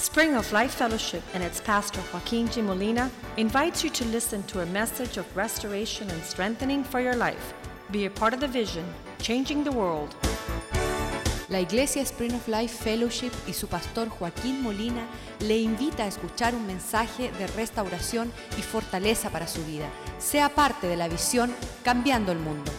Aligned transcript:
Spring 0.00 0.34
of 0.34 0.50
Life 0.50 0.72
Fellowship 0.76 1.22
and 1.34 1.44
its 1.44 1.60
pastor 1.60 2.00
Joaquin 2.10 2.48
G. 2.48 2.62
Molina 2.62 3.10
invites 3.36 3.84
you 3.84 3.90
to 3.90 4.04
listen 4.06 4.42
to 4.44 4.60
a 4.60 4.66
message 4.66 5.18
of 5.18 5.26
restoration 5.36 6.08
and 6.08 6.24
strengthening 6.24 6.82
for 6.82 7.00
your 7.00 7.14
life. 7.14 7.52
Be 7.90 8.06
a 8.06 8.10
part 8.10 8.32
of 8.32 8.40
the 8.40 8.48
vision, 8.48 8.82
changing 9.18 9.62
the 9.62 9.70
world. 9.70 10.16
La 11.50 11.58
Iglesia 11.58 12.06
Spring 12.06 12.32
of 12.32 12.48
Life 12.48 12.82
Fellowship 12.82 13.32
y 13.46 13.52
su 13.52 13.66
pastor 13.66 14.08
Joaquín 14.08 14.62
Molina 14.62 15.06
le 15.40 15.58
invita 15.58 16.04
a 16.04 16.08
escuchar 16.08 16.54
un 16.54 16.66
mensaje 16.66 17.30
de 17.32 17.46
restauración 17.48 18.32
y 18.56 18.62
fortaleza 18.62 19.28
para 19.28 19.46
su 19.46 19.62
vida. 19.66 19.90
Sea 20.18 20.48
parte 20.48 20.86
de 20.86 20.96
la 20.96 21.08
visión 21.08 21.54
Cambiando 21.84 22.32
el 22.32 22.38
Mundo. 22.38 22.72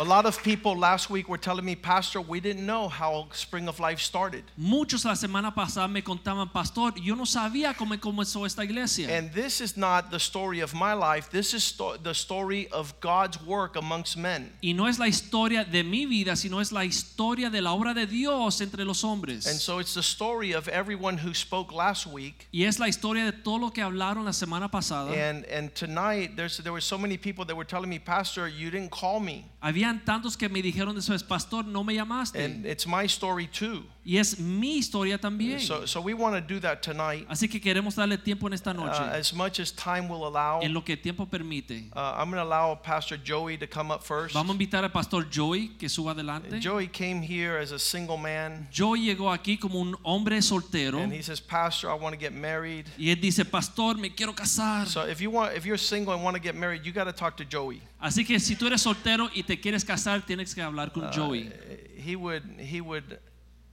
A 0.00 0.04
lot 0.04 0.26
of 0.26 0.40
people 0.44 0.76
last 0.76 1.10
week 1.10 1.28
were 1.28 1.36
telling 1.36 1.64
me, 1.64 1.74
Pastor, 1.74 2.20
we 2.20 2.38
didn't 2.38 2.64
know 2.64 2.86
how 2.86 3.26
Spring 3.32 3.66
of 3.66 3.80
Life 3.80 3.98
started. 3.98 4.44
Muchos 4.56 5.04
la 5.04 5.14
semana 5.14 5.52
pasada 5.52 5.88
me 5.88 6.02
contaban, 6.02 6.52
pastor, 6.52 6.92
yo 7.02 7.16
no 7.16 7.24
sabía 7.24 7.74
cómo 7.74 7.98
comenzó 7.98 8.46
esta 8.46 8.62
iglesia. 8.62 9.08
And 9.08 9.32
this 9.32 9.60
is 9.60 9.76
not 9.76 10.12
the 10.12 10.20
story 10.20 10.60
of 10.60 10.72
my 10.72 10.92
life. 10.92 11.30
This 11.30 11.52
is 11.52 11.64
sto- 11.64 11.96
the 11.96 12.14
story 12.14 12.68
of 12.68 12.94
God's 13.00 13.42
work 13.44 13.74
amongst 13.74 14.16
men. 14.16 14.52
y 14.62 14.72
no 14.72 14.86
es 14.86 15.00
la 15.00 15.06
historia 15.06 15.64
de 15.64 15.82
mi 15.82 16.06
vida, 16.06 16.36
sino 16.36 16.60
es 16.60 16.70
la 16.70 16.84
historia 16.84 17.50
de 17.50 17.60
la 17.60 17.72
obra 17.74 17.92
de 17.92 18.06
Dios 18.06 18.60
entre 18.60 18.84
los 18.84 19.02
hombres. 19.02 19.48
And 19.48 19.58
so 19.58 19.80
it's 19.80 19.94
the 19.94 20.02
story 20.04 20.52
of 20.52 20.68
everyone 20.68 21.18
who 21.18 21.34
spoke 21.34 21.72
last 21.72 22.06
week. 22.06 22.46
y 22.52 22.62
es 22.62 22.78
la 22.78 22.86
historia 22.86 23.24
de 23.24 23.32
todo 23.32 23.58
lo 23.58 23.70
que 23.70 23.82
hablaron 23.82 24.24
la 24.26 24.30
semana 24.30 24.70
pasada. 24.70 25.10
And 25.10 25.44
and 25.46 25.74
tonight 25.74 26.36
there's 26.36 26.58
there 26.58 26.72
were 26.72 26.80
so 26.80 26.96
many 26.96 27.16
people 27.16 27.44
that 27.46 27.56
were 27.56 27.66
telling 27.66 27.90
me, 27.90 27.98
Pastor, 27.98 28.46
you 28.46 28.70
didn't 28.70 28.92
call 28.92 29.18
me. 29.18 29.44
Habían 29.88 30.04
tantos 30.04 30.36
que 30.36 30.48
me 30.48 30.60
dijeron 30.60 30.94
después, 30.94 31.22
pastor, 31.22 31.64
no 31.64 31.82
me 31.82 31.94
llamaste. 31.94 32.44
And 32.44 32.66
it's 32.66 32.86
my 32.86 33.06
story 33.06 33.46
too. 33.46 33.84
y 34.04 34.16
es 34.16 34.38
mi 34.38 34.78
historia 34.78 35.18
también. 35.18 35.60
So 35.60 35.86
so 35.86 36.00
we 36.00 36.14
want 36.14 36.34
to 36.34 36.40
do 36.40 36.60
that 36.60 36.82
tonight. 36.82 37.26
Así 37.28 37.48
que 37.48 37.60
queremos 37.60 37.94
darle 37.94 38.16
tiempo 38.18 38.46
en 38.46 38.52
esta 38.54 38.72
noche, 38.72 39.00
Uh, 39.00 39.16
as 39.18 39.32
much 39.34 39.60
as 39.60 39.70
time 39.72 40.08
will 40.08 40.26
allow. 40.26 40.60
en 40.62 40.72
lo 40.72 40.82
que 40.82 40.96
tiempo 40.96 41.26
permite. 41.26 41.84
Uh, 41.94 42.14
I'm 42.18 42.30
going 42.30 42.36
to 42.36 42.42
allow 42.42 42.74
Pastor 42.74 43.16
Joey 43.22 43.56
to 43.58 43.66
come 43.66 43.90
up 43.90 44.02
first. 44.02 44.34
Vamos 44.34 44.50
a 44.50 44.52
invitar 44.54 44.82
al 44.84 44.90
pastor 44.90 45.26
Joey 45.30 45.68
que 45.78 45.88
suba 45.88 46.12
adelante. 46.12 46.58
Joey 46.60 46.88
came 46.88 47.22
here 47.22 47.58
as 47.58 47.72
a 47.72 47.78
single 47.78 48.16
man. 48.18 48.66
Joey 48.72 49.04
llegó 49.06 49.30
aquí 49.32 49.58
como 49.58 49.78
un 49.80 49.96
hombre 50.04 50.40
soltero 50.42 50.98
And 51.02 51.12
he 51.12 51.22
says, 51.22 51.40
Pastor, 51.40 51.90
I 51.90 51.94
want 51.94 52.14
to 52.14 52.18
get 52.18 52.32
married. 52.32 52.86
y 52.98 53.10
él 53.10 53.20
dice, 53.20 53.44
pastor, 53.44 53.96
me 53.98 54.10
quiero 54.10 54.34
casar. 54.34 54.86
So 54.86 55.06
if 55.06 55.20
you 55.20 55.30
want, 55.30 55.54
if 55.54 55.64
you're 55.66 55.78
single 55.78 56.14
and 56.14 56.22
want 56.24 56.34
to 56.36 56.42
get 56.42 56.54
married, 56.54 56.84
you 56.84 56.92
got 56.92 57.04
to 57.04 57.12
talk 57.12 57.36
to 57.38 57.44
Joey. 57.44 57.80
Así 58.00 58.24
que 58.24 58.38
si 58.38 58.54
tú 58.54 58.66
eres 58.66 58.82
soltero 58.82 59.28
y 59.34 59.42
te 59.42 59.58
quieres 59.58 59.84
casar, 59.84 60.24
tienes 60.24 60.54
que 60.54 60.62
hablar 60.62 60.92
con 60.92 61.12
Joey. 61.12 61.50
He 61.96 62.14
would, 62.14 62.42
he 62.58 62.80
would 62.80 63.18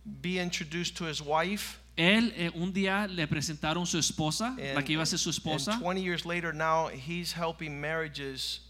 be 0.04 0.40
introduced 0.40 0.98
to 0.98 1.08
his 1.08 1.22
wife. 1.22 1.80
Él 1.96 2.34
eh, 2.36 2.52
un 2.56 2.74
día 2.74 3.08
le 3.08 3.26
presentaron 3.28 3.86
su 3.86 3.98
esposa, 3.98 4.56
la 4.58 4.80
And, 4.80 4.86
que 4.86 4.94
iba 4.94 5.04
a 5.04 5.06
ser 5.06 5.20
su 5.20 5.30
esposa, 5.30 5.74
and 5.74 5.82
20 5.82 6.02
years 6.02 6.26
later, 6.26 6.54
now 6.54 6.88
he's 6.90 7.34
helping 7.34 7.80
marriages 7.80 8.65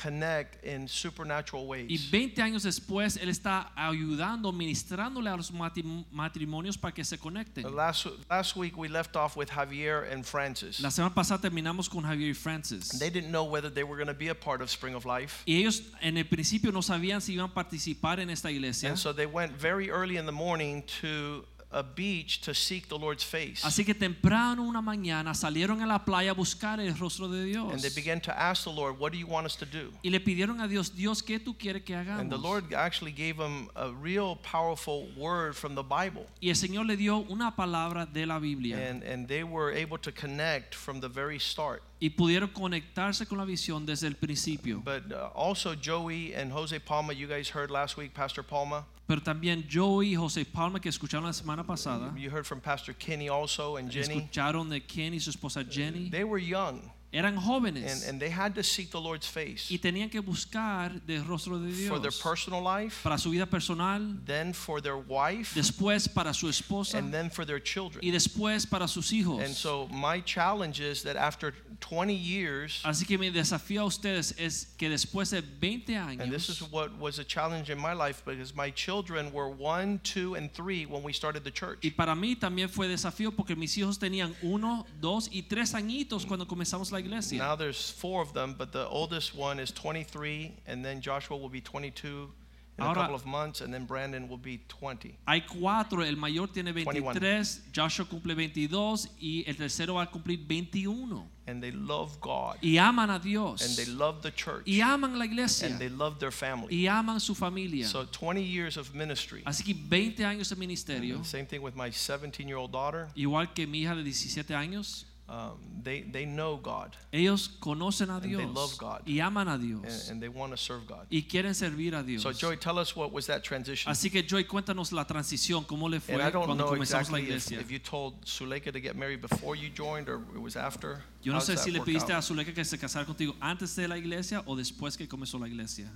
connect 0.00 0.64
in 0.64 0.86
supernatural 0.86 1.66
ways. 1.66 1.86
y 1.88 1.98
20 1.98 2.42
años 2.42 2.62
después 2.62 3.16
él 3.16 3.28
está 3.28 3.72
ayudando, 3.74 4.52
ministrándole 4.52 5.30
a 5.30 5.36
los 5.36 5.52
matrimonios 5.52 6.76
para 6.76 6.92
que 6.92 7.04
se 7.04 7.18
conecten. 7.18 7.64
Last, 7.74 8.06
last 8.28 8.56
week 8.56 8.76
we 8.76 8.88
left 8.88 9.16
off 9.16 9.36
with 9.36 9.48
Javier 9.50 10.04
and 10.12 10.24
Francis. 10.24 10.80
La 10.80 10.90
semana 10.90 11.14
pasada 11.14 11.40
terminamos 11.40 11.88
con 11.88 12.02
Javier 12.02 12.30
y 12.30 12.34
Francis. 12.34 12.98
They 12.98 13.10
didn't 13.10 13.30
know 13.30 13.44
whether 13.44 13.70
they 13.70 13.84
were 13.84 13.96
going 13.96 14.08
to 14.08 14.18
be 14.18 14.28
a 14.28 14.34
part 14.34 14.60
of 14.60 14.70
Spring 14.70 14.94
of 14.94 15.04
Life. 15.04 15.42
Y 15.46 15.54
ellos 15.54 15.82
en 16.00 16.16
el 16.16 16.24
principio 16.24 16.70
no 16.72 16.82
sabían 16.82 17.20
si 17.20 17.34
iban 17.34 17.50
a 17.50 17.54
participar 17.54 18.20
en 18.20 18.30
esta 18.30 18.50
iglesia. 18.50 18.88
And 18.88 18.98
so 18.98 19.12
they 19.12 19.26
went 19.26 19.52
very 19.52 19.90
early 19.90 20.16
in 20.16 20.26
the 20.26 20.32
morning 20.32 20.82
to 21.00 21.44
a 21.70 21.82
beach 21.82 22.40
to 22.42 22.54
seek 22.54 22.88
the 22.88 22.96
Lord's 22.96 23.24
face. 23.24 23.62
Así 23.64 23.84
que 23.84 23.94
temprano 23.94 24.62
una 24.62 24.80
mañana 24.80 25.34
salieron 25.34 25.82
a 25.82 25.86
la 25.86 26.04
playa 26.04 26.30
a 26.30 26.34
buscar 26.34 26.80
el 26.80 26.94
rostro 26.96 27.28
de 27.28 27.44
Dios. 27.44 27.72
And 27.72 27.82
they 27.82 27.90
began 27.90 28.20
to 28.22 28.38
ask 28.38 28.64
the 28.64 28.70
Lord, 28.70 28.98
What 28.98 29.12
do 29.12 29.18
you 29.18 29.26
want 29.26 29.46
us 29.46 29.56
to 29.56 29.66
do? 29.66 29.92
Y 30.02 30.10
le 30.10 30.20
pidieron 30.20 30.60
a 30.60 30.68
Dios, 30.68 30.90
Dios, 30.90 31.22
¿qué 31.22 31.38
tú 31.38 31.56
quieres 31.58 31.82
que 31.84 31.94
hagamos? 31.94 32.20
And 32.20 32.30
the 32.30 32.38
Lord 32.38 32.72
actually 32.72 33.12
gave 33.12 33.36
them 33.36 33.68
a 33.74 33.90
real 33.92 34.36
powerful 34.36 35.08
word 35.16 35.54
from 35.54 35.74
the 35.74 35.82
Bible. 35.82 36.26
y 36.40 36.48
el 36.50 36.56
Señor 36.56 36.86
le 36.86 36.96
dio 36.96 37.26
una 37.28 37.54
palabra 37.56 38.06
de 38.06 38.26
la 38.26 38.38
Biblia. 38.38 38.76
And, 38.76 39.02
and 39.02 39.28
they 39.28 39.42
were 39.44 39.72
able 39.72 39.98
to 39.98 40.12
connect 40.12 40.74
from 40.74 41.00
the 41.00 41.08
very 41.08 41.38
start. 41.38 41.82
Y 41.98 42.10
pudieron 42.10 42.50
conectarse 42.50 43.26
con 43.26 43.38
la 43.38 43.44
visión 43.44 43.86
desde 43.86 44.06
el 44.06 44.16
principio. 44.16 44.82
But 44.84 45.12
uh, 45.12 45.30
also, 45.34 45.74
Joey 45.74 46.34
and 46.34 46.52
Jose 46.52 46.78
Palma, 46.80 47.12
you 47.14 47.26
guys 47.26 47.48
heard 47.50 47.70
last 47.70 47.96
week, 47.96 48.12
Pastor 48.12 48.42
Palma. 48.44 48.84
Pero 49.06 49.20
también 49.20 49.64
Joey 49.70 50.12
y 50.12 50.16
José 50.16 50.44
Palma 50.44 50.80
que 50.80 50.88
escucharon 50.88 51.24
la 51.26 51.32
semana 51.32 51.64
pasada, 51.64 52.12
You 52.16 52.28
heard 52.30 52.44
from 52.44 52.60
Pastor 52.60 52.92
Kenny 52.92 53.28
also 53.28 53.76
and 53.76 53.90
Jenny. 53.90 54.16
escucharon 54.16 54.68
de 54.68 54.80
Ken 54.80 55.14
y 55.14 55.20
su 55.20 55.30
esposa 55.30 55.64
Jenny, 55.64 56.10
They 56.10 56.24
were 56.24 56.42
young 56.42 56.90
eran 57.12 57.34
and, 57.34 57.42
jóvenes 57.42 58.08
and 58.08 58.20
they 58.20 58.28
had 58.28 58.54
to 58.54 58.62
seek 58.62 58.90
the 58.90 59.00
Lord's 59.00 59.26
face 59.26 59.70
y 59.70 59.78
tenían 59.78 60.10
que 60.10 60.20
buscar 60.20 61.00
del 61.06 61.24
rostro 61.24 61.58
de 61.58 61.72
for 61.88 61.98
their 61.98 62.10
personal 62.10 62.62
life, 62.62 63.02
para 63.02 63.18
su 63.18 63.30
vida 63.30 63.46
personal, 63.46 64.00
then 64.24 64.52
for 64.52 64.80
their 64.80 64.96
wife, 64.96 65.54
después 65.54 66.12
para 66.12 66.34
su 66.34 66.48
esposa 66.48 66.98
and 66.98 67.12
then 67.12 67.30
for 67.30 67.44
their 67.44 67.60
children. 67.60 68.04
y 68.04 68.10
después 68.10 68.68
para 68.68 68.88
sus 68.88 69.12
hijos. 69.12 69.42
And 69.42 69.54
so 69.54 69.88
my 69.92 70.20
challenge 70.20 70.80
is 70.80 71.02
that 71.04 71.16
after 71.16 71.54
20 71.80 72.14
years, 72.14 72.82
Así 72.84 73.06
que 73.06 73.18
mi 73.18 73.30
desafío 73.30 73.82
a 73.82 73.84
ustedes 73.84 74.34
es 74.38 74.74
que 74.76 74.88
después 74.88 75.30
de 75.30 75.42
20 75.42 75.94
años, 75.94 76.20
and 76.22 76.32
this 76.32 76.48
is 76.48 76.62
what 76.70 76.98
was 76.98 77.18
a 77.18 77.24
challenge 77.24 77.70
in 77.70 77.78
my 77.78 77.92
life 77.92 78.22
because 78.24 78.54
my 78.54 78.70
children 78.70 79.32
were 79.32 79.48
one, 79.48 80.00
two, 80.02 80.34
and 80.34 80.52
three 80.52 80.86
when 80.86 81.02
we 81.02 81.12
started 81.12 81.44
the 81.44 81.50
church. 81.50 81.78
y 81.82 81.90
para 81.90 82.14
mí 82.14 82.36
también 82.36 82.68
fue 82.68 82.88
desafío 82.88 83.30
porque 83.34 83.54
mis 83.56 83.76
hijos 83.76 83.98
tenían 83.98 84.34
uno, 84.42 84.86
dos 85.00 85.28
y 85.32 85.42
tres 85.42 85.74
añitos 85.74 86.26
cuando 86.26 86.46
comenzamos 86.46 86.90
la 86.92 86.95
iglesia. 86.98 87.38
Now 87.38 87.56
there's 87.56 87.90
four 87.90 88.22
of 88.22 88.32
them, 88.32 88.54
but 88.56 88.72
the 88.72 88.86
oldest 88.88 89.34
one 89.34 89.58
is 89.60 89.70
23, 89.72 90.52
and 90.66 90.84
then 90.84 91.00
Joshua 91.00 91.36
will 91.36 91.48
be 91.50 91.60
22 91.60 92.30
in 92.78 92.84
a 92.84 92.92
couple 92.94 93.14
of 93.14 93.24
months, 93.24 93.62
and 93.62 93.72
then 93.72 93.86
Brandon 93.86 94.28
will 94.28 94.36
be 94.36 94.60
20. 94.68 95.16
Hay 95.26 95.40
cuatro, 95.48 96.02
el 96.06 96.16
mayor 96.16 96.46
tiene 96.46 96.72
21. 96.74 97.14
23, 97.14 97.60
Joshua 97.72 98.04
cumple 98.04 98.34
22 98.34 99.08
y 99.18 99.44
el 99.46 99.54
tercero 99.56 99.94
va 99.94 100.02
a 100.02 100.06
cumplir 100.10 100.46
21. 100.46 101.24
And 101.48 101.62
they 101.62 101.70
love 101.70 102.20
God, 102.20 102.58
Y 102.60 102.76
aman 102.76 103.08
a 103.08 103.18
Dios. 103.18 103.62
and 103.62 103.76
they 103.76 103.90
love 103.94 104.20
the 104.20 104.30
church, 104.32 104.64
Y 104.66 104.80
aman 104.82 105.16
la 105.18 105.24
iglesia. 105.24 105.68
and 105.68 105.78
they 105.78 105.88
love 105.88 106.18
their 106.18 106.32
family. 106.32 106.74
Y 106.84 106.86
aman 106.88 107.18
su 107.20 107.34
familia. 107.34 107.86
So 107.86 108.04
20 108.04 108.42
years 108.42 108.76
of 108.76 108.94
ministry. 108.94 109.42
Así 109.46 109.62
que 109.64 109.72
20 109.72 110.24
años 110.24 110.50
de 110.50 110.56
ministerio, 110.56 111.24
Same 111.24 111.46
thing 111.46 111.62
with 111.62 111.76
my 111.76 111.88
17 111.90 112.46
year 112.48 112.58
old 112.58 112.72
daughter. 112.72 113.08
igual 113.14 113.54
que 113.54 113.66
mi 113.66 113.82
hija 113.84 113.94
de 113.94 114.02
17 114.02 114.54
años, 114.54 115.06
Um, 115.28 115.58
they, 115.82 116.02
they 116.02 116.24
know 116.24 116.56
God, 116.56 116.94
ellos 117.12 117.48
conocen 117.58 118.16
a 118.16 118.20
Dios 118.20 118.40
they 118.40 118.46
love 118.46 118.78
God. 118.78 119.02
y 119.08 119.18
aman 119.18 119.48
a 119.48 119.54
and, 119.54 119.62
Dios 119.82 120.08
and 120.08 120.22
they 120.22 120.28
want 120.28 120.52
to 120.52 120.56
serve 120.56 120.86
God. 120.86 121.04
y 121.10 121.26
quieren 121.28 121.52
servir 121.52 121.96
a 121.98 122.02
Dios. 122.04 122.22
So, 122.22 122.32
Joy, 122.32 122.54
tell 122.54 122.78
us 122.78 122.94
what 122.94 123.10
was 123.12 123.26
that 123.26 123.42
transition? 123.42 123.90
Así 123.90 124.08
que 124.08 124.22
Joy, 124.22 124.44
cuéntanos 124.44 124.92
la 124.92 125.04
transición, 125.04 125.64
cómo 125.66 125.90
le 125.90 125.98
fue 125.98 126.14
And 126.14 126.22
I 126.22 126.30
don't 126.30 126.44
cuando 126.46 126.62
know 126.64 126.70
comenzamos 126.70 127.08
exactly 127.08 127.22
if, 127.22 127.26
iglesia. 127.26 127.58
if 127.58 127.72
you 127.72 127.80
told 127.80 128.24
Suleika 128.24 128.70
to 128.72 128.78
get 128.80 128.94
married 128.94 129.20
before 129.20 129.56
you 129.56 129.68
joined 129.68 130.08
or 130.08 130.20
it 130.32 130.40
was 130.40 130.54
after. 130.54 131.02
Yo 131.22 131.32
no 131.32 131.38
How's 131.40 131.48
sé 131.48 131.58
si 131.58 131.72
le 131.72 131.80
work 131.80 131.86
pediste 131.88 132.12
out? 132.12 132.18
a 132.18 132.22
Zuleika 132.22 132.54
que 132.54 132.64
se 132.64 132.78
casara 132.78 133.04
contigo 133.04 133.34
antes 133.40 133.74
de 133.74 133.88
la 133.88 133.96
iglesia 133.98 134.44
o 134.46 134.54
después 134.54 134.96
que 134.96 135.08
comenzó 135.08 135.40
la 135.40 135.48
iglesia. 135.48 135.90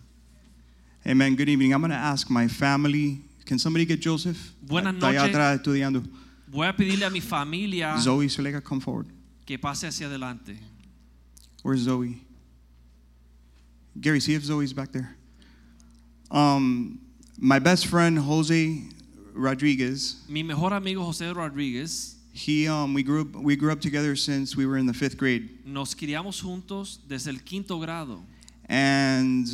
Amen. 1.06 1.36
Good 1.36 1.48
evening. 1.48 1.72
I'm 1.72 1.80
going 1.80 1.90
to 1.92 1.96
ask 1.96 2.28
my 2.28 2.48
family. 2.48 3.22
Can 3.46 3.60
somebody 3.60 3.84
get 3.84 4.00
Joseph? 4.00 4.54
Buenas 4.60 4.94
Está 4.96 5.06
allá 5.10 5.20
noches. 5.22 5.34
atrás 5.36 5.56
estudiando. 5.60 6.02
Voy 6.48 6.66
a 6.66 6.72
pedirle 6.74 7.06
a 7.06 7.10
mi 7.10 7.20
familia 7.20 7.96
Zoe 8.00 8.28
Suleika, 8.28 8.60
come 8.60 8.80
forward. 8.80 9.06
Que 9.50 9.58
pase 9.58 9.88
hacia 9.88 10.06
adelante. 10.06 10.56
Where's 11.64 11.80
Zoe? 11.80 12.20
Gary, 14.00 14.20
see 14.20 14.34
if 14.34 14.44
Zoe's 14.44 14.72
back 14.72 14.92
there. 14.92 15.16
Um, 16.30 17.00
my 17.36 17.58
best 17.58 17.88
friend 17.88 18.16
Jose 18.16 18.80
Rodriguez. 19.34 20.22
Mi 20.28 20.44
mejor 20.44 20.72
amigo 20.72 21.02
José 21.02 21.34
Rodríguez, 21.34 22.14
He, 22.32 22.68
um, 22.68 22.94
we 22.94 23.02
grew 23.02 23.22
up, 23.22 23.34
we 23.34 23.56
grew 23.56 23.72
up 23.72 23.80
together 23.80 24.14
since 24.14 24.56
we 24.56 24.66
were 24.66 24.78
in 24.78 24.86
the 24.86 24.94
fifth 24.94 25.16
grade, 25.18 25.48
nos 25.66 25.96
criamos 25.96 26.40
juntos 26.40 26.98
desde 27.08 27.26
el 27.26 27.40
quinto 27.44 27.80
grado. 27.80 28.22
and 28.68 29.48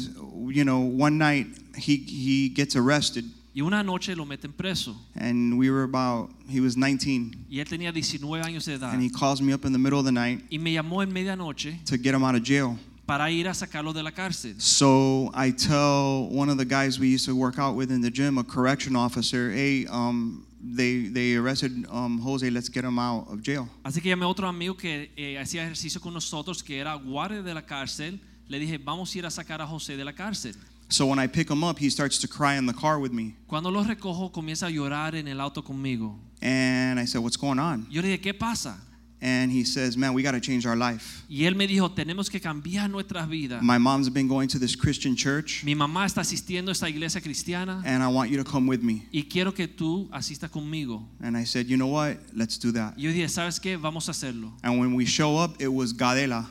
you 0.55 0.63
know, 0.63 0.81
one 0.81 1.17
night 1.17 1.47
he 1.75 1.97
he 1.97 2.51
gets 2.51 2.77
arrested, 2.77 3.25
Y 3.57 3.63
una 3.63 3.83
noche 3.83 4.15
lo 4.15 4.27
meten 4.27 4.53
preso. 4.53 4.95
and 5.15 5.57
we 5.59 5.71
were 5.71 5.85
about 5.85 6.29
he 6.47 6.61
was 6.61 6.77
19, 6.77 7.47
Y 7.49 7.59
él 7.61 7.67
tenía 7.67 7.91
19 7.91 8.43
años 8.45 8.67
de 8.67 8.75
edad. 8.75 8.93
and 8.93 9.03
he 9.03 9.09
calls 9.09 9.41
me 9.41 9.55
up 9.55 9.65
in 9.65 9.73
the 9.73 9.79
middle 9.79 9.99
of 9.99 10.05
the 10.05 10.13
night 10.13 10.43
Y 10.51 10.59
me 10.59 10.75
llamó 10.75 11.03
en 11.03 11.11
medianoche 11.11 11.83
to 11.87 11.97
get 11.97 12.15
him 12.15 12.23
out 12.23 12.35
of 12.35 12.43
jail. 12.43 12.79
para 13.07 13.31
ir 13.31 13.49
a 13.49 13.55
sacarlo 13.55 13.95
de 13.95 14.03
la 14.03 14.11
cárcel. 14.11 14.61
So 14.61 15.31
I 15.33 15.53
tell 15.53 16.29
one 16.29 16.51
of 16.51 16.59
the 16.59 16.67
guys 16.67 16.99
we 16.99 17.09
used 17.09 17.25
to 17.27 17.35
work 17.35 17.59
out 17.59 17.77
with 17.77 17.91
in 17.91 18.03
the 18.03 18.11
gym, 18.11 18.37
a 18.37 18.45
correction 18.45 18.95
officer, 18.95 19.51
hey, 19.51 19.87
um, 19.87 20.45
they 20.61 21.09
they 21.09 21.37
arrested 21.37 21.87
um, 21.91 22.19
Jose. 22.21 22.51
Let's 22.51 22.69
get 22.69 22.85
him 22.85 22.99
out 22.99 23.27
of 23.31 23.41
jail. 23.43 23.69
Así 23.85 24.03
que 24.03 24.11
llamé 24.11 24.25
a 24.25 24.29
otro 24.29 24.47
amigo 24.49 24.77
que 24.77 25.11
eh, 25.17 25.39
hacía 25.39 25.63
ejercicio 25.63 25.99
con 26.01 26.13
nosotros, 26.13 26.63
que 26.63 26.79
era 26.79 26.95
guardia 26.97 27.41
de 27.43 27.55
la 27.55 27.63
cárcel. 27.63 28.21
Le 28.49 28.59
dije, 28.59 28.77
vamos 28.77 29.15
a 29.15 29.19
ir 29.19 29.25
a 29.25 29.31
sacar 29.31 29.63
a 29.63 29.67
José 29.67 29.97
de 29.97 30.05
la 30.05 30.13
cárcel. 30.13 30.55
So 30.89 31.07
when 31.07 31.19
I 31.19 31.27
pick 31.27 31.51
him 31.51 31.65
up, 31.65 31.79
he 31.79 31.91
starts 31.91 32.19
to 32.19 32.29
cry 32.29 32.55
in 32.55 32.67
the 32.67 32.73
car 32.73 32.99
with 33.01 33.13
me. 33.13 33.35
Cuando 33.49 33.71
lo 33.71 33.83
recojo, 33.83 34.31
comienza 34.33 34.67
a 34.67 34.71
llorar 34.71 35.15
en 35.17 35.27
el 35.29 35.41
auto 35.41 35.63
conmigo. 35.63 36.17
And 36.41 37.01
I 37.01 37.07
said, 37.07 37.23
What's 37.23 37.37
going 37.37 37.59
on? 37.59 37.87
Yo 37.91 38.03
le 38.03 38.09
dije, 38.09 38.21
¿qué 38.23 38.39
pasa? 38.39 38.77
And 39.21 39.51
he 39.51 39.65
says, 39.65 39.97
Man, 39.97 40.13
we 40.15 40.23
got 40.23 40.33
to 40.33 40.41
change 40.41 40.65
our 40.67 40.77
life. 40.77 41.25
Y 41.29 41.45
él 41.47 41.57
me 41.57 41.67
dijo, 41.67 41.89
tenemos 41.91 42.31
que 42.31 42.39
cambiar 42.39 42.89
nuestras 42.91 43.27
vidas. 43.29 43.63
My 43.63 43.79
mom's 43.79 44.09
been 44.11 44.29
going 44.29 44.47
to 44.49 44.59
this 44.61 44.77
Christian 44.77 45.17
church, 45.17 45.65
Mi 45.65 45.75
mamá 45.75 46.05
está 46.05 46.21
asistiendo 46.21 46.69
a 46.69 46.73
esta 46.73 46.89
iglesia 46.89 47.21
cristiana 47.21 47.83
and 47.85 48.03
I 48.03 48.09
want 48.09 48.31
you 48.31 48.37
to 48.37 48.45
come 48.45 48.69
with 48.69 48.83
me. 48.83 49.07
y 49.11 49.23
quiero 49.23 49.53
que 49.53 49.67
tú 49.67 50.09
asistas 50.13 50.51
conmigo. 50.51 51.03
And 51.21 51.37
I 51.37 51.45
said, 51.45 51.67
You 51.67 51.77
know 51.79 51.89
what? 51.89 52.19
Let's 52.35 52.59
do 52.59 52.71
that. 52.73 52.97
Yo 52.99 53.11
dije, 53.11 53.29
¿sabes 53.29 53.59
qué? 53.59 53.77
Vamos 53.77 54.07
a 54.09 54.13
hacerlo. 54.13 54.53
And 54.63 54.79
when 54.79 54.95
we 54.95 55.07
show 55.07 55.37
up, 55.39 55.61
it 55.61 55.69
was 55.73 55.93
Gadela, 55.93 56.47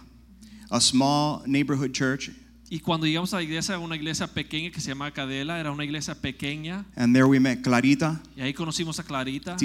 a 0.71 0.81
small 0.81 1.43
neighborhood 1.45 1.93
church. 1.93 2.31
Y 2.75 2.79
cuando 2.81 3.07
llegamos 3.07 3.33
a 3.33 3.37
la 3.37 3.43
iglesia, 3.43 3.79
una 3.79 3.95
iglesia 3.95 4.27
pequeña 4.27 4.69
que 4.69 4.81
se 4.81 4.89
llama 4.89 5.09
Cadela, 5.09 5.57
era 5.61 5.71
una 5.71 5.85
iglesia 5.85 6.13
pequeña. 6.13 6.83
And 6.97 7.15
there 7.15 7.25
we 7.25 7.39
met 7.39 7.61
Clarita, 7.61 8.21
Y 8.35 8.41
ahí 8.41 8.53
conocimos 8.53 8.99
a 8.99 9.03
Clarita, 9.03 9.55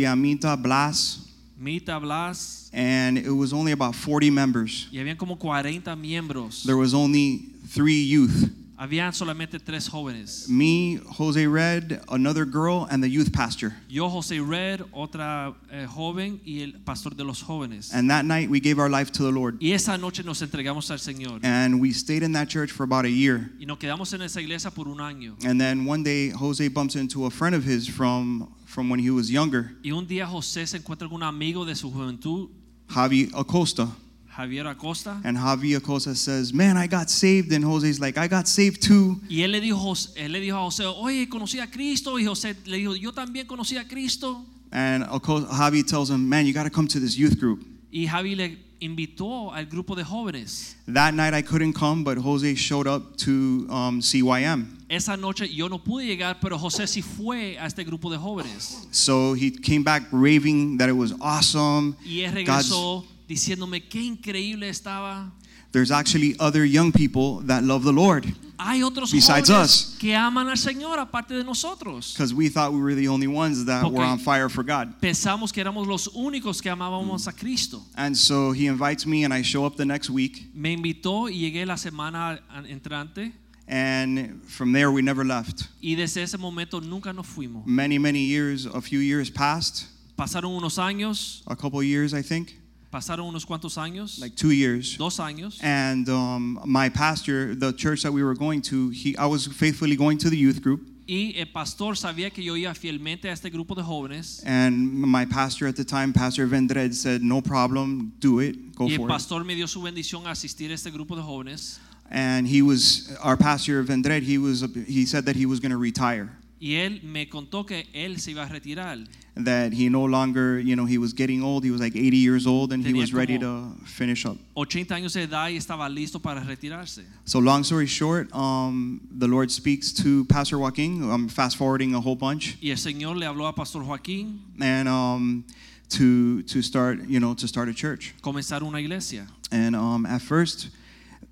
Blas, 0.57 1.27
Mita, 1.59 1.99
Blas, 1.99 2.71
and 2.73 3.19
it 3.19 3.33
was 3.33 3.53
only 3.53 3.73
about 3.73 3.97
40 3.97 4.31
members. 4.31 4.87
y 4.93 4.99
habían 4.99 5.17
como 5.17 5.37
40 5.41 5.97
miembros. 5.97 6.63
There 6.63 6.77
was 6.77 6.95
only 6.95 7.51
three 7.75 8.01
youth 8.01 8.49
Habían 8.81 9.13
solamente 9.13 9.61
tres 9.61 9.87
jóvenes. 9.87 10.49
me, 10.49 10.99
Jose 11.19 11.47
Red, 11.47 12.01
another 12.09 12.47
girl, 12.47 12.87
and 12.91 13.03
the 13.03 13.11
youth 13.11 13.31
pastor. 13.31 13.77
Yo, 13.91 14.09
José 14.09 14.41
Red, 14.41 14.87
otra 14.91 15.55
eh, 15.71 15.87
joven 15.87 16.41
y 16.47 16.63
el 16.63 16.81
pastor 16.83 17.15
de 17.15 17.23
los 17.23 17.43
jóvenes. 17.43 17.93
And 17.93 18.09
that 18.09 18.25
night 18.25 18.49
we 18.49 18.59
gave 18.59 18.79
our 18.79 18.89
life 18.89 19.13
to 19.13 19.23
the 19.23 19.31
Lord. 19.31 19.59
Y 19.61 19.73
esa 19.73 19.99
noche 19.99 20.23
nos 20.25 20.41
entregamos 20.41 20.91
al 20.91 20.97
Señor. 20.97 21.41
And 21.43 21.79
we 21.79 21.93
stayed 21.93 22.23
in 22.23 22.33
that 22.33 22.49
church 22.49 22.71
for 22.71 22.85
about 22.85 23.05
a 23.05 23.11
year. 23.11 23.51
Y 23.61 23.67
nos 23.67 23.77
quedamos 23.77 24.15
en 24.15 24.23
esa 24.23 24.41
iglesia 24.41 24.71
por 24.71 24.89
un 24.89 25.03
año. 25.03 25.37
And 25.45 25.61
then 25.61 25.85
one 25.85 26.03
day 26.03 26.31
Jose 26.31 26.67
bumps 26.69 26.97
into 26.97 27.27
a 27.27 27.31
friend 27.31 27.55
of 27.55 27.65
his 27.65 27.87
from 27.87 28.49
from 28.65 28.89
when 28.89 28.99
he 28.99 29.11
was 29.11 29.31
younger, 29.31 29.77
Y 29.85 29.91
un 29.91 30.07
día 30.07 30.27
José 30.27 30.67
se 30.67 30.79
encuentra 30.79 31.07
con 31.07 31.17
un 31.17 31.23
amigo 31.25 31.67
de 31.67 31.75
su 31.75 31.91
juventud, 31.91 32.49
Javi 32.89 33.31
Acosta. 33.35 33.89
Javier 34.37 34.67
Acosta. 34.67 35.21
And 35.25 35.37
Javi 35.37 35.75
Acosta 35.77 36.15
says, 36.15 36.53
"Man, 36.53 36.77
I 36.77 36.87
got 36.87 37.09
saved." 37.11 37.53
And 37.53 37.65
Jose's 37.65 37.99
like, 38.01 38.17
"I 38.19 38.29
got 38.29 38.47
saved 38.47 38.81
too." 38.81 39.21
Y 39.29 39.43
él 39.43 39.51
le 39.53 39.61
dijo, 39.61 39.95
él 40.17 40.33
le 40.33 40.41
dijo 40.41 40.57
a 40.57 40.65
José, 40.71 40.85
oye, 40.87 41.29
conocí 41.29 41.59
a 41.61 41.67
Cristo. 41.71 42.19
Y 42.19 42.25
José 42.25 42.55
le 42.67 42.79
dijo, 42.79 42.95
yo 42.97 43.13
también 43.13 43.47
conocí 43.47 43.77
a 43.77 43.87
Cristo. 43.87 44.45
And 44.73 45.03
Aco- 45.05 45.47
Javi 45.47 45.83
tells 45.83 46.11
him, 46.11 46.29
"Man, 46.29 46.47
you 46.47 46.53
got 46.53 46.63
to 46.65 46.71
come 46.71 46.87
to 46.89 47.01
this 47.01 47.17
youth 47.17 47.39
group." 47.39 47.65
Y 47.93 48.07
Javi 48.07 48.37
le 48.37 48.57
invitó 48.81 49.53
al 49.53 49.67
grupo 49.67 49.95
de 49.97 50.05
jóvenes. 50.05 50.77
That 50.87 51.13
night 51.15 51.35
I 51.35 51.43
couldn't 51.43 51.73
come, 51.75 52.03
but 52.05 52.17
Jose 52.19 52.55
showed 52.55 52.87
up 52.87 53.17
to 53.19 53.67
um, 53.69 54.01
CYM. 54.01 54.79
Esa 54.89 55.17
noche 55.17 55.49
yo 55.53 55.69
no 55.69 55.79
pude 55.83 56.07
llegar, 56.07 56.39
pero 56.41 56.57
José 56.59 56.87
sí 56.87 57.03
fue 57.03 57.59
a 57.59 57.67
este 57.67 57.85
grupo 57.85 58.11
de 58.11 58.17
jóvenes. 58.19 58.87
So 58.93 59.35
he 59.35 59.51
came 59.51 59.83
back 59.83 60.05
raving 60.13 60.79
that 60.79 60.89
it 60.89 60.97
was 60.97 61.13
awesome. 61.21 61.95
Y 62.05 62.21
él 62.21 62.31
God's- 62.45 62.71
regresó 62.71 63.05
diciéndome 63.35 63.81
qué 63.89 64.03
increíble 64.03 64.69
estaba. 64.69 65.31
There's 65.73 65.93
actually 65.93 66.35
other 66.41 66.65
young 66.65 66.91
people 66.91 67.47
that 67.47 67.63
love 67.63 67.85
the 67.85 67.93
Lord 67.93 68.27
Hay 68.59 68.83
otros 68.83 69.13
Besides 69.13 69.49
us. 69.51 69.97
que 70.01 70.15
aman 70.17 70.49
al 70.49 70.57
Señor 70.59 70.99
aparte 70.99 71.33
de 71.35 71.45
nosotros. 71.45 72.13
because 72.13 72.35
we 72.35 72.49
thought 72.51 72.73
we 72.73 72.81
were 72.81 72.95
the 72.97 73.07
only 73.09 73.29
ones 73.29 73.65
that 73.67 73.85
Okay. 73.85 73.95
were 73.97 74.05
on 74.05 74.19
fire 74.19 74.49
for 74.51 74.65
God. 74.65 75.01
Pensamos 75.01 75.53
que 75.53 75.63
éramos 75.63 75.87
los 75.87 76.09
únicos 76.09 76.61
que 76.61 76.71
amábamos 76.71 77.27
a 77.29 77.33
Cristo. 77.33 77.83
And 77.95 78.15
so 78.17 78.51
he 78.53 78.67
invites 78.67 79.07
me, 79.07 79.23
and 79.25 79.33
I 79.33 79.43
show 79.43 79.65
up 79.65 79.77
the 79.77 79.87
next 79.87 80.11
week. 80.11 80.51
Me 80.55 80.73
invitó 80.77 81.29
y 81.31 81.39
llegué 81.39 81.65
la 81.67 81.77
semana 81.77 82.41
entrante 82.69 83.33
And 83.69 84.43
from 84.49 84.73
there, 84.73 84.91
we 84.91 85.01
never 85.03 85.25
left. 85.25 85.69
y 85.81 85.95
desde 85.95 86.21
ese 86.23 86.37
momento 86.37 86.81
nunca 86.81 87.13
nos 87.13 87.27
fuimos. 87.29 87.65
Many, 87.65 87.99
many 87.99 88.25
years, 88.25 88.67
a 88.67 88.81
few 88.81 88.99
years 88.99 89.31
passed, 89.31 89.87
Pasaron 90.17 90.51
unos 90.55 90.77
años, 90.79 91.43
a 91.47 91.55
couple 91.57 91.81
years, 91.83 92.13
I 92.13 92.21
think, 92.21 92.53
pasaron 92.91 93.27
unos 93.27 93.47
cuantos 93.47 93.79
años, 93.79 94.19
like 94.19 94.35
two 94.37 94.51
years. 94.51 94.97
dos 94.97 95.19
años. 95.21 95.59
And 95.63 96.09
um, 96.09 96.61
my 96.65 96.89
pastor, 96.89 97.55
the 97.55 97.73
church 97.73 98.03
that 98.03 98.13
we 98.13 98.23
were 98.23 98.35
going 98.35 98.63
to, 98.63 98.91
he, 98.91 99.17
I 99.17 99.27
was 99.27 99.47
faithfully 99.47 99.97
going 99.97 100.19
to 100.19 100.31
the 100.31 100.37
youth 100.37 100.61
group. 100.61 100.83
Y 101.07 101.35
el 101.37 101.47
pastor 101.47 101.97
sabía 101.97 102.31
que 102.33 102.45
yo 102.45 102.55
iba 102.57 102.73
fielmente 102.73 103.29
a 103.29 103.33
este 103.33 103.51
grupo 103.51 103.75
de 103.75 103.83
jóvenes. 103.83 104.43
And 104.47 104.93
my 104.93 105.25
pastor 105.25 105.67
at 105.67 105.75
the 105.75 105.85
time, 105.85 106.13
Pastor 106.13 106.47
Vendred, 106.47 106.95
said, 106.95 107.21
No 107.21 107.41
problem, 107.41 108.13
do 108.21 108.39
it, 108.39 108.77
go 108.77 108.85
for 108.85 108.87
it." 108.87 108.91
Y 108.91 108.93
el 108.93 108.99
for 108.99 109.09
it. 109.09 109.13
pastor 109.13 109.45
me 109.45 109.57
dio 109.57 109.67
su 109.67 109.83
bendición 109.83 110.27
a 110.27 110.31
asistir 110.31 110.71
a 110.71 110.75
este 110.75 110.91
grupo 110.93 111.17
de 111.17 111.23
jóvenes. 111.23 111.81
And 112.13 112.47
he 112.47 112.63
was, 112.63 113.17
our 113.23 113.37
pastor 113.37 113.83
Vendred, 113.83 114.23
he, 114.23 114.39
was, 114.39 114.65
he 114.87 115.05
said 115.05 115.25
that 115.27 115.37
he 115.37 115.47
was 115.47 115.59
going 115.61 115.73
to 115.73 115.79
retire. 115.79 116.31
Y 116.61 116.75
él 116.75 117.03
me 117.03 117.29
contó 117.29 117.67
que 117.67 117.89
él 117.93 118.21
se 118.21 118.33
iba 118.33 118.45
a 118.45 118.49
retirar. 118.49 118.99
That 119.45 119.73
he 119.73 119.89
no 119.89 120.05
longer, 120.05 120.59
you 120.59 120.77
know, 120.77 120.85
he 120.85 120.99
was 120.99 121.13
getting 121.13 121.43
old. 121.43 121.65
He 121.65 121.71
was 121.71 121.81
like 121.81 121.97
80 121.97 122.17
years 122.17 122.47
old 122.47 122.73
and 122.73 122.85
he 122.85 122.93
was 122.93 123.13
ready 123.13 123.39
to 123.39 123.73
finish 123.85 124.27
up. 124.27 124.37
80 124.57 124.95
años 124.95 125.15
de 125.15 125.23
edad 125.23 125.51
y 125.51 125.57
estaba 125.57 125.89
listo 125.89 126.21
para 126.21 126.41
retirarse. 126.41 127.05
So, 127.25 127.39
long 127.39 127.65
story 127.65 127.87
short, 127.87 128.33
um, 128.35 129.01
the 129.11 129.27
Lord 129.27 129.51
speaks 129.51 129.93
to 130.03 130.25
Pastor 130.27 130.59
Joaquin. 130.59 131.11
I'm 131.11 131.29
fast 131.29 131.57
forwarding 131.57 131.95
a 131.95 132.01
whole 132.01 132.17
bunch. 132.17 132.57
Y 132.63 132.71
el 132.71 132.77
Señor 132.77 133.17
le 133.17 133.27
habló 133.27 133.49
a 133.49 133.53
Pastor 133.53 133.83
Joaquín 133.83 134.39
And 134.61 134.89
um, 134.89 135.45
to, 135.91 136.43
to 136.43 136.63
start, 136.63 137.09
you 137.09 137.21
know, 137.21 137.35
to 137.35 137.49
start 137.49 137.69
a 137.69 137.75
church. 137.75 138.15
comenzar 138.23 138.63
una 138.63 138.79
iglesia. 138.79 139.27
And 139.51 139.75
um, 139.75 140.07
at 140.07 140.23
first, 140.23 140.69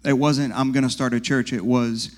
it 0.04 0.14
wasn't, 0.14 0.52
I'm 0.54 0.72
going 0.72 0.84
to 0.84 0.90
start 0.90 1.12
a 1.14 1.20
church. 1.20 1.52
It 1.52 1.64
was, 1.64 2.10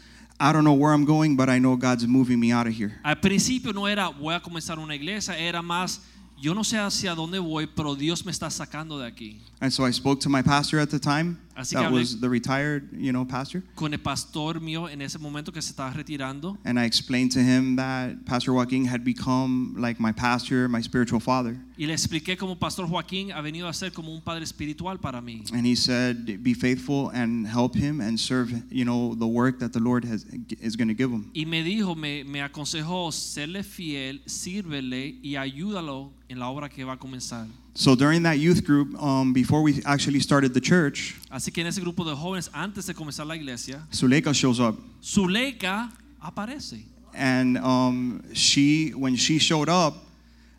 I 0.42 0.52
don't 0.52 0.64
know 0.64 0.72
where 0.72 0.94
I'm 0.94 1.04
going, 1.04 1.36
but 1.36 1.50
I 1.50 1.58
know 1.58 1.76
God's 1.76 2.06
moving 2.06 2.40
me 2.40 2.50
out 2.50 2.66
of 2.66 2.72
here. 2.72 2.98
Al 3.04 3.16
principio 3.16 3.72
no 3.72 3.86
era 3.86 4.08
voy 4.08 4.34
a 4.34 4.40
comenzar 4.40 4.78
una 4.78 4.94
iglesia, 4.94 5.36
era 5.36 5.60
más 5.60 6.00
yo 6.40 6.54
no 6.54 6.64
sé 6.64 6.78
hacia 6.78 7.14
dónde 7.14 7.38
voy, 7.38 7.66
pero 7.66 7.94
Dios 7.94 8.24
me 8.24 8.32
está 8.32 8.50
sacando 8.50 8.98
de 8.98 9.06
aquí. 9.06 9.40
And 9.60 9.70
so 9.70 9.84
I 9.84 9.92
spoke 9.92 10.20
to 10.22 10.30
my 10.30 10.40
pastor 10.40 10.80
at 10.80 10.88
the 10.88 10.98
time. 10.98 11.36
Así 11.56 11.74
que 11.74 11.82
that 11.82 11.90
hablé- 11.90 12.00
was 12.00 12.20
the 12.20 12.28
retired, 12.28 12.88
you 12.92 13.12
know, 13.12 13.24
pastor. 13.24 13.62
Con 13.74 13.92
el 13.92 13.98
pastor 14.00 14.60
mío 14.60 14.88
en 14.88 15.02
ese 15.02 15.18
momento 15.18 15.52
que 15.52 15.60
se 15.60 15.72
estaba 15.72 15.92
retirando 15.92 16.56
And 16.64 16.78
I 16.78 16.84
explained 16.84 17.32
to 17.32 17.40
him 17.40 17.76
that 17.76 18.24
Pastor 18.24 18.52
Joaquin 18.52 18.86
had 18.86 19.04
become 19.04 19.74
like 19.76 20.00
my 20.00 20.12
pastor, 20.12 20.68
my 20.68 20.80
spiritual 20.80 21.20
father. 21.20 21.56
y 21.76 21.86
le 21.86 21.94
expliqué 21.94 22.36
cómo 22.36 22.58
Pastor 22.58 22.86
Joaquín 22.86 23.32
ha 23.32 23.40
venido 23.40 23.66
a 23.66 23.72
ser 23.72 23.90
como 23.92 24.12
un 24.12 24.20
padre 24.20 24.44
espiritual 24.44 24.98
para 25.00 25.20
mí. 25.22 25.42
And 25.52 25.66
he 25.66 25.74
said, 25.74 26.42
be 26.42 26.52
faithful 26.54 27.10
and 27.14 27.46
help 27.46 27.74
him 27.74 28.00
and 28.00 28.18
serve, 28.20 28.52
you 28.70 28.84
know, 28.84 29.14
the 29.14 29.26
work 29.26 29.58
that 29.60 29.72
the 29.72 29.80
Lord 29.80 30.04
has, 30.04 30.24
is 30.60 30.76
going 30.76 30.88
to 30.88 30.94
give 30.94 31.10
him. 31.10 31.30
Y 31.34 31.46
me 31.46 31.62
dijo, 31.62 31.96
me, 31.96 32.22
me 32.24 32.40
aconsejó 32.42 33.10
serle 33.12 33.62
fiel, 33.62 34.20
sírvele 34.26 35.18
y 35.22 35.36
ayúdalo 35.36 36.12
en 36.28 36.38
la 36.38 36.48
obra 36.48 36.68
que 36.68 36.84
va 36.84 36.92
a 36.94 36.98
comenzar. 36.98 37.46
So 37.80 37.94
during 37.94 38.24
that 38.24 38.38
youth 38.38 38.62
group, 38.62 38.94
um, 39.02 39.32
before 39.32 39.62
we 39.62 39.82
actually 39.86 40.20
started 40.20 40.52
the 40.52 40.60
church, 40.60 41.16
Así 41.30 41.50
que 41.50 41.62
en 41.62 41.66
ese 41.66 41.78
grupo 41.80 42.04
de 42.04 42.14
jóvenes, 42.14 42.50
antes 42.52 42.84
de 42.84 42.92
comenzar 42.92 43.26
la 43.26 43.34
iglesia, 43.34 43.80
Suleika 43.90 44.34
shows 44.34 44.60
up. 44.60 44.76
Zuleika 45.02 45.90
aparece. 46.22 46.84
And 47.14 47.56
um, 47.56 48.22
she, 48.34 48.90
when 48.90 49.16
she 49.16 49.38
showed 49.38 49.70
up, 49.70 49.94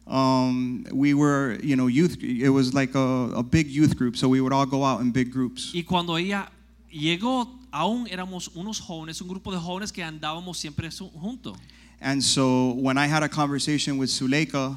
um, 0.07 0.83
we 0.91 1.13
were, 1.13 1.59
you 1.61 1.75
know, 1.75 1.85
youth, 1.85 2.17
it 2.23 2.49
was 2.49 2.73
like 2.73 2.95
a, 2.95 3.29
a 3.35 3.43
big 3.43 3.67
youth 3.67 3.95
group. 3.95 4.17
So 4.17 4.27
we 4.27 4.41
would 4.41 4.51
all 4.51 4.65
go 4.65 4.83
out 4.83 5.01
in 5.01 5.11
big 5.11 5.31
groups. 5.31 5.71
Y 5.75 5.83
cuando 5.83 6.15
ella 6.15 6.49
llegó, 6.91 7.47
aún 7.71 8.07
éramos 8.09 8.49
unos 8.55 8.79
jóvenes, 8.79 9.21
un 9.21 9.27
grupo 9.27 9.51
de 9.51 9.59
jóvenes 9.59 9.93
que 9.93 10.01
andábamos 10.01 10.57
siempre 10.57 10.89
juntos. 10.89 11.55
And 12.01 12.23
so 12.23 12.71
when 12.71 12.97
I 12.97 13.05
had 13.05 13.21
a 13.21 13.29
conversation 13.29 13.99
with 13.99 14.09
Suleika, 14.09 14.75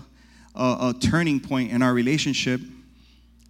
a, 0.55 0.91
a 0.91 0.95
turning 1.01 1.41
point 1.41 1.71
in 1.73 1.83
our 1.83 1.95
relationship, 1.95 2.61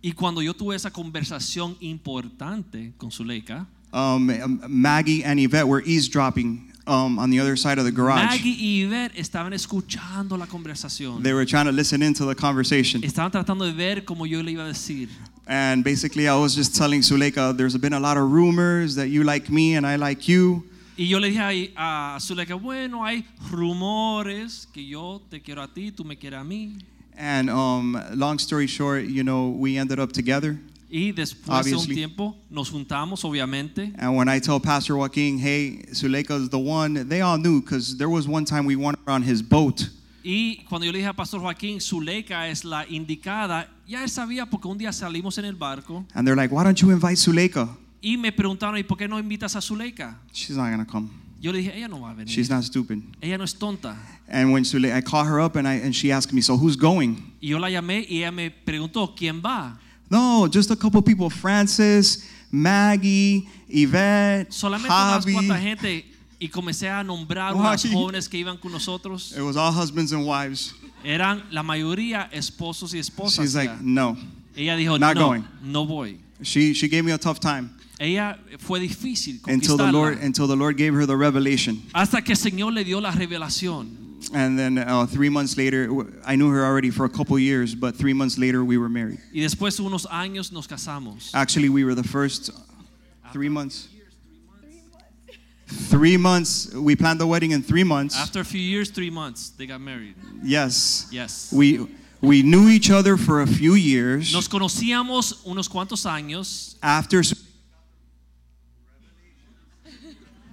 Y 0.06 0.12
cuando 0.12 0.42
yo 0.42 0.52
tuve 0.52 0.76
esa 0.76 0.90
conversación 0.90 1.78
importante 1.80 2.92
con 2.98 3.10
Zuleika, 3.10 3.66
um, 3.90 4.60
Maggie 4.68 5.24
and 5.24 5.40
Yvette 5.40 5.66
were 5.66 5.82
eavesdropping 5.86 6.70
um, 6.86 7.18
on 7.18 7.30
the 7.30 7.40
other 7.40 7.56
side 7.56 7.78
of 7.78 7.86
the 7.86 7.90
garage. 7.90 8.22
Maggie 8.22 8.54
y 8.58 8.84
Yvette 8.84 9.16
estaban 9.16 9.54
escuchando 9.54 10.36
la 10.36 10.44
conversación. 10.44 11.22
They 11.22 11.32
were 11.32 11.46
trying 11.46 11.64
to 11.64 11.72
listen 11.72 12.02
into 12.02 12.26
the 12.26 12.34
conversation. 12.34 13.02
Estaban 13.02 13.30
tratando 13.30 13.64
de 13.64 13.72
ver 13.72 14.04
como 14.04 14.26
yo 14.26 14.42
le 14.42 14.52
iba 14.52 14.64
a 14.64 14.68
decir. 14.68 15.08
And 15.46 15.82
basically, 15.82 16.28
I 16.28 16.36
was 16.36 16.54
just 16.54 16.76
telling 16.76 17.00
Zuleika, 17.00 17.56
there's 17.56 17.76
been 17.78 17.94
a 17.94 18.00
lot 18.00 18.18
of 18.18 18.30
rumors 18.30 18.94
that 18.96 19.08
you 19.08 19.24
like 19.24 19.48
me 19.50 19.74
and 19.74 19.86
I 19.86 19.96
like 19.96 20.28
you. 20.28 20.64
Y 20.98 21.04
yo 21.06 21.18
le 21.18 21.28
dije 21.28 21.40
ahí 21.40 21.72
a 21.76 22.18
Zuleika, 22.20 22.54
bueno, 22.60 23.04
hay 23.04 23.24
rumores 23.50 24.68
que 24.72 24.86
yo 24.86 25.22
te 25.30 25.40
quiero 25.40 25.62
a 25.62 25.68
ti, 25.68 25.90
tú 25.90 26.04
me 26.04 26.16
quieres 26.16 26.40
a 26.40 26.44
mí. 26.44 26.76
And 27.16 27.48
um, 27.48 27.96
long 28.14 28.38
story 28.38 28.66
short, 28.66 29.04
you 29.04 29.22
know, 29.22 29.48
we 29.50 29.76
ended 29.78 29.98
up 29.98 30.12
together. 30.12 30.58
Y 30.90 31.12
después 31.12 31.46
de 31.46 31.50
un 31.50 31.58
Obviously. 31.78 31.94
tiempo 31.96 32.36
nos 32.50 32.70
juntamos, 32.70 33.24
obviamente. 33.24 33.92
And 33.98 34.16
when 34.16 34.28
I 34.28 34.38
tell 34.38 34.60
Pastor 34.60 34.96
Joaquin, 34.96 35.38
hey, 35.38 35.84
Suleika's 35.92 36.48
the 36.48 36.58
one, 36.58 37.08
they 37.08 37.20
all 37.20 37.36
knew 37.36 37.60
because 37.60 37.96
there 37.96 38.08
was 38.08 38.28
one 38.28 38.44
time 38.44 38.64
we 38.64 38.76
went 38.76 38.98
on 39.08 39.22
his 39.22 39.42
boat. 39.42 39.88
Y 40.22 40.64
cuando 40.68 40.86
yo 40.86 40.92
le 40.92 41.00
dije 41.00 41.08
a 41.08 41.12
Pastor 41.12 41.40
Joaquín, 41.40 41.80
Zuleika 41.80 42.48
es 42.48 42.64
la 42.64 42.84
indicada, 42.86 43.68
ya 43.86 44.02
él 44.02 44.08
sabía 44.08 44.48
porque 44.48 44.68
un 44.68 44.78
día 44.78 44.92
salimos 44.92 45.36
en 45.36 45.44
el 45.44 45.54
barco 45.54 46.04
And 46.14 46.26
they're 46.26 46.36
like, 46.36 46.50
why 46.52 46.64
don't 46.64 46.80
you 46.80 46.90
invite 46.90 47.18
Suleika? 47.18 47.68
y 48.00 48.16
me 48.16 48.30
preguntaron, 48.32 48.78
¿y 48.78 48.84
por 48.84 48.96
qué 48.96 49.08
no 49.08 49.18
invitas 49.18 49.56
a 49.56 49.60
Zuleika? 49.60 50.18
She's 50.32 50.56
not 50.56 50.70
going 50.70 50.84
to 50.84 50.90
come. 50.90 51.10
Yo 51.44 51.52
le 51.52 51.58
dije, 51.58 51.76
ella 51.76 51.88
no 51.88 52.00
va 52.00 52.12
a 52.12 52.14
venir. 52.14 52.34
She's 52.34 52.48
not 52.48 52.64
stupid. 52.64 53.02
ella 53.20 53.36
no 53.36 53.44
es 53.44 53.52
tonta. 53.52 53.94
And 54.26 54.50
when 54.50 54.64
Sule, 54.64 54.90
I 54.90 55.02
call 55.02 55.26
her 55.26 55.38
up 55.38 55.56
and 55.56 55.68
I 55.68 55.74
and 55.74 55.94
she 55.94 56.10
asked 56.10 56.32
me, 56.32 56.40
so 56.40 56.56
who's 56.56 56.74
going? 56.74 57.34
Y 57.38 57.48
yo 57.48 57.58
la 57.58 57.68
llamé 57.68 58.06
y 58.08 58.22
ella 58.22 58.32
me 58.32 58.50
preguntó, 58.50 59.14
¿quién 59.14 59.42
va? 59.42 59.78
No, 60.08 60.48
just 60.50 60.70
a 60.70 60.76
couple 60.76 61.02
people. 61.02 61.28
Francis, 61.28 62.26
Maggie, 62.50 63.46
Yvette, 63.68 64.50
Solamente 64.54 64.88
unas 64.88 65.26
cuantas 65.26 65.58
Javi. 65.58 65.62
gente 65.62 66.04
y 66.40 66.48
comencé 66.48 66.88
a 66.88 67.04
nombrar 67.04 67.52
Javi. 67.52 67.60
unas 67.60 67.84
jóvenes 67.92 68.26
que 68.26 68.38
iban 68.38 68.56
con 68.56 68.72
nosotros. 68.72 69.34
It 69.36 69.42
was 69.42 69.58
all 69.58 69.70
husbands 69.70 70.12
and 70.12 70.26
wives. 70.26 70.72
Eran 71.04 71.42
la 71.50 71.62
mayoría 71.62 72.30
esposos 72.32 72.94
y 72.94 72.98
esposas. 72.98 73.44
She's 73.44 73.54
like, 73.54 73.82
no. 73.82 74.16
ella 74.56 74.76
dijo, 74.76 74.98
not 74.98 75.14
no, 75.14 75.28
going." 75.28 75.44
no 75.62 75.84
voy. 75.84 76.18
She 76.42 76.72
she 76.72 76.88
gave 76.88 77.04
me 77.04 77.12
a 77.12 77.18
tough 77.18 77.38
time 77.38 77.73
Ella 77.98 78.38
fue 78.58 78.80
difícil 78.80 79.40
until 79.46 79.76
the. 79.76 79.92
Lord 79.92 80.18
until 80.18 80.46
the 80.46 80.56
Lord 80.56 80.76
gave 80.76 80.94
her 80.94 81.06
the 81.06 81.16
revelation. 81.16 81.82
hasta 81.94 82.22
que 82.22 82.32
el 82.32 82.38
Señor 82.38 82.72
le 82.74 82.84
dio 82.84 83.00
la 83.00 83.12
revelación. 83.12 84.04
And 84.32 84.58
then 84.58 84.78
uh, 84.78 85.06
three 85.06 85.28
months 85.28 85.56
later, 85.56 85.88
I 86.24 86.36
knew 86.36 86.50
her 86.50 86.64
already 86.64 86.90
for 86.90 87.04
a 87.04 87.08
couple 87.08 87.38
years, 87.38 87.74
but 87.74 87.94
three 87.94 88.14
months 88.14 88.38
later 88.38 88.64
we 88.64 88.78
were 88.78 88.88
married. 88.88 89.20
Y 89.32 89.40
después 89.40 89.78
unos 89.78 90.06
años 90.06 90.50
nos 90.50 90.66
casamos. 90.66 91.30
Actually, 91.34 91.68
we 91.68 91.84
were 91.84 91.94
the 91.94 92.02
first 92.02 92.50
three 93.32 93.48
months. 93.48 93.88
Three 95.66 96.16
months. 96.16 96.72
We 96.74 96.96
planned 96.96 97.20
the 97.20 97.26
wedding 97.26 97.52
in 97.52 97.62
three 97.62 97.84
months. 97.84 98.16
After 98.16 98.40
a 98.40 98.44
few 98.44 98.60
years, 98.60 98.90
three 98.90 99.10
months, 99.10 99.50
they 99.50 99.66
got 99.66 99.80
married. 99.80 100.14
Yes. 100.42 101.08
Yes. 101.10 101.52
We 101.52 101.86
we 102.20 102.42
knew 102.42 102.68
each 102.68 102.90
other 102.90 103.16
for 103.16 103.42
a 103.42 103.46
few 103.46 103.74
years. 103.74 104.32
Nos 104.32 104.48
conocíamos 104.48 105.44
unos 105.44 105.68
cuantos 105.68 106.06
años 106.06 106.76
After 106.82 107.22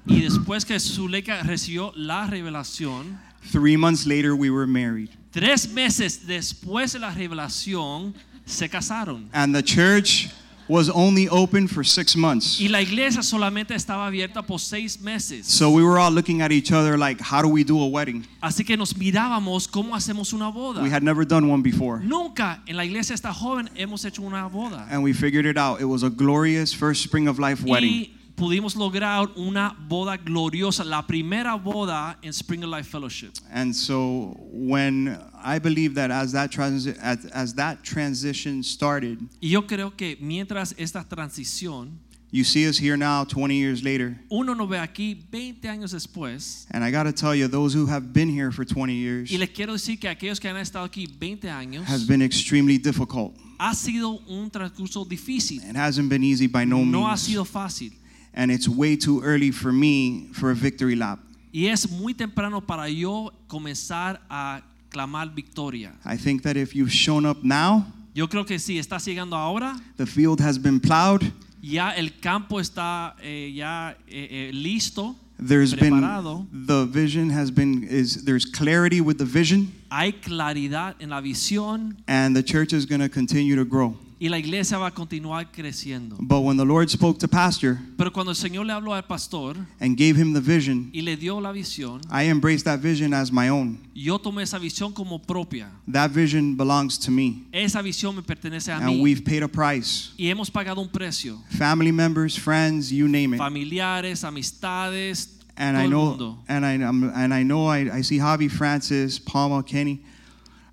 y 0.06 0.22
después 0.22 0.66
que 0.66 0.80
Zuleika 0.80 1.44
recibió 1.44 1.94
la 1.96 2.28
revelación, 2.28 3.20
three 3.52 3.78
months 3.78 4.06
later, 4.06 4.34
we 4.34 4.50
were 4.50 4.68
married. 4.68 5.10
tres 5.32 5.72
meses 5.72 6.28
después 6.28 6.94
de 6.94 7.00
la 7.00 7.12
revelación, 7.12 8.14
se 8.46 8.68
casaron. 8.68 9.30
And 9.34 9.56
the 9.56 9.64
church 9.64 10.30
was 10.68 10.90
only 10.90 11.28
open 11.28 11.68
for 11.68 11.84
six 11.84 12.16
months. 12.16 12.60
Y 12.60 12.70
la 12.70 12.82
iglesia 12.82 13.22
solamente 13.22 13.76
estaba 13.76 14.08
abierta 14.08 14.42
por 14.42 14.60
seis 14.60 15.02
meses. 15.02 15.46
So 15.46 15.70
we 15.70 15.84
were 15.84 16.00
all 16.00 16.12
looking 16.12 16.42
at 16.42 16.52
each 16.52 16.72
other 16.72 16.98
like, 16.98 17.20
how 17.20 17.42
do 17.42 17.50
we 17.50 17.64
do 17.64 17.82
a 17.82 17.88
wedding? 17.88 18.26
Así 18.42 18.66
que 18.66 18.78
nos 18.78 18.94
mirábamos 18.94 19.68
cómo 19.68 19.96
hacemos 19.96 20.34
una 20.34 20.50
boda. 20.50 20.82
We 20.82 20.90
had 20.90 21.04
never 21.04 21.26
done 21.26 21.50
one 21.50 21.62
before. 21.62 22.00
Nunca 22.00 22.62
en 22.68 22.78
la 22.78 22.86
iglesia 22.86 23.14
esta 23.14 23.34
joven 23.34 23.70
hemos 23.76 24.06
hecho 24.06 24.22
una 24.22 24.50
boda. 24.50 24.88
And 24.90 25.04
we 25.04 25.14
figured 25.14 25.46
it 25.46 25.58
out. 25.58 25.82
It 25.82 25.86
was 25.86 26.04
a 26.04 26.10
glorious 26.10 26.74
first 26.74 27.04
spring 27.04 27.28
of 27.28 27.38
life 27.38 27.64
wedding. 27.66 27.92
Y 27.92 28.10
pudimos 28.42 28.76
lograr 28.76 29.30
una 29.36 29.76
boda 29.88 30.18
gloriosa, 30.18 30.84
la 30.84 31.06
primera 31.06 31.54
boda 31.56 32.18
en 32.24 32.34
Spring 32.34 32.64
of 32.64 32.72
Life 32.72 32.90
Fellowship. 32.90 33.34
And 33.54 33.72
so 33.76 34.36
when 34.52 35.16
I 35.44 35.60
believe 35.60 35.94
that 35.96 36.10
as 36.10 36.32
that 36.32 36.50
transi- 36.52 36.98
as, 37.00 37.26
as 37.34 37.54
that 37.56 37.84
transition 37.84 38.64
started, 38.64 39.20
Y 39.42 39.50
yo 39.50 39.62
creo 39.68 39.96
que 39.96 40.18
mientras 40.20 40.74
esta 40.80 41.04
transición, 41.08 42.00
you 42.32 42.44
see 42.44 42.68
us 42.68 42.78
here 42.80 42.98
now 42.98 43.24
20 43.26 43.56
years 43.56 43.84
later. 43.84 44.18
uno 44.32 44.54
nos 44.56 44.68
ve 44.70 44.80
aquí 44.80 45.14
20 45.30 45.68
años 45.68 45.92
después. 45.92 46.66
And 46.72 46.84
I 46.84 46.90
got 46.90 47.04
to 47.04 47.12
tell 47.14 47.36
you 47.36 47.48
those 47.48 47.74
who 47.76 47.86
have 47.86 48.12
been 48.12 48.30
here 48.30 48.52
for 48.52 48.66
20 48.66 48.94
years 48.96 49.30
Y 49.32 49.38
les 49.38 49.50
quiero 49.50 49.74
decir 49.74 50.00
que 50.00 50.10
aquellos 50.10 50.40
que 50.40 50.50
han 50.50 50.58
estado 50.58 50.86
aquí 50.86 51.06
20 51.20 51.48
años, 51.50 51.86
has 51.88 52.08
been 52.08 52.22
extremely 52.24 52.78
difficult. 52.80 53.36
ha 53.60 53.76
sido 53.76 54.20
un 54.28 54.50
transcurso 54.50 55.06
difícil. 55.06 55.62
It 55.70 55.76
hasn't 55.76 56.10
been 56.10 56.24
easy 56.24 56.48
by 56.48 56.66
no 56.66 56.84
No 56.84 57.06
ha 57.06 57.10
means. 57.12 57.22
sido 57.22 57.46
fácil. 57.46 57.92
And 58.34 58.52
it's 58.52 58.68
way 58.68 58.96
too 58.96 59.22
early 59.24 59.52
for 59.52 59.72
me 59.74 60.30
for 60.34 60.52
a 60.52 60.56
victory 60.56 60.96
lap. 60.96 61.20
Y 61.54 61.68
es 61.68 61.90
muy 61.90 62.14
temprano 62.14 62.62
para 62.62 62.88
yo 62.90 63.32
comenzar 63.48 64.20
a 64.30 64.62
clamar 64.90 65.34
victoria. 65.36 65.92
I 66.06 66.16
think 66.18 66.44
that 66.44 66.56
if 66.56 66.74
you've 66.74 66.92
shown 66.94 67.26
up 67.26 67.44
now, 67.44 67.86
Yo 68.14 68.28
creo 68.28 68.46
que 68.46 68.60
si 68.60 68.78
estás 68.78 69.06
llegando 69.06 69.36
ahora, 69.38 69.80
the 69.98 70.06
field 70.06 70.40
has 70.42 70.58
been 70.58 70.80
plowed. 70.80 71.32
ya 71.62 71.92
el 71.96 72.10
campo 72.22 72.60
está 72.60 73.16
eh, 73.22 73.52
ya 73.54 73.96
eh, 74.08 74.50
eh, 74.50 74.52
listo, 74.54 75.16
There's 75.40 75.74
preparado. 75.74 76.46
been 76.52 76.66
the 76.68 76.86
vision 76.86 77.30
has 77.32 77.50
been 77.52 77.84
is 77.84 78.24
there's 78.26 78.46
clarity 78.46 79.00
with 79.02 79.18
the 79.18 79.26
vision 79.26 79.72
hay 79.90 80.12
claridad 80.14 80.96
en 81.00 81.10
la 81.10 81.20
visión 81.22 81.96
and 82.08 82.36
the 82.36 82.44
church 82.44 82.74
is 82.74 82.86
going 82.86 83.02
to 83.02 83.10
continue 83.10 83.56
to 83.56 83.66
grow. 83.66 83.96
Y 84.24 84.30
la 84.30 84.38
iglesia 84.38 84.78
va 84.78 84.86
a 84.88 84.92
continuar 84.92 85.52
creciendo. 85.52 86.16
But 86.20 86.42
when 86.44 86.56
the 86.56 86.64
Lord 86.64 86.90
spoke 86.92 87.18
to 87.22 87.28
pastor 87.28 87.80
Pero 87.98 88.12
cuando 88.12 88.30
el 88.32 88.36
Señor 88.36 88.68
le 88.68 88.72
habló 88.74 88.94
al 88.94 89.02
pastor 89.02 89.56
and 89.80 89.98
gave 89.98 90.16
him 90.16 90.32
the 90.34 90.40
vision, 90.40 90.92
y 90.94 91.02
le 91.02 91.16
dio 91.18 91.40
la 91.42 91.52
visión, 91.52 92.02
I 92.12 92.26
embraced 92.30 92.66
that 92.66 92.80
vision 92.82 93.16
as 93.16 93.32
my 93.32 93.50
own. 93.50 93.80
yo 93.96 94.20
tomé 94.20 94.44
esa 94.44 94.60
visión 94.60 94.94
como 94.94 95.18
propia. 95.18 95.72
That 95.88 96.12
vision 96.12 96.56
belongs 96.56 97.00
to 97.00 97.10
me. 97.12 97.48
Esa 97.52 97.82
visión 97.82 98.16
me 98.16 98.22
pertenece 98.22 98.70
a 98.72 98.78
And 98.78 98.86
mí 98.98 99.02
we've 99.02 99.24
paid 99.26 99.42
a 99.42 99.48
price. 99.48 100.12
y 100.20 100.26
hemos 100.28 100.52
pagado 100.52 100.80
un 100.82 100.90
precio. 100.90 101.40
Family 101.58 101.92
members, 101.92 102.38
friends, 102.38 102.92
you 102.92 103.08
name 103.08 103.34
it. 103.34 103.40
Familiares, 103.40 104.24
amistades, 104.24 105.30
And 105.58 105.76
todo 105.76 105.82
I 105.82 105.86
el 105.86 105.90
know 105.90 106.06
mundo. 106.12 106.38
and 106.48 106.64
I 106.66 106.74
and 106.74 107.34
I 107.34 107.44
know 107.44 107.66
I, 107.68 107.90
I 107.98 108.02
see 108.04 108.20
Javi, 108.20 108.50
Francis, 108.50 109.18
Palma, 109.20 109.64
Kenny, 109.64 110.00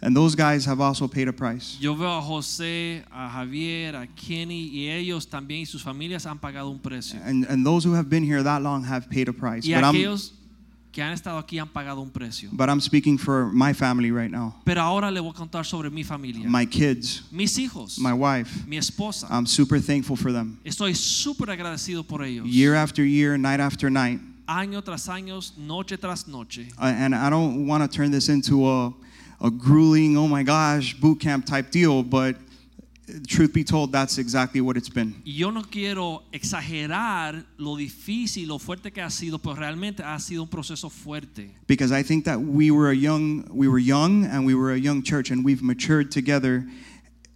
and 0.01 0.15
those 0.17 0.35
guys 0.35 0.65
have 0.65 0.81
also 0.81 1.09
paid 1.09 1.29
a 1.29 1.33
price. 1.33 1.77
Yo 1.81 1.95
veo 1.95 2.19
a 2.19 2.23
José, 2.23 3.03
a 3.13 3.29
Javier, 3.29 3.95
a 3.95 4.07
Kenny 4.07 4.71
y 4.73 4.89
ellos 4.91 5.27
también 5.27 5.63
y 5.63 5.67
sus 5.67 5.83
familias 5.83 6.27
han 6.27 6.39
pagado 6.39 6.71
un 6.71 6.79
precio. 6.79 7.19
And 7.25 7.45
and 7.49 7.65
those 7.67 7.85
who 7.85 7.95
have 7.95 8.09
been 8.09 8.23
here 8.25 8.43
that 8.43 8.63
long 8.63 8.85
have 8.85 9.09
paid 9.11 9.29
a 9.29 9.33
price. 9.33 9.67
Y 9.67 9.75
But 9.75 9.85
I'm 9.85 9.95
aquellos 9.95 10.33
que 10.91 11.03
han 11.03 11.13
estado 11.13 11.39
aquí 11.39 11.59
han 11.61 11.69
pagado 11.69 12.01
un 12.01 12.11
precio. 12.11 12.49
but 12.53 12.69
I'm 12.71 12.81
speaking 12.81 13.19
for 13.19 13.53
my 13.53 13.73
family 13.73 14.11
right 14.11 14.31
now. 14.31 14.55
Pero 14.65 14.81
ahora 14.81 15.11
le 15.11 15.21
voy 15.21 15.31
a 15.31 15.35
contar 15.35 15.65
sobre 15.65 15.91
mi 15.91 16.03
familia. 16.03 16.49
My 16.49 16.65
kids, 16.65 17.23
Mis 17.31 17.57
hijos, 17.59 17.99
my 17.99 18.13
wife. 18.13 18.67
mi 18.67 18.77
esposa. 18.79 19.27
I'm 19.31 19.47
super 19.47 19.79
thankful 19.81 20.17
for 20.17 20.33
them. 20.33 20.59
Estoy 20.65 20.95
súper 20.95 21.51
agradecido 21.51 22.07
por 22.07 22.23
ellos. 22.23 22.47
Year 22.47 22.75
after 22.75 23.05
year, 23.05 23.37
night 23.37 23.61
after 23.61 23.91
night. 23.91 24.21
Año 24.49 24.83
tras 24.83 25.09
año, 25.09 25.41
noche 25.59 25.99
tras 25.99 26.27
noche. 26.27 26.69
Uh, 26.81 26.87
and 26.87 27.15
I 27.15 27.29
don't 27.29 27.67
want 27.67 27.83
to 27.83 27.89
turn 27.97 28.11
this 28.11 28.31
into 28.31 28.67
a, 28.67 28.95
a 29.41 29.51
grueling, 29.51 30.17
oh 30.17 30.29
my 30.29 30.43
gosh, 30.43 30.95
boot 30.95 31.21
camp 31.21 31.47
type 31.47 31.71
deal, 31.71 32.03
but 32.03 32.37
truth 33.27 33.53
be 33.53 33.65
told, 33.65 33.93
that's 33.93 34.19
exactly 34.19 34.61
what 34.61 34.77
it's 34.77 34.89
been. 34.89 35.15
Y 35.25 35.33
yo 35.33 35.51
no 35.51 35.63
quiero 35.63 36.25
exagerar 36.33 37.45
lo 37.57 37.77
difícil, 37.77 38.49
lo 38.49 38.59
fuerte 38.59 38.93
que 38.93 39.03
ha 39.03 39.11
sido, 39.11 39.39
pero 39.39 39.55
realmente 39.55 40.03
ha 40.03 40.19
sido 40.19 40.43
un 40.43 40.49
proceso 40.49 40.91
fuerte. 40.91 41.51
Because 41.67 41.93
I 41.93 42.03
think 42.03 42.25
that 42.25 42.41
we 42.41 42.71
were 42.71 42.91
a 42.91 42.97
young, 42.97 43.45
we 43.51 43.69
were 43.69 43.79
young, 43.79 44.25
and 44.25 44.45
we 44.45 44.55
were 44.55 44.73
a 44.73 44.79
young 44.79 45.03
church, 45.03 45.31
and 45.31 45.45
we've 45.45 45.63
matured 45.63 46.11
together 46.11 46.67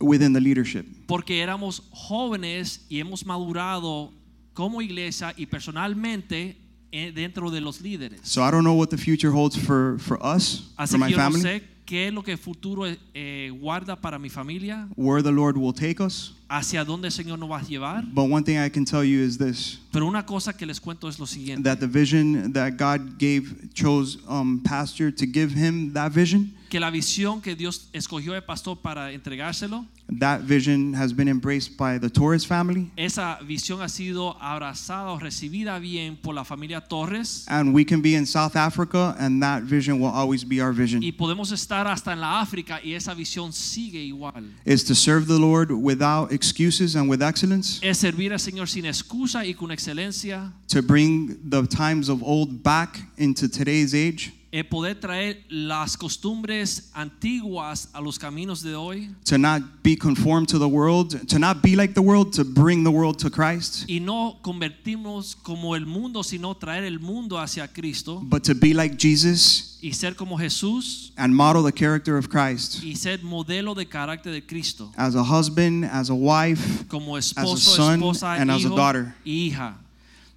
within 0.01 0.33
the 0.33 0.41
leadership. 0.41 0.85
Porque 1.07 1.41
éramos 1.41 1.83
jóvenes 1.93 2.81
y 2.91 2.99
hemos 2.99 3.25
madurado 3.25 4.13
como 4.55 4.83
iglesia 4.83 5.33
y 5.37 5.47
personalmente 5.47 6.57
eh, 6.91 7.13
dentro 7.15 7.51
de 7.51 7.61
los 7.61 7.81
líderes. 7.81 8.21
So 8.23 8.43
I 8.43 8.51
don't 8.51 8.65
know 8.65 8.75
what 8.75 8.91
the 8.91 8.99
future 8.99 9.31
holds 9.31 9.57
for 9.57 9.99
for 9.99 10.19
us, 10.23 10.73
Así 10.77 10.93
for 10.93 10.99
my 10.99 11.09
yo 11.09 11.17
no 11.17 11.23
family, 11.23 11.41
sé 11.41 11.63
qué 11.85 12.09
es 12.09 12.15
lo 12.15 12.23
que 12.23 12.33
el 12.33 12.39
futuro 12.39 12.85
eh, 13.15 13.51
guarda 13.61 14.01
para 14.01 14.19
mi 14.19 14.29
familia, 14.29 14.89
where 14.97 15.23
the 15.23 15.33
Lord 15.33 15.57
will 15.57 15.73
take 15.75 16.01
us. 16.03 16.35
hacia 16.49 16.85
dónde 16.85 17.09
el 17.09 17.13
Señor 17.13 17.39
nos 17.39 17.51
va 17.51 17.59
a 17.59 17.63
llevar. 17.63 18.05
But 18.13 18.31
one 18.31 18.43
thing 18.45 18.59
I 18.59 18.69
can 18.71 18.85
tell 18.85 19.05
you 19.05 19.21
is 19.23 19.39
this: 19.39 19.79
Pero 19.93 20.07
una 20.07 20.25
cosa 20.25 20.53
que 20.53 20.67
les 20.67 20.81
cuento 20.81 21.09
es 21.09 21.19
lo 21.19 21.27
siguiente. 21.27 21.63
that 21.65 21.81
the 21.81 21.87
vision 21.87 22.53
that 22.53 22.77
God 22.77 23.19
gave 23.19 23.73
chose 23.75 24.19
um, 24.29 24.61
pastor 24.63 25.11
to 25.11 25.27
give 25.27 25.53
him 25.55 25.93
that 25.95 26.13
vision. 26.13 26.53
Que 26.73 26.81
la 26.81 26.91
visión 26.91 27.43
que 27.43 27.55
Dios 27.55 27.91
escogió 27.93 28.33
al 28.33 28.45
pastor 28.47 28.79
para 28.81 29.13
entregárselo, 29.13 29.85
That 30.19 30.41
vision 30.41 30.95
has 30.95 31.13
been 31.13 31.29
embraced 31.29 31.77
by 31.77 31.99
the 31.99 32.09
Torres 32.09 32.47
family, 32.47 32.91
esa 32.97 33.39
visión 33.47 33.83
ha 33.83 33.91
sido 33.91 34.39
abrazada 34.41 35.11
o 35.11 35.19
recibida 35.19 35.79
bien 35.79 36.17
por 36.17 36.35
la 36.35 36.45
familia 36.45 36.81
Torres. 36.81 37.45
And 37.49 37.75
we 37.75 37.85
can 37.85 38.01
be 38.01 38.15
in 38.15 38.25
South 38.25 38.57
Africa, 38.57 39.15
and 39.19 39.43
that 39.43 39.65
vision 39.65 40.01
will 40.01 40.11
always 40.15 40.45
be 40.45 40.63
our 40.63 40.73
vision. 40.73 41.03
y 41.03 41.13
podemos 41.13 41.53
estar 41.53 41.87
hasta 41.87 42.15
en 42.15 42.23
la 42.23 42.41
África 42.41 42.81
y 42.83 42.95
esa 42.95 43.13
visión 43.13 43.53
sigue 43.53 44.03
igual. 44.03 44.43
Is 44.65 44.83
to 44.85 44.95
serve 44.95 45.27
the 45.27 45.39
Lord 45.39 45.71
without 45.73 46.33
excuses 46.33 46.97
and 46.97 47.07
with 47.11 47.21
excellence, 47.21 47.81
Es 47.83 47.99
servir 47.99 48.33
al 48.33 48.39
Señor 48.39 48.67
sin 48.67 48.87
excusa 48.87 49.45
y 49.45 49.53
con 49.53 49.71
excelencia, 49.71 50.55
to 50.69 50.81
bring 50.81 51.39
the 51.51 51.67
times 51.67 52.09
of 52.09 52.23
old 52.23 52.63
back 52.63 52.99
into 53.19 53.47
today's 53.47 53.95
age, 53.95 54.33
es 54.53 54.67
poder 54.67 55.01
traer 55.01 55.45
las 55.49 55.97
costumbres 55.97 56.91
antiguas 56.93 57.89
a 57.95 58.03
los 58.03 58.19
caminos 58.19 58.63
de 58.63 58.75
hoy 58.75 59.11
to 59.25 59.39
not 59.39 59.63
be 59.83 59.97
conformed 59.97 60.47
to 60.47 60.59
the 60.59 60.69
world, 60.69 61.27
to 61.27 61.39
not 61.39 61.63
be 61.63 61.75
like 61.75 61.95
the 61.95 62.03
world, 62.03 62.35
to 62.35 62.45
bring 62.45 62.85
the 62.85 62.91
world 62.91 63.19
to 63.19 63.31
Christ, 63.31 63.89
y 63.89 63.99
no 63.99 64.39
convertirnos 64.43 65.37
como 65.43 65.75
el 65.75 65.87
mundo, 65.87 66.23
sino 66.23 66.55
traer 66.55 66.85
el 66.85 67.01
mundo 67.01 67.39
hacia 67.39 67.67
Cristo 67.67 68.21
but 68.23 68.45
to 68.45 68.55
be 68.55 68.75
like 68.75 68.97
Jesus 68.99 69.79
y 69.83 69.93
ser 69.93 70.15
como 70.15 70.37
Jesús 70.37 71.13
and 71.17 71.35
model 71.35 71.63
the 71.63 71.73
character 71.73 72.19
of 72.19 72.29
Christ 72.29 72.85
y 72.85 72.95
ser 72.95 73.21
modelo 73.23 73.75
de 73.75 73.87
carácter 73.87 74.33
de 74.33 74.43
Cristo. 74.43 74.93
as 74.99 75.15
a 75.15 75.25
husband, 75.25 75.87
as 75.87 76.11
a 76.11 76.15
wife, 76.15 76.87
como 76.89 77.17
esposo, 77.17 77.57
son 77.57 78.01
esposa, 78.01 78.39
and 78.39 78.51
as 78.51 78.67
a 78.67 78.69
daughter. 78.69 79.15
y 79.25 79.49
hija. 79.49 79.82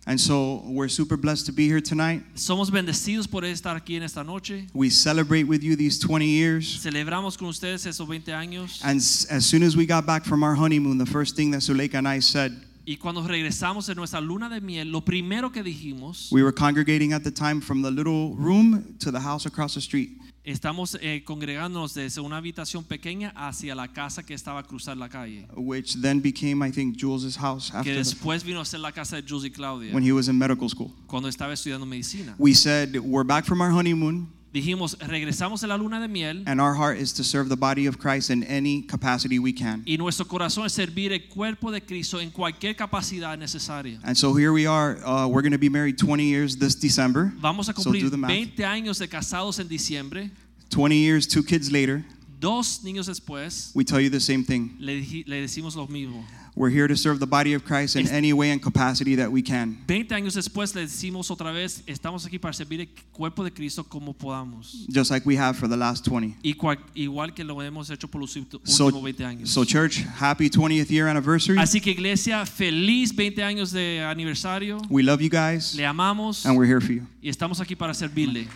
And 0.07 0.21
so 0.21 0.61
we're 0.65 0.87
super 0.87 1.17
blessed 1.17 1.47
to 1.47 1.51
be 1.51 1.67
here 1.67 1.81
tonight. 1.81 2.21
Somos 2.35 2.69
bendecidos 2.69 3.27
por 3.27 3.41
estar 3.43 3.75
aquí 3.75 3.95
en 3.95 4.03
esta 4.03 4.23
noche. 4.23 4.67
We 4.73 4.91
celebrate 4.91 5.47
with 5.47 5.63
you 5.63 5.75
these 5.75 5.97
20 5.97 6.27
years. 6.27 6.79
Celebramos 6.79 7.37
con 7.37 7.47
ustedes 7.47 7.87
esos 7.87 8.07
20 8.07 8.31
años. 8.31 8.81
And 8.83 8.97
as 8.97 9.45
soon 9.45 9.63
as 9.63 9.75
we 9.75 9.87
got 9.87 10.05
back 10.05 10.23
from 10.23 10.43
our 10.43 10.53
honeymoon, 10.53 10.99
the 10.99 11.07
first 11.07 11.35
thing 11.35 11.49
that 11.51 11.61
Suleika 11.61 11.95
and 11.95 12.07
I 12.07 12.19
said, 12.19 12.51
Y 12.87 12.97
cuando 12.97 13.23
regresamos 13.23 13.87
de 13.87 13.95
nuestra 13.95 14.21
luna 14.21 14.47
de 14.47 14.61
miel, 14.61 14.91
lo 14.91 15.01
primero 15.01 15.51
que 15.51 15.63
dijimos, 15.63 16.31
we 16.31 16.43
were 16.43 16.51
congregating 16.51 17.13
at 17.13 17.23
the 17.23 17.31
time 17.31 17.59
from 17.59 17.81
the 17.81 17.89
little 17.89 18.35
room 18.35 18.95
to 18.99 19.09
the 19.09 19.19
house 19.19 19.47
across 19.47 19.73
the 19.73 19.81
street. 19.81 20.11
Estamos 20.45 20.97
eh, 21.01 21.23
congregándonos 21.25 21.93
desde 21.93 22.21
una 22.21 22.37
habitación 22.37 22.83
pequeña 22.83 23.33
hacia 23.35 23.73
la 23.75 23.87
casa 23.87 24.23
que 24.23 24.33
estaba 24.33 24.59
a 24.59 24.63
cruzar 24.63 24.95
la 24.95 25.09
calle, 25.09 25.47
which 25.55 25.99
then 26.01 26.21
became, 26.21 26.65
I 26.65 26.71
think, 26.71 26.95
Jules' 26.97 27.35
house 27.35 27.71
que 27.71 27.77
after 27.77 27.93
the, 27.93 27.99
después 27.99 28.43
vino 28.43 28.61
a 28.61 28.65
ser 28.65 28.79
la 28.79 28.91
casa 28.91 29.15
de 29.15 29.23
Jules 29.27 29.45
y 29.45 29.51
Claudia 29.51 29.93
when 29.93 30.03
he 30.03 30.11
was 30.11 30.27
in 30.27 30.37
medical 30.37 30.69
school. 30.69 30.91
cuando 31.07 31.27
estaba 31.27 31.53
estudiando 31.53 31.85
medicina. 31.85 32.35
We 32.37 32.53
said, 32.53 32.95
We're 32.99 33.25
back 33.25 33.45
from 33.45 33.61
our 33.61 33.71
honeymoon, 33.71 34.27
Dijimos, 34.55 34.97
regresamos 34.99 35.59
de 35.59 35.67
la 35.67 35.75
luna 35.75 35.99
de 35.99 36.07
miel 36.07 36.41
and 36.45 36.61
our 36.61 36.73
heart 36.73 36.97
is 36.97 37.11
to 37.11 37.25
serve 37.25 37.49
the 37.49 37.57
body 37.57 37.87
of 37.87 37.97
Christ 37.99 38.29
in 38.29 38.41
any 38.45 38.81
capacity 38.83 39.37
we 39.37 39.51
can. 39.51 39.83
y 39.85 39.97
nuestro 39.97 40.25
corazón 40.25 40.65
es 40.65 40.71
servir 40.71 41.11
el 41.11 41.27
cuerpo 41.27 41.71
de 41.71 41.81
Cristo 41.81 42.21
en 42.21 42.31
cualquier 42.31 42.73
capacidad 42.73 43.37
necesaria. 43.37 43.99
And 44.05 44.17
so 44.17 44.33
here 44.33 44.53
we 44.53 44.65
are. 44.65 44.97
Uh, 45.05 45.27
we're 45.27 45.41
going 45.41 45.51
to 45.51 45.57
be 45.57 45.67
married 45.67 45.97
20 45.97 46.23
years 46.23 46.55
this 46.55 46.73
December. 46.73 47.33
Vamos 47.35 47.67
a 47.67 47.73
cumplir 47.73 48.09
math. 48.17 48.29
20 48.29 48.63
años 48.63 48.97
de 48.97 49.09
casados 49.09 49.59
en 49.59 49.67
diciembre. 49.67 50.31
20 50.69 50.95
years, 50.95 51.27
two 51.27 51.43
kids 51.43 51.69
later, 51.69 52.05
Dos 52.39 52.81
niños 52.81 53.07
después, 53.07 53.71
we 53.75 53.83
tell 53.83 53.99
you 53.99 54.09
the 54.09 54.21
same 54.21 54.45
thing. 54.45 54.77
le, 54.79 55.01
le 55.25 55.41
decimos 55.41 55.75
lo 55.75 55.85
mismo. 55.87 56.23
We're 56.57 56.69
here 56.69 56.87
to 56.87 56.95
serve 56.95 57.19
the 57.19 57.27
body 57.27 57.53
of 57.53 57.65
Christ 57.65 57.97
in 57.97 58.07
any 58.07 58.31
way 58.31 58.49
and 58.49 58.61
capacity 58.61 59.15
that 59.15 59.29
we 59.29 59.41
can. 59.41 59.77
20 59.87 60.15
años 60.15 60.35
después 60.35 60.73
le 60.73 60.83
decimos 60.83 61.29
otra 61.29 61.51
vez, 61.51 61.83
estamos 61.85 62.25
aquí 62.25 62.39
para 62.39 62.53
servir 62.53 62.79
el 62.79 62.87
cuerpo 63.11 63.43
de 63.43 63.51
Cristo 63.51 63.83
como 63.83 64.13
podamos. 64.13 64.87
Just 64.89 65.11
like 65.11 65.25
we 65.25 65.35
have 65.35 65.57
for 65.57 65.67
the 65.67 65.75
last 65.75 66.05
20. 66.05 66.37
Y 66.43 66.55
igual 66.95 67.33
que 67.35 67.43
lo 67.43 67.61
hemos 67.61 67.89
hecho 67.89 68.07
por 68.07 68.21
los 68.21 68.33
últimos 68.37 69.03
20 69.03 69.25
años. 69.25 69.49
so 69.49 69.65
church, 69.65 70.05
happy 70.17 70.49
20th 70.49 70.89
year 70.89 71.09
anniversary. 71.09 71.57
Así 71.59 71.81
que 71.81 71.91
iglesia, 71.91 72.45
feliz 72.45 73.13
20 73.13 73.43
años 73.43 73.71
de 73.73 73.99
aniversario. 74.01 74.79
We 74.89 75.03
love 75.03 75.19
you 75.21 75.29
guys, 75.29 75.75
Le 75.75 75.85
amamos 75.85 76.45
and 76.45 76.57
we're 76.57 76.65
here 76.65 76.79
for 76.79 76.93
you. 76.93 77.05
y 77.21 77.27
estamos 77.27 77.59
aquí 77.59 77.75
para 77.75 77.93
servirle. 77.93 78.47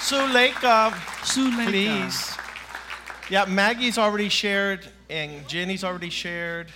Suleika, 0.00 0.92
Zuleika. 1.24 1.70
please. 1.70 2.36
Yeah, 3.30 3.44
Maggie's 3.44 3.98
already 3.98 4.28
shared 4.30 4.88
and 5.10 5.46
Jenny's 5.48 5.84
already 5.84 6.10
shared. 6.10 6.68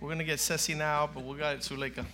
We're 0.00 0.08
gonna 0.10 0.24
get 0.24 0.38
Ceci 0.40 0.74
now, 0.74 1.08
but 1.12 1.24
we'll 1.24 1.36
got 1.36 1.58
Suleika. 1.58 2.04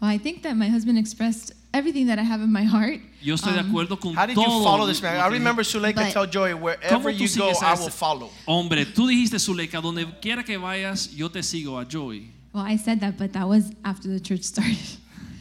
Well, 0.00 0.10
I 0.10 0.18
think 0.18 0.42
that 0.44 0.56
my 0.56 0.68
husband 0.68 0.96
expressed 0.96 1.52
everything 1.74 2.06
that 2.06 2.18
I 2.18 2.22
have 2.22 2.40
in 2.40 2.52
my 2.52 2.62
heart. 2.62 3.00
Yo 3.20 3.34
estoy 3.34 3.52
de 3.52 3.60
Um, 3.60 3.66
acuerdo 3.74 4.00
con 4.00 4.14
How 4.14 4.26
did 4.26 4.36
you 4.36 4.44
follow 4.44 4.86
this 4.86 5.02
man? 5.02 5.20
I 5.20 5.26
remember 5.28 5.62
Suleika 5.64 6.10
tell 6.12 6.24
Joy, 6.26 6.54
wherever 6.54 7.10
you 7.10 7.26
go, 7.28 7.50
sigues 7.52 7.62
a 7.62 7.66
I 7.66 7.72
ese- 7.72 7.80
will 7.80 7.90
follow. 7.90 8.30
Hombre, 8.46 8.84
tú 8.86 9.08
dijiste 9.08 9.38
Zuleika, 9.38 9.82
donde 9.82 10.06
quiera 10.22 10.44
que 10.44 10.56
vayas, 10.58 11.10
yo 11.14 11.28
te 11.28 11.40
sigo 11.40 11.80
a 11.80 11.84
Joy. 11.84 12.22
Well, 12.52 12.64
I 12.64 12.76
said 12.76 13.00
that, 13.00 13.18
but 13.18 13.32
that 13.32 13.46
was 13.48 13.72
after 13.84 14.08
the 14.08 14.20
church 14.20 14.44
started. 14.44 14.78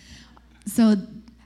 so 0.65 0.95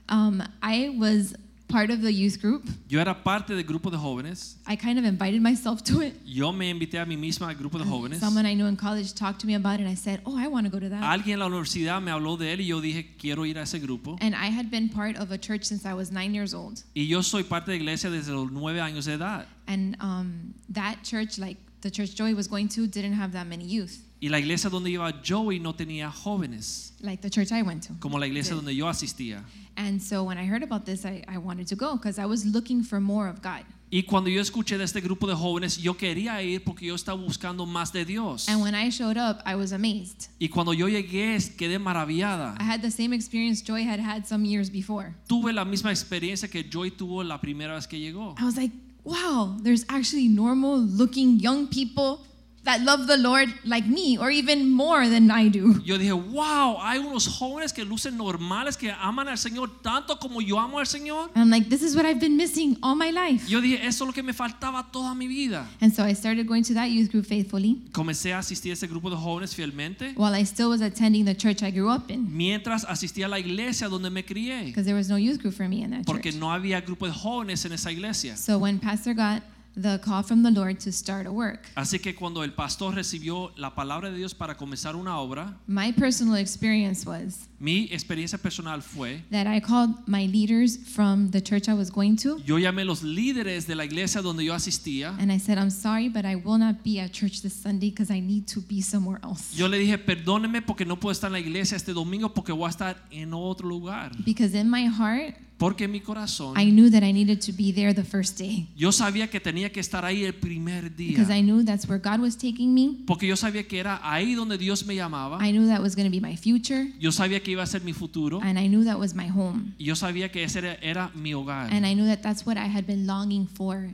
um, 0.08 0.42
I 0.62 0.94
was 0.98 1.34
part 1.72 1.90
of 1.90 2.02
the 2.02 2.12
youth 2.12 2.40
group. 2.40 2.62
Yo 2.88 3.00
era 3.00 3.14
parte 3.14 3.54
del 3.54 3.64
grupo 3.64 3.90
de 3.90 3.96
jóvenes. 3.96 4.56
I 4.66 4.76
kind 4.76 4.98
of 4.98 5.04
invited 5.04 5.40
myself 5.42 5.82
to 5.84 6.00
it. 6.02 6.14
Yo 6.24 6.52
me 6.52 6.70
invité 6.70 7.00
a 7.00 7.06
mí 7.06 7.16
misma 7.16 7.48
al 7.48 7.54
grupo 7.54 7.78
de 7.78 7.84
jóvenes. 7.84 8.20
Someone 8.20 8.46
I 8.46 8.54
knew 8.54 8.66
in 8.66 8.76
college 8.76 9.14
talked 9.14 9.40
to 9.40 9.46
me 9.46 9.54
about 9.54 9.80
it, 9.80 9.80
and 9.80 9.88
I 9.88 9.94
said, 9.94 10.20
Oh, 10.26 10.36
I 10.36 10.46
want 10.48 10.66
to 10.66 10.70
go 10.70 10.78
to 10.78 10.88
that. 10.90 11.02
Alguien 11.02 11.34
en 11.34 11.38
la 11.40 11.46
universidad 11.46 12.00
me 12.02 12.10
habló 12.12 12.36
de 12.38 12.52
él 12.52 12.60
y 12.60 12.66
yo 12.66 12.80
dije, 12.80 13.16
quiero 13.18 13.44
ir 13.44 13.58
a 13.58 13.62
ese 13.62 13.80
grupo. 13.80 14.18
and 14.20 14.34
I 14.34 14.46
had 14.50 14.70
been 14.70 14.88
part 14.88 15.16
of 15.16 15.30
a 15.32 15.38
church 15.38 15.64
since 15.64 15.86
I 15.86 15.94
was 15.94 16.12
nine 16.12 16.34
years 16.34 16.54
old. 16.54 16.82
Y 16.94 17.02
yo 17.08 17.22
soy 17.22 17.42
parte 17.42 17.70
de 17.72 17.76
iglesia 17.76 18.10
desde 18.10 18.30
los 18.32 18.50
nueve 18.52 18.78
años 18.80 19.06
de 19.06 19.14
edad. 19.14 19.46
And 19.66 19.96
um, 20.00 20.54
that 20.68 21.02
church, 21.02 21.38
like 21.38 21.56
the 21.80 21.90
church 21.90 22.14
Joey 22.14 22.34
was 22.34 22.46
going 22.46 22.68
to, 22.68 22.86
didn't 22.86 23.14
have 23.14 23.32
that 23.32 23.46
many 23.46 23.64
youth, 23.64 23.98
Y 24.22 24.28
la 24.28 24.38
iglesia 24.38 24.70
donde 24.70 24.88
iba 24.88 25.12
Joey 25.26 25.58
no 25.58 25.74
tenía 25.74 26.08
jóvenes, 26.08 26.94
like 27.00 27.20
the 27.20 27.28
church 27.28 27.50
I 27.50 27.62
went 27.62 27.88
to. 27.88 27.94
como 27.98 28.20
la 28.20 28.26
iglesia 28.28 28.54
donde 28.54 28.72
yo 28.72 28.86
asistía. 28.86 29.42
And 29.76 30.00
so 30.00 30.22
when 30.22 30.38
I 30.38 30.46
heard 30.46 30.62
about 30.62 30.84
this, 30.84 31.04
I, 31.04 31.24
I 31.26 31.38
wanted 31.38 31.66
to 31.70 31.74
go 31.74 31.96
because 31.96 32.20
I 32.20 32.26
was 32.26 32.44
looking 32.46 32.84
for 32.84 33.00
more 33.00 33.28
of 33.28 33.42
God. 33.42 33.64
Y 33.90 34.04
cuando 34.04 34.30
yo 34.30 34.40
escuché 34.40 34.78
de 34.78 34.84
este 34.84 35.00
grupo 35.00 35.26
de 35.26 35.34
jóvenes, 35.34 35.76
yo 35.76 35.94
quería 35.96 36.40
ir 36.40 36.62
porque 36.62 36.86
yo 36.86 36.94
estaba 36.94 37.20
buscando 37.20 37.66
más 37.66 37.92
de 37.92 38.04
Dios. 38.04 38.48
And 38.48 38.62
when 38.62 38.76
I 38.76 38.90
showed 38.90 39.16
up, 39.16 39.42
I 39.44 39.56
was 39.56 39.72
amazed. 39.72 40.28
Y 40.38 40.48
cuando 40.50 40.72
yo 40.72 40.86
llegué, 40.86 41.36
quedé 41.56 41.80
maravillada. 41.80 42.54
I 42.60 42.62
had 42.62 42.80
the 42.80 42.92
same 42.92 43.12
experience 43.12 43.60
Joy 43.60 43.82
had 43.82 43.98
had 43.98 44.24
some 44.24 44.44
years 44.44 44.70
before. 44.70 45.16
Tuve 45.26 45.52
la 45.52 45.64
misma 45.64 45.90
experiencia 45.90 46.48
que 46.48 46.62
Joy 46.62 46.92
tuvo 46.92 47.24
la 47.24 47.40
primera 47.40 47.74
vez 47.74 47.88
que 47.88 47.98
llegó. 47.98 48.36
I 48.38 48.44
was 48.44 48.56
like, 48.56 48.72
wow, 49.02 49.58
there's 49.64 49.84
actually 49.88 50.28
normal 50.28 50.78
looking 50.78 51.40
young 51.40 51.66
people 51.66 52.20
that 52.64 52.80
love 52.82 53.06
the 53.06 53.16
Lord 53.16 53.48
like 53.64 53.86
me 53.86 54.16
or 54.18 54.30
even 54.30 54.70
more 54.70 55.08
than 55.08 55.30
I 55.30 55.48
do. 55.48 55.80
Yo 55.84 55.98
dije, 55.98 56.12
wow, 56.12 56.78
hay 56.80 56.98
unos 56.98 57.26
jóvenes 57.26 57.72
que 57.72 57.84
lucen 57.84 58.16
normales, 58.16 58.76
que 58.76 58.92
aman 58.92 59.28
al 59.28 59.38
Señor 59.38 59.82
tanto 59.82 60.18
como 60.18 60.40
yo 60.40 60.58
amo 60.58 60.78
al 60.78 60.86
Señor. 60.86 61.30
I'm 61.34 61.50
like, 61.50 61.68
this 61.68 61.82
is 61.82 61.96
what 61.96 62.04
I've 62.06 62.20
been 62.20 62.36
missing 62.36 62.76
all 62.82 62.94
my 62.94 63.10
life. 63.10 63.48
Yo 63.48 63.60
dije, 63.60 63.84
eso 63.84 64.04
es 64.04 64.06
lo 64.08 64.12
que 64.12 64.22
me 64.22 64.32
faltaba 64.32 64.90
toda 64.92 65.14
mi 65.14 65.26
vida. 65.26 65.66
And 65.80 65.92
so 65.92 66.04
I 66.04 66.14
started 66.14 66.46
going 66.46 66.62
to 66.64 66.74
that 66.74 66.90
youth 66.90 67.10
group 67.10 67.26
faithfully 67.26 67.82
Comencé 67.92 68.32
a 68.32 68.38
asistir 68.38 68.70
a 68.70 68.74
ese 68.74 68.86
grupo 68.86 69.10
de 69.10 69.16
jóvenes 69.16 69.54
fielmente 69.54 70.12
while 70.16 70.34
I 70.34 70.44
still 70.44 70.68
was 70.68 70.80
attending 70.80 71.24
the 71.24 71.34
church 71.34 71.62
I 71.62 71.70
grew 71.70 71.90
up 71.90 72.10
in 72.10 72.28
mientras 72.36 72.84
asistía 72.84 73.26
a 73.26 73.28
la 73.28 73.38
iglesia 73.38 73.88
donde 73.88 74.10
me 74.10 74.24
crié, 74.24 74.66
because 74.66 74.84
there 74.84 74.96
was 74.96 75.08
no 75.08 75.16
youth 75.16 75.40
group 75.40 75.54
for 75.54 75.68
me 75.68 75.82
in 75.82 75.90
that 75.90 76.04
porque 76.06 76.30
church. 76.30 76.40
no 76.40 76.52
había 76.52 76.80
grupo 76.80 77.06
de 77.06 77.12
jóvenes 77.12 77.64
en 77.64 77.72
esa 77.72 77.90
iglesia. 77.90 78.36
So 78.36 78.58
when 78.58 78.78
Pastor 78.78 79.14
got 79.14 79.42
the 79.76 79.98
call 80.00 80.22
from 80.22 80.42
the 80.42 80.50
Lord 80.50 80.78
to 80.80 80.92
start 80.92 81.26
a 81.26 81.32
work, 81.32 81.68
Así 81.74 81.98
que 82.00 82.14
cuando 82.14 82.42
el 82.42 82.52
pastor 82.52 82.94
recibió 82.94 83.52
la 83.56 83.74
palabra 83.74 84.10
de 84.10 84.16
Dios 84.16 84.34
para 84.34 84.56
comenzar 84.56 84.94
una 84.96 85.18
obra, 85.18 85.54
my 85.66 85.92
personal 85.92 86.36
experience 86.36 87.06
was 87.06 87.48
mi 87.62 87.88
experiencia 87.92 88.38
personal 88.38 88.82
fue, 88.82 89.22
that 89.30 89.46
I 89.46 89.60
called 89.60 89.94
my 90.08 90.26
leaders 90.26 90.76
from 90.76 91.30
the 91.30 91.40
church 91.40 91.68
I 91.68 91.74
was 91.74 91.90
going 91.92 92.16
to 92.16 92.40
yo 92.44 92.58
llamé 92.58 92.84
los 92.84 93.04
líderes 93.04 93.68
de 93.68 93.76
la 93.76 93.84
iglesia 93.84 94.20
donde 94.20 94.44
yo 94.44 94.52
asistía. 94.52 95.16
and 95.20 95.30
I 95.30 95.38
said, 95.38 95.58
I'm 95.58 95.70
sorry, 95.70 96.08
but 96.08 96.24
I 96.24 96.34
will 96.34 96.58
not 96.58 96.82
be 96.82 96.98
at 96.98 97.12
church 97.12 97.40
this 97.42 97.54
Sunday 97.54 97.90
because 97.90 98.10
I 98.12 98.20
need 98.20 98.48
to 98.48 98.60
be 98.60 98.82
somewhere 98.82 99.20
else. 99.22 99.54
Yo 99.56 99.68
le 99.68 99.78
dije, 99.78 99.96
perdóneme 99.96 100.60
porque 100.60 100.84
no 100.84 100.96
puedo 100.98 101.12
estar 101.12 101.28
en 101.28 101.34
la 101.34 101.40
iglesia 101.40 101.76
este 101.76 101.92
domingo 101.92 102.34
porque 102.34 102.50
voy 102.52 102.66
a 102.66 102.70
estar 102.70 102.96
en 103.12 103.32
otro 103.32 103.68
lugar. 103.68 104.10
Because 104.24 104.58
in 104.58 104.68
my 104.68 104.88
heart, 104.88 105.36
Porque 105.58 105.84
en 105.84 105.92
mi 105.92 106.00
corazón, 106.00 106.58
I 106.58 106.72
knew 106.72 106.90
that 106.90 107.04
I 107.04 107.12
needed 107.12 107.40
to 107.42 107.52
be 107.52 107.72
there 107.72 107.94
the 107.94 108.02
first 108.02 108.36
day 108.36 108.66
yo 108.74 108.90
sabía 108.90 109.30
que 109.30 109.38
tenía 109.38 109.70
que 109.70 109.78
estar 109.78 110.04
ahí 110.04 110.24
el 110.24 110.34
primer 110.34 110.96
día. 110.96 111.16
because 111.16 111.30
I 111.32 111.40
knew 111.40 111.62
that's 111.62 111.86
where 111.88 112.00
God 112.02 112.18
was 112.18 112.36
taking 112.36 112.74
me. 112.74 112.96
Porque 113.06 113.28
yo 113.28 113.36
sabía 113.36 113.68
que 113.68 113.78
era 113.78 114.00
ahí 114.02 114.34
donde 114.34 114.58
Dios 114.58 114.84
me 114.86 114.96
llamaba. 114.96 115.38
I 115.40 115.52
knew 115.52 115.68
that 115.68 115.80
was 115.80 115.94
going 115.94 116.06
to 116.06 116.10
be 116.10 116.20
my 116.20 116.36
future 116.36 116.88
Yo 116.98 117.12
sabía 117.12 117.40
que 117.44 117.51
iba 117.52 117.62
a 117.62 117.66
ser 117.66 117.80
mi 117.80 117.92
futuro. 117.92 118.40
and 118.42 118.58
I 118.58 118.66
knew 118.66 118.84
that 118.84 118.98
was 118.98 119.14
my 119.14 119.28
home. 119.28 119.74
Y 119.78 119.86
yo 119.86 119.94
sabía 119.94 120.30
que 120.30 120.42
ese 120.44 120.56
era, 120.56 120.76
era 120.82 121.10
mi 121.14 121.32
hogar. 121.32 121.70
And 121.72 121.86
I 121.86 121.94
knew 121.94 122.06
that 122.06 122.22
that's 122.22 122.44
what 122.44 122.56
I 122.56 122.66
had 122.66 122.86
been 122.86 123.06
longing 123.06 123.46
for 123.46 123.90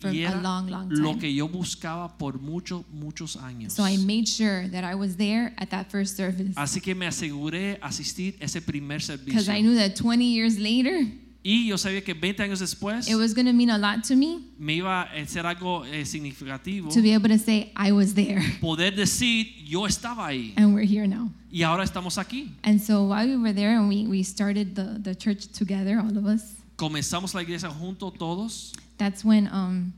for 0.00 0.10
y 0.12 0.18
a 0.24 0.30
era 0.30 0.40
long, 0.40 0.68
long 0.68 0.88
lo 0.90 1.10
time. 1.10 1.20
que 1.20 1.32
yo 1.34 1.48
buscaba 1.48 2.16
por 2.18 2.38
muchos, 2.38 2.84
muchos 2.92 3.36
años. 3.36 3.72
So 3.72 3.82
I 3.82 3.96
made 3.96 4.28
sure 4.28 4.68
that 4.68 4.84
I 4.84 4.94
was 4.94 5.16
there 5.16 5.54
at 5.58 5.70
that 5.70 5.90
first 5.90 6.16
service 6.16 6.54
Así 6.56 6.80
que 6.80 6.94
me 6.94 7.06
aseguré 7.06 7.78
asistir 7.82 8.36
ese 8.40 8.60
primer 8.60 8.98
because 8.98 9.46
servicio. 9.46 9.52
I 9.52 9.60
knew 9.60 9.74
that 9.74 9.96
20 9.96 10.24
years 10.24 10.58
later, 10.58 11.06
Y 11.50 11.66
yo 11.66 11.78
sabía 11.78 12.04
que 12.04 12.12
20 12.12 12.42
años 12.42 12.58
después 12.60 13.08
it 13.08 13.14
was 13.14 13.32
going 13.32 13.46
to 13.46 13.54
mean 13.54 13.70
a 13.70 13.78
lot 13.78 14.02
to 14.06 14.14
me 14.14 14.40
me 14.58 14.74
iba 14.74 15.02
a 15.04 15.26
ser 15.26 15.46
algo 15.46 15.82
eh, 15.86 16.04
significativo. 16.04 16.92
to 16.92 17.00
be 17.00 17.14
able 17.14 17.28
to 17.30 17.38
say, 17.38 17.72
I 17.74 17.90
was 17.92 18.12
there 18.12 18.42
Poder 18.60 18.94
decir, 18.94 19.46
yo 19.64 19.86
estaba 19.86 20.26
ahí. 20.26 20.52
and 20.58 20.74
we're 20.74 20.84
here 20.86 21.06
now. 21.06 21.30
Y 21.50 21.62
ahora 21.62 21.84
estamos 21.84 22.18
aquí. 22.18 22.50
And 22.64 22.78
so 22.82 23.04
while 23.04 23.26
we 23.26 23.36
were 23.38 23.54
there 23.54 23.70
and 23.78 23.88
we, 23.88 24.06
we 24.06 24.22
started 24.22 24.74
the, 24.74 24.98
the 25.00 25.14
church 25.14 25.46
together, 25.52 25.98
all 25.98 26.18
of 26.18 26.26
us, 26.26 26.54
Comenzamos 26.76 27.32
la 27.34 27.40
iglesia 27.40 27.70
juntos 27.70 28.18
todos. 28.18 28.72
that's 28.98 29.24
when 29.24 29.48
um, 29.50 29.94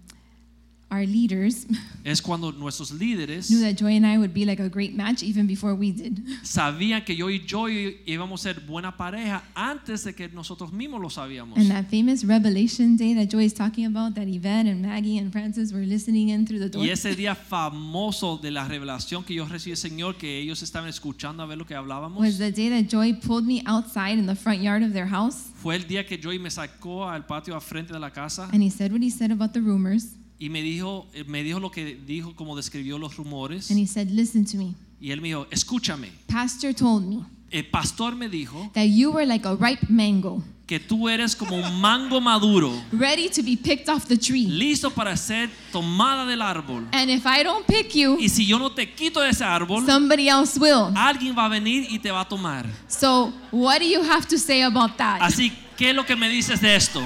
our 0.90 1.06
leaders 1.06 1.66
Es 2.04 2.20
cuando 2.22 2.50
nuestros 2.52 2.90
líderes 2.92 3.50
knew 3.50 3.60
that 3.60 3.76
Joy 3.76 3.96
and 3.96 4.06
I 4.06 4.18
would 4.18 4.32
be 4.32 4.44
like 4.44 4.60
a 4.60 4.68
great 4.68 4.94
match 4.94 5.22
even 5.22 5.46
before 5.46 5.74
we 5.74 5.92
did. 5.92 6.18
sabían 6.42 7.04
que 7.04 7.14
yo 7.14 7.28
y 7.28 7.44
Joy 7.46 7.98
íbamos 8.06 8.40
a 8.40 8.54
ser 8.54 8.60
buena 8.60 8.96
pareja 8.96 9.44
antes 9.54 10.04
de 10.04 10.14
que 10.14 10.28
nosotros 10.28 10.72
mismos 10.72 11.00
lo 11.00 11.10
sabíamos. 11.10 11.58
And 11.58 11.70
that 11.70 11.90
famous 11.90 12.24
revelation 12.24 12.96
day 12.96 13.14
that 13.14 13.28
Joy 13.28 13.44
is 13.44 13.54
talking 13.54 13.86
about, 13.86 14.14
that 14.14 14.28
Yvette 14.28 14.66
and 14.66 14.82
Maggie 14.82 15.18
and 15.18 15.30
Francis 15.30 15.72
were 15.72 15.84
listening 15.84 16.30
in 16.30 16.46
through 16.46 16.60
the 16.60 16.70
door. 16.70 16.82
Y 16.82 16.90
ese 16.90 17.14
día 17.14 17.34
famoso 17.34 18.38
de 18.38 18.50
la 18.50 18.66
revelación 18.66 19.24
que 19.24 19.34
yo 19.34 19.46
recibí, 19.46 19.76
Señor, 19.76 20.16
que 20.16 20.40
ellos 20.40 20.62
estaban 20.62 20.88
escuchando 20.88 21.42
a 21.42 21.46
ver 21.46 21.58
lo 21.58 21.66
que 21.66 21.74
hablábamos, 21.74 22.20
was 22.20 22.38
the 22.38 22.50
day 22.50 22.68
that 22.70 22.88
Joy 22.88 23.14
pulled 23.14 23.44
me 23.46 23.62
outside 23.66 24.18
in 24.18 24.26
the 24.26 24.34
front 24.34 24.60
yard 24.62 24.82
of 24.82 24.92
their 24.92 25.06
house 25.06 25.50
fue 25.62 25.76
el 25.76 25.86
día 25.86 26.06
que 26.06 26.18
Joy 26.18 26.38
me 26.38 26.50
sacó 26.50 27.08
al 27.08 27.26
patio 27.26 27.54
al 27.54 27.60
frente 27.60 27.92
de 27.92 27.98
la 27.98 28.10
casa 28.10 28.48
and 28.52 28.62
he 28.62 28.70
said 28.70 28.92
what 28.92 29.02
he 29.02 29.10
said 29.10 29.30
about 29.30 29.52
the 29.52 29.60
rumors. 29.60 30.16
Y 30.40 30.48
me 30.48 30.62
dijo, 30.62 31.06
eh, 31.12 31.22
me 31.24 31.44
dijo 31.44 31.60
lo 31.60 31.70
que 31.70 31.94
dijo, 31.94 32.34
como 32.34 32.56
describió 32.56 32.98
los 32.98 33.16
rumores. 33.16 33.70
And 33.70 33.78
he 33.78 33.86
said, 33.86 34.08
Listen 34.10 34.44
to 34.46 34.56
me. 34.56 34.74
Y 35.00 35.12
él 35.12 35.20
me 35.20 35.28
dijo, 35.28 35.46
escúchame, 35.50 36.10
Pastor 36.26 36.74
told 36.74 37.06
me 37.06 37.24
el 37.50 37.66
pastor 37.66 38.14
me 38.14 38.28
dijo 38.28 38.70
that 38.74 38.86
you 38.86 39.10
were 39.10 39.26
like 39.26 39.44
a 39.44 39.56
ripe 39.56 39.86
mango, 39.88 40.42
que 40.66 40.78
tú 40.78 41.08
eres 41.08 41.34
como 41.34 41.56
un 41.56 41.80
mango 41.80 42.20
maduro, 42.20 42.70
ready 42.92 43.28
to 43.28 43.42
be 43.42 43.56
picked 43.56 43.88
off 43.88 44.06
the 44.06 44.16
tree. 44.16 44.46
listo 44.46 44.90
para 44.90 45.16
ser 45.16 45.50
tomada 45.72 46.24
del 46.26 46.40
árbol. 46.40 46.86
And 46.92 47.10
if 47.10 47.26
I 47.26 47.42
don't 47.42 47.66
pick 47.66 47.94
you, 47.94 48.16
Y 48.20 48.28
si 48.28 48.46
yo 48.46 48.58
no 48.58 48.70
te 48.70 48.92
quito 48.94 49.20
de 49.20 49.30
ese 49.30 49.44
árbol, 49.44 49.84
somebody 49.84 50.28
else 50.28 50.58
will. 50.60 50.94
alguien 50.96 51.34
va 51.36 51.46
a 51.46 51.48
venir 51.48 51.86
y 51.90 51.98
te 51.98 52.10
va 52.10 52.20
a 52.20 52.28
tomar. 52.28 52.66
So, 52.88 53.32
what 53.50 53.80
do 53.80 53.84
you 53.86 54.00
have 54.02 54.26
to 54.28 54.38
say 54.38 54.62
about 54.62 54.96
that? 54.96 55.20
Así, 55.20 55.52
¿qué 55.76 55.90
es 55.90 55.96
lo 55.96 56.06
que 56.06 56.14
me 56.14 56.28
dices 56.28 56.60
de 56.60 56.76
esto? 56.76 57.02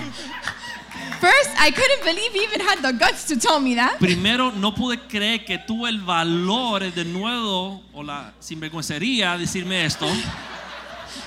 First, 1.24 1.50
I 1.58 1.70
couldn't 1.70 2.04
believe 2.04 2.32
he 2.32 2.42
even 2.44 2.60
had 2.60 2.82
the 2.82 2.92
guts 2.92 3.24
to 3.28 3.36
tell 3.38 3.58
me 3.58 3.74
that. 3.76 3.98
Primero, 3.98 4.50
no 4.52 4.72
pude 4.74 4.98
creer 5.08 5.44
que 5.46 5.56
tuvo 5.58 5.86
el 5.88 6.00
valor 6.00 6.80
de 6.92 7.04
nuevo 7.06 7.82
o 7.94 8.02
la 8.02 8.32
sinvergüencería 8.40 9.38
decirme 9.38 9.86
esto. 9.86 10.06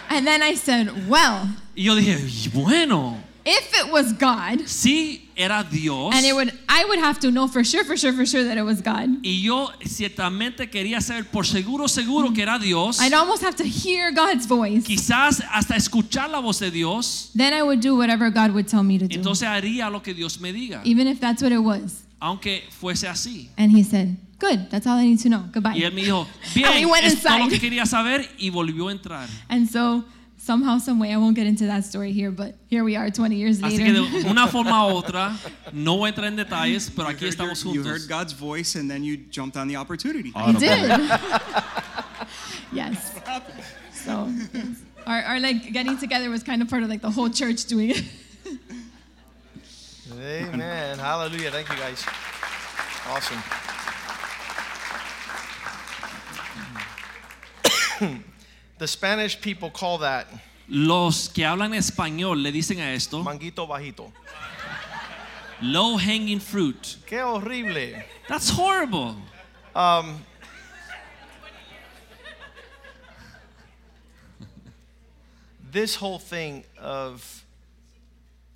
And 0.10 0.26
then 0.28 0.44
I 0.44 0.56
said, 0.56 0.90
well, 1.10 1.48
Y 1.76 1.84
yo 1.84 1.96
dije, 1.96 2.18
"Y 2.20 2.50
bueno, 2.50 3.18
if 3.48 3.74
it 3.86 3.92
was 3.92 4.14
God, 4.14 4.66
sí 4.68 5.22
era 5.36 5.64
Dios. 5.64 6.14
and 6.16 6.26
it 6.26 6.34
would 6.34 6.52
I 6.68 6.86
would 6.86 7.00
have 7.00 7.20
to 7.22 7.32
know 7.32 7.48
for 7.48 7.64
sure, 7.64 7.84
for 7.86 7.96
sure, 7.98 8.12
for 8.14 8.26
sure 8.26 8.44
that 8.44 8.58
it 8.58 8.64
was 8.64 8.82
God. 8.82 9.10
Y 9.24 9.42
yo 9.42 9.70
ciertamente 9.86 10.70
quería 10.70 11.02
saber 11.02 11.26
por 11.26 11.46
seguro, 11.46 11.88
seguro 11.88 12.34
que 12.34 12.44
era 12.44 12.60
Dios. 12.60 13.00
I'd 13.02 13.14
almost 13.14 13.44
have 13.44 13.56
to 13.58 13.64
hear 13.64 14.12
God's 14.12 14.46
voice. 14.48 14.84
Quizás 14.86 15.42
hasta 15.52 15.76
escuchar 15.76 16.30
la 16.30 16.40
voz 16.40 16.60
de 16.60 16.72
Dios. 16.72 17.32
Then 17.36 17.54
I 17.54 17.62
would 17.64 17.80
do 17.82 17.96
whatever 17.96 18.30
God 18.30 18.52
would 18.52 18.68
tell 18.68 18.84
me 18.84 18.98
to 19.00 19.08
do, 19.08 19.16
Entonces 19.16 19.48
haría 19.48 19.90
lo 19.92 20.02
que 20.02 20.14
Dios 20.14 20.40
me 20.40 20.52
diga. 20.54 20.82
even 20.86 21.08
if 21.08 21.20
that's 21.20 21.42
what 21.42 21.52
it 21.52 21.60
was. 21.64 22.04
Aunque 22.20 22.64
fuese 22.72 23.08
así. 23.08 23.50
And 23.58 23.72
he 23.72 23.84
said, 23.84 24.18
good, 24.40 24.72
that's 24.72 24.88
all 24.88 24.98
I 24.98 25.06
need 25.06 25.20
to 25.22 25.30
know. 25.30 25.44
Goodbye. 25.54 25.76
Y 25.78 25.84
él 25.84 25.94
me 25.94 26.02
dijo, 26.04 26.26
bien, 26.56 26.90
went 26.90 27.06
es 27.06 27.22
todo 27.22 27.38
lo 27.38 27.44
inside. 27.46 27.50
que 27.50 27.60
quería 27.70 27.86
saber 27.86 28.28
y 28.40 28.50
volvió 28.50 28.88
a 28.88 28.92
entrar. 28.92 29.30
And 29.50 29.70
so 29.70 30.04
somehow, 30.48 30.78
some 30.80 30.98
way, 30.98 31.12
I 31.14 31.18
won't 31.18 31.36
get 31.36 31.46
into 31.46 31.66
that 31.68 31.84
story 31.84 32.14
here, 32.14 32.32
but 32.32 32.56
here 32.70 32.84
we 32.86 32.96
are 32.96 33.10
20 33.12 33.36
years 33.36 33.60
Así 33.60 33.78
que 33.78 33.92
later. 33.94 34.24
de 34.24 34.30
una 34.30 34.48
forma 34.56 34.88
u 34.88 34.96
otra, 35.02 35.36
no 35.74 35.98
voy 35.98 36.08
a 36.08 36.14
entrar 36.14 36.28
en 36.28 36.38
detalles, 36.38 36.90
pero 36.90 37.10
You 37.10 37.16
aquí 37.16 37.26
heard 37.26 37.36
your- 37.38 37.52
estamos 37.52 37.66
You 37.66 37.84
juntos. 37.84 37.86
heard 37.86 38.08
God's 38.08 38.34
voice 38.34 38.76
and 38.76 38.90
then 38.90 39.04
you 39.04 39.18
jumped 39.30 39.58
on 39.58 39.68
the 39.68 39.76
opportunity. 39.76 40.32
He 40.32 40.54
did. 40.54 40.90
yes. 42.72 43.14
So 44.06 44.30
yes. 44.54 44.66
our, 45.06 45.22
our 45.24 45.40
like 45.42 45.72
getting 45.74 45.98
together 45.98 46.30
was 46.30 46.44
kind 46.44 46.62
of 46.62 46.70
part 46.70 46.82
of 46.84 46.90
like 46.90 47.02
the 47.02 47.12
whole 47.12 47.30
church 47.30 47.66
doing 47.66 47.90
it. 47.92 48.04
Amen. 50.14 50.98
Hallelujah. 50.98 51.52
Thank 51.52 51.70
you, 51.70 51.76
guys. 51.76 52.06
Awesome. 53.10 53.44
The 58.78 58.88
Spanish 58.88 59.40
people 59.40 59.70
call 59.70 60.00
that 60.00 60.28
Los 60.70 61.30
que 61.30 61.44
hablan 61.44 61.74
español 61.74 62.42
le 62.44 62.52
dicen 62.52 62.80
a 62.80 62.94
esto 62.94 63.24
manguito 63.24 63.68
bajito. 63.68 64.12
low 65.62 65.98
hanging 65.98 66.40
fruit. 66.40 66.98
Qué 67.08 67.20
horrible. 67.22 68.04
That's 68.28 68.50
horrible. 68.50 69.16
Um, 69.74 70.26
this 75.72 75.96
whole 75.96 76.20
thing 76.20 76.64
of 76.80 77.44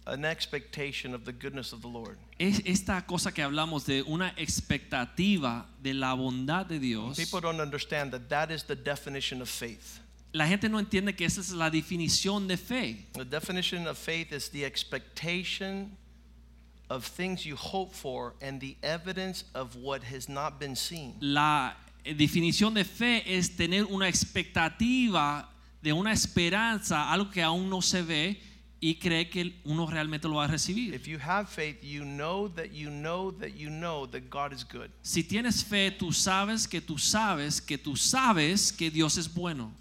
an 0.07 0.25
expectation 0.25 1.13
of 1.13 1.25
the 1.25 1.31
goodness 1.31 1.73
of 1.73 1.81
the 1.81 1.87
Lord. 1.87 2.17
Es 2.39 2.59
esta 2.65 3.03
cosa 3.07 3.31
que 3.31 3.43
hablamos 3.43 3.85
de 3.85 4.01
una 4.01 4.33
expectativa 4.37 5.65
de 5.81 5.93
la 5.93 6.15
bondad 6.15 6.67
de 6.67 6.79
Dios. 6.79 7.17
People 7.17 7.39
don't 7.39 7.59
understand 7.61 8.11
that 8.11 8.27
that 8.29 8.51
is 8.51 8.63
the 8.63 8.75
definition 8.75 9.41
of 9.41 9.49
faith. 9.49 9.99
La 10.33 10.47
gente 10.47 10.69
no 10.69 10.79
entiende 10.79 11.13
que 11.15 11.25
esa 11.25 11.41
es 11.41 11.51
la 11.51 11.69
definición 11.69 12.47
de 12.47 12.57
fe. 12.57 13.05
The 13.13 13.25
definition 13.25 13.87
of 13.87 13.97
faith 13.97 14.31
is 14.31 14.49
the 14.49 14.63
expectation 14.63 15.97
of 16.89 17.05
things 17.05 17.45
you 17.45 17.55
hope 17.55 17.93
for 17.93 18.33
and 18.41 18.59
the 18.59 18.77
evidence 18.81 19.43
of 19.53 19.75
what 19.75 20.03
has 20.03 20.29
not 20.29 20.59
been 20.59 20.75
seen. 20.75 21.15
La 21.19 21.75
definición 22.03 22.73
de 22.73 22.85
fe 22.85 23.23
es 23.25 23.55
tener 23.55 23.85
una 23.85 24.07
expectativa 24.07 25.49
de 25.81 25.91
una 25.93 26.11
esperanza, 26.11 27.11
algo 27.11 27.29
que 27.29 27.41
aún 27.41 27.69
no 27.69 27.81
se 27.81 28.01
ve 28.01 28.39
y 28.79 28.95
cree 28.95 29.29
que 29.29 29.53
uno 29.63 29.85
realmente 29.85 30.27
lo 30.27 30.35
va 30.35 30.45
a 30.45 30.47
recibir. 30.47 30.93
If 30.93 31.07
you 31.07 31.19
have 31.19 31.47
faith, 31.49 31.83
you 31.83 32.03
know 32.03 32.47
that 32.55 32.71
you 32.71 32.89
know 32.89 33.31
that 33.31 33.51
you 33.55 33.69
know 33.69 34.07
that 34.07 34.29
God 34.29 34.53
is 34.53 34.63
good. 34.63 34.89
Si 35.01 35.23
tienes 35.23 35.63
fe, 35.63 35.91
tú 35.91 36.11
sabes 36.11 36.67
que 36.67 36.81
tú 36.81 36.97
sabes 36.97 37.61
que 37.61 37.77
tú 37.77 37.95
sabes 37.95 38.71
que 38.71 38.89
Dios 38.89 39.17
es 39.17 39.27
bueno. 39.27 39.71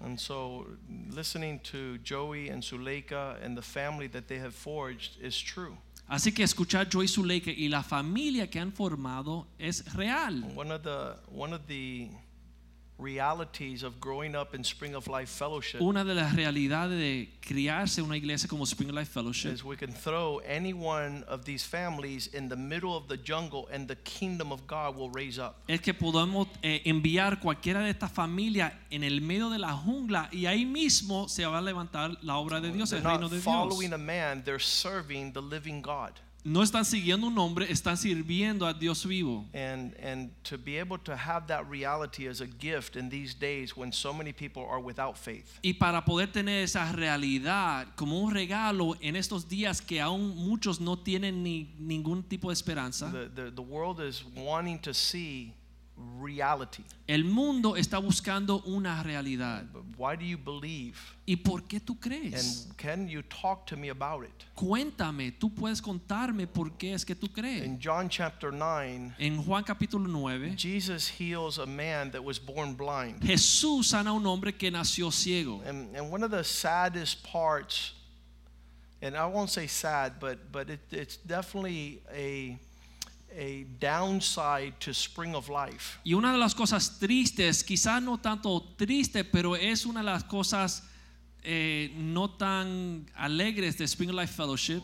And 0.00 0.18
so, 0.20 0.66
listening 1.10 1.60
to 1.70 1.98
Joey 1.98 2.48
and 2.48 2.62
Suleika 2.62 3.36
and 3.42 3.56
the 3.56 3.62
family 3.62 4.06
that 4.08 4.28
they 4.28 4.38
have 4.38 4.54
forged 4.54 5.20
is 5.22 5.40
true. 5.40 5.76
Así 6.08 6.32
que 6.32 6.44
escuchar 6.44 6.88
Joy 6.88 7.08
Zuleika 7.08 7.50
y 7.50 7.68
la 7.68 7.82
familia 7.82 8.48
que 8.48 8.60
han 8.60 8.72
formado 8.72 9.46
es 9.58 9.82
real. 9.94 10.44
One 10.54 10.70
of 10.70 10.82
the 10.82 11.16
one 11.28 11.52
of 11.52 11.66
the 11.66 12.08
realities 12.98 13.82
of 13.82 14.00
growing 14.00 14.34
up 14.34 14.54
in 14.54 14.64
Spring 14.64 14.94
of 14.94 15.06
Life 15.06 15.28
Fellowship 15.28 15.80
Una 15.80 16.04
de 16.04 16.14
las 16.14 16.34
realidades 16.34 16.98
de 16.98 17.28
criarse 17.40 18.00
en 18.00 18.06
una 18.06 18.16
iglesia 18.16 18.48
como 18.48 18.64
Spring 18.64 18.90
Life 18.94 19.12
Fellowship 19.12 19.52
is 19.52 19.62
we 19.64 19.76
can 19.76 19.92
throw 19.92 20.38
any 20.46 20.72
one 20.72 21.22
of 21.28 21.44
these 21.44 21.64
families 21.64 22.28
in 22.34 22.48
the 22.48 22.56
middle 22.56 22.96
of 22.96 23.06
the 23.08 23.16
jungle 23.16 23.68
and 23.72 23.86
the 23.86 23.96
kingdom 23.96 24.50
of 24.50 24.66
God 24.66 24.96
will 24.96 25.10
raise 25.10 25.38
up. 25.38 25.56
es 25.68 25.80
que 25.80 25.92
podemos 25.94 26.48
eh, 26.62 26.82
enviar 26.84 27.40
cualquiera 27.40 27.80
de 27.82 27.90
estas 27.90 28.10
familias 28.10 28.72
en 28.90 29.04
el 29.04 29.20
medio 29.20 29.50
de 29.50 29.58
la 29.58 29.72
jungla 29.74 30.28
y 30.32 30.46
ahí 30.46 30.64
mismo 30.64 31.28
se 31.28 31.44
va 31.44 31.58
a 31.58 31.62
levantar 31.62 32.16
la 32.22 32.36
obra 32.38 32.60
de 32.60 32.72
Dios, 32.72 32.90
They're 32.90 33.02
el 33.02 33.10
reino 33.10 33.28
de 33.28 33.36
Dios. 33.36 33.44
following 33.44 33.92
a 33.92 33.98
man, 33.98 34.42
they're 34.42 34.58
serving 34.58 35.32
the 35.32 35.42
living 35.42 35.82
God. 35.82 36.12
No 36.46 36.62
están 36.62 36.84
siguiendo 36.84 37.26
un 37.26 37.36
hombre, 37.38 37.66
están 37.72 37.96
sirviendo 37.96 38.68
a 38.68 38.72
Dios 38.72 39.04
vivo. 39.04 39.44
And 39.52 39.96
and 40.00 40.30
to 40.44 40.56
be 40.56 40.78
able 40.78 40.96
to 40.98 41.16
have 41.16 41.48
that 41.48 41.68
reality 41.68 42.28
as 42.28 42.40
a 42.40 42.46
gift 42.46 42.94
in 42.94 43.08
these 43.08 43.34
days 43.34 43.76
when 43.76 43.90
so 43.90 44.12
many 44.12 44.32
people 44.32 44.64
are 44.64 44.78
without 44.80 45.18
faith. 45.18 45.58
Y 45.64 45.72
para 45.72 46.04
poder 46.04 46.30
tener 46.30 46.62
esa 46.62 46.92
realidad 46.92 47.88
como 47.96 48.20
un 48.20 48.32
regalo 48.32 48.94
en 49.00 49.16
estos 49.16 49.48
días 49.48 49.82
que 49.82 50.00
aún 50.00 50.36
muchos 50.36 50.80
no 50.80 50.96
tienen 50.96 51.42
ni 51.42 51.74
ningún 51.80 52.22
tipo 52.22 52.50
de 52.50 52.54
esperanza, 52.54 53.10
The, 53.10 53.28
the, 53.28 53.50
the 53.50 53.62
world 53.62 54.00
is 54.00 54.22
wanting 54.36 54.78
to 54.82 54.94
see 54.94 55.52
reality. 56.20 56.84
el 57.06 57.24
mundo 57.24 57.76
está 57.76 57.98
buscando 57.98 58.62
una 58.66 59.02
realidad. 59.02 59.64
Why 59.96 60.16
do 60.16 60.24
you 60.24 60.36
believe? 60.36 60.96
¿Y 61.26 61.36
por 61.36 61.62
qué 61.62 61.80
tú 61.80 61.98
crees? 61.98 62.66
And 62.66 62.76
can 62.76 63.08
you 63.08 63.22
talk 63.22 63.66
to 63.66 63.76
me 63.76 63.88
about 63.88 64.24
it? 64.24 64.44
Cuéntame, 64.54 65.32
tú 65.32 65.52
puedes 65.54 65.80
contarme 65.80 66.46
por 66.46 66.76
qué 66.76 66.94
es 66.94 67.04
que 67.04 67.14
tú 67.14 67.32
crees. 67.32 67.64
In 67.64 67.78
John 67.80 68.08
chapter 68.08 68.52
9, 68.52 69.14
En 69.18 69.42
Juan 69.42 69.64
capítulo 69.64 70.06
9, 70.06 70.56
Jesus 70.56 71.08
heals 71.08 71.58
a 71.58 71.66
man 71.66 72.10
that 72.10 72.22
was 72.22 72.38
born 72.38 72.74
blind. 72.74 73.20
Jesús 73.22 73.86
sana 73.86 74.10
a 74.10 74.12
un 74.12 74.26
hombre 74.26 74.52
que 74.52 74.70
nació 74.70 75.10
ciego. 75.10 75.62
And, 75.64 75.94
and 75.96 76.10
one 76.10 76.22
of 76.22 76.30
the 76.30 76.44
saddest 76.44 77.22
parts, 77.24 77.92
and 79.00 79.16
I 79.16 79.26
won't 79.26 79.50
say 79.50 79.66
sad, 79.66 80.14
but, 80.20 80.52
but 80.52 80.68
it, 80.70 80.80
it's 80.90 81.16
definitely 81.16 82.02
a, 82.12 82.58
a 83.36 83.66
downside 83.78 84.74
to 84.80 84.92
Spring 84.92 85.34
of 85.34 85.48
Life. 85.48 85.98
Y 86.04 86.14
una 86.14 86.32
de 86.32 86.38
las 86.38 86.54
cosas 86.54 86.98
tristes, 86.98 87.62
quizás 87.62 88.02
no 88.02 88.18
tanto 88.18 88.60
triste, 88.76 89.24
pero 89.24 89.54
es 89.54 89.84
una 89.86 90.00
de 90.00 90.06
las 90.06 90.24
cosas 90.24 90.82
eh, 91.42 91.92
no 91.96 92.30
tan 92.30 93.06
alegres 93.14 93.76
de 93.78 93.84
Spring 93.84 94.10
of 94.10 94.16
Life 94.16 94.34
Fellowship, 94.34 94.82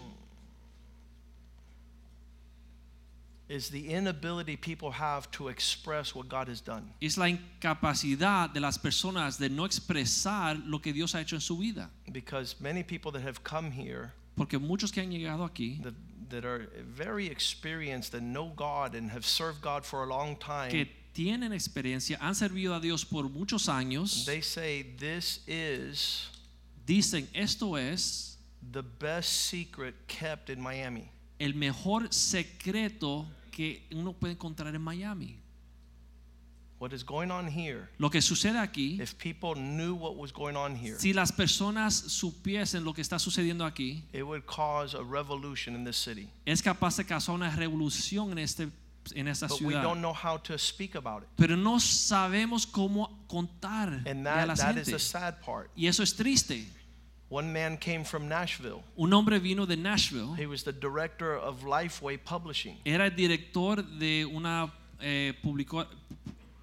is 3.49 3.69
the 3.69 3.93
inability 3.93 4.57
people 4.57 4.91
have 4.91 5.31
to 5.31 5.49
express 5.49 6.15
what 6.15 6.29
God 6.29 6.49
has 6.49 6.63
done. 6.63 6.95
es 7.01 7.19
la 7.19 7.27
incapacidad 7.29 8.53
de 8.53 8.61
las 8.61 8.79
personas 8.79 9.39
de 9.39 9.51
no 9.51 9.67
expresar 9.67 10.63
lo 10.67 10.79
que 10.81 10.93
Dios 10.93 11.15
ha 11.15 11.21
hecho 11.21 11.37
en 11.37 11.41
su 11.41 11.59
vida. 11.59 11.91
Because 12.11 12.57
many 12.61 12.83
people 12.83 13.13
that 13.13 13.23
have 13.23 13.43
come 13.43 13.71
here 13.71 14.13
Porque 14.37 14.59
muchos 14.59 14.91
que 14.91 15.01
han 15.03 15.11
llegado 15.11 15.45
aquí, 15.45 15.83
that, 15.83 15.95
that 16.33 16.45
are 16.45 16.69
very 16.81 17.29
experienced 17.29 18.15
and 18.15 18.33
know 18.33 18.53
God 18.57 18.95
and 18.95 19.11
have 19.11 19.25
served 19.25 19.63
God 19.63 19.85
for 19.85 20.03
a 20.03 20.07
long 20.07 20.37
time, 20.37 20.71
que 20.71 20.89
tienen 21.15 21.53
experiencia, 21.53 22.19
han 22.21 22.35
servido 22.35 22.75
a 22.77 22.81
Dios 22.81 23.05
por 23.05 23.25
muchos 23.29 23.69
años, 23.69 24.25
they 24.27 24.41
say 24.41 24.83
this 24.99 25.41
is 25.47 26.29
dicen 26.85 27.29
esto 27.35 27.77
es 27.77 28.37
the 28.73 28.83
best 28.83 29.47
secret 29.47 29.95
kept 30.09 30.51
in 30.51 30.61
Miami. 30.61 31.09
el 31.39 31.55
mejor 31.55 32.13
secreto 32.13 33.27
que 33.51 33.87
uno 33.93 34.13
puede 34.13 34.33
encontrar 34.33 34.75
en 34.75 34.83
Miami. 34.83 35.42
What 36.83 36.93
is 36.93 37.05
going 37.05 37.31
on 37.31 37.47
here, 37.47 37.89
Lo 37.99 38.11
que 38.11 38.21
sucede 38.21 38.59
aquí, 38.59 39.01
if 39.01 39.17
people 39.17 39.55
knew 39.55 39.95
what 39.95 40.17
was 40.17 40.33
going 40.33 40.57
on 40.57 40.75
here, 40.75 40.99
si 40.99 41.13
las 41.13 41.31
personas 41.31 41.95
supiesen 41.95 42.85
lo 42.85 42.93
que 42.93 43.01
está 43.01 43.21
sucediendo 43.21 43.65
aquí, 43.65 44.03
it 44.13 44.25
would 44.25 44.45
cause 44.47 44.93
a 44.97 45.03
revolution 45.05 45.77
in 45.77 45.85
this 45.85 45.97
city. 45.97 46.29
es 46.45 46.61
capaz 46.61 46.97
de 46.97 47.05
causar 47.05 47.37
una 47.37 47.55
revolución 47.55 48.33
en 48.33 48.39
este 48.39 48.69
en 49.15 49.29
esa 49.29 49.47
but 49.47 49.61
we 49.61 49.75
ciudad. 49.75 49.83
don't 49.85 50.01
know 50.01 50.13
how 50.13 50.37
to 50.37 50.59
speak 50.59 50.97
about 50.97 51.23
it. 51.23 51.29
Pero 51.37 51.55
no 51.55 51.79
sabemos 51.79 52.67
cómo 52.67 53.17
contar 53.29 54.03
And 54.05 54.27
a 54.27 54.45
la 54.45 54.55
that, 54.57 54.77
is 54.77 54.89
the 54.89 54.99
sad 54.99 55.41
part. 55.41 55.71
Y 55.77 55.87
eso 55.87 56.03
es 56.03 56.13
triste. 56.15 56.67
One 57.29 57.53
man 57.53 57.77
came 57.79 58.03
from 58.05 58.27
Nashville. 58.29 58.83
Un 58.97 59.13
hombre 59.13 59.39
vino 59.39 59.67
de 59.67 59.77
Nashville. 59.77 60.35
He 60.35 60.47
was 60.47 60.65
the 60.65 60.73
director 60.73 61.37
of 61.37 61.63
Lifeway 61.63 62.19
Publishing. 62.19 62.77
Era 62.85 63.05
el 63.07 63.15
director 63.15 63.85
de 63.85 64.25
una 64.25 64.73
eh, 64.99 65.33
publico- 65.45 65.87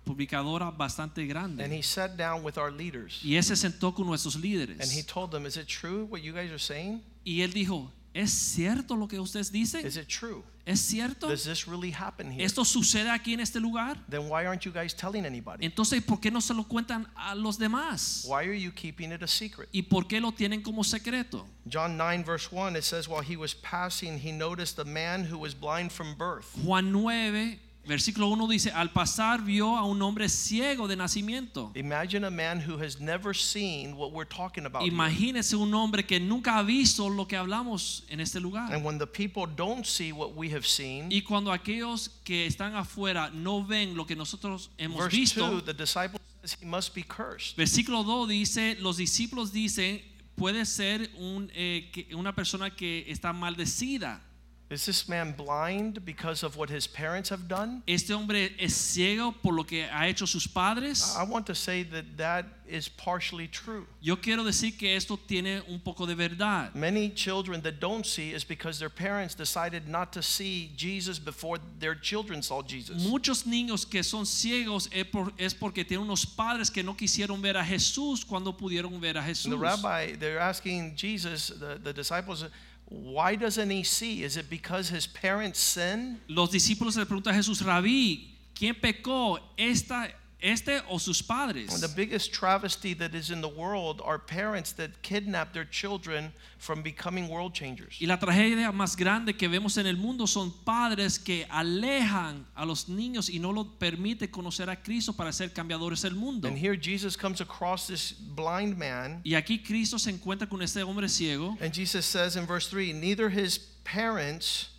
publicadora 0.10 0.72
bastante 0.72 1.22
And 1.32 1.72
he 1.72 1.84
sat 1.84 2.17
down 2.17 2.43
with 2.43 2.58
our 2.58 2.72
leaders. 2.72 3.19
Y 3.24 3.36
él 3.36 3.43
se 3.43 3.56
sentó 3.56 3.93
con 3.93 4.08
nuestros 4.08 4.36
And 4.36 4.91
he 4.91 5.04
told 5.04 5.30
them, 5.30 5.45
Is 5.45 5.56
it 5.56 5.67
true 5.67 6.06
what 6.06 6.22
you 6.22 6.34
guys 6.34 6.50
are 6.50 6.58
saying? 6.58 7.04
Y 7.24 7.41
él 7.41 7.54
dijo, 7.54 7.91
¿es 8.12 8.32
cierto 8.32 8.95
lo 8.95 9.08
que 9.08 9.19
ustedes 9.19 9.52
dicen? 9.52 9.86
Is 9.86 9.98
it 9.98 10.08
true? 10.08 10.43
¿Es 10.65 10.82
cierto? 10.82 11.28
Does 11.28 11.43
this 11.43 11.67
really 11.67 11.91
happen 11.91 12.32
here? 12.32 12.43
¿Esto 12.43 12.65
sucede 12.65 13.12
aquí 13.12 13.34
en 13.34 13.39
este 13.39 13.60
lugar? 13.60 13.98
Then 14.10 14.30
why 14.30 14.45
aren't 14.45 14.63
you 14.63 14.72
guys 14.72 14.95
telling 14.95 15.26
anybody? 15.26 15.63
Entonces, 15.63 16.02
¿por 16.04 16.19
qué 16.19 16.32
no 16.32 16.41
se 16.41 16.56
lo 16.56 16.63
cuentan 16.63 17.08
a 17.15 17.36
los 17.36 17.60
demás? 17.60 18.26
Why 18.28 18.48
are 18.48 18.60
you 18.60 18.72
keeping 18.72 19.12
it 19.12 19.22
a 19.22 19.28
secret? 19.28 19.69
¿Y 19.72 19.84
por 19.84 20.08
qué 20.08 20.19
lo 20.19 20.32
tienen 20.32 20.63
como 20.63 20.84
secreto? 20.84 21.45
John 21.72 21.98
9, 21.98 22.24
verse 22.24 22.50
1, 22.52 22.76
it 22.76 22.84
says, 22.84 23.08
While 23.08 23.22
he 23.22 23.36
was 23.36 23.54
passing, 23.54 24.17
he 24.17 24.32
noticed 24.32 24.80
a 24.80 24.86
man 24.86 25.24
who 25.32 25.38
was 25.38 25.54
blind 25.54 25.91
from 25.91 26.15
birth. 26.15 26.48
Juan 26.63 26.91
9, 26.91 27.60
versículo 27.86 28.28
1 28.28 28.48
dice, 28.48 28.72
al 28.72 28.92
pasar 28.92 29.42
vio 29.44 29.76
a 29.76 29.84
un 29.84 30.02
hombre 30.02 30.30
ciego 30.30 30.88
de 30.88 30.96
nacimiento. 30.96 31.72
Imagine 31.76 32.26
a 32.26 32.30
man 32.30 32.60
who 32.62 32.78
has 32.78 33.00
never 33.00 33.36
seen 33.36 33.96
what 33.96 34.12
we're 34.12 34.28
talking 34.30 34.65
about. 34.65 34.84
Imagínese 34.84 35.56
un 35.56 35.74
hombre 35.74 36.06
que 36.06 36.20
nunca 36.20 36.58
ha 36.60 36.63
visto 36.63 37.10
lo 37.10 37.26
que 37.28 37.36
hablamos 37.38 38.04
en 38.10 38.20
este 38.20 38.39
lugar. 38.39 38.72
And 38.74 38.84
when 38.86 38.98
the 39.00 39.08
people 39.08 39.48
don't 39.48 39.86
see 39.86 40.12
what 40.12 40.36
we 40.36 40.50
have 40.54 40.65
seen, 40.68 41.12
Y 41.12 41.22
cuando 41.24 41.52
aquellos 41.52 42.10
que 42.24 42.46
están 42.46 42.76
afuera 42.76 43.32
no 43.34 43.63
ven 43.63 43.96
lo 43.96 44.06
que 44.06 44.15
nosotros 44.15 44.70
hemos 44.78 45.00
verse 45.00 45.10
2, 45.12 45.20
visto, 45.20 45.62
the 45.63 45.74
disciple 45.74 46.20
says 46.42 46.56
he 46.62 46.65
must 46.65 46.94
be 46.94 47.02
cursed. 47.04 47.56
versículo 47.58 48.04
2 48.04 48.28
dice, 48.30 48.78
los 48.80 48.98
discípulos 48.98 49.52
dicen, 49.52 50.02
puede 50.36 50.65
ser 50.65 51.10
un, 51.18 51.50
eh, 51.56 51.89
que- 51.92 52.13
una 52.15 52.34
persona 52.36 52.70
que 52.76 53.04
está 53.08 53.34
maldecida. 53.34 54.22
Is 54.71 54.86
this 54.86 55.10
man 55.10 55.32
blind 55.36 56.05
because 56.05 56.43
of 56.43 56.55
what 56.55 56.69
his 56.69 56.86
parents 56.86 57.29
have 57.29 57.47
done? 57.47 57.82
Este 57.88 58.12
hombre 58.12 58.51
es 58.60 58.75
ciego 58.75 59.32
por 59.41 59.53
lo 59.53 59.63
que 59.63 59.84
ha 59.91 60.05
hecho 60.08 60.27
sus 60.27 60.45
padres. 60.45 61.15
I 61.17 61.23
want 61.23 61.47
to 61.47 61.55
say 61.55 61.82
that 61.82 62.05
that 62.17 62.45
is 62.67 62.88
partially 62.88 63.47
true. 63.47 63.88
Yo 63.99 64.15
quiero 64.17 64.43
decir 64.43 64.77
que 64.77 64.95
esto 64.95 65.17
tiene 65.27 65.63
un 65.67 65.79
poco 65.79 66.05
de 66.05 66.13
verdad. 66.13 66.75
Many 66.75 67.10
children 67.10 67.62
that 67.62 67.79
don't 67.79 68.05
see 68.05 68.32
is 68.32 68.43
because 68.43 68.77
their 68.77 68.91
parents 68.91 69.34
decided 69.34 69.88
not 69.88 70.13
to 70.13 70.21
see 70.21 70.69
Jesus 70.77 71.17
before 71.17 71.58
their 71.79 71.95
children 71.95 72.43
saw 72.43 72.62
Jesus. 72.62 73.03
Muchos 73.08 73.45
niños 73.47 73.89
que 73.89 74.03
son 74.03 74.23
ciegos 74.25 74.88
es, 74.91 75.05
por- 75.05 75.34
es 75.39 75.55
porque 75.55 75.84
tienen 75.84 76.03
unos 76.05 76.25
padres 76.25 76.69
que 76.69 76.84
no 76.84 76.93
quisieron 76.93 77.41
ver 77.41 77.58
a 77.58 77.63
Jesús 77.63 78.23
cuando 78.23 78.51
pudieron 78.53 78.99
ver 79.01 79.17
a 79.17 79.21
And 79.21 79.29
Jesús. 79.29 79.49
the 79.49 79.58
rabbi, 79.58 80.12
they're 80.19 80.38
asking 80.39 80.95
Jesus, 80.95 81.47
the, 81.60 81.79
the 81.84 81.91
disciples, 81.91 82.45
why 82.89 83.36
doesn't 83.36 83.69
he 83.69 83.84
see? 83.84 84.23
Is 84.23 84.36
it 84.36 84.49
because 84.49 84.89
his 84.89 85.06
parents 85.06 85.60
sinned? 85.60 86.19
Los 86.28 86.52
discípulos 86.52 86.97
le 86.97 87.06
preguntan 87.06 87.34
a 87.34 87.38
Jesús, 87.38 87.62
Rabí, 87.62 88.36
¿quién 88.56 88.75
pecó? 88.75 89.39
Esta, 89.58 90.10
¿Este 90.41 90.82
o 90.88 90.97
sus 90.99 91.21
padres? 91.21 91.82
The 91.82 91.89
biggest 91.89 92.32
travesty 92.32 92.93
that 92.93 93.13
is 93.13 93.30
in 93.30 93.41
the 93.41 93.49
world 93.49 94.02
are 94.06 94.17
parents 94.17 94.71
that 94.73 95.02
kidnap 95.02 95.52
their 95.52 95.65
children 95.65 96.32
from 96.58 96.82
becoming 96.82 97.28
world 97.28 97.54
changers. 97.54 97.97
Y 97.99 98.08
la 98.08 98.17
tragedia 98.17 98.71
más 98.71 98.95
grande 98.95 99.36
que 99.38 99.49
vemos 99.49 99.78
en 99.78 99.86
el 99.86 99.97
mundo 99.97 100.25
son 100.28 100.54
padres 100.63 101.19
que 101.19 101.45
alejan 101.49 102.45
a 102.56 102.65
los 102.65 102.88
niños 102.88 103.30
y 103.30 103.39
no 103.39 103.52
los 103.52 103.67
permite 103.78 104.32
conocer 104.32 104.69
a 104.69 104.78
Cristo 104.78 105.12
para 105.12 105.34
ser 105.34 105.49
cambiadores 105.49 106.04
del 106.04 106.15
mundo. 106.15 106.47
And 106.47 106.58
here 106.58 106.78
Jesus 106.78 107.17
comes 107.17 107.41
across 107.41 107.88
this 107.88 108.13
blind 108.13 108.78
man, 108.78 109.19
Y 109.25 109.32
aquí 109.36 109.62
Cristo 109.62 109.97
se 109.97 110.10
encuentra 110.10 110.47
con 110.47 110.62
este 110.62 110.78
hombre 110.84 111.10
ciego. 111.10 111.58
and 111.60 111.73
Jesus 111.73 112.06
says 112.06 112.38
in 112.38 112.45
verse 112.45 112.69
3 112.69 112.93
Neither 112.93 113.28
his 113.28 113.58
parents, 113.84 114.69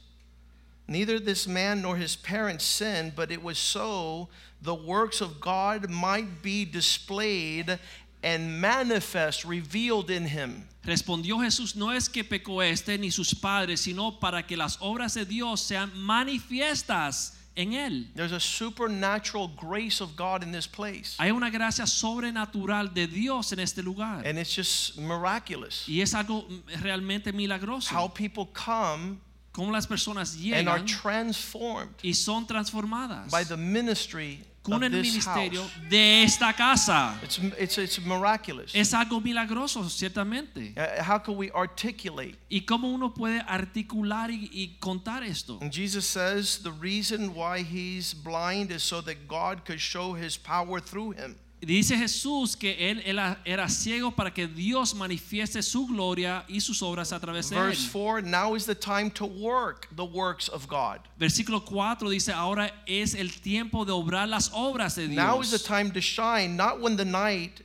neither 0.89 1.21
this 1.21 1.47
man 1.47 1.83
nor 1.83 1.97
his 1.97 2.17
parents 2.17 2.65
sinned, 2.65 3.15
but 3.15 3.31
it 3.31 3.43
was 3.43 3.59
so 3.59 4.31
the 4.63 4.75
works 4.75 5.21
of 5.21 5.41
God 5.41 5.89
might 5.89 6.43
be 6.43 6.65
displayed 6.65 7.79
and 8.23 8.61
manifest, 8.61 9.45
revealed 9.45 10.11
in 10.11 10.27
him. 10.27 10.67
Respondió 10.85 11.39
Jesús, 11.39 11.77
no 11.77 11.91
es 11.91 12.09
que 12.09 12.25
pecó 12.25 12.63
este 12.63 12.99
ni 12.99 13.11
sus 13.11 13.35
padres, 13.35 13.81
sino 13.81 14.13
para 14.13 14.43
que 14.43 14.57
las 14.57 14.79
obras 14.81 15.15
de 15.15 15.25
Dios 15.25 15.61
sean 15.61 15.91
manifiestas 15.95 17.33
en 17.57 17.73
él. 17.73 18.07
There's 18.15 18.33
a 18.33 18.41
supernatural 18.41 19.49
grace 19.49 20.01
of 20.01 20.17
God 20.17 20.43
in 20.43 20.53
this 20.53 20.67
place. 20.67 21.17
Hay 21.19 21.31
una 21.31 21.51
gracia 21.51 21.87
sobrenatural 21.87 22.95
de 22.95 23.07
Dios 23.07 23.53
en 23.53 23.61
este 23.61 23.79
lugar. 23.83 24.23
And 24.25 24.39
it's 24.39 24.55
just 24.55 24.99
miraculous 24.99 25.87
Y 25.89 26.01
es 26.01 26.15
algo 26.15 26.47
realmente 26.83 27.33
milagroso. 27.33 27.91
how 27.91 28.09
people 28.09 28.47
come 28.47 29.21
Cómo 29.53 29.73
las 29.73 29.87
personas 29.87 30.37
and 30.55 30.69
are 30.69 30.79
transformed 30.85 31.95
y 32.05 32.13
son 32.13 32.47
transformadas 32.47 33.31
by 33.31 33.43
the 33.43 33.57
ministry 33.57 34.39
con 34.63 34.83
el 34.83 34.91
ministerio 34.91 35.63
house. 35.63 35.89
de 35.89 36.23
esta 36.23 36.53
casa. 36.53 37.19
It's, 37.23 37.39
it's, 37.59 37.79
it's 37.79 38.01
miraculous. 38.01 38.75
Es 38.75 38.93
algo 38.93 39.21
milagroso, 39.21 39.89
ciertamente. 39.89 40.75
Uh, 40.77 41.03
How 41.03 41.19
can 41.19 41.37
we 41.37 41.51
articulate? 41.55 42.37
¿Y 42.51 42.61
cómo 42.63 42.93
uno 42.93 43.15
puede 43.15 43.41
articular 43.47 44.31
y, 44.31 44.51
y 44.53 44.77
contar 44.81 45.23
esto? 45.25 45.59
And 45.61 45.73
Jesus 45.73 46.07
says 46.07 46.59
the 46.63 46.73
reason 46.73 47.35
why 47.35 47.63
he's 47.63 48.13
blind 48.13 48.71
is 48.71 48.83
so 48.83 49.01
that 49.03 49.27
God 49.27 49.65
could 49.65 49.81
show 49.81 50.15
his 50.15 50.37
power 50.37 50.81
through 50.81 51.13
him. 51.13 51.37
Dice 51.63 51.95
Jesús 51.97 52.57
que 52.57 52.91
él 52.91 53.03
era, 53.05 53.69
ciego 53.69 54.11
para 54.11 54.33
que 54.33 54.47
Dios 54.47 54.95
manifieste 54.95 55.63
su 55.63 55.87
gloria 55.87 56.45
y 56.49 56.61
sus 56.61 56.83
obras 56.83 57.13
a 57.13 57.21
través 57.21 57.51
de 57.51 57.57
él. 57.57 57.63
Verse 57.63 57.89
4 57.93 58.23
Now 58.23 58.55
is 58.55 58.65
the 58.65 58.75
time 58.75 59.11
to 59.11 59.27
work 59.27 59.87
the 59.95 60.05
works 60.05 60.49
of 60.49 60.67
God. 60.67 61.01
Versículo 61.19 61.63
4 61.63 62.09
dice, 62.09 62.33
ahora 62.33 62.73
es 62.87 63.15
el 63.15 63.29
tiempo 63.29 63.85
de 63.85 63.93
obrar 63.93 64.27
las 64.27 64.51
obras 64.55 64.95
de 64.97 65.09
Now 65.09 65.41
is 65.43 65.51
the 65.51 65.59
Dios. 65.59 65.65
time 65.69 65.91
to 65.91 66.01
shine, 66.01 66.57
not 66.57 66.81
when 66.81 66.97
the 66.97 67.05
night 67.05 67.61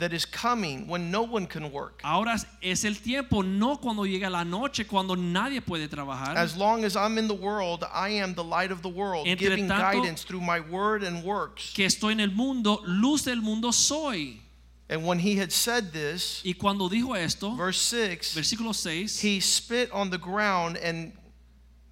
that 0.00 0.12
is 0.12 0.24
coming, 0.26 0.86
when 0.88 1.10
no 1.10 1.22
one 1.22 1.46
can 1.46 1.70
work. 1.70 2.00
Ahora 2.04 2.36
es 2.62 2.84
el 2.84 2.94
tiempo, 2.94 3.42
no 3.42 3.76
cuando 3.76 4.02
llega 4.04 4.28
la 4.28 4.42
noche, 4.44 4.84
cuando 4.86 5.14
nadie 5.14 5.60
puede 5.60 5.88
trabajar. 5.88 6.36
As 6.36 6.56
long 6.56 6.84
as 6.84 6.96
I'm 6.96 7.16
in 7.18 7.28
the 7.28 7.34
world, 7.34 7.84
I 7.92 8.08
am 8.20 8.34
the 8.34 8.42
light 8.44 8.72
of 8.72 8.82
the 8.82 8.88
world, 8.88 9.26
Entre 9.28 9.48
giving 9.48 9.68
tanto- 9.68 9.82
guidance 10.00 10.24
through 10.24 10.40
my 10.40 10.58
word 10.60 11.04
and 11.04 11.22
works. 11.22 11.72
que 11.74 11.84
estoy 11.86 12.12
en 12.12 12.20
el 12.20 12.32
mundo, 12.32 12.80
luz 12.84 13.22
del 13.24 13.40
mundo 13.40 13.70
soy. 13.70 14.40
And 14.88 15.06
when 15.06 15.20
he 15.20 15.36
had 15.36 15.52
said 15.52 15.92
this, 15.92 16.42
Y 16.44 16.54
cuando 16.58 16.88
dijo 16.88 17.14
esto, 17.16 17.54
verse 17.54 17.78
6, 17.80 18.34
versículo 18.34 18.74
6, 18.74 19.20
he 19.20 19.38
spit 19.38 19.88
on 19.92 20.10
the 20.10 20.18
ground 20.18 20.76
and 20.82 21.12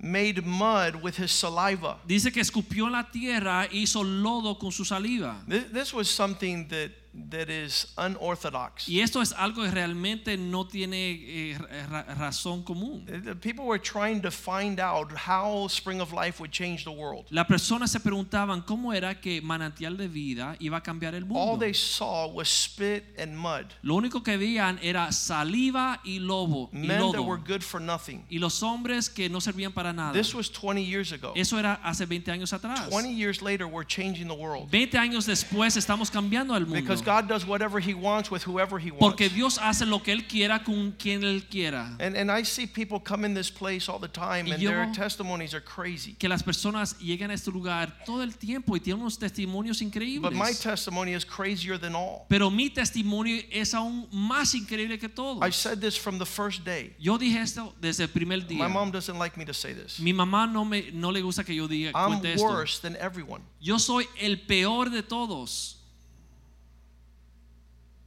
made 0.01 0.45
mud 0.45 0.97
with 1.03 1.17
his 1.17 1.31
saliva. 1.33 1.97
dice 2.07 2.33
que 2.33 2.41
escupió 2.41 2.89
la 2.91 3.05
tierra 3.11 3.69
hizo 3.71 4.03
lodo 4.05 4.59
con 4.59 4.71
su 4.73 4.85
saliva. 4.85 5.37
This, 5.47 5.65
this 5.73 5.93
was 5.95 6.09
something 6.09 6.69
that, 6.69 6.91
that 7.31 7.49
is 7.49 7.93
unorthodox. 7.97 8.89
Y 8.89 9.01
esto 9.01 9.21
es 9.23 9.33
algo 9.33 9.63
que 9.63 9.71
realmente 9.71 10.37
no 10.37 10.67
tiene 10.67 11.53
eh, 11.53 11.59
ra- 11.89 12.05
razón 12.15 12.63
común. 12.63 13.05
The 13.07 13.35
People 13.35 13.65
were 13.67 13.79
trying 13.81 14.21
to 14.23 14.31
find 14.31 14.81
out 14.81 15.13
how 15.13 15.67
Spring 15.69 16.01
of 16.01 16.13
Life 16.13 16.41
would 16.41 16.53
change 16.53 16.85
the 16.85 16.91
world. 16.91 17.27
Las 17.31 17.47
personas 17.47 17.91
se 17.91 18.01
preguntaban 18.01 18.63
cómo 18.63 18.93
era 18.93 19.21
que 19.21 19.41
manantial 19.43 19.97
de 19.97 20.09
vida 20.09 20.57
iba 20.61 20.79
a 20.79 20.83
cambiar 20.83 21.15
el 21.15 21.25
All 21.31 21.59
they 21.59 21.75
saw 21.75 22.27
was 22.27 22.49
spit 22.49 23.05
and 23.19 23.37
mud. 23.37 23.67
Lo 23.83 23.95
único 23.95 24.23
que 24.23 24.37
veían 24.37 24.79
era 24.83 25.11
saliva 25.13 26.01
y 26.05 26.19
lobo 26.19 26.71
y 26.73 26.79
Men 26.79 27.13
that 27.13 27.25
were 27.25 27.39
good 27.39 27.63
for 27.63 27.81
nothing. 27.81 28.25
Y 28.31 28.39
los 28.39 28.63
hombres 28.63 29.09
que 29.09 29.29
no 29.29 29.41
servían 29.41 29.73
para 29.73 29.93
nada. 29.93 30.13
This 30.13 30.35
was 30.35 30.51
20 30.51 30.83
years 30.83 31.13
ago. 31.13 31.33
Eso 31.35 31.59
era 31.59 31.81
hace 31.83 32.07
20 32.07 32.31
años 32.31 32.53
atrás. 32.53 32.89
20 32.91 33.13
years 33.13 33.43
later, 33.43 33.67
we're 33.67 33.87
changing 33.87 34.29
the 34.29 34.35
world. 34.35 34.71
20 34.71 34.99
años 34.99 35.27
después 35.27 35.77
estamos 35.77 36.11
cambiando 36.11 36.57
el 36.57 36.65
mundo. 36.67 36.81
Because 36.81 36.98
God 37.03 37.29
does 37.29 37.47
whatever 37.47 37.79
He 37.81 37.95
wants 37.95 38.31
with 38.31 38.43
whoever 38.43 38.79
He 38.79 38.91
wants. 38.91 39.01
Porque 39.01 39.29
Dios 39.29 39.59
hace 39.59 39.87
lo 39.87 40.01
que 40.01 40.13
Él 40.13 40.29
quiera 40.29 40.63
con 40.65 40.93
quien 40.99 41.23
Él 41.23 41.45
quiera. 41.49 41.97
And, 42.01 42.17
and 42.17 42.31
I 42.31 42.43
see 42.43 42.67
people 42.67 43.01
come 43.01 43.25
in 43.25 43.35
this 43.35 43.51
place 43.51 43.89
all 43.89 43.99
the 43.99 44.09
time 44.09 44.51
and 44.51 44.63
their 44.63 44.87
testimonies 44.93 45.55
are 45.55 45.61
crazy. 45.61 46.15
Que 46.19 46.29
las 46.29 46.43
personas 46.43 46.95
llegan 47.01 47.31
a 47.31 47.35
este 47.35 47.49
lugar 47.49 47.93
todo 48.05 48.23
el 48.23 48.33
tiempo 48.33 48.75
y 48.75 48.81
tienen 48.81 49.01
unos 49.01 49.19
testimonios 49.19 49.81
increíbles. 49.83 50.23
But 50.23 50.33
my 50.33 50.53
testimony 50.53 51.13
is 51.15 51.25
crazier 51.25 51.79
than 51.79 51.95
all. 51.95 52.27
Pero 52.29 52.51
mi 52.51 52.71
testimonio 52.71 53.43
es 53.51 53.75
aún 53.75 54.09
más 54.13 54.55
increíble 54.55 54.99
que 54.99 55.09
todo. 55.09 55.41
I've 55.43 55.55
said 55.55 55.81
this 55.81 55.97
from 55.97 56.19
the 56.19 56.27
first 56.27 56.65
day. 56.65 56.95
Yo 56.99 57.19
dije 57.19 57.41
esto 57.41 57.75
desde 57.81 58.03
el 58.03 58.09
primer 58.09 58.47
día. 58.47 58.59
My 58.59 58.69
mom 58.69 58.91
doesn't 58.91 59.19
like 59.19 59.37
me 59.37 59.45
to 59.45 59.55
say 59.55 59.73
this. 59.73 59.99
Mi 59.99 60.13
mamá 60.13 60.47
no, 60.47 60.65
me, 60.65 60.91
no 60.93 61.11
le 61.11 61.21
gusta 61.21 61.45
que 61.45 61.55
yo 61.55 61.67
diga 61.69 61.93
I'm 61.95 62.21
worse 62.39 62.79
than 62.81 62.97
everyone. 62.97 63.43
Yo 63.61 63.79
soy 63.79 64.07
el 64.21 64.37
peor 64.37 64.91
de 64.91 65.03
todos. 65.03 65.78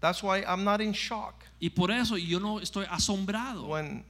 That's 0.01 0.21
why 0.23 0.39
I'm 0.43 0.63
not 0.63 0.81
in 0.81 0.93
shock 0.93 1.45
Y 1.61 1.69
por 1.69 1.91
eso 1.91 2.15
yo 2.15 2.39
no 2.39 2.59
estoy 2.59 2.85
asombrado. 2.87 3.67
when 3.67 4.03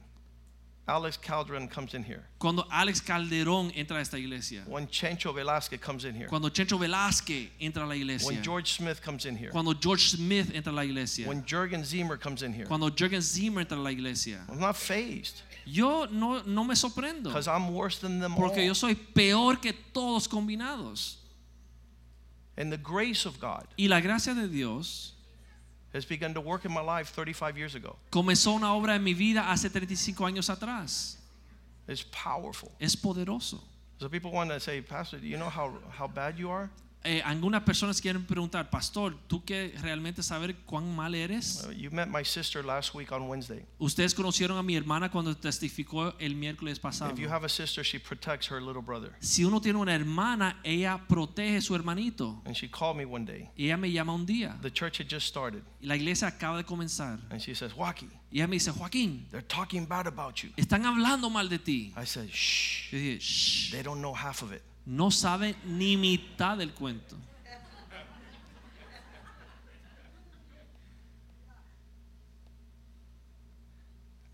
Alex 0.88 1.16
Calderon 1.16 1.68
comes 1.68 1.94
in 1.94 2.02
here, 2.02 2.24
Cuando 2.40 2.64
Alex 2.72 3.00
Calderón 3.00 3.70
entra 3.76 3.98
a 3.98 4.00
esta 4.00 4.18
iglesia. 4.18 4.62
when 4.66 4.88
Chencho 4.88 5.32
Velasquez 5.32 5.78
comes 5.80 6.04
in 6.04 6.14
here, 6.14 6.26
Cuando 6.28 6.48
Chencho 6.48 6.76
Velázquez 6.78 7.50
entra 7.60 7.84
a 7.84 7.86
la 7.86 7.94
iglesia. 7.94 8.26
when 8.26 8.42
George 8.42 8.72
Smith 8.72 9.00
comes 9.00 9.24
in 9.26 9.36
here, 9.36 9.50
Cuando 9.50 9.74
George 9.74 10.10
Smith 10.10 10.50
entra 10.52 10.72
a 10.72 10.74
la 10.74 10.82
iglesia. 10.82 11.28
when 11.28 11.44
Jurgen 11.44 11.84
Zimmer 11.84 12.16
comes 12.16 12.42
in 12.42 12.52
here. 12.52 12.66
Cuando 12.66 12.90
Jürgen 12.90 13.20
Zimmer 13.20 13.64
entra 13.64 13.76
a 13.76 13.80
la 13.82 13.90
iglesia. 13.90 14.40
I'm 14.50 14.58
not 14.58 14.76
fazed 14.76 15.42
Yo 15.64 16.06
no, 16.06 16.42
no 16.42 16.64
me 16.64 16.74
sorprendo. 16.74 17.24
because 17.24 17.46
I'm 17.46 17.72
worse 17.72 17.98
than 17.98 18.18
them 18.18 18.32
all. 18.34 18.48
Porque 18.48 18.64
yo 18.66 18.72
soy 18.72 18.94
peor 18.96 19.56
que 19.60 19.72
todos 19.92 20.26
combinados. 20.26 21.16
And 22.56 22.72
the 22.72 22.76
grace 22.78 23.24
of 23.24 23.38
God 23.38 23.66
Y 23.78 23.86
la 23.86 24.00
gracia 24.00 24.34
de 24.34 24.48
Dios 24.48 25.12
comenzó 28.10 28.52
una 28.52 28.72
obra 28.72 28.96
en 28.96 29.02
mi 29.02 29.14
vida 29.14 29.50
hace 29.50 29.68
35 29.68 30.24
años 30.24 30.48
atrás. 30.48 31.18
It's 31.88 32.04
powerful. 32.04 32.70
Es 32.78 32.96
poderoso. 32.96 33.62
So 33.98 34.08
people 34.08 34.30
want 34.32 34.50
to 34.50 34.58
say, 34.58 34.80
Pastor, 34.80 35.20
do 35.20 35.26
you 35.26 35.36
know 35.36 35.50
how, 35.50 35.72
how 35.90 36.08
bad 36.08 36.38
you 36.38 36.50
are? 36.50 36.70
Eh, 37.04 37.20
algunas 37.24 37.62
personas 37.62 38.00
quieren 38.00 38.24
preguntar, 38.24 38.70
pastor, 38.70 39.16
¿tú 39.26 39.44
que 39.44 39.74
realmente 39.82 40.22
saber 40.22 40.56
cuán 40.64 40.94
mal 40.94 41.14
eres? 41.14 41.66
You 41.76 41.90
met 41.90 42.08
my 42.08 42.24
sister 42.24 42.64
last 42.64 42.94
week 42.94 43.10
on 43.10 43.28
Wednesday. 43.28 43.64
Ustedes 43.78 44.14
conocieron 44.14 44.56
a 44.56 44.62
mi 44.62 44.76
hermana 44.76 45.10
cuando 45.10 45.36
testificó 45.36 46.14
el 46.18 46.34
miércoles 46.36 46.78
pasado. 46.78 47.12
If 47.12 47.18
you 47.18 47.28
have 47.28 47.44
a 47.44 47.48
sister, 47.48 47.84
she 47.84 47.98
protects 47.98 48.48
her 48.50 48.60
little 48.62 48.82
brother. 48.82 49.12
Si 49.20 49.44
uno 49.44 49.60
tiene 49.60 49.78
una 49.78 49.94
hermana, 49.94 50.60
ella 50.62 50.98
protege 51.08 51.60
su 51.60 51.74
hermanito. 51.74 52.40
And 52.44 52.54
she 52.56 52.68
called 52.68 52.96
me 52.96 53.04
one 53.04 53.24
day. 53.24 53.48
Y 53.56 53.66
ella 53.66 53.76
me 53.76 53.90
llama 53.90 54.14
un 54.14 54.24
día. 54.24 54.58
The 54.62 54.70
church 54.70 54.98
had 55.00 55.08
just 55.08 55.26
started. 55.26 55.62
Y 55.80 55.86
la 55.88 55.96
iglesia 55.96 56.28
acaba 56.28 56.56
de 56.58 56.64
comenzar. 56.64 57.18
And 57.30 57.40
she 57.40 57.54
says, 57.54 57.74
Waki, 57.74 58.08
Y 58.30 58.38
ella 58.38 58.46
me 58.46 58.56
dice, 58.56 58.70
Joaquín, 58.70 59.26
they're 59.30 59.42
talking 59.46 59.84
bad 59.86 60.06
about 60.06 60.36
you. 60.42 60.50
están 60.56 60.86
hablando 60.86 61.28
mal 61.30 61.48
de 61.48 61.58
ti. 61.58 61.92
I 61.96 62.06
said, 62.06 62.28
Shh, 62.30 62.92
Yo 62.92 62.98
dije, 62.98 63.18
"Shh, 63.20 63.70
they 63.72 63.82
don't 63.82 64.00
know 64.00 64.14
half 64.14 64.42
of 64.42 64.52
it. 64.52 64.62
No 64.86 65.10
sabe 65.10 65.54
ni 65.64 65.96
mitad 65.96 66.58
del 66.58 66.70
cuento. 66.70 67.16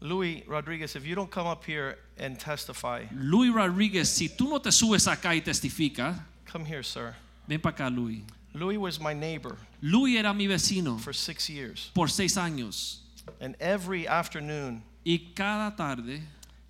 Louis 0.01 0.45
Rodriguez, 0.47 0.95
if 0.95 1.05
you 1.05 1.15
don't 1.15 1.31
come 1.31 1.47
up 1.47 1.65
here 1.65 1.99
and 2.19 2.39
testify, 2.39 3.05
Luis 3.13 3.53
Rodríguez, 3.53 4.07
si 4.07 4.29
tú 4.29 4.49
no 4.49 4.59
te 4.59 4.71
subes 4.71 5.09
acá 5.09 5.35
y 5.35 5.41
testificas, 5.41 6.17
come 6.47 6.65
here, 6.65 6.83
sir. 6.85 7.15
ven 7.49 7.59
para 7.61 7.75
acá, 7.75 7.95
Luis. 7.95 8.23
Louis 8.55 8.79
was 8.79 8.99
my 8.99 9.13
neighbor 9.13 9.57
Luis 9.83 10.19
era 10.19 10.33
mi 10.33 10.47
vecino 10.47 10.99
for 10.99 11.13
six 11.13 11.51
years. 11.51 11.91
por 11.95 12.09
seis 12.09 12.37
años. 12.37 12.99
And 13.41 13.57
every 13.61 14.07
afternoon, 14.07 14.83
Y 15.05 15.33
cada 15.35 15.75
tarde, 15.77 16.21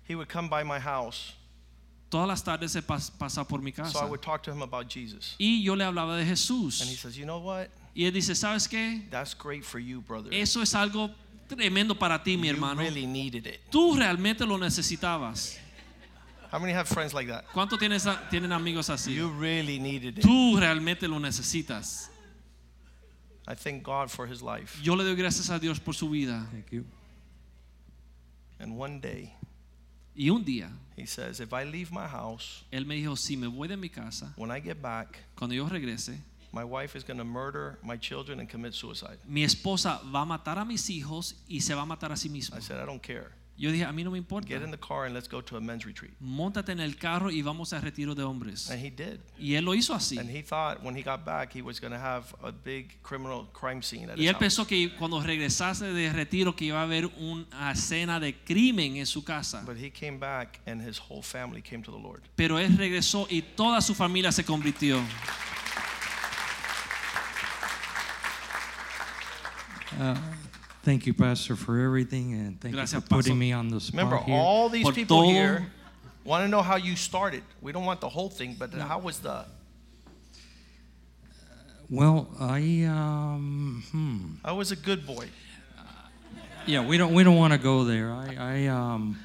he 0.05 0.15
would 0.15 0.27
come 0.29 0.47
by 0.49 0.63
my 0.63 0.79
house. 0.79 1.33
Todas 2.09 2.27
las 2.27 2.43
tardes 2.43 2.71
se 2.71 2.81
pas- 2.81 3.11
pasa 3.11 3.43
por 3.47 3.61
mi 3.61 3.71
So 3.71 3.81
I 3.81 3.85
casa. 3.85 4.05
would 4.07 4.21
talk 4.21 4.41
to 4.43 4.51
him 4.51 4.61
about 4.61 4.87
Jesus. 4.89 5.35
Y 5.39 5.61
yo 5.63 5.75
le 5.75 5.83
hablaba 5.85 6.15
de 6.15 6.21
And 6.23 6.27
he 6.29 6.35
Jesús. 6.35 6.73
says, 6.99 7.15
You 7.17 7.25
know 7.25 7.39
what? 7.39 7.67
Y 7.95 8.03
él 8.05 8.13
dice, 8.13 8.33
¿sabes 8.35 8.67
qué? 8.67 9.07
That's 9.09 9.33
great 9.33 9.63
for 9.63 9.79
you, 9.79 10.01
brother. 10.01 10.33
Eso 10.33 10.61
es 10.61 10.73
algo 10.75 11.09
tremendo 11.47 11.97
para 11.97 12.21
ti, 12.23 12.37
mi 12.37 12.47
you 12.47 12.53
hermano. 12.53 12.81
really 12.81 13.05
needed 13.05 13.45
it. 13.47 13.59
Tú 13.71 13.95
realmente 13.95 14.45
lo 14.45 14.57
necesitabas. 14.57 15.57
How 16.51 16.59
many 16.59 16.73
have 16.73 16.87
friends 16.87 17.13
like 17.13 17.27
that? 17.29 17.45
¿Cuántos 17.53 17.77
tienes, 17.77 18.05
tienen 18.31 18.51
amigos 18.51 18.89
así? 18.89 19.13
You 19.13 19.29
really 19.29 19.79
needed 19.79 20.17
it. 20.17 20.23
Tú 20.23 20.57
realmente 20.57 21.07
lo 21.07 21.19
necesitas. 21.19 22.09
I 23.47 23.55
thank 23.55 23.83
God 23.83 24.09
for 24.09 24.25
his 24.27 24.41
life. 24.41 24.79
Yo 24.81 24.95
le 24.95 25.03
doy 25.03 25.15
gracias 25.15 25.49
a 25.49 25.59
Dios 25.59 25.79
por 25.79 25.93
su 25.95 26.09
vida. 26.09 26.47
Thank 26.51 26.71
you. 26.71 26.85
And 28.59 28.77
one 28.77 28.99
day, 28.99 29.33
Y 30.15 30.29
un 30.29 30.43
día, 30.43 30.69
he 30.99 31.05
says, 31.05 31.39
If 31.39 31.53
I 31.53 31.63
leave 31.63 31.91
my 31.91 32.07
house, 32.07 32.63
él 32.71 32.85
me 32.85 32.95
dijo, 32.95 33.17
si 33.17 33.35
me 33.35 33.47
voy 33.47 33.67
de 33.67 33.77
mi 33.77 33.89
casa, 33.89 34.33
when 34.35 34.51
I 34.51 34.59
get 34.59 34.81
back, 34.81 35.19
cuando 35.35 35.55
yo 35.55 35.67
regrese, 35.67 36.17
my 36.51 36.63
wife 36.63 36.95
is 36.95 37.03
going 37.03 37.17
to 37.17 37.23
murder 37.23 37.77
my 37.83 37.95
children 37.97 38.39
and 38.39 38.49
commit 38.49 38.73
suicide. 38.73 39.17
mi 39.27 39.43
esposa 39.43 40.01
va 40.11 40.21
a 40.21 40.25
matar 40.25 40.57
a 40.57 40.65
mis 40.65 40.89
hijos 40.89 41.35
y 41.47 41.59
se 41.59 41.73
va 41.75 41.81
a 41.81 41.85
matar 41.85 42.11
a 42.11 42.15
sí 42.15 42.29
misma. 42.29 42.57
I 42.57 42.61
said, 42.61 42.79
I 42.79 42.85
don't 42.85 43.01
care. 43.01 43.31
Yo 43.59 43.73
dije, 43.73 43.83
a 43.83 43.91
mí 43.91 44.05
no 44.05 44.11
me 44.11 44.17
importa. 44.17 44.47
Get 44.47 44.61
in 44.61 44.71
the 44.71 44.77
car 44.79 45.03
and 45.03 45.13
let's 45.13 45.27
go 45.27 45.41
to 45.41 45.57
a 45.57 45.59
men's 45.59 45.85
retreat. 45.85 46.13
Móntate 46.21 46.71
en 46.71 46.79
el 46.79 46.95
carro 46.95 47.29
y 47.29 47.41
vamos 47.41 47.73
a 47.73 47.81
retiro 47.81 48.15
de 48.15 48.23
hombres. 48.23 48.69
And 48.71 48.79
he 48.79 48.89
did. 48.89 49.19
Y 49.37 49.55
él 49.55 49.65
lo 49.65 49.73
hizo 49.75 49.93
así. 49.93 50.17
And 50.17 50.29
he 50.29 50.41
thought 50.41 50.81
when 50.81 50.95
he 50.95 51.03
got 51.03 51.25
back, 51.25 51.51
he 51.53 51.61
was 51.61 51.77
going 51.81 51.91
to 51.91 51.99
have 51.99 52.33
a 52.41 52.53
big 52.53 53.01
criminal 53.03 53.49
crime 53.51 53.81
scene 53.83 54.09
at 54.09 54.17
Y 54.17 54.21
his 54.21 54.29
él 54.29 54.33
house. 54.35 54.39
pensó 54.39 54.65
que 54.65 54.95
cuando 54.97 55.21
regresase 55.21 55.91
de 55.91 56.09
retiro 56.13 56.55
que 56.55 56.67
iba 56.67 56.79
a 56.79 56.83
haber 56.83 57.07
una 57.17 57.71
escena 57.71 58.17
de 58.21 58.33
crimen 58.45 58.95
en 58.95 59.05
su 59.05 59.25
casa. 59.25 59.61
But 59.65 59.75
he 59.75 59.91
came 59.91 60.19
back 60.19 60.61
and 60.65 60.81
his 60.81 60.97
whole 60.97 61.21
family 61.21 61.61
came 61.61 61.83
to 61.83 61.91
the 61.91 61.99
Lord. 62.01 62.21
Pero 62.37 62.59
él 62.59 62.77
regresó 62.77 63.27
y 63.29 63.41
toda 63.41 63.81
su 63.81 63.93
familia 63.93 64.31
se 64.31 64.45
convirtió. 64.45 65.01
Uh, 69.99 70.15
thank 70.89 71.05
you, 71.05 71.13
Pastor, 71.13 71.55
for 71.55 71.79
everything, 71.79 72.33
and 72.33 72.59
thank 72.59 72.73
Gracias, 72.73 72.93
you 72.93 73.01
for 73.01 73.07
putting 73.07 73.33
Pastor. 73.33 73.35
me 73.35 73.51
on 73.51 73.69
the 73.69 73.79
spot 73.79 73.93
Remember, 73.93 74.17
here. 74.25 74.35
all 74.35 74.69
these 74.69 74.83
Por 74.83 74.93
people 74.93 75.21
todo- 75.21 75.29
here 75.29 75.67
want 76.25 76.43
to 76.43 76.47
know 76.47 76.63
how 76.63 76.77
you 76.77 76.95
started. 76.95 77.43
We 77.61 77.71
don't 77.71 77.85
want 77.85 78.01
the 78.01 78.09
whole 78.09 78.29
thing, 78.29 78.55
but 78.57 78.73
how 78.73 78.97
was 78.97 79.19
the. 79.19 79.45
well, 81.91 82.27
I 82.39 82.85
um, 82.85 83.83
hmm. 83.91 84.17
I 84.43 84.51
was 84.51 84.71
a 84.71 84.75
good 84.75 85.05
boy. 85.05 85.27
yeah, 86.65 86.83
we 86.83 86.97
don't 86.97 87.13
we 87.13 87.23
don't 87.23 87.37
want 87.37 87.53
to 87.53 87.59
go 87.59 87.83
there. 87.83 88.11
I 88.11 88.35
I 88.39 88.67
um 88.67 89.15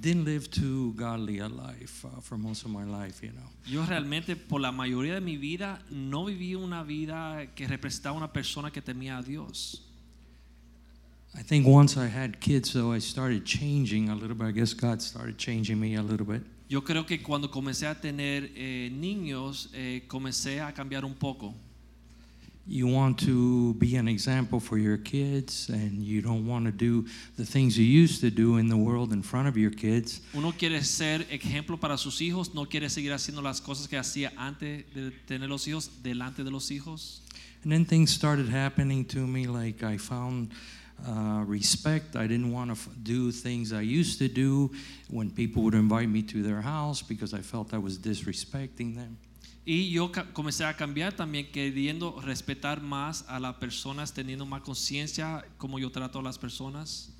didn't 0.00 0.24
live 0.24 0.50
too 0.50 0.92
godly 0.94 1.38
a 1.38 1.48
life 1.48 2.04
uh, 2.04 2.20
for 2.20 2.36
most 2.38 2.64
of 2.64 2.70
my 2.70 2.84
life, 2.84 3.22
you 3.22 3.30
know. 3.32 3.48
Yo 3.64 3.84
realmente 3.86 4.34
por 4.34 4.58
la 4.60 4.72
mayoría 4.72 5.14
de 5.14 5.20
mi 5.20 5.36
vida 5.36 5.78
no 5.90 6.24
viví 6.24 6.56
una 6.56 6.82
vida 6.82 7.46
que 7.54 7.68
representaba 7.68 8.16
una 8.16 8.32
persona 8.32 8.70
que 8.72 8.80
temía 8.82 9.18
a 9.18 9.22
Dios. 9.22 9.82
I 11.34 11.42
think 11.42 11.66
once 11.66 11.96
I 11.96 12.06
had 12.06 12.40
kids, 12.40 12.72
though, 12.72 12.92
I 12.92 12.98
started 12.98 13.44
changing 13.44 14.08
a 14.08 14.14
little 14.14 14.34
bit. 14.34 14.48
I 14.48 14.50
guess 14.50 14.74
God 14.74 15.00
started 15.00 15.38
changing 15.38 15.78
me 15.78 15.94
a 15.94 16.02
little 16.02 16.26
bit. 16.26 16.42
Yo 16.68 16.82
creo 16.82 17.04
que 17.06 17.18
cuando 17.18 17.48
comencé 17.48 17.86
a 17.86 17.94
tener 17.94 18.50
eh, 18.54 18.90
niños, 18.92 19.70
eh, 19.74 20.02
comencé 20.06 20.60
a 20.60 20.72
cambiar 20.72 21.04
un 21.04 21.14
poco. 21.14 21.54
You 22.66 22.86
want 22.86 23.18
to 23.26 23.74
be 23.74 23.96
an 23.96 24.06
example 24.06 24.60
for 24.60 24.78
your 24.78 24.96
kids, 24.96 25.68
and 25.70 26.02
you 26.04 26.20
don't 26.20 26.46
want 26.46 26.66
to 26.66 26.70
do 26.70 27.04
the 27.36 27.44
things 27.44 27.76
you 27.76 27.84
used 27.84 28.20
to 28.20 28.30
do 28.30 28.58
in 28.58 28.68
the 28.68 28.76
world 28.76 29.12
in 29.12 29.22
front 29.22 29.48
of 29.48 29.56
your 29.56 29.72
kids. 29.72 30.20
Uno 30.34 30.52
quiere 30.52 30.80
ser 30.84 31.26
ejemplo 31.30 31.80
para 31.80 31.96
sus 31.98 32.20
hijos, 32.20 32.54
no 32.54 32.66
quiere 32.66 32.88
seguir 32.88 33.12
haciendo 33.12 33.42
las 33.42 33.60
cosas 33.60 33.88
que 33.88 33.96
hacía 33.96 34.32
antes 34.36 34.84
de 34.94 35.10
tener 35.26 35.48
los 35.48 35.66
hijos, 35.66 35.90
delante 36.02 36.44
de 36.44 36.50
los 36.50 36.70
hijos. 36.70 37.22
And 37.64 37.72
then 37.72 37.84
things 37.84 38.10
started 38.12 38.48
happening 38.48 39.04
to 39.06 39.26
me, 39.26 39.46
like 39.46 39.82
I 39.82 39.98
found 39.98 40.50
uh, 41.06 41.44
respect. 41.46 42.16
I 42.16 42.26
didn't 42.26 42.52
want 42.52 42.68
to 42.70 42.72
f- 42.72 42.88
do 43.02 43.30
things 43.32 43.72
I 43.72 43.82
used 43.82 44.18
to 44.18 44.28
do 44.28 44.70
when 45.08 45.30
people 45.30 45.62
would 45.62 45.74
invite 45.74 46.08
me 46.08 46.22
to 46.24 46.42
their 46.42 46.60
house 46.62 47.02
because 47.02 47.32
I 47.34 47.40
felt 47.42 47.72
I 47.72 47.78
was 47.78 47.98
disrespecting 47.98 48.94
them. 48.94 49.16
Y 49.66 49.90
yo 49.90 50.10
comencé 50.32 50.64
a 50.64 50.74
cambiar 50.74 51.12
también 51.14 51.46
queriendo 51.52 52.20
respetar 52.20 52.80
más 52.80 53.24
a 53.28 53.38
las 53.38 53.56
personas, 53.56 54.12
teniendo 54.12 54.46
más 54.46 54.62
conciencia 54.62 55.44
como 55.58 55.78
yo 55.78 55.90
trato 55.90 56.18
a 56.18 56.22
las 56.22 56.38
personas. 56.38 57.10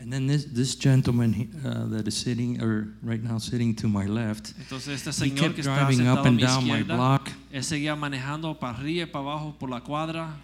And 0.00 0.10
then 0.10 0.26
this, 0.26 0.46
this 0.54 0.74
gentleman 0.78 1.34
he- 1.34 1.48
uh, 1.62 1.84
that 1.90 2.08
is 2.08 2.14
sitting, 2.16 2.60
or 2.62 2.88
right 3.02 3.22
now 3.22 3.36
sitting 3.38 3.74
to 3.76 3.86
my 3.88 4.06
left, 4.06 4.54
Entonces 4.58 4.94
este 4.94 5.10
he 5.10 5.12
señor 5.12 5.38
kept 5.40 5.54
que 5.56 5.60
está 5.62 5.76
driving 5.86 6.08
up 6.08 6.24
and 6.24 6.40
down 6.40 6.66
my 6.66 6.82
block. 6.82 7.28
él 7.52 7.62
seguía 7.62 7.94
manejando 7.96 8.58
para 8.58 8.78
arriba 8.78 9.02
y 9.02 9.06
para 9.06 9.24
abajo 9.24 9.56
por 9.58 9.68
la 9.68 9.82
cuadra. 9.82 10.36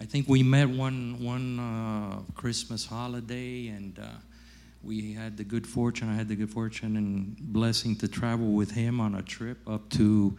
I 0.00 0.06
think 0.06 0.28
we 0.28 0.42
met 0.42 0.66
one 0.70 1.18
one 1.20 1.60
uh, 1.60 2.20
Christmas 2.34 2.86
holiday, 2.86 3.68
and 3.68 3.98
uh, 3.98 4.06
we 4.82 5.12
had 5.12 5.36
the 5.36 5.44
good 5.44 5.66
fortune. 5.66 6.08
I 6.08 6.14
had 6.14 6.26
the 6.26 6.36
good 6.36 6.50
fortune 6.50 6.96
and 6.96 7.36
blessing 7.36 7.96
to 7.96 8.08
travel 8.08 8.46
with 8.46 8.70
him 8.70 8.98
on 8.98 9.16
a 9.16 9.22
trip 9.22 9.58
up 9.68 9.90
to 9.90 10.34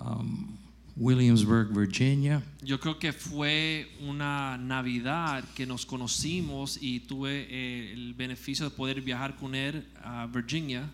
um, 0.00 0.58
Williamsburg, 0.96 1.68
Virginia. 1.68 2.42
Yo 2.64 2.78
creo 2.78 2.98
que 2.98 3.12
fue 3.12 3.86
una 4.02 4.58
Navidad 4.58 5.44
que 5.54 5.66
nos 5.66 5.84
conocimos 5.86 6.76
y 6.82 7.06
tuve 7.06 7.46
eh, 7.48 7.92
el 7.92 8.14
beneficio 8.14 8.68
de 8.68 8.70
poder 8.70 9.00
viajar 9.02 9.36
con 9.38 9.54
él 9.54 9.84
a 10.02 10.26
Virginia. 10.26 10.90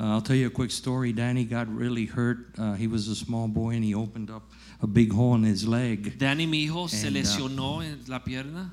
Uh, 0.00 0.14
I'll 0.14 0.20
tell 0.20 0.34
you 0.34 0.48
a 0.48 0.50
quick 0.50 0.72
story. 0.72 1.12
Danny 1.12 1.44
got 1.44 1.68
really 1.68 2.06
hurt. 2.06 2.48
Uh, 2.58 2.74
he 2.74 2.88
was 2.88 3.06
a 3.06 3.14
small 3.14 3.46
boy, 3.46 3.76
and 3.76 3.84
he 3.84 3.94
opened 3.94 4.28
up 4.28 4.42
a 4.82 4.86
big 4.86 5.12
hole 5.12 5.34
in 5.34 5.42
his 5.42 5.66
leg. 5.66 6.18
Danny, 6.18 6.46
mi 6.46 6.66
hijo, 6.66 6.86
se 6.86 7.06
And, 7.06 7.16
uh, 7.16 7.20
lesionó 7.20 7.82
en 7.82 7.98
la 8.08 8.20
pierna. 8.20 8.70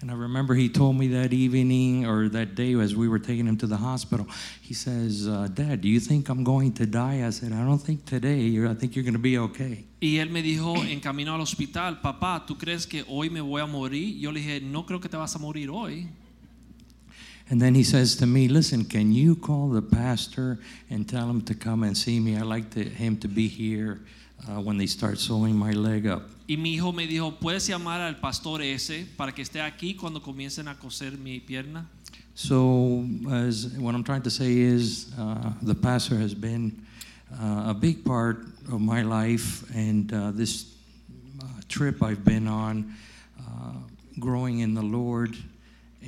And 0.00 0.12
I 0.12 0.14
remember 0.14 0.54
he 0.54 0.68
told 0.68 0.96
me 0.96 1.08
that 1.08 1.32
evening 1.32 2.06
or 2.06 2.28
that 2.28 2.54
day 2.54 2.74
as 2.74 2.94
we 2.94 3.08
were 3.08 3.18
taking 3.18 3.48
him 3.48 3.56
to 3.56 3.66
the 3.66 3.76
hospital, 3.76 4.28
he 4.62 4.72
says, 4.72 5.26
uh, 5.26 5.48
Dad, 5.52 5.80
do 5.80 5.88
you 5.88 5.98
think 5.98 6.28
I'm 6.28 6.44
going 6.44 6.72
to 6.74 6.86
die? 6.86 7.26
I 7.26 7.30
said, 7.30 7.52
I 7.52 7.64
don't 7.64 7.80
think 7.80 8.04
today. 8.04 8.64
I 8.64 8.74
think 8.74 8.94
you're 8.94 9.02
going 9.02 9.14
to 9.14 9.18
be 9.18 9.38
okay. 9.38 9.84
Y 10.00 10.18
él 10.18 10.30
me 10.30 10.40
dijo 10.40 10.76
en 10.88 11.00
camino 11.00 11.34
al 11.34 11.40
hospital, 11.40 12.00
papá, 12.00 12.46
¿tú 12.46 12.56
crees 12.56 12.86
que 12.86 13.02
hoy 13.08 13.28
me 13.28 13.40
voy 13.40 13.60
a 13.60 13.66
morir? 13.66 14.16
Yo 14.20 14.30
le 14.30 14.40
dije, 14.40 14.60
no 14.62 14.86
creo 14.86 15.00
que 15.00 15.08
te 15.08 15.16
vas 15.16 15.34
a 15.34 15.38
morir 15.40 15.68
hoy. 15.68 16.06
And 17.50 17.60
then 17.60 17.74
he 17.74 17.82
says 17.82 18.14
to 18.16 18.26
me, 18.26 18.46
Listen, 18.46 18.84
can 18.84 19.10
you 19.10 19.34
call 19.34 19.70
the 19.70 19.82
pastor 19.82 20.58
and 20.90 21.08
tell 21.08 21.28
him 21.28 21.40
to 21.42 21.54
come 21.54 21.82
and 21.82 21.96
see 21.96 22.20
me? 22.20 22.36
I'd 22.36 22.42
like 22.42 22.70
to, 22.70 22.84
him 22.84 23.16
to 23.18 23.26
be 23.26 23.48
here 23.48 24.00
uh, 24.46 24.60
when 24.60 24.76
they 24.76 24.86
start 24.86 25.18
sewing 25.18 25.56
my 25.56 25.72
leg 25.72 26.06
up. 26.06 26.22
Y 26.48 26.56
mi 26.56 26.74
hijo 26.74 26.92
me 26.92 27.06
dijo, 27.06 27.38
¿puedes 27.38 27.66
llamar 27.68 28.00
al 28.00 28.16
pastor 28.16 28.62
ese 28.62 29.06
para 29.16 29.32
que 29.32 29.42
esté 29.42 29.60
aquí 29.60 29.94
cuando 29.94 30.20
comiencen 30.20 30.68
a 30.68 30.74
coser 30.74 31.18
mi 31.18 31.40
pierna? 31.40 31.86
So, 32.34 33.04
as 33.30 33.74
what 33.78 33.94
I'm 33.94 34.04
trying 34.04 34.22
to 34.22 34.30
say 34.30 34.58
is, 34.58 35.12
uh, 35.18 35.52
the 35.60 35.74
pastor 35.74 36.16
has 36.16 36.34
been 36.34 36.86
uh, 37.32 37.70
a 37.70 37.74
big 37.74 38.04
part 38.04 38.46
of 38.72 38.80
my 38.80 39.02
life, 39.02 39.68
and 39.74 40.12
uh, 40.12 40.30
this 40.30 40.72
uh, 41.42 41.46
trip 41.68 42.02
I've 42.02 42.24
been 42.24 42.46
on, 42.46 42.94
uh, 43.40 43.72
growing 44.18 44.60
in 44.60 44.72
the 44.72 44.82
Lord. 44.82 45.36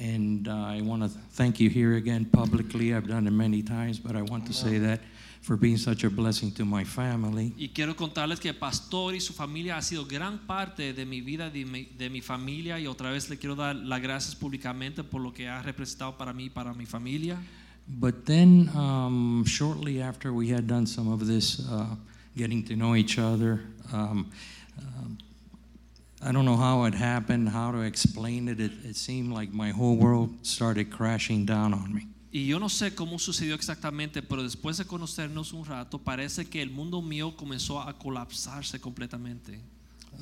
And 0.01 0.49
uh, 0.49 0.55
I 0.55 0.81
want 0.83 1.03
to 1.03 1.09
thank 1.09 1.59
you 1.59 1.69
here 1.69 1.97
again 1.97 2.25
publicly. 2.25 2.95
I've 2.95 3.09
done 3.09 3.27
it 3.27 3.33
many 3.33 3.63
times, 3.63 3.99
but 3.99 4.17
I 4.17 4.23
want 4.23 4.47
to 4.47 4.53
say 4.53 4.79
that 4.79 5.01
for 5.41 5.57
being 5.57 5.79
such 5.79 6.05
a 6.05 6.11
blessing 6.11 6.53
to 6.53 6.65
my 6.65 6.85
family. 6.85 7.53
Y 7.57 7.69
quiero 7.69 7.97
contarles 7.97 8.41
que 8.41 8.53
pastor 8.53 9.15
y 9.15 9.21
su 9.21 9.33
familia 9.33 9.77
ha 9.77 9.83
sido 9.83 10.07
gran 10.07 10.47
parte 10.47 10.93
de 10.93 11.07
mi 11.07 11.21
vida, 11.21 11.51
de 11.51 11.65
mi, 11.65 11.85
de 11.97 12.11
mi 12.11 12.21
familia, 12.21 12.79
y 12.79 12.87
otra 12.87 13.11
vez 13.11 13.31
le 13.31 13.39
quiero 13.39 13.57
dar 13.57 13.75
las 13.75 14.01
gracias 14.01 14.35
públicamente 14.35 15.03
por 15.03 15.21
lo 15.21 15.33
que 15.33 15.49
ha 15.49 15.63
representado 15.63 16.17
para 16.17 16.33
mí 16.33 16.45
y 16.45 16.51
para 16.51 16.75
mi 16.75 16.87
familia. 16.87 17.39
But 17.89 18.27
then, 18.27 18.69
um, 18.75 19.45
shortly 19.47 20.01
after 20.01 20.33
we 20.33 20.53
had 20.53 20.67
done 20.67 20.87
some 20.87 21.09
of 21.09 21.27
this, 21.27 21.61
uh, 21.69 21.97
getting 22.37 22.63
to 22.67 22.77
know 22.77 22.95
each 22.95 23.19
other, 23.19 23.63
um, 23.93 24.31
um, 24.79 25.19
I 26.23 26.33
don't 26.33 26.45
know 26.45 26.57
how 26.57 26.85
it 26.85 26.95
happened, 26.95 27.49
how 27.49 27.73
to 27.73 27.81
explain 27.81 28.49
it. 28.49 28.61
it. 28.61 28.73
It 28.85 28.97
seemed 28.97 29.33
like 29.33 29.53
my 29.53 29.71
whole 29.71 29.97
world 29.97 30.31
started 30.43 30.91
crashing 30.91 31.47
down 31.47 31.73
on 31.73 31.95
me. 31.95 32.07
Y 32.33 32.47
yo 32.47 32.61
no 32.61 32.69
sé 32.69 32.95
cómo 32.95 33.19
sucedió 33.19 33.55
exactamente, 33.57 34.23
pero 34.23 34.43
después 34.43 34.77
de 34.77 34.85
conocernos 34.85 35.53
un 35.53 35.65
rato, 35.65 35.99
parece 35.99 36.47
que 36.47 36.63
el 36.63 36.71
mundo 36.71 37.03
mío 37.03 37.35
comenzó 37.35 37.81
a 37.81 37.99
colapsarse 37.99 38.81
completamente. 38.81 39.61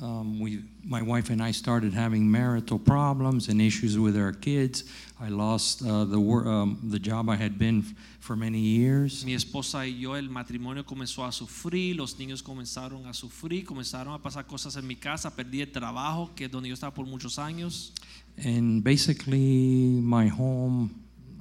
Um, 0.01 0.39
we, 0.39 0.63
my 0.83 1.01
wife 1.01 1.29
and 1.29 1.41
I 1.41 1.51
started 1.51 1.93
having 1.93 2.29
marital 2.29 2.79
problems 2.79 3.49
and 3.49 3.59
issues 3.59 3.97
with 3.97 4.15
our 4.15 4.31
kids. 4.31 4.85
I 5.19 5.27
lost 5.29 5.81
uh, 5.81 6.05
the, 6.05 6.17
um, 6.17 6.79
the 6.89 6.99
job 6.99 7.29
I 7.29 7.35
had 7.35 7.59
been 7.59 7.83
for 8.19 8.37
many 8.37 8.59
years. 8.59 9.25
Mi 9.25 9.33
esposa 9.33 9.85
y 9.85 9.99
yo, 9.99 10.15
el 10.15 10.29
matrimonio 10.29 10.85
comenzó 10.85 11.25
a 11.25 11.31
sufrir, 11.31 11.97
los 11.97 12.17
niños 12.17 12.41
comenzaron 12.41 13.07
a 13.07 13.13
sufrir, 13.13 13.65
comenzaron 13.65 14.13
a 14.13 14.19
pasar 14.19 14.45
cosas 14.47 14.77
en 14.77 14.87
mi 14.87 14.95
casa, 14.95 15.35
perdí 15.35 15.61
el 15.61 15.71
trabajo, 15.71 16.31
que 16.33 16.45
es 16.45 16.51
donde 16.51 16.69
yo 16.69 16.75
estaba 16.75 16.93
por 16.93 17.05
muchos 17.05 17.37
años. 17.37 17.93
And 18.37 18.81
basically, 18.83 19.99
my 20.01 20.29
home, 20.29 20.91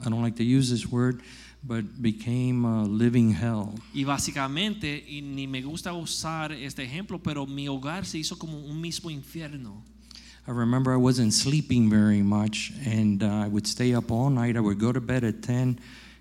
I 0.05 0.11
don't 0.11 0.23
like 0.23 0.37
to 0.37 0.45
use 0.45 0.71
this 0.71 0.87
word, 0.91 1.23
but 1.65 2.01
became 2.01 2.65
a 2.65 2.85
living 2.85 3.33
hell. 3.33 3.75
Y 3.95 4.05
básicamente, 4.05 5.05
y 5.09 5.21
ni 5.21 5.47
me 5.47 5.63
gusta 5.63 5.93
usar 5.93 6.53
este 6.53 6.85
ejemplo, 6.85 7.21
pero 7.23 7.47
mi 7.47 7.67
hogar 7.69 8.07
se 8.07 8.19
hizo 8.19 8.39
como 8.39 8.59
un 8.59 8.81
mismo 8.81 9.11
infierno. 9.11 9.83
I 10.47 10.53
remember 10.53 10.93
I 10.93 10.97
wasn't 10.97 11.35
sleeping 11.35 11.91
very 11.91 12.23
much, 12.23 12.73
and 12.87 13.23
uh, 13.23 13.27
I 13.27 13.49
would 13.49 13.67
stay 13.67 13.95
up 13.95 14.11
all 14.11 14.31
night. 14.31 14.57
I 14.57 14.61
would 14.61 14.79
go 14.79 14.93
to 14.93 15.01
bed 15.01 15.23
at 15.23 15.43
10, 15.43 15.79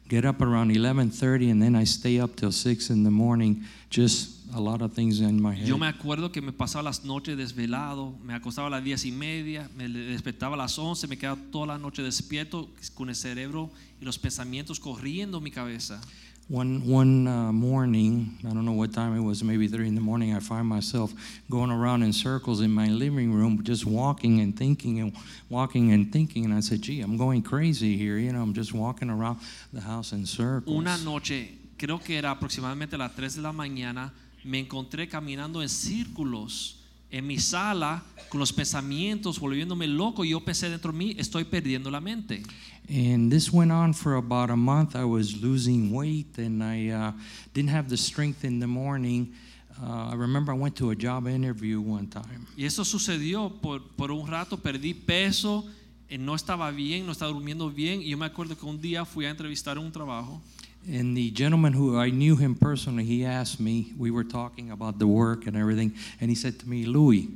get 0.10 0.26
up 0.26 0.42
around 0.42 0.72
11:30, 0.72 1.50
and 1.50 1.62
then 1.62 1.76
I 1.76 1.86
stay 1.86 2.20
up 2.20 2.36
till 2.36 2.52
6 2.52 2.90
in 2.90 3.04
the 3.04 3.12
morning. 3.12 3.64
Just 3.90 4.37
a 4.54 4.60
lot 4.60 4.82
of 4.82 4.94
things 4.94 5.20
in 5.20 5.42
my 5.42 5.54
head. 5.54 5.68
Yo 5.68 5.78
me 5.78 5.88
acuerdo 5.88 6.32
que 6.32 6.42
me 6.42 6.52
pasaba 6.52 6.84
las 6.84 7.04
noches 7.04 7.38
desvelado, 7.38 8.16
me 8.24 8.34
acostaba 8.34 8.68
a 8.68 8.72
las 8.72 8.84
diez 8.84 9.06
y 9.06 9.12
media, 9.12 9.70
me 9.76 9.88
despertaba 9.88 10.56
a 10.56 10.58
las 10.58 10.78
11, 10.78 11.08
me 11.08 11.18
quedaba 11.18 11.38
toda 11.52 11.68
la 11.68 11.78
noche 11.78 12.02
despierto 12.02 12.70
con 12.96 13.10
el 13.10 13.16
cerebro 13.16 13.70
y 14.02 14.06
los 14.06 14.18
pensamientos 14.18 14.80
corriendo 14.80 15.38
en 15.40 15.44
mi 15.44 15.52
cabeza. 15.52 16.02
One 16.50 16.82
one 16.86 17.28
uh, 17.28 17.52
morning, 17.52 18.38
I 18.46 18.54
don't 18.54 18.64
know 18.64 18.72
what 18.72 18.94
time 18.94 19.18
it 19.18 19.20
was, 19.20 19.44
maybe 19.44 19.68
three 19.68 19.86
in 19.86 19.96
the 19.96 20.02
morning. 20.02 20.34
I 20.34 20.40
find 20.40 20.66
myself 20.66 21.14
going 21.50 21.72
around 21.72 22.04
in 22.04 22.14
circles 22.14 22.62
in 22.62 22.72
my 22.72 22.88
living 22.88 23.34
room, 23.34 23.62
just 23.64 23.86
walking 23.86 24.40
and 24.40 24.56
thinking 24.58 25.02
and 25.02 25.14
walking 25.50 25.92
and 25.92 26.10
thinking. 26.10 26.46
And 26.46 26.54
I 26.54 26.62
said, 26.62 26.82
"Gee, 26.82 27.02
I'm 27.02 27.18
going 27.18 27.42
crazy 27.42 27.98
here. 27.98 28.18
You 28.18 28.32
know, 28.32 28.42
I'm 28.42 28.54
just 28.54 28.74
walking 28.74 29.10
around 29.10 29.40
the 29.74 29.82
house 29.82 30.14
in 30.14 30.26
circles." 30.26 30.74
Una 30.74 30.98
noche, 31.00 31.50
creo 31.78 32.00
que 32.02 32.18
era 32.18 32.32
aproximadamente 32.32 32.98
las 32.98 33.14
3 33.14 33.36
de 33.36 33.42
la 33.42 33.52
mañana, 33.52 34.14
me 34.48 34.60
encontré 34.60 35.08
caminando 35.08 35.62
en 35.62 35.70
círculos 35.70 36.78
en 37.10 37.26
mi 37.26 37.38
sala 37.38 38.04
con 38.30 38.40
los 38.40 38.52
pensamientos 38.52 39.40
volviéndome 39.40 39.88
loco 39.88 40.26
y 40.26 40.30
yo 40.30 40.44
pensé 40.44 40.70
dentro 40.70 40.92
de 40.92 40.98
mí, 40.98 41.16
estoy 41.18 41.44
perdiendo 41.46 41.90
la 41.90 42.02
mente. 42.02 42.44
And 42.90 43.30
this 43.30 43.52
went 43.52 43.72
on 43.72 43.94
for 43.94 44.16
about 44.16 44.50
a 44.50 44.56
month. 44.56 44.96
I 44.96 45.04
was 45.04 45.36
losing 45.42 45.92
weight, 45.92 46.38
and 46.38 46.64
I 46.64 46.90
uh, 46.90 47.12
didn't 47.54 47.72
have 47.72 47.90
the 47.90 47.98
strength 47.98 48.46
in 48.46 48.60
the 48.60 48.68
morning. 48.68 49.34
Uh, 49.78 50.12
I 50.12 50.16
remember 50.16 50.54
I 50.54 50.56
went 50.56 50.78
to 50.78 50.92
a 50.92 50.96
job 50.96 51.28
interview 51.28 51.82
one 51.82 52.08
time. 52.08 52.48
Y 52.56 52.64
eso 52.64 52.86
sucedió 52.86 53.50
por, 53.62 53.82
por 53.98 54.12
un 54.12 54.26
rato, 54.26 54.56
perdí 54.56 54.94
peso, 54.94 55.66
eh, 56.08 56.18
no 56.18 56.34
estaba 56.34 56.72
bien, 56.72 57.06
no 57.06 57.12
estaba 57.12 57.34
durmiendo 57.34 57.70
bien. 57.70 58.02
Y 58.02 58.12
yo 58.12 58.18
me 58.18 58.26
acuerdo 58.26 58.58
que 58.58 58.66
un 58.66 58.80
día 58.80 59.04
fui 59.04 59.26
a 59.26 59.32
entrevistar 59.32 59.78
un 59.78 59.92
trabajo. 59.92 60.42
And 60.90 61.18
the 61.18 61.32
gentleman 61.32 61.74
who 61.74 61.98
I 61.98 62.10
knew 62.10 62.38
him 62.38 62.56
personally, 62.56 63.04
he 63.04 63.26
asked 63.26 63.60
me, 63.60 63.94
we 63.98 64.10
were 64.10 64.24
talking 64.24 64.72
about 64.72 65.00
the 65.00 65.08
work 65.08 65.46
and 65.46 65.58
everything, 65.58 65.94
and 66.22 66.30
he 66.30 66.36
said 66.36 66.60
to 66.60 66.70
me, 66.70 66.86
Louis, 66.86 67.28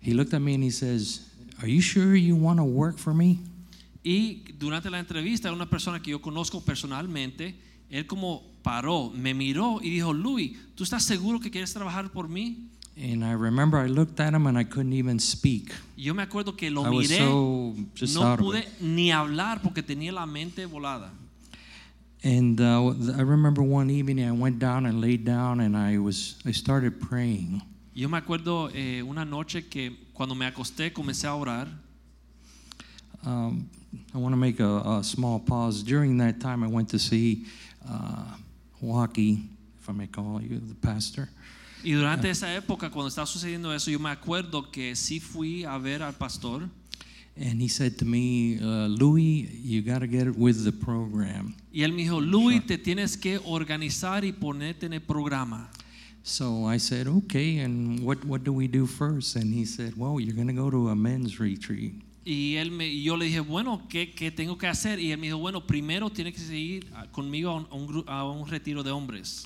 he 0.00 0.12
looked 0.12 0.34
at 0.34 0.40
me 0.40 0.54
and 0.54 0.62
he 0.62 0.70
says, 0.70 1.20
Are 1.62 1.68
you 1.68 1.80
sure 1.80 2.16
you 2.16 2.34
want 2.34 2.58
to 2.58 2.64
work 2.64 2.98
for 2.98 3.14
me? 3.14 3.38
Y 4.02 4.42
durante 4.58 4.90
la 4.90 4.98
entrevista, 4.98 5.52
una 5.52 5.66
persona 5.66 6.00
que 6.02 6.10
yo 6.10 6.20
conozco 6.20 6.62
personalmente, 6.62 7.54
él 7.90 8.06
como 8.06 8.42
paró, 8.62 9.10
me 9.10 9.34
miró 9.34 9.80
y 9.80 9.90
dijo, 9.90 10.12
Louis, 10.12 10.52
¿tú 10.74 10.82
estás 10.82 11.04
seguro 11.04 11.38
que 11.38 11.50
quieres 11.50 11.72
trabajar 11.72 12.10
por 12.10 12.28
mí? 12.28 12.68
And 12.96 13.24
I 13.24 13.32
remember 13.32 13.78
I 13.78 13.88
looked 13.88 14.20
at 14.20 14.34
him 14.34 14.46
and 14.46 14.58
I 14.58 14.64
couldn't 14.64 14.92
even 14.92 15.18
speak. 15.18 15.72
Yo 15.96 16.12
me 16.12 16.22
acuerdo 16.22 16.56
que 16.56 16.70
lo 16.70 16.84
I 16.84 16.90
was 16.90 17.08
miré, 17.08 17.18
so 17.18 17.74
just 17.94 18.14
no 18.14 18.22
out 18.22 18.40
of 18.40 18.44
pude 18.44 18.60
it. 18.60 18.68
ni 18.80 19.10
hablar 19.10 19.62
porque 19.62 19.82
tenía 19.82 20.12
la 20.12 20.26
mente 20.26 20.66
volada. 20.66 21.10
And 22.24 22.58
uh, 22.58 22.94
I 23.18 23.20
remember 23.20 23.62
one 23.62 23.90
evening 23.90 24.26
I 24.26 24.32
went 24.32 24.58
down 24.58 24.86
and 24.86 24.98
laid 24.98 25.26
down 25.26 25.60
and 25.60 25.76
I 25.76 25.98
was 25.98 26.36
I 26.46 26.52
started 26.52 26.98
praying. 26.98 27.60
Yo 27.92 28.08
me 28.08 28.18
acuerdo 28.18 28.70
eh, 28.74 29.02
una 29.02 29.26
noche 29.26 29.68
que 29.68 29.90
cuando 30.14 30.34
me 30.34 30.46
acosté 30.46 30.90
comencé 30.90 31.26
a 31.26 31.34
orar. 31.34 31.68
Um, 33.26 33.68
I 34.14 34.18
want 34.18 34.32
to 34.32 34.38
make 34.38 34.58
a, 34.58 34.98
a 34.98 35.04
small 35.04 35.38
pause. 35.38 35.82
During 35.82 36.16
that 36.18 36.40
time, 36.40 36.64
I 36.64 36.66
went 36.66 36.88
to 36.90 36.98
see 36.98 37.44
uh, 37.86 38.36
Joaquin, 38.80 39.48
if 39.78 39.88
I 39.88 39.92
may 39.92 40.06
call 40.06 40.40
you 40.40 40.58
the 40.58 40.74
pastor. 40.74 41.28
Y 41.84 41.92
durante 41.92 42.30
esa 42.30 42.54
época, 42.54 42.90
cuando 42.90 43.08
estaba 43.08 43.26
sucediendo 43.26 43.74
eso, 43.74 43.90
yo 43.90 43.98
me 43.98 44.08
acuerdo 44.08 44.72
que 44.72 44.96
sí 44.96 45.20
fui 45.20 45.64
a 45.64 45.76
ver 45.76 46.02
al 46.02 46.14
pastor 46.14 46.70
And 47.36 47.60
he 47.60 47.66
said 47.66 47.98
to 47.98 48.04
me, 48.04 48.60
uh, 48.60 48.86
Louis, 48.86 49.48
you 49.62 49.82
got 49.82 50.00
to 50.00 50.06
get 50.06 50.36
with 50.36 50.64
the 50.64 50.70
program. 50.70 51.54
y 51.72 51.80
él 51.82 51.92
me 51.92 52.04
dijo, 52.04 52.20
Luis, 52.20 52.62
te 52.64 52.76
tienes 52.78 53.16
que 53.20 53.38
organizar 53.44 54.24
y 54.24 54.30
ponerte 54.32 54.84
en 54.84 54.92
el 54.92 55.00
programa. 55.00 55.68
So 56.22 56.64
I 56.64 56.78
said, 56.78 57.06
okay, 57.08 57.58
and 57.58 58.00
what, 58.04 58.24
what 58.24 58.44
do 58.44 58.52
we 58.52 58.68
do 58.68 58.86
first? 58.86 59.34
And 59.36 59.52
he 59.52 59.64
said, 59.64 59.94
well, 59.96 60.20
you're 60.20 60.34
going 60.34 60.46
to 60.46 60.54
go 60.54 60.70
to 60.70 60.90
a 60.90 60.94
men's 60.94 61.38
retreat. 61.40 61.92
Y 62.24 62.54
él 62.56 62.70
me, 62.70 62.88
yo 62.88 63.16
le 63.16 63.26
dije, 63.26 63.40
bueno, 63.46 63.82
¿qué, 63.90 64.14
¿qué 64.14 64.30
tengo 64.30 64.56
que 64.56 64.66
hacer? 64.68 64.98
Y 64.98 65.10
él 65.10 65.18
me 65.18 65.26
dijo, 65.26 65.38
bueno, 65.38 65.60
primero 65.60 66.08
tienes 66.10 66.32
que 66.34 66.40
seguir 66.40 66.86
conmigo 67.12 67.50
a 67.50 67.56
un, 67.56 67.66
a 67.70 67.74
un 67.74 67.86
gru- 67.88 68.04
a 68.06 68.24
un 68.30 68.46
retiro 68.48 68.82
de 68.82 68.90
hombres. 68.92 69.44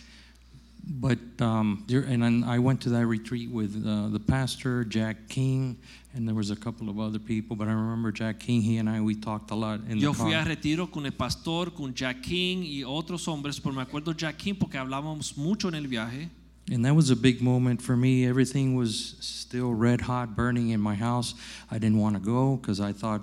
But, 0.91 1.19
um, 1.41 1.85
and 1.91 2.45
I 2.45 2.59
went 2.61 2.81
to 2.83 2.91
that 2.91 3.05
retreat 3.07 3.51
with 3.51 3.75
uh, 3.85 4.09
the 4.09 4.21
pastor, 4.21 4.85
Jack 4.85 5.29
King, 5.29 5.77
and 6.19 6.27
there 6.27 6.35
was 6.35 6.51
a 6.51 6.57
couple 6.57 6.89
of 6.89 6.99
other 6.99 7.21
people, 7.21 7.55
but 7.55 7.69
I 7.69 7.73
remember 7.73 8.11
Jack 8.11 8.41
King, 8.41 8.61
he 8.61 8.79
and 8.79 8.91
I, 8.91 9.01
we 9.01 9.15
talked 9.15 9.53
a 9.53 9.55
lot 9.55 9.81
in 9.89 9.99
Yo 9.99 10.13
the 10.13 10.19
fui 10.19 10.33
a 10.35 10.45
retiro 10.45 10.89
con 10.89 11.07
el 11.07 11.13
pastor, 11.13 11.71
con 11.71 11.95
Jack 11.95 12.25
King 12.25 12.65
y 12.65 12.83
otros 12.85 13.29
hombres, 13.29 13.61
pero 13.61 13.73
me 13.73 13.83
acuerdo 13.83 14.17
Jack 14.17 14.37
King 14.37 14.57
porque 14.57 14.79
hablábamos 14.79 15.37
mucho 15.37 15.69
en 15.69 15.77
el 15.77 15.87
viaje. 15.87 16.29
And 16.73 16.85
that 16.85 16.95
was 16.95 17.11
a 17.11 17.17
big 17.17 17.41
moment 17.41 17.81
for 17.81 17.97
me. 17.97 18.27
Everything 18.27 18.75
was 18.75 19.15
still 19.21 19.73
red 19.73 20.01
hot, 20.01 20.35
burning 20.35 20.71
in 20.71 20.81
my 20.81 20.97
house. 20.97 21.35
I 21.71 21.79
didn't 21.79 21.99
want 21.99 22.17
to 22.17 22.21
go 22.21 22.57
because 22.57 22.81
I 22.81 22.93
thought 22.93 23.23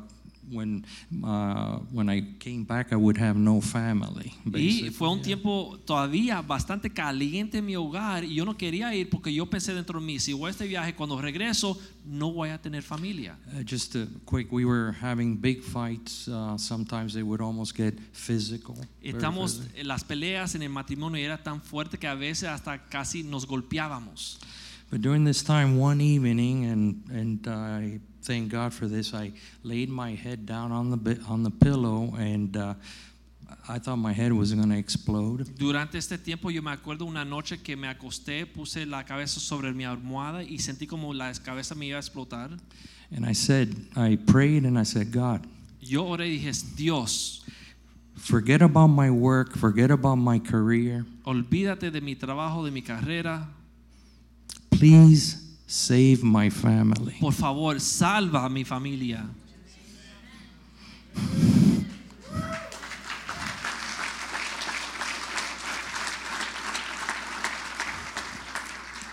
when 0.51 0.85
uh, 1.23 1.79
when 1.91 2.09
I 2.09 2.21
came 2.39 2.63
back, 2.63 2.91
I 2.91 2.95
would 2.95 3.17
have 3.17 3.35
no 3.35 3.61
family. 3.61 4.33
Y 4.53 4.89
fue 4.91 5.09
un 5.09 5.21
tiempo 5.21 5.77
todavía 5.85 6.41
bastante 6.41 6.89
caliente 6.91 7.59
en 7.59 7.65
mi 7.65 7.75
hogar 7.75 8.23
y 8.23 8.35
yo 8.35 8.45
no 8.45 8.55
quería 8.55 8.93
ir 8.95 9.09
porque 9.09 9.33
yo 9.33 9.45
pensé 9.45 9.73
dentro 9.73 9.99
de 9.99 10.05
mí, 10.05 10.19
si 10.19 10.33
voy 10.33 10.47
a 10.47 10.51
este 10.51 10.67
viaje, 10.67 10.93
cuando 10.95 11.19
regreso, 11.21 11.77
no 12.05 12.31
voy 12.31 12.49
a 12.49 12.61
tener 12.61 12.83
familia. 12.83 13.37
Uh, 13.47 13.63
just 13.63 13.95
a 13.95 14.07
quick, 14.25 14.51
we 14.51 14.65
were 14.65 14.93
having 15.01 15.35
big 15.35 15.63
fights. 15.63 16.27
Uh, 16.27 16.57
sometimes 16.57 17.13
they 17.13 17.23
would 17.23 17.41
almost 17.41 17.75
get 17.75 17.97
physical. 18.13 18.75
Estamos, 19.01 19.59
physical. 19.59 19.87
las 19.87 20.03
peleas 20.03 20.55
en 20.55 20.63
el 20.63 20.69
matrimonio 20.69 21.23
era 21.23 21.41
tan 21.41 21.61
fuerte 21.61 21.97
que 21.97 22.07
a 22.07 22.15
veces 22.15 22.49
hasta 22.49 22.77
casi 22.89 23.23
nos 23.23 23.45
golpeábamos. 23.45 24.39
But 24.91 25.01
during 25.01 25.25
this 25.25 25.43
time, 25.43 25.79
one 25.79 25.99
evening, 25.99 26.65
and 26.65 27.03
and 27.09 27.47
I 27.47 27.99
thank 28.25 28.51
God 28.51 28.73
for 28.73 28.87
this. 28.87 29.13
I 29.13 29.31
laid 29.63 29.89
my 29.89 30.11
head 30.15 30.45
down 30.45 30.71
on 30.71 30.89
the 30.91 31.19
on 31.27 31.43
the 31.43 31.51
pillow, 31.51 32.13
and 32.17 32.55
uh, 32.57 32.73
I 33.69 33.79
thought 33.79 33.97
my 33.97 34.13
head 34.13 34.33
was 34.33 34.53
going 34.53 34.69
to 34.69 34.77
explode. 34.77 35.47
Durante 35.57 35.97
este 35.97 36.17
tiempo 36.17 36.49
yo 36.49 36.61
me 36.61 36.71
acuerdo 36.71 37.05
una 37.05 37.23
noche 37.23 37.61
que 37.63 37.75
me 37.75 37.87
acosté, 37.87 38.45
puse 38.45 38.85
la 38.85 39.03
cabeza 39.03 39.39
sobre 39.39 39.71
mi 39.73 39.83
almohada 39.85 40.43
y 40.43 40.57
sentí 40.59 40.87
como 40.87 41.13
la 41.13 41.31
cabeza 41.33 41.75
me 41.75 41.87
iba 41.87 41.97
a 41.97 42.01
explotar. 42.01 42.49
And 43.15 43.25
I 43.25 43.33
said, 43.33 43.75
I 43.95 44.17
prayed, 44.17 44.65
and 44.65 44.77
I 44.79 44.83
said, 44.83 45.11
God, 45.11 45.45
Yo 45.79 46.03
oré 46.05 46.27
y 46.27 46.39
dije, 46.39 46.51
Dios, 46.75 47.43
forget 48.15 48.63
about 48.63 48.87
my 48.87 49.11
work, 49.11 49.55
forget 49.55 49.91
about 49.91 50.15
my 50.17 50.39
career. 50.39 51.05
olvídate 51.23 51.91
de 51.91 52.01
mi 52.01 52.15
trabajo, 52.15 52.65
de 52.65 52.71
mi 52.71 52.81
carrera. 52.81 53.47
Please 54.71 55.37
save 55.67 56.23
my 56.23 56.49
family. 56.49 57.15
Por 57.19 57.31
favor, 57.31 57.79
salva 57.79 58.39
a 58.39 58.49
mi 58.49 58.63
familia. 58.63 59.27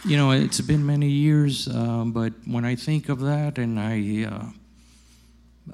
You 0.04 0.16
know, 0.16 0.32
it's 0.32 0.60
been 0.60 0.84
many 0.84 1.08
years, 1.08 1.68
um, 1.68 2.10
but 2.10 2.32
when 2.44 2.64
I 2.64 2.74
think 2.74 3.08
of 3.08 3.20
that, 3.20 3.56
and 3.56 3.78
I, 3.78 4.24
uh, 4.28 4.46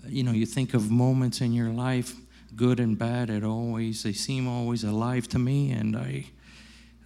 you 0.07 0.23
know, 0.23 0.33
you 0.33 0.45
think 0.45 0.75
of 0.75 0.91
moments 0.91 1.41
in 1.41 1.55
your 1.55 1.71
life, 1.71 2.15
good 2.55 2.79
and 2.79 2.99
bad, 2.99 3.31
it 3.31 3.43
always 3.43 4.03
they 4.03 4.13
seem 4.13 4.47
always 4.47 4.85
alive 4.85 5.29
to 5.29 5.39
me, 5.39 5.71
and 5.71 5.97
I, 5.97 6.27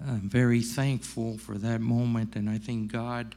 I'm 0.04 0.28
very 0.28 0.62
thankful 0.62 1.38
for 1.38 1.58
that 1.58 1.80
moment. 1.80 2.34
And 2.34 2.50
I 2.50 2.58
think 2.58 2.90
God 2.90 3.36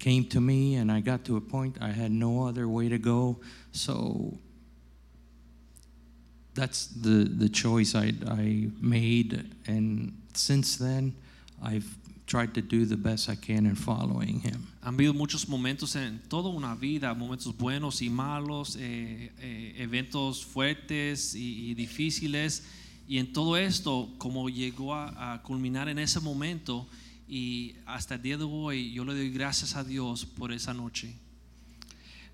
came 0.00 0.24
to 0.24 0.40
me, 0.40 0.74
and 0.74 0.90
I 0.90 1.00
got 1.00 1.24
to 1.26 1.36
a 1.36 1.40
point 1.40 1.76
I 1.80 1.92
had 1.92 2.10
no 2.10 2.48
other 2.48 2.66
way 2.66 2.88
to 2.88 2.98
go. 2.98 3.38
So 3.70 4.36
that's 6.54 6.88
the 6.88 7.24
the 7.24 7.48
choice 7.48 7.94
I 7.94 8.12
I 8.26 8.70
made, 8.80 9.44
and 9.66 10.12
since 10.34 10.76
then, 10.76 11.14
I've 11.62 11.86
tried 12.26 12.54
to 12.54 12.62
do 12.62 12.86
the 12.86 12.96
best 12.96 13.28
I 13.28 13.36
can 13.36 13.66
in 13.66 13.76
following 13.76 14.40
Him. 14.40 14.66
Han 14.82 14.94
habido 14.94 15.14
muchos 15.14 15.46
momentos 15.48 15.94
en 15.96 16.20
toda 16.28 16.48
una 16.48 16.74
vida, 16.74 17.14
momentos 17.14 17.56
buenos 17.56 18.00
y 18.00 18.08
malos, 18.08 18.76
eh, 18.76 19.30
eh, 19.40 19.74
eventos 19.78 20.44
fuertes 20.44 21.34
y, 21.34 21.70
y 21.70 21.74
difíciles. 21.74 22.62
Y 23.06 23.18
en 23.18 23.32
todo 23.32 23.56
esto, 23.56 24.08
como 24.18 24.48
llegó 24.48 24.94
a, 24.94 25.34
a 25.34 25.42
culminar 25.42 25.88
en 25.88 25.98
ese 25.98 26.20
momento 26.20 26.86
y 27.30 27.76
hasta 27.86 28.16
el 28.16 28.22
día 28.22 28.36
de 28.36 28.44
hoy, 28.44 28.92
yo 28.92 29.04
le 29.04 29.14
doy 29.14 29.30
gracias 29.30 29.76
a 29.76 29.84
Dios 29.84 30.26
por 30.26 30.50
esa 30.50 30.74
noche. 30.74 31.14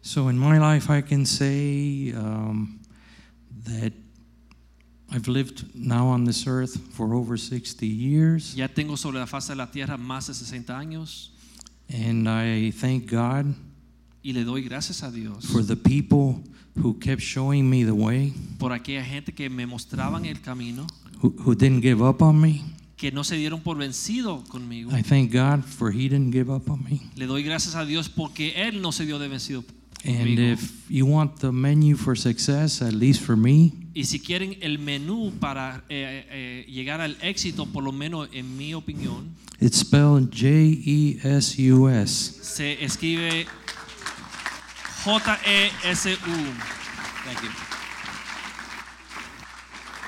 So 0.01 0.31
in 0.31 0.39
my 0.39 0.59
life, 0.59 0.89
I 0.89 1.03
can 1.03 1.27
say 1.27 2.13
um, 2.13 2.81
that 3.65 3.93
I've 5.11 5.29
lived 5.29 5.65
now 5.75 6.07
on 6.07 6.25
this 6.25 6.47
earth 6.47 6.79
for 6.95 7.15
over 7.15 7.37
60 7.37 7.87
years, 7.87 8.55
Ya 8.55 8.69
tengo 8.69 8.97
sobre 8.97 9.19
la 9.19 9.27
faz 9.27 9.49
de 9.49 9.55
la 9.55 9.71
tierra 9.71 9.99
más 9.99 10.29
de 10.29 10.35
60 10.35 10.73
años 10.79 11.31
and 11.93 12.29
I 12.29 12.71
thank 12.71 13.11
God 13.11 13.55
y 14.23 14.33
le 14.33 14.45
doy 14.45 14.63
gracias 14.63 15.03
a 15.03 15.11
Dios 15.11 15.45
for 15.47 15.63
the 15.63 15.77
people 15.77 16.43
who 16.77 16.95
kept 16.95 17.21
showing 17.21 17.69
me 17.69 17.85
the 17.85 17.95
way, 17.95 18.33
por 18.59 18.73
aquella 18.73 19.05
gente 19.05 19.33
que 19.33 19.51
me 19.51 19.67
mostraban 19.67 20.25
el 20.25 20.41
camino, 20.41 20.87
who, 21.21 21.31
who 21.45 21.55
didn't 21.55 21.83
give 21.83 22.03
up 22.03 22.23
on 22.23 22.41
me. 22.41 22.65
Que 22.97 23.13
no 23.13 23.25
se 23.25 23.37
dieron 23.37 23.61
por 23.61 23.77
vencido 23.77 24.43
conmigo. 24.49 24.91
I 24.97 25.03
thank 25.03 25.33
God 25.33 25.63
for 25.65 25.91
He 25.93 26.09
didn't 26.09 26.33
give 26.33 26.51
up 26.51 26.69
on 26.71 26.83
me. 26.85 27.01
Le 27.15 27.27
doy 27.27 27.43
gracias 27.43 27.75
a 27.75 27.85
Dios 27.85 28.09
porque 28.09 28.55
Él 28.69 28.81
no 28.81 28.91
se 28.93 29.05
dio 29.05 29.19
de 29.19 29.29
vencido 29.29 29.65
And 30.05 30.19
conmigo. 30.19 30.43
if 30.53 30.89
you 30.91 31.05
want 31.07 31.39
the 31.41 31.51
menu 31.53 31.97
for 31.97 32.17
success, 32.17 32.81
at 32.81 32.93
least 32.95 33.23
for 33.23 33.37
me, 33.37 33.73
Y 33.95 34.05
si 34.05 34.19
quieren 34.21 34.57
el 34.61 34.79
menú 34.79 35.33
para 35.41 35.83
eh, 35.89 36.27
eh, 36.31 36.67
llegar 36.71 37.01
al 37.01 37.17
éxito, 37.23 37.67
por 37.67 37.83
lo 37.83 37.93
menos 37.93 38.29
en 38.33 38.57
mi 38.57 38.73
opinión, 38.75 39.35
it's 39.61 39.79
spelled 39.79 40.31
J 40.31 40.47
E 40.49 41.19
S 41.25 41.57
U 41.73 41.89
S. 41.89 42.39
se 42.43 42.83
escribe 42.85 43.47
J-E-S-U. 45.05 46.17
Thank 47.25 47.43
you. 47.43 47.51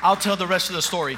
I'll 0.03 0.17
tell 0.17 0.37
the 0.37 0.47
rest 0.47 0.71
of 0.71 0.77
the 0.77 0.83
story. 0.83 1.17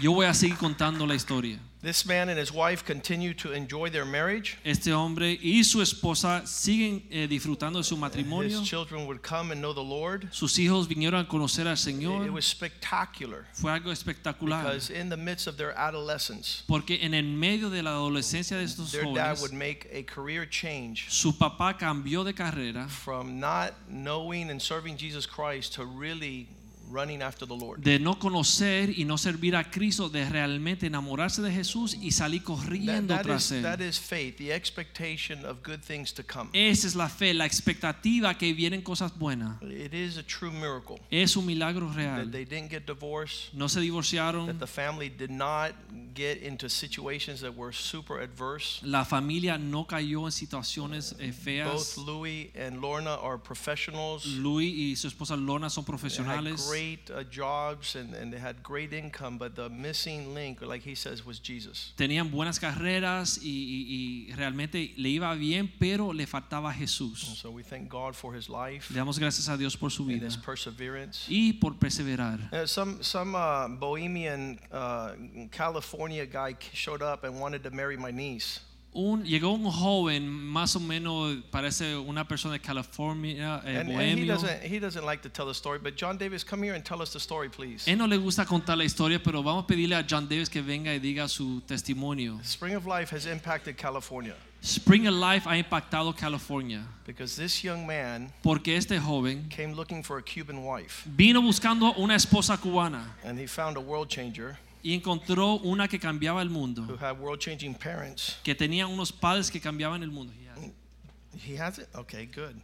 Yo 0.00 0.12
voy 0.12 0.26
a 0.26 0.34
seguir 0.34 0.56
contando 0.56 1.06
la 1.06 1.14
historia. 1.14 1.58
This 1.84 2.06
man 2.06 2.30
and 2.30 2.38
his 2.38 2.50
wife 2.50 2.82
continue 2.82 3.34
to 3.34 3.52
enjoy 3.52 3.90
their 3.90 4.06
marriage. 4.06 4.56
Este 4.64 4.88
hombre 4.94 5.38
y 5.42 5.62
su 5.64 5.82
esposa 5.82 6.46
siguen 6.46 7.02
eh, 7.10 7.28
disfrutando 7.28 7.78
de 7.78 7.84
su 7.84 7.98
matrimonio. 7.98 8.60
His 8.60 8.66
children 8.66 9.06
would 9.06 9.20
come 9.22 9.50
and 9.52 9.60
know 9.60 9.74
the 9.74 9.82
Lord. 9.82 10.28
Sus 10.32 10.56
hijos 10.58 10.88
vinieron 10.88 11.20
a 11.20 11.28
conocer 11.28 11.66
al 11.66 11.76
Señor. 11.76 12.24
It 12.24 12.32
was 12.32 12.46
spectacular 12.46 13.44
Fue 13.52 13.70
algo 13.70 13.92
espectacular. 13.92 14.62
because 14.62 14.88
in 14.88 15.10
the 15.10 15.16
midst 15.18 15.46
of 15.46 15.58
their 15.58 15.76
adolescence, 15.76 16.62
Porque 16.66 17.00
en 17.02 17.12
el 17.12 17.24
medio 17.24 17.68
de 17.68 17.82
la 17.82 17.90
adolescencia 17.90 18.56
de 18.56 18.64
estos 18.64 18.90
their 18.90 19.04
dad 19.12 19.38
would 19.42 19.52
make 19.52 19.86
a 19.92 20.02
career 20.04 20.48
change 20.48 21.10
su 21.10 21.36
papá 21.36 21.76
cambió 21.76 22.24
de 22.24 22.32
carrera 22.32 22.88
from 22.88 23.38
not 23.38 23.74
knowing 23.90 24.48
and 24.48 24.62
serving 24.62 24.96
Jesus 24.96 25.26
Christ 25.26 25.74
to 25.74 25.84
really 25.84 26.48
running 26.94 27.20
after 27.22 27.46
the 27.46 27.54
Lord. 27.56 27.80
de 27.82 27.98
no 27.98 28.18
conocer 28.18 28.90
y 28.96 29.04
no 29.04 29.18
servir 29.18 29.56
a 29.56 29.64
Cristo, 29.70 30.08
de 30.08 30.24
realmente 30.28 30.86
enamorarse 30.86 31.42
de 31.42 31.50
Jesús 31.52 31.96
y 32.00 32.12
salir 32.12 32.42
corriendo 32.44 33.14
that, 33.14 33.22
tras 33.24 33.46
is, 33.46 33.52
él. 33.52 33.62
that 33.62 33.80
is 33.80 33.98
faith, 33.98 34.36
the 34.38 34.52
expectation 34.54 35.44
of 35.44 35.62
good 35.62 35.80
things 35.80 36.12
to 36.14 36.22
come. 36.22 36.48
Esa 36.52 36.86
es 36.86 36.94
la 36.94 37.08
fe, 37.08 37.34
la 37.34 37.46
expectativa 37.46 38.36
que 38.38 38.54
vienen 38.54 38.82
cosas 38.82 39.12
buenas. 39.18 39.60
It 39.62 39.92
is 39.92 40.16
a 40.16 40.22
true 40.22 40.50
miracle 40.52 41.00
Es 41.10 41.36
un 41.36 41.46
milagro 41.46 41.88
real. 41.88 42.16
that 42.24 42.30
they 42.32 42.44
didn't 42.44 42.70
get 42.70 42.86
divorced, 42.86 43.52
No 43.54 43.68
se 43.68 43.80
that 43.80 43.86
divorciaron. 43.86 44.58
the 44.58 44.66
family 44.66 45.08
did 45.08 45.30
not 45.30 45.72
get 46.14 46.42
into 46.42 46.68
situations 46.68 47.40
that 47.40 47.54
were 47.56 47.72
super 47.72 48.20
adverse. 48.20 48.80
La 48.84 49.04
familia 49.04 49.58
no 49.58 49.86
cayó 49.86 50.26
en 50.26 50.32
situaciones 50.32 51.14
eh, 51.18 51.26
Both 51.32 51.42
feas. 51.42 51.98
Louis 51.98 52.50
and 52.56 52.80
Lorna 52.80 53.14
are 53.14 53.38
professionals. 53.38 54.24
Luis 54.26 54.72
y 54.74 54.96
su 54.96 55.08
esposa 55.08 55.36
Lorna 55.36 55.68
son 55.70 55.84
They 55.84 55.92
had 55.92 55.98
profesionales. 55.98 56.66
great 56.68 56.83
uh, 57.10 57.22
jobs 57.30 57.96
and, 57.96 58.14
and 58.14 58.32
they 58.32 58.38
had 58.38 58.62
great 58.62 58.92
income, 58.92 59.38
but 59.38 59.54
the 59.54 59.68
missing 59.68 60.34
link, 60.34 60.60
like 60.62 60.82
he 60.82 60.94
says, 60.94 61.24
was 61.24 61.38
Jesus. 61.40 61.92
Tenían 61.96 62.30
buenas 62.30 62.58
carreras 62.58 63.38
y, 63.42 63.48
y- 63.48 64.28
y 64.30 64.34
realmente 64.36 64.92
le 64.96 65.08
iba 65.10 65.34
bien, 65.34 65.70
pero 65.78 66.12
le 66.12 66.26
faltaba 66.26 66.70
And 66.70 66.80
Jesús. 66.80 67.18
so 67.40 67.50
we 67.50 67.62
thank 67.62 67.88
God 67.88 68.14
for 68.14 68.34
his 68.34 68.48
life 68.48 68.90
Le 68.90 68.96
damos 68.98 69.18
gracias 69.18 69.48
a 69.48 69.56
Dios 69.56 69.76
por 69.76 69.90
su 69.90 70.02
and 70.04 70.12
vida 70.14 70.26
his 70.26 70.36
perseverance. 70.36 71.26
y 71.28 71.52
por 71.54 71.74
perseverar. 71.78 72.38
Uh, 72.52 72.66
some 72.66 73.02
some 73.02 73.34
uh, 73.34 73.68
bohemian 73.68 74.58
uh, 74.72 75.12
California 75.50 76.26
guy 76.26 76.54
showed 76.72 77.02
up 77.02 77.24
and 77.24 77.40
wanted 77.40 77.62
to 77.62 77.70
marry 77.70 77.96
my 77.96 78.10
niece. 78.10 78.60
Un, 78.96 79.24
llegó 79.24 79.50
un 79.50 79.64
joven, 79.70 80.28
más 80.28 80.76
o 80.76 80.80
menos 80.80 81.36
parece 81.50 81.96
una 81.96 82.26
persona 82.28 82.54
de 82.54 82.60
California, 82.60 83.60
eh, 83.64 83.78
And, 83.80 83.90
and 83.90 83.90
he 83.90 83.94
bohemio. 83.94 84.34
doesn't 84.34 84.62
he 84.62 84.78
doesn't 84.78 85.04
like 85.04 85.20
to 85.22 85.28
tell 85.28 85.46
the 85.46 85.54
story. 85.54 85.80
But 85.82 85.96
John 85.96 86.16
Davis, 86.16 86.44
come 86.44 86.62
here 86.62 86.74
and 86.74 86.84
tell 86.84 87.02
us 87.02 87.12
the 87.12 87.18
story, 87.18 87.48
please. 87.48 87.86
Él 87.90 87.98
no 87.98 88.06
le 88.06 88.16
gusta 88.18 88.44
contar 88.46 88.78
la 88.78 88.84
historia, 88.84 89.20
pero 89.20 89.42
vamos 89.42 89.64
a 89.64 89.66
pedirle 89.66 89.96
a 89.96 90.04
John 90.08 90.28
Davis 90.28 90.48
que 90.48 90.62
venga 90.62 90.94
y 90.94 91.00
diga 91.00 91.28
su 91.28 91.60
testimonio. 91.66 92.38
Spring 92.44 92.76
of 92.76 92.86
Life 92.86 93.10
has 93.14 93.26
impacted 93.26 93.76
California 93.76 94.34
Spring 94.62 95.06
of 95.06 95.14
Life 95.14 95.46
ha 95.46 95.58
impactado 95.58 96.16
California 96.16 96.82
because 97.06 97.36
this 97.36 97.62
young 97.62 97.86
man 97.86 98.32
porque 98.42 98.68
este 98.68 98.98
joven 98.98 99.46
came 99.50 99.74
looking 99.74 100.02
for 100.02 100.16
a 100.16 100.22
Cuban 100.22 100.64
wife, 100.64 101.02
vino 101.04 101.42
buscando 101.42 101.92
una 101.98 102.14
esposa 102.14 102.56
cubana 102.56 103.04
and 103.24 103.38
he 103.38 103.46
found 103.46 103.76
a 103.76 103.80
world 103.80 104.08
changer 104.08 104.56
y 104.84 104.92
encontró 104.92 105.54
una 105.64 105.88
que 105.88 105.98
cambiaba 105.98 106.42
el 106.42 106.48
who 106.48 106.52
mundo, 106.52 106.98
had 107.00 107.18
world 107.18 107.40
changing 107.40 107.74
parents. 107.74 108.36
que 108.44 108.54
tenía 108.54 108.86
unos 108.86 109.10
padres 109.10 109.50
que 109.50 109.58
cambiaban 109.58 110.02
el 110.02 110.10
mundo. 110.10 110.32
He 111.36 111.56
has 111.56 111.78
it. 111.78 111.88
Okay, 111.94 112.26
good. 112.26 112.54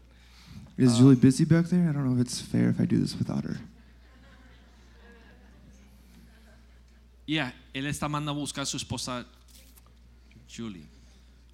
Is 0.79 0.93
um, 0.93 0.99
Julie 0.99 1.16
busy 1.16 1.45
back 1.45 1.66
there? 1.66 1.89
I 1.89 1.93
don't 1.93 2.05
know 2.05 2.14
if 2.14 2.21
it's 2.21 2.41
fair 2.41 2.68
if 2.68 2.79
I 2.79 2.85
do 2.85 3.01
this 3.01 3.16
without 3.18 3.45
her. 3.45 3.59
Yeah, 7.27 7.53
él 7.75 7.87
está 7.87 8.09
mandando 8.09 8.33
a 8.33 8.45
buscar 8.45 8.62
a 8.62 8.66
su 8.66 8.77
esposa 8.77 9.25
Julie 10.49 10.87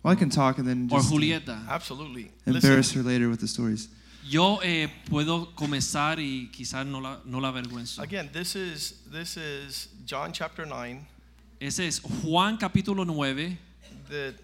Well, 0.03 0.13
I 0.13 0.17
can 0.17 0.31
talk 0.31 0.59
and 0.59 0.67
then 0.67 0.89
o 0.91 0.97
just 0.97 1.11
Julieta. 1.11 1.67
Absolutely. 1.69 2.31
embarrass 2.47 2.95
Listen, 2.95 3.03
her 3.03 3.09
later 3.11 3.29
with 3.29 3.41
the 3.41 3.49
stories. 3.49 3.89
Yo 4.29 4.59
eh, 4.63 4.89
puedo 5.09 5.55
comenzar 5.55 6.19
y 6.19 6.49
quizás 6.51 6.85
no 6.87 7.01
la, 7.01 7.21
no 7.25 7.41
la 7.41 7.49
avergüenzo. 7.49 8.03
again, 8.03 8.29
this 8.33 8.57
is 8.57 9.03
this 9.13 9.37
is 9.37 9.89
John 10.05 10.33
chapter 10.33 10.67
nine. 10.67 11.07
Ese 11.61 11.87
es 11.87 12.01
Juan 12.01 12.57
capítulo 12.59 13.05
9, 13.05 13.59
The 14.09 14.35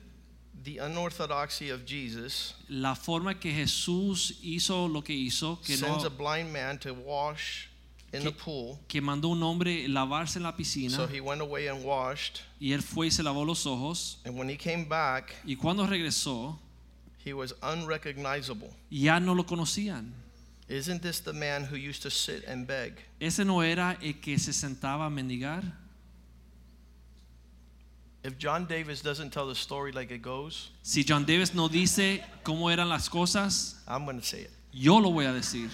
the 0.64 0.78
unorthodoxy 0.78 1.70
of 1.70 1.84
Jesus 1.84 2.54
la 2.68 2.94
forma 2.94 3.34
que 3.40 3.52
Jesús 3.52 4.38
hizo 4.42 4.86
lo 4.88 5.02
que 5.02 5.12
hizo, 5.12 5.58
que, 5.60 5.76
sends 5.76 6.02
no, 6.04 6.06
a 6.06 6.10
blind 6.10 6.52
man 6.52 6.78
to 6.78 6.94
wash 6.94 7.66
in 8.12 8.22
the 8.22 8.30
Que- 8.30 8.32
pool. 8.32 8.78
que 8.86 9.00
mandó 9.02 9.28
un 9.30 9.42
hombre 9.42 9.88
lavarse 9.88 10.36
en 10.36 10.44
la 10.44 10.52
piscina 10.56 10.94
So 10.96 11.08
he 11.08 11.20
went 11.20 11.40
away 11.40 11.66
and 11.66 11.84
washed. 11.84 12.40
y 12.60 12.72
él 12.72 12.82
fue 12.82 13.08
y 13.08 13.10
se 13.10 13.24
lavó 13.24 13.44
los 13.44 13.66
ojos 13.66 14.18
And 14.24 14.38
when 14.38 14.48
he 14.48 14.56
came 14.56 14.84
back, 14.84 15.34
y 15.44 15.56
cuando 15.56 15.84
regresó 15.86 16.56
He 17.24 17.32
was 17.32 17.52
unrecognizable. 17.62 18.70
Ya 18.90 19.18
no 19.18 19.32
lo 19.32 19.44
conocían. 19.44 20.10
Isn't 20.68 21.02
this 21.02 21.20
the 21.20 21.32
man 21.32 21.64
who 21.64 21.76
used 21.76 22.02
to 22.02 22.10
sit 22.10 22.44
and 22.44 22.66
beg? 22.66 22.94
Ese 23.20 23.40
no 23.44 23.60
era 23.60 23.96
el 24.02 24.14
que 24.20 24.38
se 24.38 24.52
sentaba 24.52 25.06
a 25.06 25.10
mendigar. 25.10 25.62
If 28.24 28.38
John 28.38 28.66
Davis 28.66 29.00
doesn't 29.02 29.30
tell 29.32 29.48
the 29.48 29.54
story 29.54 29.90
like 29.92 30.12
it 30.12 30.22
goes, 30.22 30.70
Si 30.82 31.02
John 31.02 31.24
Davis 31.24 31.54
no 31.54 31.68
dice 31.68 32.22
cómo 32.44 32.70
eran 32.72 32.88
las 32.88 33.08
cosas, 33.08 33.74
I'm 33.88 34.04
going 34.04 34.20
to 34.20 34.24
say 34.26 34.42
it. 34.42 34.50
yo 34.72 34.98
lo 34.98 35.10
voy 35.10 35.24
a 35.26 35.32
decir. 35.32 35.68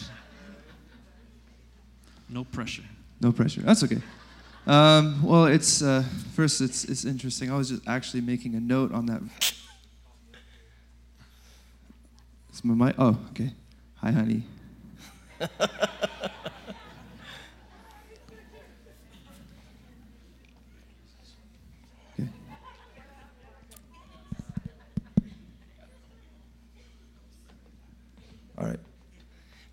No 2.29 2.45
pressure. 2.45 2.85
No 3.21 3.33
pressure. 3.33 3.61
That's 3.63 3.83
okay. 3.85 4.01
Um, 4.67 5.23
well, 5.23 5.47
it's 5.47 5.81
uh, 5.83 6.05
first. 6.35 6.61
It's 6.61 6.85
it's 6.85 7.05
interesting. 7.07 7.51
I 7.51 7.57
was 7.57 7.71
just 7.71 7.83
actually 7.89 8.21
making 8.21 8.55
a 8.55 8.61
note 8.61 8.93
on 8.93 9.07
that. 9.07 9.23
Is 12.59 12.65
my 12.65 12.87
mic? 12.87 12.97
Oh, 12.99 13.17
okay. 13.31 13.53
Hi, 13.99 14.11
honey. 14.11 14.43
okay. 15.41 15.49
All 28.59 28.67
right. 28.67 28.81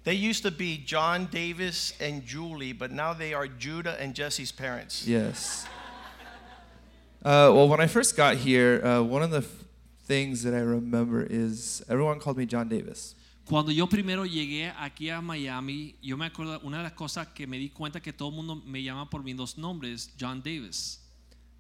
They 0.04 0.14
used 0.14 0.44
to 0.44 0.52
be 0.52 0.78
John 0.78 1.26
Davis 1.26 1.94
and 2.00 2.24
Julie, 2.24 2.72
but 2.72 2.92
now 2.92 3.16
they 3.16 3.34
are 3.34 3.48
Judah 3.48 4.00
and 4.00 4.14
Jesse's 4.14 4.52
parents. 4.52 5.08
Yes. 5.08 5.66
Uh, 7.24 7.50
well, 7.52 7.68
when 7.68 7.82
I 7.82 7.88
first 7.88 8.16
got 8.16 8.36
here, 8.36 8.86
uh, 8.86 9.02
one 9.02 9.24
of 9.24 9.32
the 9.32 9.44
things 10.06 10.44
that 10.44 10.54
I 10.54 10.62
remember 10.62 11.26
is 11.28 11.84
everyone 11.90 12.20
called 12.20 12.38
me 12.38 12.46
John 12.46 12.70
Davis. 12.70 13.16
Cuando 13.46 13.72
yo 13.72 13.86
primero 13.88 14.26
llegué 14.26 14.74
aquí 14.76 15.10
a 15.10 15.22
Miami, 15.22 15.96
yo 16.02 16.18
me 16.18 16.26
acuerdo, 16.26 16.60
una 16.64 16.78
de 16.78 16.84
las 16.84 16.94
cosas 16.94 17.28
que 17.28 17.46
me 17.46 17.58
di 17.60 17.70
cuenta 17.70 18.02
que 18.02 18.12
todo 18.12 18.30
el 18.30 18.36
mundo 18.36 18.56
me 18.66 18.82
llama 18.82 19.08
por 19.08 19.22
mis 19.24 19.36
dos 19.36 19.58
nombres, 19.58 20.10
John 20.20 20.42
Davis. 20.42 21.00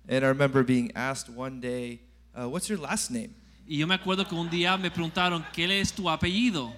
And 0.07 0.23
I 0.23 0.29
remember 0.29 0.63
being 0.63 0.91
asked 0.95 1.29
one 1.29 1.59
day, 1.59 2.01
uh, 2.35 2.47
What's 2.49 2.69
your 2.69 2.79
last 2.79 3.11
name? 3.11 3.35
Y 3.67 3.77
yo 3.77 3.87
me 3.87 3.95
acuerdo 3.95 4.27
que 4.27 4.35
un 4.35 4.49
día 4.49 4.77
me 4.77 4.89
preguntaron, 4.89 5.43
¿qué 5.53 5.79
es 5.79 5.91
tu 5.91 6.09
apellido? 6.09 6.71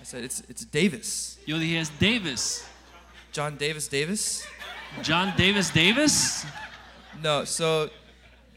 I 0.00 0.04
said, 0.04 0.24
It's, 0.24 0.42
it's 0.48 0.64
Davis. 0.64 1.38
Yo 1.46 1.58
dije, 1.58 1.80
es 1.80 1.90
Davis. 1.98 2.64
John 3.32 3.56
Davis 3.58 3.88
Davis? 3.88 4.44
John 5.02 5.32
Davis 5.36 5.70
Davis. 5.70 6.44
No, 7.22 7.44
so 7.44 7.90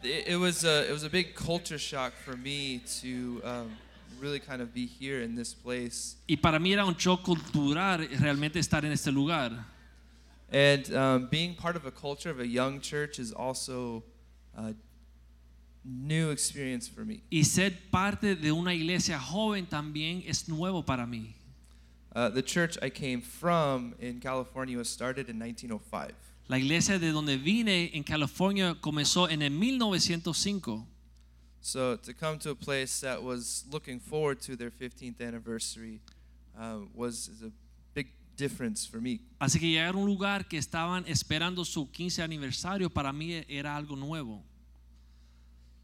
it, 0.04 0.28
it, 0.28 0.36
was 0.36 0.64
a, 0.64 0.90
it 0.90 0.92
was 0.92 1.04
a 1.04 1.10
big 1.10 1.36
culture 1.36 1.78
shock 1.78 2.14
for 2.14 2.36
me 2.36 2.82
to 3.02 3.42
um, 3.44 3.78
really 4.20 4.40
kind 4.40 4.62
of 4.62 4.74
be 4.74 4.86
here 4.86 5.22
in 5.22 5.36
this 5.36 5.54
place. 5.54 6.16
Y 6.28 6.36
para 6.36 6.60
mí 6.60 6.74
era 6.74 6.86
un 6.86 6.96
shock 6.96 7.24
cultural 7.24 8.08
realmente 8.20 8.60
estar 8.60 8.84
en 8.84 8.92
este 8.92 9.08
lugar. 9.08 9.52
And 10.52 10.94
um, 10.94 11.28
being 11.28 11.56
part 11.56 11.76
of 11.76 11.86
a 11.86 11.92
culture 11.92 12.30
of 12.30 12.40
a 12.40 12.48
young 12.48 12.82
church 12.82 13.20
is 13.20 13.32
also 13.32 14.04
a 14.58 14.74
new 15.86 16.30
experience 16.32 16.88
for 16.88 17.06
me. 17.06 17.22
Y 17.32 17.44
ser 17.44 17.72
parte 17.92 18.36
de 18.36 18.52
una 18.52 18.74
iglesia 18.74 19.18
joven 19.18 19.66
también 19.66 20.24
es 20.28 20.48
nuevo 20.48 20.82
para 20.82 21.06
mí. 21.06 21.34
Uh, 22.14 22.28
the 22.30 22.42
church 22.42 22.78
I 22.82 22.90
came 22.90 23.22
from 23.22 23.96
in 24.00 24.20
California 24.20 24.78
was 24.78 24.90
started 24.90 25.30
in 25.30 25.40
1905. 25.40 26.12
La 26.48 26.58
iglesia 26.58 27.00
de 27.00 27.12
donde 27.12 27.38
vine 27.38 27.92
en 27.94 28.04
California 28.04 28.76
comenzó 28.76 29.30
en 29.30 29.42
el 29.42 29.52
1905. 29.52 30.88
So 31.62 31.96
to 31.98 32.14
come 32.14 32.40
to 32.40 32.50
a 32.50 32.56
place 32.56 33.02
that 33.02 33.22
was 33.22 33.66
looking 33.72 34.00
forward 34.00 34.42
to 34.42 34.56
their 34.56 34.72
15th 34.72 35.22
anniversary 35.22 36.02
uh, 36.60 36.80
was 36.94 37.30
a 37.44 37.52
big 37.94 38.08
difference 38.36 38.86
for 38.86 39.00
me. 39.00 39.22
Así 39.40 39.60
que 39.60 39.68
llegar 39.68 39.94
a 39.94 39.98
un 39.98 40.06
lugar 40.06 40.48
que 40.48 40.58
estaban 40.58 41.06
esperando 41.08 41.64
su 41.64 41.90
15 41.92 42.24
aniversario 42.24 42.90
para 42.90 43.14
mí 43.14 43.44
era 43.48 43.76
algo 43.76 43.96
nuevo. 43.96 44.44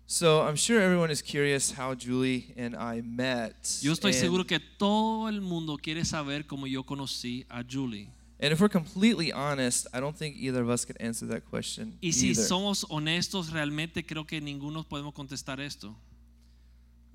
So 0.09 0.41
I'm 0.41 0.55
sure 0.55 0.81
everyone 0.81 1.11
is 1.11 1.21
curious 1.21 1.69
how 1.69 1.93
Julie 1.93 2.53
and 2.57 2.75
I 2.75 3.01
met. 3.01 3.55
Yo 3.81 3.91
estoy 3.91 4.13
and, 4.13 4.19
seguro 4.21 4.45
que 4.45 4.59
todo 4.59 5.27
el 5.27 5.41
mundo 5.41 5.77
quiere 5.77 6.05
saber 6.05 6.47
cómo 6.47 6.65
yo 6.65 6.83
conocí 6.83 7.45
a 7.49 7.61
Julie. 7.61 8.09
And 8.39 8.53
if 8.53 8.61
we're 8.61 8.69
completely 8.69 9.31
honest, 9.31 9.87
I 9.93 9.99
don't 9.99 10.15
think 10.15 10.35
either 10.37 10.61
of 10.61 10.69
us 10.69 10.85
could 10.85 10.97
answer 10.99 11.25
that 11.27 11.45
question. 11.49 11.97
Y 12.01 12.11
si 12.11 12.29
either. 12.29 12.43
somos 12.43 12.85
honestos, 12.89 13.51
realmente 13.51 14.05
creo 14.05 14.27
que 14.27 14.39
ninguno 14.39 14.83
podemos 14.83 15.13
contestar 15.13 15.59
esto. 15.59 15.95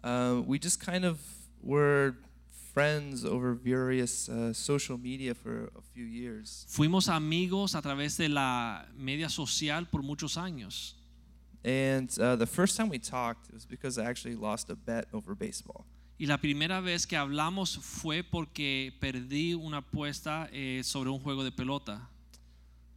Uh, 0.03 0.43
we 0.45 0.59
just 0.59 0.81
kind 0.81 1.05
of 1.05 1.21
were 1.63 2.17
friends 2.73 3.25
over 3.25 3.53
various 3.53 4.29
uh, 4.29 4.53
social 4.53 4.99
media 4.99 5.35
for 5.35 5.71
a 5.77 5.83
few 5.95 6.05
years. 6.05 6.67
Fuimos 6.69 7.09
amigos 7.09 7.75
a 7.75 7.83
través 7.83 8.17
de 8.17 8.29
la 8.29 8.83
media 8.97 9.29
social 9.29 9.87
por 9.91 10.03
muchos 10.03 10.37
años. 10.37 10.95
And 11.65 12.11
uh, 12.19 12.35
the 12.35 12.47
first 12.47 12.77
time 12.77 12.89
we 12.89 12.99
talked, 12.99 13.49
it 13.49 13.55
was 13.55 13.65
because 13.65 13.97
I 13.99 14.07
actually 14.07 14.35
lost 14.35 14.71
a 14.71 14.75
bet 14.75 15.07
over 15.13 15.35
baseball. 15.37 15.85
Y 16.19 16.27
la 16.27 16.39
primera 16.39 16.81
vez 16.81 17.07
que 17.07 17.17
hablamos 17.17 17.79
fue 17.79 18.23
porque 18.23 18.95
perdí 19.01 19.55
una 19.55 19.79
apuesta 19.79 20.49
eh, 20.53 20.83
sobre 20.85 21.11
un 21.11 21.19
juego 21.19 21.43
de 21.43 21.51
pelota. 21.51 22.09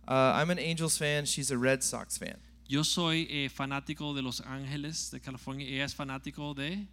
Uh, 0.07 0.37
I'm 0.37 0.51
an 0.51 0.59
Angels 0.59 0.97
fan. 0.97 1.25
She's 1.25 1.51
a 1.51 1.57
Red 1.57 1.81
Sox 1.81 2.17
fan. 2.17 2.37
Yo 2.67 2.83
soy 2.83 3.27
eh, 3.29 3.49
fanático 3.49 4.13
de 4.13 4.21
Los 4.21 4.41
Ángeles, 4.41 5.09
de 5.11 5.19
California. 5.19 5.67
Ella 5.67 5.85
es 5.85 5.95
fanático 5.95 6.53
de 6.53 6.87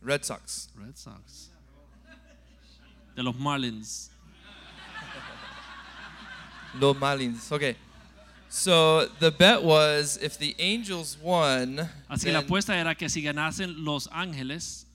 Red 0.00 0.24
Sox. 0.24 0.70
Red 0.76 0.96
Sox. 0.96 1.50
De 3.14 3.22
los 3.22 3.36
Marlins. 3.36 4.10
No 6.80 6.94
Marlins. 6.94 7.52
Okay. 7.52 7.76
So 8.48 9.06
the 9.18 9.30
bet 9.30 9.62
was 9.62 10.18
if 10.22 10.38
the 10.38 10.54
Angels 10.58 11.16
won, 11.22 11.88
Así 12.08 12.30
la 12.30 12.40
apuesta 12.40 12.76
era 12.78 12.94
que 12.94 13.08
si 13.08 13.22
ganasen 13.22 13.84
Los 13.84 14.08
Ángeles, 14.12 14.86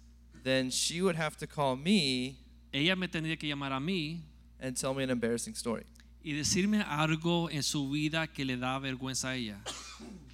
then 0.48 0.70
she 0.72 1.02
would 1.02 1.18
have 1.18 1.36
to 1.36 1.46
call 1.46 1.76
me 1.76 2.38
ella 2.72 2.96
me 2.96 3.08
tendría 3.08 3.38
que 3.38 3.50
llamar 3.50 3.74
a 3.74 3.80
mí 3.80 4.22
and 4.62 4.78
tell 4.78 4.94
me 4.94 5.04
an 5.04 5.10
embarrassing 5.10 5.54
story. 5.54 5.84
y 6.24 6.32
decirme 6.34 6.82
algo 6.82 7.50
en 7.50 7.64
su 7.64 7.90
vida 7.90 8.28
que 8.28 8.44
le 8.46 8.58
da 8.58 8.80
vergüenza 8.80 9.30
a 9.30 9.36
ella. 9.36 9.62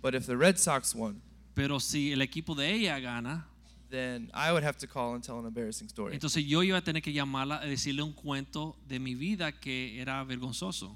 But 0.01 0.15
if 0.15 0.25
the 0.25 0.35
Red 0.35 0.57
Sox 0.57 0.93
won, 0.95 1.21
Pero 1.55 1.79
si 1.79 2.11
el 2.11 2.21
equipo 2.21 2.55
de 2.55 2.71
ella 2.71 2.99
gana, 2.99 3.45
then 3.89 4.31
I 4.33 4.51
would 4.51 4.63
have 4.63 4.77
to 4.79 4.87
call 4.87 5.13
and 5.13 5.23
tell 5.23 5.39
an 5.39 5.45
embarrassing 5.45 5.87
story. 5.87 6.13
entonces 6.13 6.45
yo 6.45 6.61
iba 6.63 6.77
a 6.77 6.81
tener 6.81 7.01
que 7.01 7.13
llamarla 7.13 7.61
a 7.61 7.65
decirle 7.65 8.01
un 8.01 8.13
cuento 8.13 8.75
de 8.87 8.99
mi 8.99 9.13
vida 9.15 9.51
que 9.51 9.99
era 10.01 10.23
vergonzoso. 10.23 10.95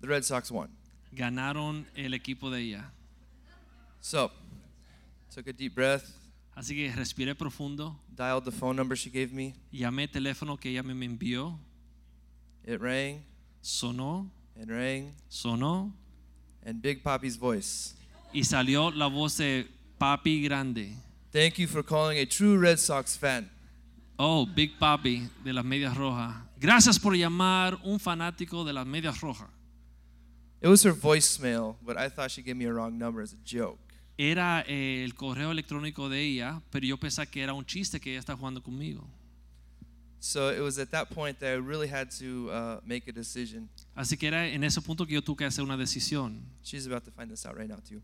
The 0.00 0.08
Red 0.08 0.24
Sox 0.24 0.50
won. 0.50 0.68
Ganaron 1.12 1.86
el 1.94 2.12
equipo 2.14 2.50
de 2.50 2.60
ella. 2.60 2.92
So, 4.00 4.30
took 5.34 5.46
a 5.46 5.52
deep 5.52 5.74
breath, 5.74 6.04
Así 6.54 6.74
que 6.74 6.92
respiré 6.94 7.34
profundo, 7.34 7.98
dialed 8.14 8.44
the 8.44 8.50
phone 8.52 8.76
number 8.76 8.96
she 8.96 9.08
gave 9.10 9.32
me. 9.32 9.54
llamé 9.72 10.02
el 10.04 10.10
teléfono 10.10 10.58
que 10.60 10.70
ella 10.70 10.82
me 10.82 10.92
envió, 11.06 11.58
It 12.66 12.80
rang 12.80 13.24
sonó, 13.62 14.30
and 14.60 14.70
rang, 14.70 15.14
sonó 15.30 15.92
and 16.64 16.80
Big 16.82 17.02
Papi's 17.02 17.36
voice. 17.36 17.94
y 18.34 18.42
salió 18.44 18.90
la 18.94 19.06
voz 19.08 19.36
de 19.38 19.66
Papi 19.98 20.42
Grande. 20.42 20.94
Thank 21.32 21.58
you 21.58 21.66
for 21.66 21.82
calling 21.82 22.18
a 22.18 22.26
true 22.26 22.58
Red 22.58 22.78
Sox 22.78 23.16
fan. 23.16 23.48
Oh, 24.18 24.44
Big 24.46 24.78
Papi 24.78 25.28
de 25.42 25.52
las 25.54 25.64
Medias 25.64 25.96
Rojas. 25.96 26.34
Gracias 26.60 26.98
por 26.98 27.14
llamar 27.16 27.78
un 27.84 27.98
fanático 27.98 28.62
de 28.64 28.72
las 28.74 28.86
Medias 28.86 29.20
Rojas. 29.22 29.48
It 30.60 30.68
was 30.68 30.82
her 30.84 30.92
voicemail, 30.92 31.76
but 31.84 31.96
I 31.96 32.08
thought 32.10 32.30
she 32.30 32.42
gave 32.42 32.56
me 32.56 32.66
a 32.66 32.72
wrong 32.72 32.96
number 32.98 33.20
as 33.22 33.32
a 33.32 33.36
joke. 33.44 33.80
Era 34.18 34.64
eh, 34.66 35.02
el 35.04 35.14
correo 35.14 35.50
electrónico 35.50 36.08
de 36.08 36.20
ella, 36.20 36.60
pero 36.70 36.86
yo 36.86 36.98
pensaba 36.98 37.26
que 37.26 37.42
era 37.42 37.54
un 37.54 37.64
chiste 37.64 37.98
que 37.98 38.10
ella 38.10 38.20
está 38.20 38.36
jugando 38.36 38.62
conmigo. 38.62 39.08
So 40.20 40.50
it 40.50 40.60
was 40.60 40.78
at 40.78 40.92
that 40.92 41.10
point 41.10 41.40
that 41.40 41.48
I 41.48 41.56
really 41.56 41.88
had 41.88 42.10
to 42.20 42.48
uh, 42.50 42.80
make 42.84 43.08
a 43.08 43.12
decision. 43.12 43.68
Así 43.96 44.16
que 44.16 44.28
era 44.28 44.46
en 44.46 44.62
ese 44.62 44.80
punto 44.80 45.04
que 45.04 45.14
yo 45.14 45.20
tuve 45.20 45.38
que 45.38 45.46
hacer 45.46 45.64
una 45.64 45.76
decisión. 45.76 46.42
She's 46.62 46.86
about 46.86 47.04
to 47.04 47.10
find 47.10 47.28
this 47.28 47.44
out 47.44 47.56
right 47.56 47.68
now 47.68 47.80
too. 47.84 48.00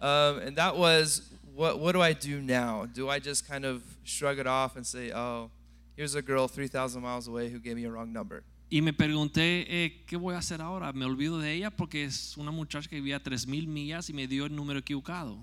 Um, 0.00 0.40
and 0.40 0.56
that 0.56 0.76
was 0.76 1.30
what 1.54 1.78
what 1.78 1.92
do 1.92 2.02
I 2.02 2.14
do 2.14 2.42
now? 2.42 2.86
Do 2.86 3.08
I 3.08 3.20
just 3.20 3.46
kind 3.46 3.64
of 3.64 3.82
shrug 4.02 4.40
it 4.40 4.48
off 4.48 4.74
and 4.74 4.84
say, 4.84 5.12
"Oh, 5.12 5.50
here's 5.96 6.16
a 6.16 6.22
girl 6.22 6.48
3,000 6.48 7.00
miles 7.00 7.28
away 7.28 7.48
who 7.48 7.60
gave 7.60 7.76
me 7.76 7.84
a 7.84 7.90
wrong 7.90 8.12
number"? 8.12 8.42
Y 8.68 8.82
me 8.82 8.92
pregunté, 8.92 9.64
eh, 9.84 10.04
¿qué 10.06 10.16
voy 10.16 10.34
a 10.34 10.38
hacer 10.38 10.60
ahora? 10.60 10.92
Me 10.92 11.04
olvido 11.04 11.38
de 11.38 11.52
ella 11.52 11.70
porque 11.70 12.04
es 12.04 12.36
una 12.36 12.50
muchacha 12.50 12.88
que 12.88 12.96
vivía 12.96 13.16
a 13.16 13.22
3.000 13.22 13.66
millas 13.68 14.10
y 14.10 14.12
me 14.12 14.26
dio 14.26 14.46
el 14.46 14.54
número 14.56 14.80
equivocado. 14.80 15.38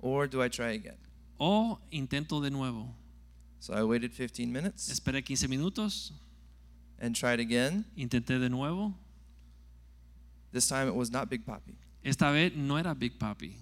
Or 0.00 0.28
do 0.28 0.44
I 0.44 0.50
try 0.50 0.74
again? 0.74 0.96
O 1.38 1.80
intento 1.90 2.40
de 2.40 2.50
nuevo. 2.50 2.94
So 3.60 3.72
I 3.74 3.82
waited 3.82 4.12
15 4.12 4.46
minutes 4.52 4.88
Esperé 4.88 5.24
15 5.24 5.48
minutos, 5.48 6.12
and 7.00 7.14
tried 7.16 7.40
again. 7.40 7.84
intenté 7.96 8.38
de 8.38 8.48
nuevo. 8.48 8.94
This 10.52 10.68
time 10.68 10.86
it 10.88 10.94
was 10.94 11.10
not 11.10 11.28
Big 11.28 11.44
Poppy. 11.44 11.76
Esta 12.04 12.30
vez 12.30 12.54
no 12.54 12.76
era 12.76 12.94
Big 12.94 13.18
Papi, 13.18 13.56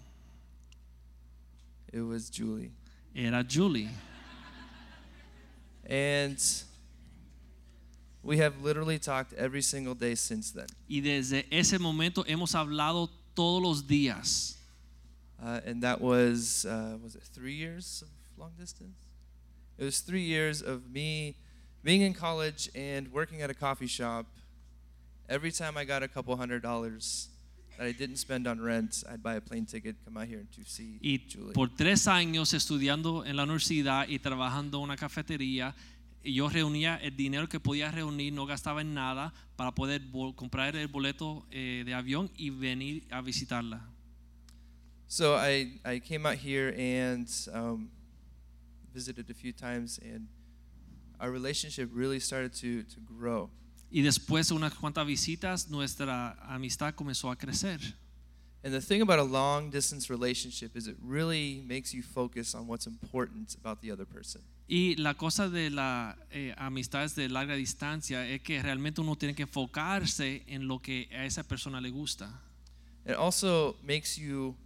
It 1.93 2.03
was 2.03 2.29
Julie. 2.31 2.73
Era 3.15 3.43
Julie. 3.43 3.89
And 5.89 6.37
we 8.27 8.39
have 8.39 8.61
literally 8.63 8.99
talked 8.99 9.33
every 9.35 9.63
single 9.63 9.95
day 9.95 10.15
since 10.17 10.51
then. 10.51 10.67
Y 10.89 11.01
desde 11.01 11.45
ese 11.51 11.79
momento 11.79 12.25
hemos 12.25 12.55
hablado 12.55 13.09
todos 13.35 13.63
los 13.63 13.83
días. 13.83 14.57
Uh, 15.41 15.61
and 15.65 15.83
that 15.83 16.01
was, 16.01 16.67
uh, 16.67 16.97
was 17.03 17.15
it 17.15 17.23
three 17.33 17.55
years 17.55 18.03
of 18.03 18.09
long 18.39 18.53
distance? 18.59 18.99
It 19.79 19.85
was 19.85 20.01
three 20.01 20.23
years 20.23 20.63
of 20.63 20.91
me 20.91 21.37
being 21.85 22.01
in 22.03 22.15
college 22.15 22.71
and 22.75 23.13
working 23.13 23.43
at 23.43 23.51
a 23.51 23.55
coffee 23.55 23.87
shop. 23.87 24.27
Every 25.29 25.53
time 25.53 25.77
I 25.77 25.85
got 25.85 26.03
a 26.03 26.09
couple 26.09 26.35
hundred 26.37 26.63
dollars 26.63 27.29
that 27.77 27.87
I 27.87 27.93
didn't 27.93 28.17
spend 28.17 28.47
on 28.47 28.61
rent, 28.61 29.05
I'd 29.11 29.23
buy 29.23 29.35
a 29.35 29.41
plane 29.41 29.67
ticket, 29.67 29.97
come 30.05 30.17
out 30.17 30.27
here 30.27 30.47
to 30.57 30.65
see 30.65 30.99
Y 31.03 31.21
Julie. 31.29 31.53
por 31.53 31.69
tres 31.69 32.07
años 32.09 32.55
estudiando 32.55 33.25
en 33.27 33.37
la 33.37 33.43
universidad 33.45 34.09
y 34.09 34.19
trabajando 34.19 34.79
en 34.79 34.85
una 34.85 34.97
cafetería, 34.97 35.75
yo 36.33 36.49
reunía 36.49 36.97
el 36.97 37.17
dinero 37.17 37.49
que 37.49 37.61
podía 37.61 37.91
reunir, 37.91 38.33
no 38.33 38.47
gastaba 38.47 38.81
en 38.81 38.95
nada 38.95 39.33
para 39.57 39.75
poder 39.75 40.03
comprar 40.35 40.77
el 40.77 40.89
boleto 40.89 41.47
eh, 41.51 41.83
de 41.85 41.95
avión 41.95 42.31
y 42.37 42.51
venir 42.51 43.07
a 43.11 43.21
visitarla. 43.21 43.89
So 45.09 45.37
I, 45.37 45.81
I 45.85 46.01
came 46.01 46.27
out 46.27 46.37
here 46.37 46.75
and 46.77 47.29
um, 47.55 47.91
visited 48.93 49.31
a 49.31 49.35
few 49.35 49.53
times, 49.53 50.01
and 50.03 50.27
our 51.21 51.31
relationship 51.31 51.91
really 51.93 52.19
started 52.19 52.53
to, 52.55 52.83
to 52.83 53.01
grow. 53.01 53.51
Y 53.89 54.03
después 54.03 54.49
de 54.49 54.55
unas 54.55 54.75
cuantas 54.75 55.07
visitas, 55.07 55.69
nuestra 55.71 56.37
amistad 56.43 56.95
comenzó 56.95 57.31
a 57.31 57.37
crecer. 57.37 57.81
And 58.65 58.75
the 58.75 58.81
thing 58.81 59.01
about 59.01 59.21
a 59.21 59.23
long 59.23 59.71
distance 59.71 60.11
relationship 60.11 60.77
is 60.77 60.89
it 60.89 60.97
really 61.01 61.63
makes 61.69 61.95
you 61.95 62.03
focus 62.03 62.53
on 62.53 62.67
what's 62.67 62.89
important 62.89 63.55
about 63.55 63.81
the 63.81 63.93
other 63.93 64.05
person. 64.05 64.43
Y 64.69 64.97
la 64.97 65.15
cosa 65.15 65.49
de 65.49 65.71
las 65.71 66.17
amistades 66.57 67.15
de 67.15 67.29
larga 67.29 67.55
distancia 67.55 68.29
es 68.29 68.43
que 68.43 68.61
realmente 68.61 69.01
uno 69.01 69.17
tiene 69.17 69.35
que 69.35 69.43
enfocarse 69.43 70.43
en 70.49 70.67
lo 70.67 70.81
que 70.81 71.09
a 71.13 71.25
esa 71.25 71.45
persona 71.45 71.81
le 71.81 71.91
gusta. 71.91 72.43
It 73.05 73.15
also 73.15 73.77
makes 73.85 74.19
you 74.19 74.57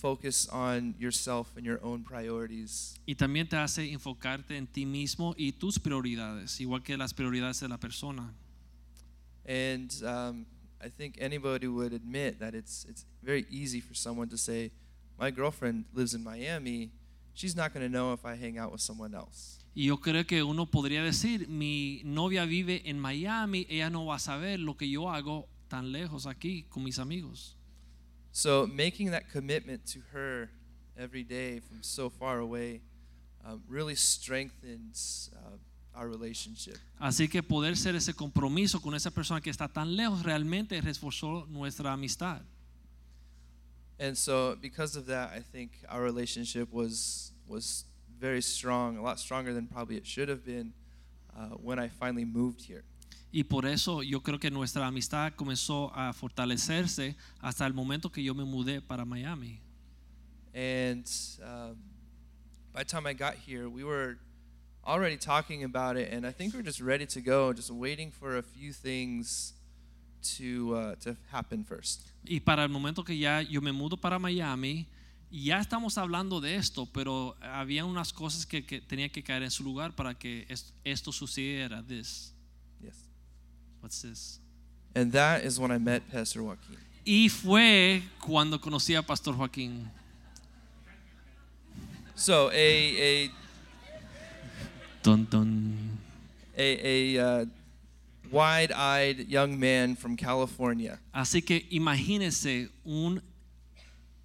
focus 0.00 0.48
on 0.50 0.94
yourself 0.98 1.54
and 1.56 1.66
your 1.66 1.78
own 1.82 2.02
priorities. 2.02 2.98
Y 3.06 3.14
también 3.14 3.46
te 3.46 3.56
hace 3.56 3.92
enfocarte 3.92 4.56
en 4.56 4.66
ti 4.66 4.86
mismo 4.86 5.34
y 5.36 5.52
tus 5.52 5.78
prioridades, 5.78 6.58
igual 6.60 6.82
que 6.82 6.96
las 6.96 7.12
prioridades 7.12 7.60
de 7.60 7.68
la 7.68 7.76
persona. 7.76 8.32
And 9.46 9.90
um, 10.02 10.46
I 10.82 10.88
think 10.88 11.18
anybody 11.20 11.66
would 11.66 11.92
admit 11.92 12.38
that 12.38 12.54
it's, 12.54 12.86
it's 12.88 13.04
very 13.22 13.46
easy 13.50 13.80
for 13.80 13.94
someone 13.94 14.28
to 14.30 14.38
say, 14.38 14.70
My 15.18 15.30
girlfriend 15.30 15.84
lives 15.92 16.14
in 16.14 16.24
Miami. 16.24 16.90
She's 17.34 17.56
not 17.56 17.72
going 17.72 17.84
to 17.84 17.88
know 17.88 18.12
if 18.12 18.24
I 18.24 18.36
hang 18.36 18.58
out 18.58 18.72
with 18.72 18.80
someone 18.80 19.14
else. 19.14 19.58
Y 19.74 19.86
yo 19.86 19.98
creo 19.98 20.26
que 20.26 20.42
uno 20.42 20.66
podría 20.66 21.02
decir, 21.02 21.48
mi 21.48 22.02
novia 22.04 22.44
vive 22.44 22.82
en 22.84 22.98
Miami, 22.98 23.66
ella 23.68 23.88
no 23.88 24.06
va 24.06 24.16
a 24.16 24.18
saber 24.18 24.58
lo 24.58 24.76
que 24.76 24.88
yo 24.88 25.08
hago 25.08 25.48
tan 25.68 25.92
lejos 25.92 26.26
aquí 26.26 26.64
con 26.68 26.82
mis 26.82 26.98
amigos. 26.98 27.56
So 28.32 28.66
making 28.66 29.10
that 29.12 29.30
commitment 29.32 29.84
to 29.92 30.00
her 30.12 30.50
every 30.96 31.24
day 31.24 31.60
from 31.60 31.82
so 31.82 32.10
far 32.10 32.40
away 32.40 32.82
um, 33.44 33.62
really 33.68 33.94
strengthens 33.94 35.30
uh, 35.34 35.98
our 35.98 36.08
relationship. 36.08 36.76
Así 36.98 37.28
que 37.28 37.42
poder 37.42 37.76
ser 37.76 37.94
ese 37.94 38.12
compromiso 38.14 38.80
con 38.80 38.94
esa 38.94 39.10
persona 39.10 39.40
que 39.40 39.50
está 39.50 39.68
tan 39.68 39.96
lejos 39.96 40.22
realmente 40.22 40.80
reforzó 40.80 41.46
nuestra 41.48 41.92
amistad. 41.92 42.42
And 44.00 44.16
so 44.16 44.56
because 44.60 44.96
of 44.96 45.06
that, 45.06 45.30
I 45.34 45.40
think 45.40 45.72
our 45.90 46.00
relationship 46.00 46.72
was 46.72 47.32
was 47.46 47.84
very 48.18 48.40
strong, 48.40 48.96
a 48.96 49.02
lot 49.02 49.18
stronger 49.20 49.52
than 49.52 49.66
probably 49.66 49.96
it 49.96 50.06
should 50.06 50.30
have 50.30 50.42
been 50.44 50.72
uh, 51.36 51.56
when 51.62 51.78
I 51.78 51.88
finally 51.88 52.24
moved 52.24 52.62
here. 52.62 52.82
Y 53.32 53.44
por 53.44 53.66
eso 53.66 54.00
yo 54.00 54.20
creo 54.20 54.40
que 54.40 54.50
nuestra 54.50 54.86
amistad 54.86 55.34
comenzó 55.36 55.92
a 55.94 56.12
fortalecerse 56.12 57.14
hasta 57.42 57.66
el 57.66 57.74
momento 57.74 58.10
que 58.10 58.22
yo 58.22 58.32
me 58.32 58.44
mudé 58.44 58.80
para 58.80 59.04
Miami. 59.04 59.60
And 60.54 61.08
um, 61.44 61.76
by 62.72 62.80
the 62.82 62.86
time 62.86 63.06
I 63.06 63.12
got 63.12 63.34
here, 63.34 63.68
we 63.68 63.84
were 63.84 64.18
already 64.84 65.18
talking 65.18 65.62
about 65.62 65.96
it, 65.96 66.10
and 66.10 66.26
I 66.26 66.32
think 66.32 66.54
we're 66.54 66.62
just 66.62 66.80
ready 66.80 67.06
to 67.06 67.20
go, 67.20 67.52
just 67.52 67.70
waiting 67.70 68.10
for 68.10 68.38
a 68.38 68.42
few 68.42 68.72
things 68.72 69.52
to 70.38 70.74
uh, 70.76 70.96
to 70.96 71.16
happen 71.32 71.64
first. 71.64 72.02
Y 72.24 72.40
para 72.40 72.62
el 72.64 72.68
momento 72.68 73.02
que 73.04 73.16
ya 73.16 73.42
yo 73.42 73.60
me 73.60 73.72
mudo 73.72 73.96
para 73.96 74.18
Miami, 74.18 74.86
ya 75.30 75.60
estamos 75.60 75.96
hablando 75.96 76.40
de 76.40 76.56
esto, 76.56 76.86
pero 76.92 77.36
había 77.40 77.84
unas 77.84 78.12
cosas 78.12 78.44
que, 78.46 78.64
que 78.64 78.80
tenían 78.80 79.10
que 79.10 79.22
caer 79.22 79.42
en 79.42 79.50
su 79.50 79.62
lugar 79.64 79.92
para 79.94 80.14
que 80.14 80.44
es- 80.48 80.72
esto 80.84 81.12
sucediera. 81.12 81.82
This. 81.82 82.32
Yes. 82.82 82.94
What's 83.80 84.02
this? 84.02 84.40
And 84.94 85.12
that 85.12 85.44
is 85.44 85.58
when 85.58 85.70
I 85.70 85.78
met 85.78 86.02
Pastor 86.10 86.42
Joaquin. 86.42 86.76
Y 87.04 87.28
fue 87.28 88.02
cuando 88.20 88.60
conocí 88.60 88.94
a 88.94 89.02
Pastor 89.02 89.34
Joaquín. 89.34 89.88
So 92.14 92.50
a 92.50 92.52
a 92.54 93.30
Ton, 95.02 95.24
ton. 95.26 95.98
a, 96.54 96.62
a 96.62 97.42
uh, 97.42 97.46
wide-eyed 98.30 99.28
young 99.28 99.58
man 99.58 99.96
from 99.96 100.16
California 100.16 100.98
Así 101.12 101.44
que 101.44 101.66
imagínese 101.70 102.70
un 102.84 103.20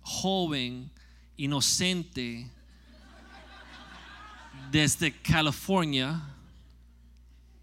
joven 0.02 0.90
inocente 1.38 2.46
desde 4.72 5.12
California 5.24 6.22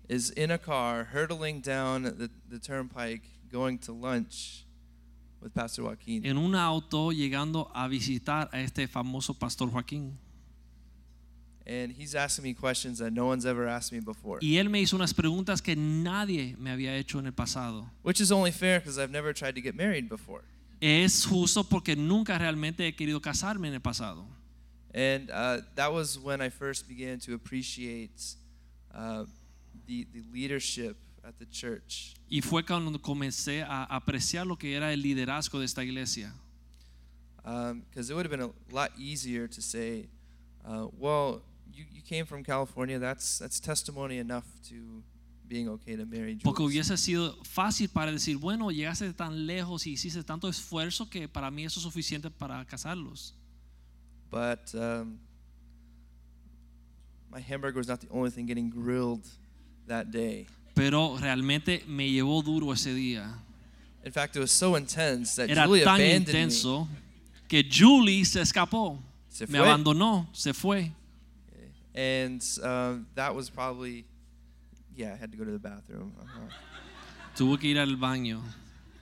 is 0.08 0.30
in 0.30 0.50
a 0.50 0.58
car 0.58 1.04
hurtling 1.04 1.60
down 1.60 2.02
the, 2.02 2.30
the 2.48 2.58
turnpike 2.58 3.22
going 3.50 3.78
to 3.78 3.92
lunch 3.92 4.64
with 5.40 5.54
Pastor 5.54 5.82
Joaquin. 5.82 6.24
en 6.24 6.36
un 6.36 6.54
auto 6.54 7.10
llegando 7.10 7.70
a 7.74 7.88
visitar 7.88 8.48
a 8.52 8.60
este 8.60 8.86
famoso 8.88 9.34
Pastor 9.38 9.68
Joaquín. 9.68 10.16
And 11.64 11.92
he's 11.92 12.14
asking 12.14 12.42
me 12.42 12.54
questions 12.54 12.98
that 12.98 13.12
no 13.12 13.26
one's 13.26 13.46
ever 13.46 13.68
asked 13.68 13.92
me 13.92 14.00
before. 14.00 14.40
Y 14.40 14.56
él 14.58 14.68
me 14.68 14.80
hizo 14.80 14.96
unas 14.96 15.14
preguntas 15.14 15.62
que 15.62 15.76
nadie 15.76 16.56
me 16.58 16.70
había 16.70 16.96
hecho 16.96 17.18
en 17.18 17.26
el 17.26 17.32
pasado. 17.32 17.88
Which 18.02 18.20
is 18.20 18.32
only 18.32 18.50
fair 18.50 18.80
because 18.80 18.98
I've 18.98 19.12
never 19.12 19.32
tried 19.32 19.54
to 19.54 19.60
get 19.60 19.76
married 19.76 20.08
before. 20.08 20.42
Es 20.80 21.24
justo 21.24 21.62
porque 21.62 21.94
nunca 21.94 22.36
realmente 22.38 22.86
he 22.86 22.92
querido 22.96 23.20
casarme 23.20 23.68
en 23.68 23.74
el 23.74 23.80
pasado. 23.80 24.26
And 24.92 25.30
uh, 25.30 25.60
that 25.76 25.92
was 25.92 26.18
when 26.18 26.40
I 26.40 26.48
first 26.48 26.88
began 26.88 27.20
to 27.20 27.34
appreciate 27.34 28.34
uh, 28.92 29.24
the, 29.86 30.06
the 30.12 30.22
leadership 30.32 30.96
at 31.24 31.38
the 31.38 31.46
church. 31.46 32.14
Y 32.28 32.40
fue 32.40 32.64
cuando 32.64 32.98
comencé 32.98 33.62
a 33.62 33.84
apreciar 33.84 34.46
lo 34.46 34.56
que 34.56 34.74
era 34.74 34.92
el 34.92 35.00
liderazgo 35.00 35.60
de 35.60 35.64
esta 35.66 35.82
iglesia. 35.82 36.32
Because 37.44 38.10
it 38.10 38.14
would 38.14 38.26
have 38.26 38.30
been 38.30 38.48
a 38.48 38.74
lot 38.74 38.90
easier 38.98 39.48
to 39.48 39.62
say, 39.62 40.06
uh, 40.66 40.86
well, 40.98 41.42
you, 41.74 41.84
you 41.92 42.02
came 42.02 42.24
from 42.26 42.42
California, 42.44 42.98
that's, 42.98 43.38
that's 43.38 43.60
testimony 43.60 44.18
enough 44.18 44.44
to 44.68 45.02
being 45.48 45.68
okay 45.68 45.96
to 45.96 46.06
marry 46.06 46.36
Porque 46.42 46.58
Jules. 46.62 46.72
hubiese 46.88 46.96
sido 46.96 47.36
fácil 47.44 47.88
para 47.88 48.10
decir, 48.12 48.36
bueno, 48.38 48.70
llegaste 48.70 49.12
tan 49.12 49.46
lejos 49.46 49.86
y 49.86 49.92
hiciste 49.92 50.22
tanto 50.24 50.48
esfuerzo 50.48 51.10
que 51.10 51.28
para 51.28 51.50
mí 51.50 51.64
eso 51.64 51.78
es 51.80 51.84
suficiente 51.84 52.30
para 52.30 52.64
casarlos. 52.64 53.34
But 54.30 54.74
um, 54.74 55.18
my 57.30 57.40
hamburger 57.40 57.78
was 57.78 57.88
not 57.88 58.00
the 58.00 58.08
only 58.10 58.30
thing 58.30 58.46
getting 58.46 58.70
grilled 58.70 59.26
that 59.88 60.10
day. 60.10 60.46
Pero 60.74 61.18
realmente 61.18 61.84
me 61.86 62.10
llevó 62.10 62.42
duro 62.42 62.72
ese 62.72 62.94
día. 62.94 63.34
In 64.04 64.10
fact, 64.12 64.34
it 64.36 64.40
was 64.40 64.50
so 64.50 64.74
intense 64.76 65.36
that 65.36 65.50
Era 65.50 65.66
Julie 65.66 65.84
tan 65.84 66.00
abandoned 66.00 66.26
me. 66.28 66.32
intenso 66.32 66.88
que 67.46 67.62
Julie 67.62 68.24
se 68.24 68.40
escapó, 68.40 68.98
Se 69.28 69.46
me 69.46 69.58
fue. 69.58 69.68
abandonó, 69.68 70.26
se 70.32 70.52
fue. 70.54 70.92
And 71.94 72.42
um, 72.62 73.06
that 73.14 73.34
was 73.34 73.50
probably, 73.50 74.04
yeah, 74.96 75.12
I 75.12 75.16
had 75.16 75.30
to 75.32 75.38
go 75.38 75.44
to 75.44 75.50
the 75.50 75.58
bathroom. 75.58 76.14
Uh-huh. 76.20 76.40
Tuvo 77.36 77.60
que 77.60 77.70
ir 77.74 77.78
al 77.80 77.96
baño. 77.96 78.40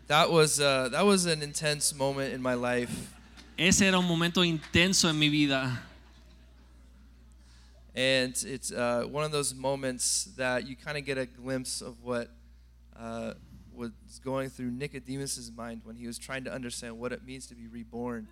That 0.09 0.31
was 0.31 0.59
uh, 0.61 0.89
that 0.91 1.05
was 1.07 1.27
an 1.27 1.41
intense 1.43 1.95
moment 1.95 2.33
in 2.35 2.43
my 2.43 2.55
life, 2.55 3.15
Ese 3.57 3.83
era 3.83 3.99
un 3.99 4.07
momento 4.07 4.41
intenso 4.43 5.09
en 5.09 5.19
mi 5.19 5.29
vida. 5.29 5.79
and 7.95 8.35
it's 8.47 8.73
uh, 8.73 9.05
one 9.11 9.25
of 9.25 9.33
those 9.33 9.55
moments 9.55 10.27
that 10.37 10.67
you 10.67 10.77
kind 10.77 10.97
of 10.97 11.05
get 11.05 11.19
a 11.19 11.27
glimpse 11.27 11.81
of 11.83 12.03
what 12.03 12.29
uh, 12.99 13.35
was 13.75 13.91
going 14.25 14.49
through 14.49 14.71
Nicodemus's 14.71 15.51
mind 15.53 15.81
when 15.85 15.97
he 15.97 16.07
was 16.07 16.19
trying 16.19 16.45
to 16.45 16.53
understand 16.53 16.99
what 16.99 17.13
it 17.13 17.25
means 17.25 17.47
to 17.49 17.55
be 17.55 17.67
reborn. 17.67 18.29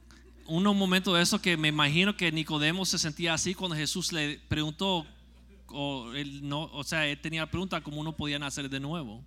Unos 0.48 0.74
momentos 0.74 1.14
de 1.14 1.20
eso 1.22 1.42
que 1.42 1.58
me 1.58 1.68
imagino 1.68 2.16
que 2.16 2.32
Nicodemo 2.32 2.86
se 2.86 2.98
sentía 2.98 3.34
así 3.34 3.54
cuando 3.54 3.76
Jesús 3.76 4.12
le 4.12 4.40
preguntó, 4.48 5.06
o, 5.66 6.10
él 6.14 6.48
no, 6.48 6.62
o 6.72 6.82
sea, 6.84 7.06
él 7.06 7.20
tenía 7.20 7.42
la 7.42 7.50
pregunta 7.50 7.82
cómo 7.82 8.00
uno 8.00 8.16
podía 8.16 8.38
nacer 8.38 8.70
de 8.70 8.80
nuevo. 8.80 9.22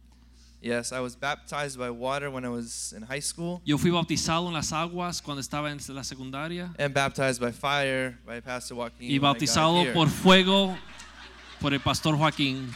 Yes, 0.61 0.91
I 0.91 0.99
was 0.99 1.15
baptized 1.15 1.77
by 1.77 1.91
water 1.91 2.29
when 2.29 2.43
I 2.43 2.49
was 2.49 2.93
in 2.93 3.03
high 3.03 3.21
school 3.21 3.61
Yo 3.65 3.79
fui 3.79 3.89
bautizado 3.89 4.47
en 4.47 4.53
las 4.53 4.71
aguas 4.71 5.19
cuando 5.19 5.41
estaba 5.41 5.71
en 5.71 5.79
la 5.89 6.03
secundaria 6.03 6.71
and 6.77 6.93
baptized 6.93 7.39
by 7.39 7.51
fire 7.51 8.19
by 8.25 8.41
Pastor 8.41 8.77
Joaquin. 8.77 9.09
y 9.09 9.17
bautizado 9.17 9.91
por 9.93 10.07
fuego 10.09 10.77
por 11.59 11.73
el 11.73 11.79
pastor 11.79 12.15
Joaquín. 12.15 12.71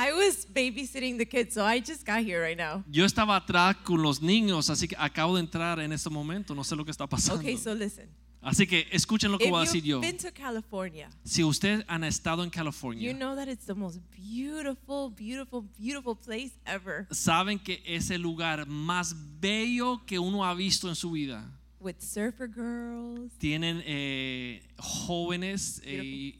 I 0.00 0.12
was 0.12 0.46
babysitting 0.58 1.18
the 1.18 1.24
kids, 1.26 1.54
so 1.54 1.64
I 1.64 1.80
just 1.80 2.04
got 2.04 2.24
here 2.24 2.40
right 2.42 2.56
now. 2.58 2.82
Yo 2.90 3.04
estaba 3.04 3.36
atrás 3.36 3.76
con 3.84 4.02
los 4.02 4.20
niños, 4.20 4.68
así 4.70 4.88
que 4.88 4.96
acabo 4.98 5.36
de 5.36 5.40
entrar 5.40 5.78
en 5.80 5.92
este 5.92 6.10
momento, 6.10 6.54
no 6.54 6.64
sé 6.64 6.74
lo 6.76 6.84
que 6.84 6.90
está 6.90 7.06
pasando. 7.06 7.40
Okay, 7.40 7.56
so 7.56 7.74
listen. 7.74 8.08
Así 8.40 8.66
que 8.68 8.86
escuchen 8.92 9.32
lo 9.32 9.38
que 9.38 9.46
If 9.46 9.50
voy 9.50 9.58
a 9.62 9.64
decir 9.64 9.82
yo. 9.82 9.96
you've 9.96 10.06
been 10.06 10.16
to 10.16 10.30
California, 10.32 11.10
Si 11.24 11.42
ustedes 11.42 11.84
han 11.88 12.04
estado 12.04 12.42
en 12.44 12.50
you 12.50 12.54
California, 12.54 13.12
know 13.12 13.34
that 13.34 13.48
it's 13.48 13.66
the 13.66 13.74
most 13.74 13.98
beautiful, 14.12 15.10
beautiful, 15.10 15.64
beautiful 15.78 16.14
place 16.14 16.52
ever 16.64 17.06
saben 17.10 17.58
que 17.58 17.82
es 17.84 18.10
el 18.10 18.22
lugar 18.22 18.64
más 18.66 19.14
bello 19.40 20.02
que 20.06 20.18
uno 20.20 20.44
ha 20.44 20.54
visto 20.54 20.88
en 20.88 20.94
su 20.94 21.10
vida. 21.12 21.44
with 21.80 21.96
surfer 22.00 22.48
girls. 22.48 23.32
Tienen 23.38 23.82
eh, 23.86 24.62
jóvenes 24.78 25.80
eh, 25.84 26.38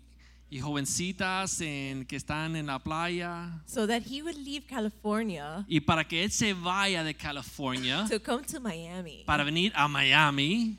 y 0.51 0.61
jovencitas 0.61 1.61
en, 1.61 2.05
que 2.07 2.17
están 2.17 2.57
en 2.57 2.67
la 2.67 2.79
playa. 2.79 3.51
So 3.67 3.87
that 3.87 4.03
he 4.11 4.23
would 4.23 4.37
leave 4.37 4.67
California 4.67 5.65
Y 5.69 5.81
para 5.81 6.05
que 6.05 6.25
él 6.25 6.31
se 6.31 6.55
vaya 6.55 7.05
de 7.05 7.15
California 7.15 8.07
to 8.09 8.19
come 8.19 8.43
to 8.45 8.59
Miami 8.61 9.25
para 9.27 9.45
venir 9.45 9.73
a 9.75 9.87
Miami 9.89 10.77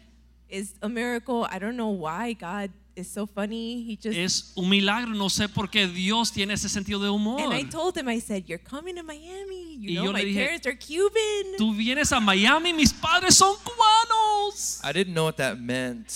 is 0.50 0.74
a 0.82 0.90
miracle. 0.90 1.46
I 1.52 1.60
don't 1.60 1.76
know 1.76 1.90
why 1.92 2.34
God 2.34 2.72
is 2.96 3.08
so 3.08 3.28
funny. 3.28 3.84
He 3.88 3.96
just 3.96 4.18
es 4.18 4.52
un 4.56 4.68
milagro. 4.68 5.14
No 5.14 5.30
sé 5.30 5.48
por 5.48 5.70
qué 5.70 5.88
Dios 5.88 6.32
tiene 6.32 6.54
ese 6.56 6.68
sentido 6.70 7.00
de 7.00 7.10
humor. 7.10 7.40
and 7.40 7.54
I 7.54 7.64
told 7.70 7.96
him, 7.96 8.10
I 8.10 8.20
said, 8.20 8.46
"You're 8.48 8.58
coming 8.64 8.96
to 8.96 9.04
Miami. 9.04 9.78
You 9.78 9.92
Y 9.92 9.94
know 9.96 10.06
yo 10.06 10.12
my 10.14 10.20
le 10.22 10.26
dije, 10.26 10.44
parents 10.44 10.66
are 10.66 10.76
Cuban." 10.76 11.58
Tú 11.60 11.76
vienes 11.76 12.12
a 12.12 12.20
Miami, 12.20 12.74
mis 12.74 12.92
padres 12.92 13.36
son 13.36 13.56
cubanos. 13.64 14.82
I 14.84 14.92
didn't 14.92 15.14
know 15.14 15.26
what 15.26 15.36
that 15.38 15.60
meant. 15.60 16.08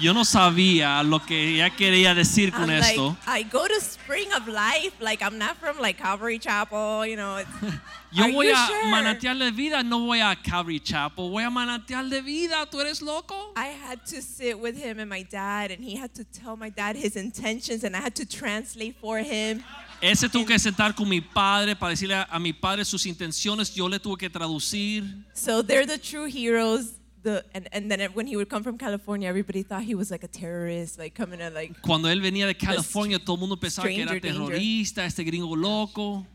Yo 0.00 0.12
no 0.12 0.24
sabía 0.24 1.02
lo 1.02 1.20
que 1.20 1.54
ella 1.54 1.70
quería 1.70 2.14
decir 2.14 2.52
con 2.52 2.70
I'm 2.70 2.80
like, 2.80 2.90
esto. 2.90 3.16
I 3.26 3.42
go 3.44 3.66
to 3.66 3.80
Spring 3.80 4.32
of 4.32 4.48
Life. 4.48 5.00
Like 5.00 5.22
I'm 5.22 5.38
not 5.38 5.56
from 5.56 5.78
like 5.78 5.98
Calvary 5.98 6.38
Chapel. 6.38 7.06
You 7.06 7.16
know. 7.16 7.42
Yo 8.14 8.30
voy 8.32 8.48
a 8.48 8.66
sure? 8.66 8.90
manantial 8.90 9.38
de 9.40 9.50
vida, 9.50 9.82
no 9.82 9.98
voy 10.06 10.20
a 10.20 10.36
Calvary 10.36 10.78
Chapel, 10.78 11.30
voy 11.30 11.42
a 11.42 11.50
manantial 11.50 12.08
de 12.08 12.22
vida. 12.22 12.64
¿Tú 12.70 12.80
eres 12.80 13.02
loco? 13.02 13.52
I 13.56 13.66
had 13.66 14.06
to 14.06 14.22
sit 14.22 14.56
with 14.56 14.76
him 14.76 15.00
and 15.00 15.10
my 15.10 15.24
dad, 15.24 15.72
and 15.72 15.82
he 15.82 15.96
had 15.96 16.14
to 16.14 16.24
tell 16.24 16.56
my 16.56 16.70
dad 16.70 16.94
his 16.94 17.16
intentions, 17.16 17.82
and 17.82 17.96
I 17.96 18.00
had 18.00 18.14
to 18.14 18.24
translate 18.24 18.94
for 19.00 19.18
him. 19.18 19.64
Él 20.00 20.16
se 20.16 20.28
tuvo 20.28 20.46
que 20.46 20.58
sentar 20.58 20.94
con 20.94 21.08
mi 21.08 21.20
padre 21.20 21.74
para 21.74 21.90
decirle 21.90 22.14
a, 22.14 22.28
a 22.30 22.38
mi 22.38 22.52
padre 22.52 22.84
sus 22.84 23.04
intenciones. 23.04 23.74
Yo 23.74 23.88
le 23.88 23.98
tuve 23.98 24.16
que 24.18 24.30
traducir. 24.30 25.04
So 25.32 25.62
they're 25.62 25.86
the 25.86 25.98
true 25.98 26.26
heroes. 26.26 26.92
The 27.24 27.42
and, 27.54 27.68
and 27.72 27.90
then 27.90 28.00
when 28.12 28.26
he 28.26 28.36
would 28.36 28.50
come 28.50 28.62
from 28.62 28.76
California, 28.76 29.26
everybody 29.28 29.62
thought 29.62 29.82
he 29.82 29.94
was 29.94 30.10
like 30.10 30.22
a 30.24 30.28
terrorist, 30.28 30.98
like 30.98 31.14
coming 31.14 31.38
to 31.40 31.48
like. 31.50 31.72
Cuando 31.80 32.08
él 32.08 32.20
venía 32.20 32.46
de 32.46 32.54
California, 32.54 33.18
todo 33.18 33.36
el 33.36 33.40
mundo 33.40 33.56
pensaba 33.56 33.88
que 33.88 34.02
era 34.02 34.08
stranger 34.08 34.20
danger. 34.20 34.54
terrorista, 34.54 35.04
este 35.06 35.24
gringo 35.24 35.56
loco. 35.56 36.26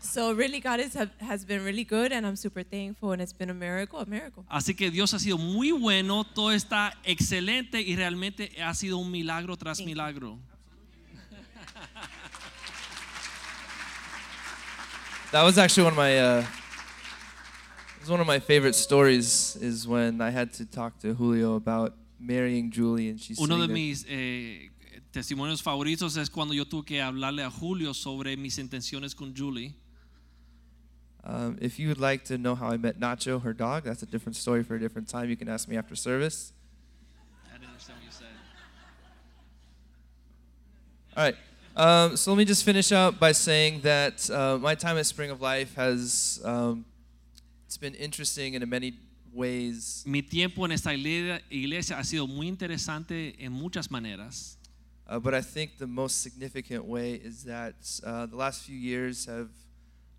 So 0.00 0.32
really, 0.32 0.60
God 0.60 0.80
is, 0.80 0.96
has 1.20 1.44
been 1.44 1.64
really 1.64 1.82
good, 1.82 2.12
and 2.12 2.24
I'm 2.24 2.36
super 2.36 2.62
thankful, 2.62 3.12
and 3.12 3.20
it's 3.20 3.32
been 3.32 3.50
a 3.50 3.54
miracle, 3.54 3.98
a 3.98 4.06
miracle. 4.06 4.44
Así 4.48 4.76
que 4.76 4.90
Dios 4.90 5.12
ha 5.12 5.18
sido 5.18 5.38
muy 5.38 5.72
bueno, 5.72 6.24
todo 6.24 6.52
está 6.52 6.92
excelente 7.04 7.80
y 7.80 7.96
realmente 7.96 8.52
ha 8.62 8.74
sido 8.74 8.98
un 8.98 9.10
milagro 9.10 9.56
tras 9.56 9.78
Thank 9.78 9.88
milagro. 9.88 10.38
That 15.32 15.42
was 15.42 15.58
actually 15.58 15.84
one 15.84 15.92
of 15.92 15.98
my 15.98 16.18
uh, 16.18 16.44
it 18.08 18.10
one 18.10 18.20
of 18.20 18.26
my 18.26 18.38
favorite 18.38 18.74
stories 18.74 19.56
is 19.60 19.86
when 19.86 20.20
I 20.20 20.30
had 20.30 20.52
to 20.54 20.66
talk 20.66 20.98
to 21.00 21.14
Julio 21.14 21.56
about 21.56 21.94
marrying 22.18 22.70
Julie 22.70 23.10
and 23.10 23.20
she's 23.20 23.38
Uno 23.38 23.58
de 23.58 23.68
mis 23.68 24.04
eh, 24.08 24.68
testimonios 25.12 25.62
favoritos 25.62 26.16
es 26.16 26.28
cuando 26.28 26.54
yo 26.54 26.64
tuve 26.64 26.86
que 26.86 27.00
hablarle 27.00 27.44
a 27.44 27.50
Julio 27.50 27.92
sobre 27.92 28.36
mis 28.36 28.58
intenciones 28.58 29.14
con 29.14 29.34
Julie. 29.34 29.74
Um, 31.24 31.58
if 31.60 31.78
you 31.78 31.88
would 31.88 32.00
like 32.00 32.24
to 32.24 32.38
know 32.38 32.54
how 32.54 32.68
I 32.68 32.76
met 32.76 32.98
Nacho, 32.98 33.42
her 33.42 33.52
dog, 33.52 33.84
that's 33.84 34.02
a 34.02 34.06
different 34.06 34.36
story 34.36 34.62
for 34.62 34.76
a 34.76 34.80
different 34.80 35.08
time. 35.08 35.28
You 35.28 35.36
can 35.36 35.48
ask 35.48 35.68
me 35.68 35.76
after 35.76 35.94
service. 35.94 36.52
I 37.48 37.58
didn't 37.58 37.70
understand 37.70 37.98
what 37.98 38.06
you 38.06 38.10
said. 38.10 38.26
All 41.16 41.24
right. 41.24 41.36
Um, 41.76 42.16
so 42.16 42.30
let 42.32 42.38
me 42.38 42.44
just 42.44 42.64
finish 42.64 42.90
up 42.92 43.18
by 43.18 43.32
saying 43.32 43.80
that 43.82 44.28
uh, 44.30 44.58
my 44.58 44.74
time 44.74 44.96
at 44.96 45.06
Spring 45.06 45.30
of 45.30 45.40
Life 45.40 45.74
has 45.74 46.40
um, 46.44 46.84
it's 47.68 47.76
been 47.78 47.94
interesting 47.96 48.54
in 48.54 48.66
many 48.68 48.94
ways. 49.32 50.02
Mi 50.06 50.22
tiempo 50.22 50.64
en 50.64 50.72
esta 50.72 50.94
iglesia, 50.94 51.98
ha 51.98 52.02
sido 52.04 52.26
muy 52.26 52.48
interesante 52.48 53.36
en 53.38 53.52
muchas 53.52 53.90
maneras, 53.90 54.56
Uh, 55.10 55.18
but 55.18 55.32
I 55.32 55.40
think 55.40 55.78
the 55.78 55.86
most 55.86 56.20
significant 56.22 56.84
way 56.84 57.14
is 57.14 57.42
that 57.44 57.74
uh, 58.04 58.26
the 58.26 58.36
last 58.36 58.62
few 58.64 58.76
years 58.76 59.24
have 59.24 59.48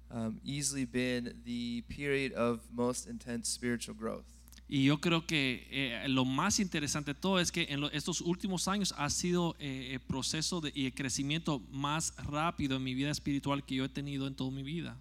um, 0.09 0.39
easily 0.43 0.83
been 0.85 1.35
the 1.45 1.83
period 1.89 2.33
of 2.33 2.61
most 2.73 3.07
intense 3.07 3.47
spiritual 3.49 3.95
growth. 3.95 4.25
y 4.67 4.85
yo 4.85 4.97
creo 4.97 5.25
que 5.27 5.67
eh, 5.71 6.07
lo 6.09 6.25
más 6.25 6.59
interesante 6.59 7.13
de 7.13 7.19
todo 7.19 7.39
es 7.39 7.51
que 7.51 7.67
en 7.69 7.81
lo- 7.81 7.91
estos 7.91 8.19
últimos 8.21 8.67
años 8.67 8.91
ha 8.97 9.09
sido 9.11 9.55
eh, 9.59 9.91
el 9.93 9.99
proceso 9.99 10.59
de, 10.61 10.71
y 10.75 10.85
el 10.85 10.93
crecimiento 10.95 11.59
más 11.71 12.13
rápido 12.17 12.75
en 12.77 12.83
mi 12.83 12.95
vida 12.95 13.11
espiritual 13.11 13.63
que 13.63 13.75
yo 13.75 13.85
he 13.85 13.89
tenido 13.89 14.25
en 14.27 14.33
toda 14.35 14.49
mi 14.51 14.63
vida. 14.63 14.95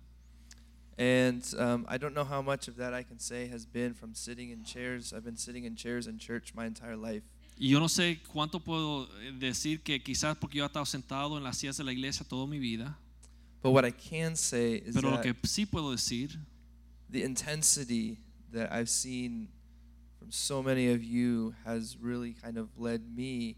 And 0.98 1.44
um, 1.58 1.86
I 1.88 1.96
don't 1.96 2.12
know 2.12 2.24
how 2.24 2.42
much 2.42 2.66
of 2.66 2.76
that 2.76 2.92
I 2.92 3.04
can 3.04 3.20
say 3.20 3.46
has 3.46 3.64
been 3.64 3.94
from 3.94 4.14
sitting 4.14 4.50
in 4.50 4.64
chairs. 4.64 5.12
I've 5.16 5.24
been 5.24 5.36
sitting 5.36 5.64
in 5.64 5.76
chairs 5.76 6.08
in 6.08 6.18
church 6.18 6.52
my 6.54 6.66
entire 6.66 6.96
life. 6.96 7.22
Y 7.56 7.68
yo 7.68 7.78
no 7.78 7.86
sé 7.86 8.18
cuánto 8.32 8.62
puedo 8.62 9.08
eh, 9.20 9.32
decir 9.38 9.82
que 9.82 10.00
quizás 10.00 10.36
porque 10.38 10.58
yo 10.58 10.64
he 10.64 10.66
estado 10.66 10.86
sentado 10.86 11.36
en 11.36 11.44
las 11.44 11.58
sillas 11.58 11.76
de 11.76 11.84
la 11.84 11.92
iglesia 11.92 12.26
toda 12.28 12.46
mi 12.46 12.58
vida, 12.58 12.96
But 13.62 13.70
what 13.72 13.84
I 13.84 13.90
can 13.90 14.36
say 14.36 14.74
is 14.74 14.94
pero 14.94 15.10
lo 15.10 15.16
that 15.16 15.22
que 15.24 15.34
sí 15.44 15.66
puedo 15.66 15.90
decir 15.92 16.36
the 17.10 17.22
intensity 17.22 18.18
that 18.52 18.72
I've 18.72 18.88
seen 18.88 19.48
from 20.18 20.30
so 20.30 20.62
many 20.62 20.90
of 20.92 21.02
you 21.02 21.54
has 21.64 21.96
really 22.00 22.32
kind 22.32 22.58
of 22.58 22.68
led 22.76 23.02
me 23.14 23.56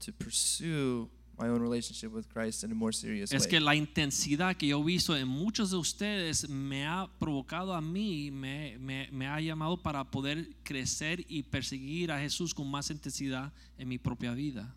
to 0.00 0.12
pursue 0.12 1.08
my 1.38 1.48
own 1.48 1.60
relationship 1.60 2.12
with 2.12 2.26
Christ 2.32 2.64
in 2.64 2.72
a 2.72 2.74
more 2.74 2.92
serious 2.92 3.30
es 3.32 3.42
way. 3.42 3.50
que 3.50 3.60
la 3.60 3.74
intensidad 3.74 4.56
que 4.56 4.68
yo 4.68 4.80
he 4.80 4.84
visto 4.84 5.14
en 5.14 5.28
muchos 5.28 5.70
de 5.70 5.76
ustedes 5.76 6.48
me 6.48 6.86
ha 6.86 7.08
provocado 7.18 7.74
a 7.74 7.80
mí, 7.82 8.30
me, 8.30 8.78
me- 8.78 9.08
me 9.12 9.26
ha 9.26 9.38
llamado 9.40 9.76
para 9.82 10.02
poder 10.04 10.48
crecer 10.64 11.24
y 11.28 11.42
perseguir 11.42 12.10
a 12.10 12.18
Jesús 12.18 12.54
con 12.54 12.70
más 12.70 12.90
intensidad 12.90 13.52
en 13.76 13.88
mi 13.88 13.98
propia 13.98 14.32
vida. 14.32 14.74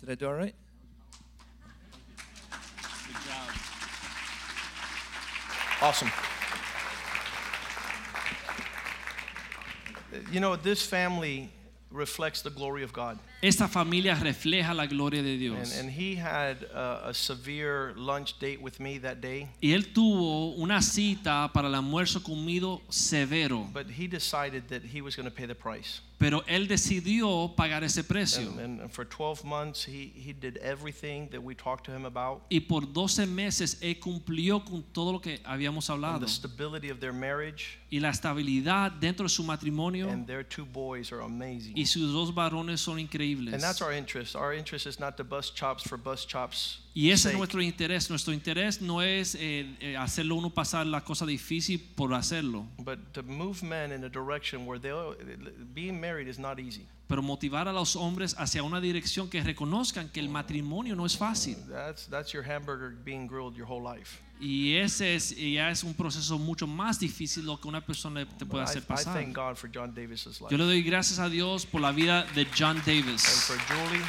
Did 0.00 0.10
I 0.10 0.14
do 0.14 0.28
all 0.28 0.34
right? 0.36 0.54
Awesome. 5.80 6.10
You 10.30 10.40
know, 10.40 10.56
this 10.56 10.84
family 10.84 11.50
reflects 11.90 12.42
the 12.42 12.50
glory 12.50 12.82
of 12.82 12.92
God. 12.92 13.18
Esta 13.40 13.68
familia 13.68 14.16
refleja 14.16 14.74
la 14.74 14.86
gloria 14.86 15.22
de 15.22 15.32
And, 15.34 15.38
Dios. 15.40 15.78
and 15.78 15.90
he 15.90 16.16
had 16.16 16.56
a, 16.74 17.08
a 17.10 17.14
severe 17.14 17.94
lunch 17.96 18.36
date 18.40 18.60
with 18.60 18.80
me 18.80 18.98
that 18.98 19.20
day, 19.20 19.48
Y 19.62 19.70
él 19.74 19.92
tuvo 19.92 20.56
una 20.56 20.82
cita 20.82 21.48
para 21.52 21.68
el 21.68 21.74
almuerzo 21.76 22.20
conmigo 22.22 22.82
severo, 22.88 23.68
but 23.72 23.86
he 23.88 24.08
decided 24.08 24.66
that 24.68 24.82
he 24.82 25.00
was 25.00 25.14
going 25.14 25.28
to 25.28 25.34
pay 25.34 25.46
the 25.46 25.54
price. 25.54 26.00
pero 26.18 26.42
él 26.48 26.66
decidió 26.66 27.54
pagar 27.54 27.84
ese 27.84 28.02
precio. 28.02 28.50
And, 28.58 28.80
and 28.80 28.90
for 28.90 29.04
12 29.04 29.44
months, 29.44 29.84
he, 29.86 30.10
he 30.16 30.32
did 30.32 30.56
everything 30.56 31.28
that 31.30 31.40
we 31.40 31.54
talked 31.54 31.84
to 31.86 31.92
him 31.92 32.04
about. 32.06 32.42
Y 32.50 32.58
por 32.58 32.80
12 32.92 33.24
meses 33.28 33.78
él 33.80 34.00
cumplió 34.00 34.64
con 34.64 34.82
todo 34.92 35.12
lo 35.12 35.20
que 35.20 35.38
habíamos 35.44 35.88
And 35.88 36.02
hablado. 36.04 36.26
the 36.26 36.28
stability 36.28 36.90
of 36.90 36.98
their 36.98 37.12
marriage 37.12 37.78
Y 37.88 38.00
la 38.00 38.10
estabilidad 38.10 38.90
dentro 38.90 39.22
de 39.26 39.28
su 39.28 39.44
matrimonio 39.44 40.10
and 40.10 40.26
their 40.26 40.42
two 40.44 40.64
boys 40.66 41.12
are 41.12 41.22
amazing. 41.22 41.74
y 41.78 41.86
sus 41.86 42.12
dos 42.12 42.34
varones 42.34 42.80
son 42.80 42.98
And 42.98 43.08
increíbles. 43.28 43.60
that's 43.60 43.82
our 43.82 43.92
interest. 43.92 44.36
Our 44.36 44.54
interest 44.54 44.86
is 44.86 44.98
not 44.98 45.16
to 45.16 45.24
bust 45.24 45.54
chops 45.54 45.82
for 45.82 45.96
bust 45.96 46.28
chops. 46.28 46.78
Y 46.94 47.10
ese 47.10 47.22
sake. 47.22 47.32
es 47.32 47.38
nuestro 47.38 47.60
interés. 47.62 48.10
Nuestro 48.10 48.32
interés 48.32 48.80
no 48.80 49.00
es 49.00 49.34
eh, 49.34 49.66
eh, 49.80 49.96
hacerlo 49.96 50.36
uno 50.36 50.50
pasar 50.50 50.86
la 50.86 51.02
cosa 51.02 51.26
difícil 51.26 51.80
por 51.94 52.12
hacerlo, 52.14 52.66
but 52.78 53.12
to 53.12 53.22
move 53.22 53.62
men 53.62 53.92
in 53.92 54.04
a 54.04 54.08
direction 54.08 54.66
where 54.66 54.78
they 54.78 54.92
being 55.74 56.00
married 56.00 56.28
is 56.28 56.38
not 56.38 56.58
easy. 56.58 56.86
pero 57.06 57.22
motivar 57.22 57.68
a 57.68 57.72
los 57.72 57.96
hombres 57.96 58.34
hacia 58.38 58.62
una 58.62 58.80
dirección 58.80 59.30
que 59.30 59.42
reconozcan 59.42 60.10
que 60.10 60.20
el 60.20 60.28
matrimonio 60.28 60.94
no 60.94 61.06
es 61.06 61.16
fácil. 61.16 61.56
That's 61.68 62.06
that's 62.06 62.32
your 62.32 62.44
hamburger 62.44 62.94
being 63.04 63.26
grilled 63.26 63.56
your 63.56 63.66
whole 63.66 63.82
life. 63.82 64.20
Y 64.40 64.76
ese 64.76 65.14
es, 65.16 65.32
y 65.36 65.54
ya 65.54 65.70
es 65.70 65.82
un 65.82 65.94
proceso 65.94 66.38
mucho 66.38 66.66
más 66.66 66.98
difícil 67.00 67.44
lo 67.44 67.60
que 67.60 67.66
una 67.66 67.80
persona 67.84 68.24
te 68.24 68.46
puede 68.46 68.62
hacer 68.64 68.84
pasar. 68.84 69.14
thank 69.14 69.34
God 69.34 69.56
for 69.56 69.68
John 69.72 69.92
Davis's 69.94 70.40
life 70.40 70.50
Yo 70.50 70.58
le 70.58 70.64
doy 70.64 70.82
gracias 70.82 71.18
a 71.18 71.28
Dios 71.28 71.66
por 71.66 71.80
la 71.80 71.90
vida 71.92 72.24
de 72.34 72.46
John 72.56 72.76
and 72.76 72.84
Davis. 72.86 73.22
for 73.46 73.56
Julie. 73.68 74.04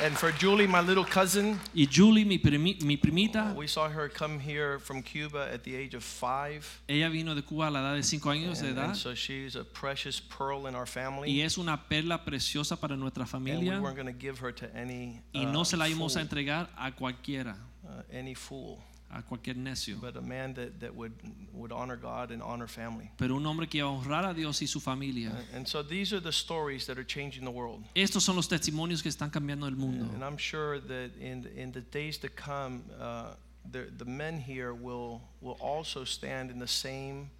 And 0.00 0.16
for 0.16 0.30
Julie, 0.30 0.68
my 0.68 0.80
little 0.80 1.04
cousin, 1.04 1.58
Y 1.74 1.84
Julie, 1.90 2.24
mi, 2.24 2.38
primi- 2.38 2.78
mi 2.84 2.96
primita, 2.96 3.52
we 3.56 3.66
saw 3.66 3.88
her 3.88 4.08
come 4.08 4.38
here 4.38 4.78
from 4.78 5.02
Cuba 5.02 5.48
at 5.52 5.64
the 5.64 5.74
age 5.74 5.92
of 5.96 6.04
five. 6.04 6.64
ella 6.86 7.08
vino 7.08 7.34
de 7.34 7.42
Cuba 7.42 7.66
a 7.66 7.70
la 7.70 7.80
edad 7.80 7.94
de 7.96 8.04
5 8.04 8.30
años 8.30 8.60
de 8.60 8.68
And, 8.68 8.78
edad 8.78 8.84
and 8.90 8.96
so 8.96 9.12
she's 9.16 9.56
a 9.56 9.64
precious 9.64 10.20
pearl 10.20 10.68
in 10.68 10.76
our 10.76 10.84
y 10.86 10.88
family. 10.88 11.42
es 11.42 11.58
una 11.58 11.88
perla 11.88 12.24
preciosa 12.24 12.76
para 12.80 12.96
nuestra 12.96 13.24
And 13.24 13.32
we 13.44 13.50
familia 13.50 13.80
weren't 13.80 13.96
going 13.96 14.06
to 14.06 14.16
give 14.16 14.38
her 14.40 14.52
to 14.54 14.66
any 14.72 15.20
y 15.32 15.46
uh, 15.46 15.50
no 15.52 15.64
se 15.64 15.76
la 15.76 15.88
íbamos 15.88 16.16
a 16.16 16.20
entregar 16.20 16.70
a 16.76 16.92
cualquiera, 16.92 17.56
uh, 17.86 18.02
any 18.12 18.34
fool, 18.34 18.82
a 19.14 19.22
cualquier 19.22 19.54
necio. 19.54 20.00
but 20.00 20.16
a 20.16 20.20
man 20.20 20.54
that, 20.54 20.80
that 20.80 20.94
would 20.94 21.12
would 21.52 21.72
honor 21.72 21.96
God 21.96 22.30
and 22.30 22.42
honor 22.42 22.66
family. 22.66 23.10
pero 23.16 23.36
un 23.36 23.44
hombre 23.44 23.66
que 23.66 23.80
iba 23.80 24.30
a 24.30 24.34
Dios 24.34 24.60
y 24.60 24.66
su 24.66 24.80
familia. 24.80 25.32
And 25.54 25.66
so 25.66 25.82
these 25.82 26.12
are 26.12 26.20
the 26.20 26.32
stories 26.32 26.86
that 26.86 26.98
are 26.98 27.04
changing 27.04 27.44
the 27.44 27.50
world. 27.50 27.84
Estos 27.94 28.22
son 28.22 28.36
los 28.36 28.48
testimonios 28.48 29.02
que 29.02 29.10
están 29.10 29.30
cambiando 29.30 29.66
el 29.66 29.76
mundo. 29.76 30.06
And 30.14 30.24
I'm 30.24 30.36
sure 30.38 30.78
that 30.78 31.10
in 31.20 31.46
in 31.56 31.72
the 31.72 31.80
days 31.80 32.18
to 32.18 32.28
come, 32.28 32.84
uh, 33.00 33.34
the 33.70 33.88
the 33.96 34.04
men 34.04 34.38
here 34.38 34.74
will 34.74 35.22
will 35.40 35.58
also 35.60 36.04
stand 36.04 36.50
in 36.50 36.58
the 36.58 36.68
same 36.68 37.30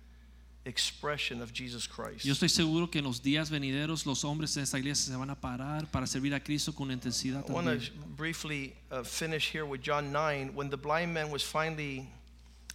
expression 0.68 1.42
of 1.42 1.52
Jesus 1.52 1.86
Christ. 1.88 2.24
Yo 2.24 2.32
estoy 2.32 2.48
seguro 2.48 2.90
que 2.90 2.98
en 2.98 3.04
los 3.04 3.22
días 3.22 3.50
venideros 3.50 4.06
los 4.06 4.24
hombres 4.24 4.56
en 4.56 4.62
esta 4.62 4.78
iglesia 4.78 5.12
se 5.12 5.16
van 5.16 5.30
a 5.30 5.34
parar 5.34 5.90
para 5.90 6.06
servir 6.06 6.34
a 6.34 6.40
Cristo 6.40 6.72
con 6.72 6.90
intensidad 6.90 7.44
I 7.48 7.52
want 7.52 7.66
to 7.66 7.92
briefly 8.16 8.74
uh, 8.90 9.02
finish 9.02 9.50
here 9.52 9.64
with 9.64 9.80
John 9.82 10.12
9 10.12 10.52
when 10.54 10.70
the 10.70 10.76
blind 10.76 11.12
man 11.12 11.30
was 11.30 11.42
finally 11.42 12.08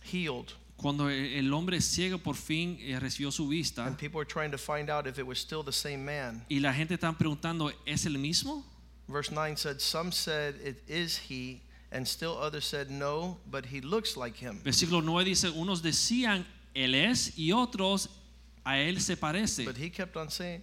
healed 0.02 0.54
Cuando 0.76 1.08
el 1.08 1.46
el 1.46 1.54
hombre 1.54 1.80
ciego 1.80 2.18
por 2.18 2.36
fin 2.36 2.78
eh, 2.82 3.00
recibió 3.00 3.32
su 3.32 3.48
vista 3.48 3.86
and 3.86 3.98
people 3.98 4.18
were 4.18 4.28
trying 4.28 4.52
to 4.52 4.58
find 4.58 4.90
out 4.90 5.08
if 5.08 5.18
it 5.18 5.26
was 5.26 5.40
still 5.40 5.64
the 5.64 5.72
same 5.72 6.04
man. 6.04 6.44
y 6.50 6.60
la 6.60 6.74
gente 6.74 6.96
está 6.96 7.16
preguntando, 7.18 7.72
¿es 7.86 8.06
el 8.06 8.18
mismo? 8.18 8.66
Verse 9.08 9.32
9 9.32 9.56
said, 9.58 9.82
Some 9.82 10.12
said 10.12 10.56
it 10.64 10.82
is 10.88 11.18
he, 11.18 11.62
and 11.92 12.08
still 12.08 12.38
others 12.38 12.66
said 12.66 12.90
no, 12.90 13.38
but 13.50 13.66
he 13.66 13.82
looks 13.82 14.16
like 14.16 14.36
him. 14.36 14.62
Versículo 14.64 15.04
9 15.04 15.26
dice, 15.26 15.50
unos 15.50 15.82
decían, 15.82 16.46
Él 16.74 16.96
es, 16.96 17.38
y 17.38 17.52
otros, 17.52 18.10
a 18.64 18.80
Él 18.80 19.00
se 19.00 19.16
parece. 19.16 19.66
But 19.66 19.78
he 19.78 19.90
kept 19.90 20.18
on 20.18 20.30
saying, 20.30 20.62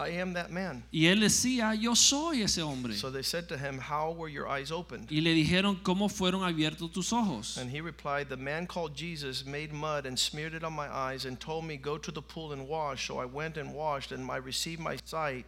I 0.00 0.20
am 0.20 0.32
that 0.32 0.50
man. 0.50 0.82
Y 0.90 1.06
Él 1.06 1.20
decía, 1.20 1.74
yo 1.74 1.94
soy 1.94 2.42
ese 2.42 2.58
hombre. 2.58 2.94
So 2.94 3.10
they 3.10 3.22
said 3.22 3.48
to 3.48 3.58
him, 3.58 3.78
How 3.78 4.12
were 4.12 4.28
your 4.28 4.48
eyes 4.48 4.70
opened? 4.70 5.10
Y 5.10 5.20
le 5.20 5.34
dijeron, 5.34 5.76
¿cómo 5.82 6.08
fueron 6.08 6.42
abiertos 6.42 6.92
tus 6.92 7.12
ojos? 7.12 7.58
And 7.58 7.70
he 7.70 7.80
replied, 7.80 8.28
The 8.28 8.36
man 8.36 8.66
called 8.66 8.94
Jesus 8.94 9.44
made 9.44 9.72
mud 9.72 10.06
and 10.06 10.18
smeared 10.18 10.54
it 10.54 10.64
on 10.64 10.72
my 10.72 10.88
eyes 10.88 11.26
and 11.26 11.38
told 11.38 11.64
me, 11.64 11.76
Go 11.76 11.98
to 11.98 12.10
the 12.10 12.22
pool 12.22 12.52
and 12.52 12.66
wash. 12.66 13.08
So 13.08 13.18
I 13.18 13.26
went 13.26 13.58
and 13.58 13.74
washed, 13.74 14.12
and 14.12 14.30
I 14.30 14.36
received 14.36 14.80
my 14.80 14.96
sight. 15.04 15.44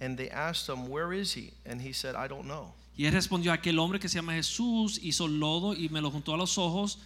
And 0.00 0.16
they 0.16 0.28
asked 0.28 0.68
him, 0.68 0.88
Where 0.88 1.12
is 1.12 1.32
he? 1.32 1.52
And 1.64 1.80
he 1.80 1.92
said, 1.92 2.14
I 2.14 2.28
don't 2.28 2.46
know. 2.46 2.74
Y 2.96 3.06
él 3.06 3.12
respondió, 3.12 3.52
aquel 3.52 3.78
hombre 3.78 4.00
que 4.00 4.08
se 4.08 4.16
llama 4.16 4.32
Jesús 4.32 4.98
hizo 5.00 5.28
lodo 5.28 5.72
y 5.72 5.88
me 5.88 6.00
lo 6.00 6.10
juntó 6.10 6.34
a 6.34 6.36
los 6.36 6.58
ojos. 6.58 6.98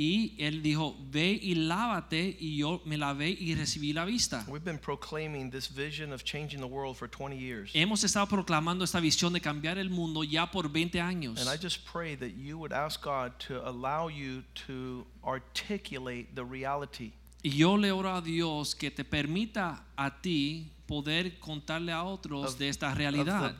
Y 0.00 0.36
él 0.38 0.62
dijo, 0.62 0.96
ve 1.10 1.40
y 1.42 1.56
lávate. 1.56 2.36
Y 2.38 2.58
yo 2.58 2.80
me 2.84 2.96
lavé 2.96 3.30
y 3.30 3.56
recibí 3.56 3.92
la 3.92 4.04
vista. 4.04 4.44
We've 4.46 4.64
been 4.64 4.78
proclaiming 4.78 5.50
this 5.50 5.66
vision 5.66 6.12
of 6.12 6.22
changing 6.22 6.60
the 6.60 6.68
world 6.68 6.96
for 6.96 7.08
20 7.08 7.36
years. 7.36 7.72
Hemos 7.74 8.04
estado 8.04 8.28
proclamando 8.28 8.84
esta 8.84 9.00
visión 9.00 9.32
de 9.32 9.40
cambiar 9.40 9.76
el 9.76 9.90
mundo 9.90 10.22
ya 10.22 10.48
por 10.52 10.68
20 10.68 11.00
años. 11.00 11.40
And 11.40 11.48
I 11.48 11.60
just 11.60 11.84
pray 11.84 12.14
that 12.14 12.36
you 12.36 12.56
would 12.58 12.72
ask 12.72 13.02
God 13.02 13.32
to 13.48 13.60
allow 13.66 14.06
you 14.06 14.44
to 14.68 15.04
articulate 15.24 16.36
the 16.36 16.44
reality 16.44 17.12
Y 17.42 17.50
yo 17.50 17.76
le 17.76 17.90
oro 17.90 18.14
a 18.14 18.20
Dios 18.20 18.74
que 18.74 18.90
te 18.90 19.04
permita 19.04 19.84
a 19.96 20.20
ti 20.20 20.70
poder 20.88 21.38
contarle 21.38 21.92
a 21.92 22.02
otros 22.02 22.54
Of- 22.54 22.58
de 22.58 22.68
esta 22.70 22.92
realidad, 22.94 23.54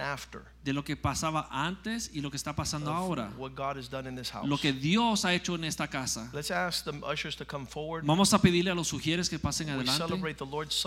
after 0.00 0.42
de 0.64 0.72
lo 0.72 0.84
que 0.84 0.96
pasaba 0.96 1.48
antes 1.50 2.08
y 2.14 2.20
lo 2.20 2.30
que 2.30 2.36
está 2.36 2.54
pasando 2.54 2.92
ahora, 2.92 3.30
lo 4.44 4.58
que 4.58 4.72
Dios 4.72 5.24
ha 5.24 5.34
hecho 5.34 5.56
en 5.56 5.64
esta 5.64 5.88
casa. 5.88 6.30
Forward. 7.66 8.06
Vamos 8.06 8.32
a 8.32 8.40
pedirle 8.40 8.70
a 8.70 8.74
los 8.74 8.86
sugieres 8.88 9.28
que 9.28 9.38
pasen 9.38 9.70
adelante 9.70 10.14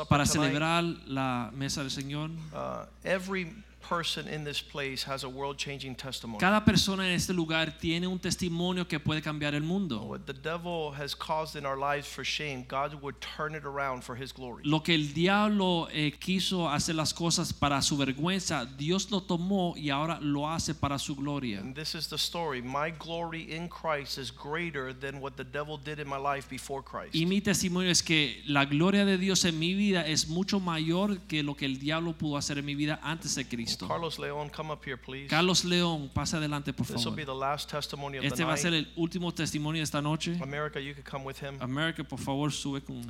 para 0.09 0.25
celebrar 0.25 0.83
la 1.05 1.51
mesa 1.53 1.81
del 1.81 1.91
Señor. 1.91 2.31
Uh, 2.31 2.87
every 3.03 3.53
person 3.87 4.27
in 4.27 4.43
this 4.43 4.61
place 4.61 5.03
has 5.03 5.23
a 5.23 5.29
world-changing 5.29 5.95
testimony. 5.95 6.39
Cada 6.39 6.63
persona 6.65 7.07
en 7.07 7.15
este 7.15 7.33
lugar 7.33 7.77
tiene 7.79 8.07
un 8.07 8.19
testimonio 8.19 8.87
que 8.87 8.99
puede 8.99 9.21
cambiar 9.21 9.53
el 9.53 9.61
mundo. 9.61 10.01
What 10.01 10.25
the 10.25 10.33
devil 10.33 10.91
has 10.91 11.13
caused 11.15 11.55
in 11.55 11.65
our 11.65 11.77
lives 11.77 12.07
for 12.07 12.23
shame, 12.23 12.65
God 12.67 12.95
would 13.01 13.15
turn 13.21 13.53
it 13.55 13.63
around 13.63 14.03
for 14.03 14.15
His 14.15 14.31
glory. 14.31 14.63
Lo 14.65 14.81
que 14.81 14.95
el 14.95 15.13
diablo 15.13 15.87
eh, 15.91 16.13
quiso 16.19 16.67
hacer 16.67 16.95
las 16.95 17.13
cosas 17.13 17.53
para 17.53 17.81
su 17.81 17.97
vergüenza, 17.97 18.65
Dios 18.65 19.11
lo 19.11 19.21
tomó 19.21 19.75
y 19.77 19.89
ahora 19.89 20.19
lo 20.19 20.49
hace 20.49 20.73
para 20.73 20.97
su 20.97 21.15
gloria. 21.15 21.59
And 21.59 21.75
this 21.75 21.93
is 21.95 22.07
the 22.07 22.17
story. 22.17 22.61
My 22.61 22.91
glory 22.91 23.53
in 23.55 23.69
Christ 23.69 24.17
is 24.17 24.31
greater 24.31 24.93
than 24.93 25.21
what 25.21 25.35
the 25.37 25.43
devil 25.43 25.77
did 25.77 25.99
in 25.99 26.07
my 26.07 26.17
life 26.17 26.49
before 26.49 26.81
Christ. 26.83 27.13
Y 27.13 27.25
mi 27.25 27.41
testimonio 27.41 27.91
es 27.91 28.01
que 28.01 28.41
la 28.47 28.65
gloria 28.65 29.05
de 29.05 29.17
Dios 29.17 29.45
en 29.45 29.59
mi 29.59 29.73
vida 29.73 30.05
es 30.05 30.27
mucho 30.27 30.59
mayor 30.59 31.19
que 31.27 31.43
lo 31.43 31.55
que 31.55 31.65
el 31.65 31.77
diablo 31.77 32.13
pudo 32.13 32.37
hacer 32.37 32.57
en 32.57 32.65
mi 32.65 32.75
vida 32.75 32.99
antes 33.03 33.35
de 33.35 33.45
Cristo. 33.45 33.74
Carlos 33.77 34.17
Leon, 34.19 34.49
come 34.49 34.71
up 34.71 34.83
here, 34.85 34.97
please. 34.97 35.27
Carlos 35.29 35.63
León, 35.65 36.09
pase 36.13 36.35
adelante 36.37 36.73
por 36.73 36.85
This 36.85 36.95
will 36.95 37.03
favor. 37.03 37.15
be 37.17 37.25
the 37.25 37.33
last 37.35 37.69
testimony 37.69 38.17
of 38.17 38.23
Este 38.25 38.37
the 38.37 38.45
va 38.45 38.53
a 38.53 38.57
ser 38.57 38.73
el 38.73 38.85
último 38.95 39.31
testimonio 39.33 39.81
esta 39.83 40.01
noche. 40.01 40.37
America, 40.41 40.79
you 40.79 40.93
could 40.93 41.05
come 41.05 41.23
with 41.25 41.37
him. 41.39 41.57
America, 41.61 42.03
por 42.03 42.19
favor, 42.19 42.51
sube 42.51 42.81
con... 42.85 43.03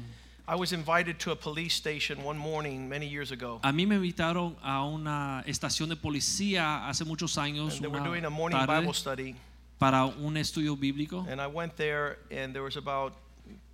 I 0.47 0.55
was 0.55 0.74
invited 0.74 1.18
to 1.22 1.32
a 1.32 1.36
police 1.36 1.74
station 1.74 2.24
one 2.24 2.38
morning 2.38 2.88
many 2.88 3.07
years 3.07 3.32
ago. 3.32 3.59
A 3.63 3.72
mí 3.72 3.88
me 3.88 3.95
invitaron 3.95 4.55
a 4.61 4.84
una 4.86 5.43
estación 5.47 5.89
de 5.89 5.95
policía 5.95 6.88
hace 6.88 7.03
muchos 7.03 7.38
años 7.38 7.74
And 7.74 7.82
they 7.82 7.88
were 7.88 7.99
una 7.99 8.09
doing 8.09 8.26
a 8.26 8.30
morning 8.30 8.57
tarde, 8.59 8.82
Bible 8.82 8.93
study. 8.93 9.36
para 9.80 10.05
un 10.05 10.38
estudio 10.38 10.76
bíblico. 10.76 11.26
And 11.28 11.41
I 11.41 11.47
went 11.47 11.76
there, 11.78 12.20
and 12.30 12.53
there 12.53 12.61
was 12.63 12.78
about 12.78 13.13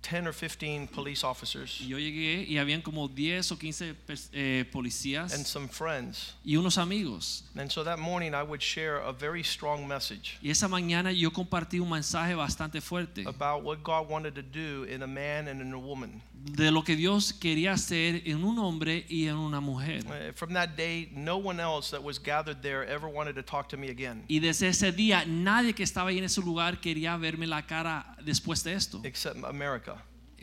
10 0.02 0.26
or 0.26 0.32
15 0.34 0.88
police 0.88 1.24
officers 1.24 1.78
yo 1.78 1.96
llegué 1.98 2.44
y 2.48 2.58
habían 2.58 2.82
como 2.82 3.08
10 3.08 3.52
o 3.52 3.58
15 3.58 3.94
pers- 4.06 4.28
eh, 4.32 4.64
policías 4.72 5.32
and 5.32 5.46
some 5.46 5.68
friends. 5.68 6.34
y 6.44 6.56
unos 6.56 6.76
amigos. 6.78 7.44
And 7.56 7.70
so 7.70 7.84
that 7.84 7.98
morning, 7.98 8.32
I 8.34 8.42
would 8.42 8.60
share 8.60 8.96
a 8.98 9.12
very 9.12 9.42
strong 9.44 9.86
message 9.86 10.38
Y 10.42 10.50
esa 10.50 10.68
mañana 10.68 11.12
yo 11.12 11.30
compartí 11.32 11.78
un 11.80 11.88
mensaje 11.90 12.34
bastante 12.34 12.80
fuerte 12.80 13.24
about 13.26 13.62
what 13.64 13.78
God 13.82 14.08
wanted 14.10 14.34
to 14.34 14.42
do 14.42 14.84
in 14.84 15.02
a 15.02 15.06
man 15.06 15.48
and 15.48 15.60
in 15.60 15.72
a 15.72 15.78
woman. 15.78 16.20
de 16.44 16.72
lo 16.72 16.82
que 16.82 16.96
Dios 16.96 17.32
quería 17.32 17.72
hacer 17.74 18.22
en 18.26 18.42
un 18.42 18.58
hombre 18.58 19.06
y 19.08 19.28
en 19.28 19.36
una 19.36 19.60
mujer. 19.60 20.04
Uh, 20.06 20.32
From 20.34 20.52
that 20.54 20.70
day, 20.76 21.08
no 21.14 21.36
one 21.36 21.60
else 21.62 21.90
that 21.92 22.02
was 22.02 22.18
gathered 22.18 22.60
there 22.62 22.84
ever 22.84 23.06
wanted 23.08 23.36
to 23.36 23.42
talk 23.44 23.68
to 23.68 23.76
me 23.76 23.88
again, 23.90 24.24
Y 24.26 24.40
desde 24.40 24.66
ese 24.66 24.90
día 24.90 25.24
nadie 25.24 25.72
que 25.72 25.84
estaba 25.84 26.10
ahí 26.10 26.18
en 26.18 26.24
ese 26.24 26.40
lugar 26.40 26.80
quería 26.80 27.16
verme 27.16 27.46
la 27.46 27.62
cara 27.64 28.16
después 28.24 28.64
de 28.64 28.72
esto, 28.72 29.00
except 29.04 29.36
America. 29.44 29.91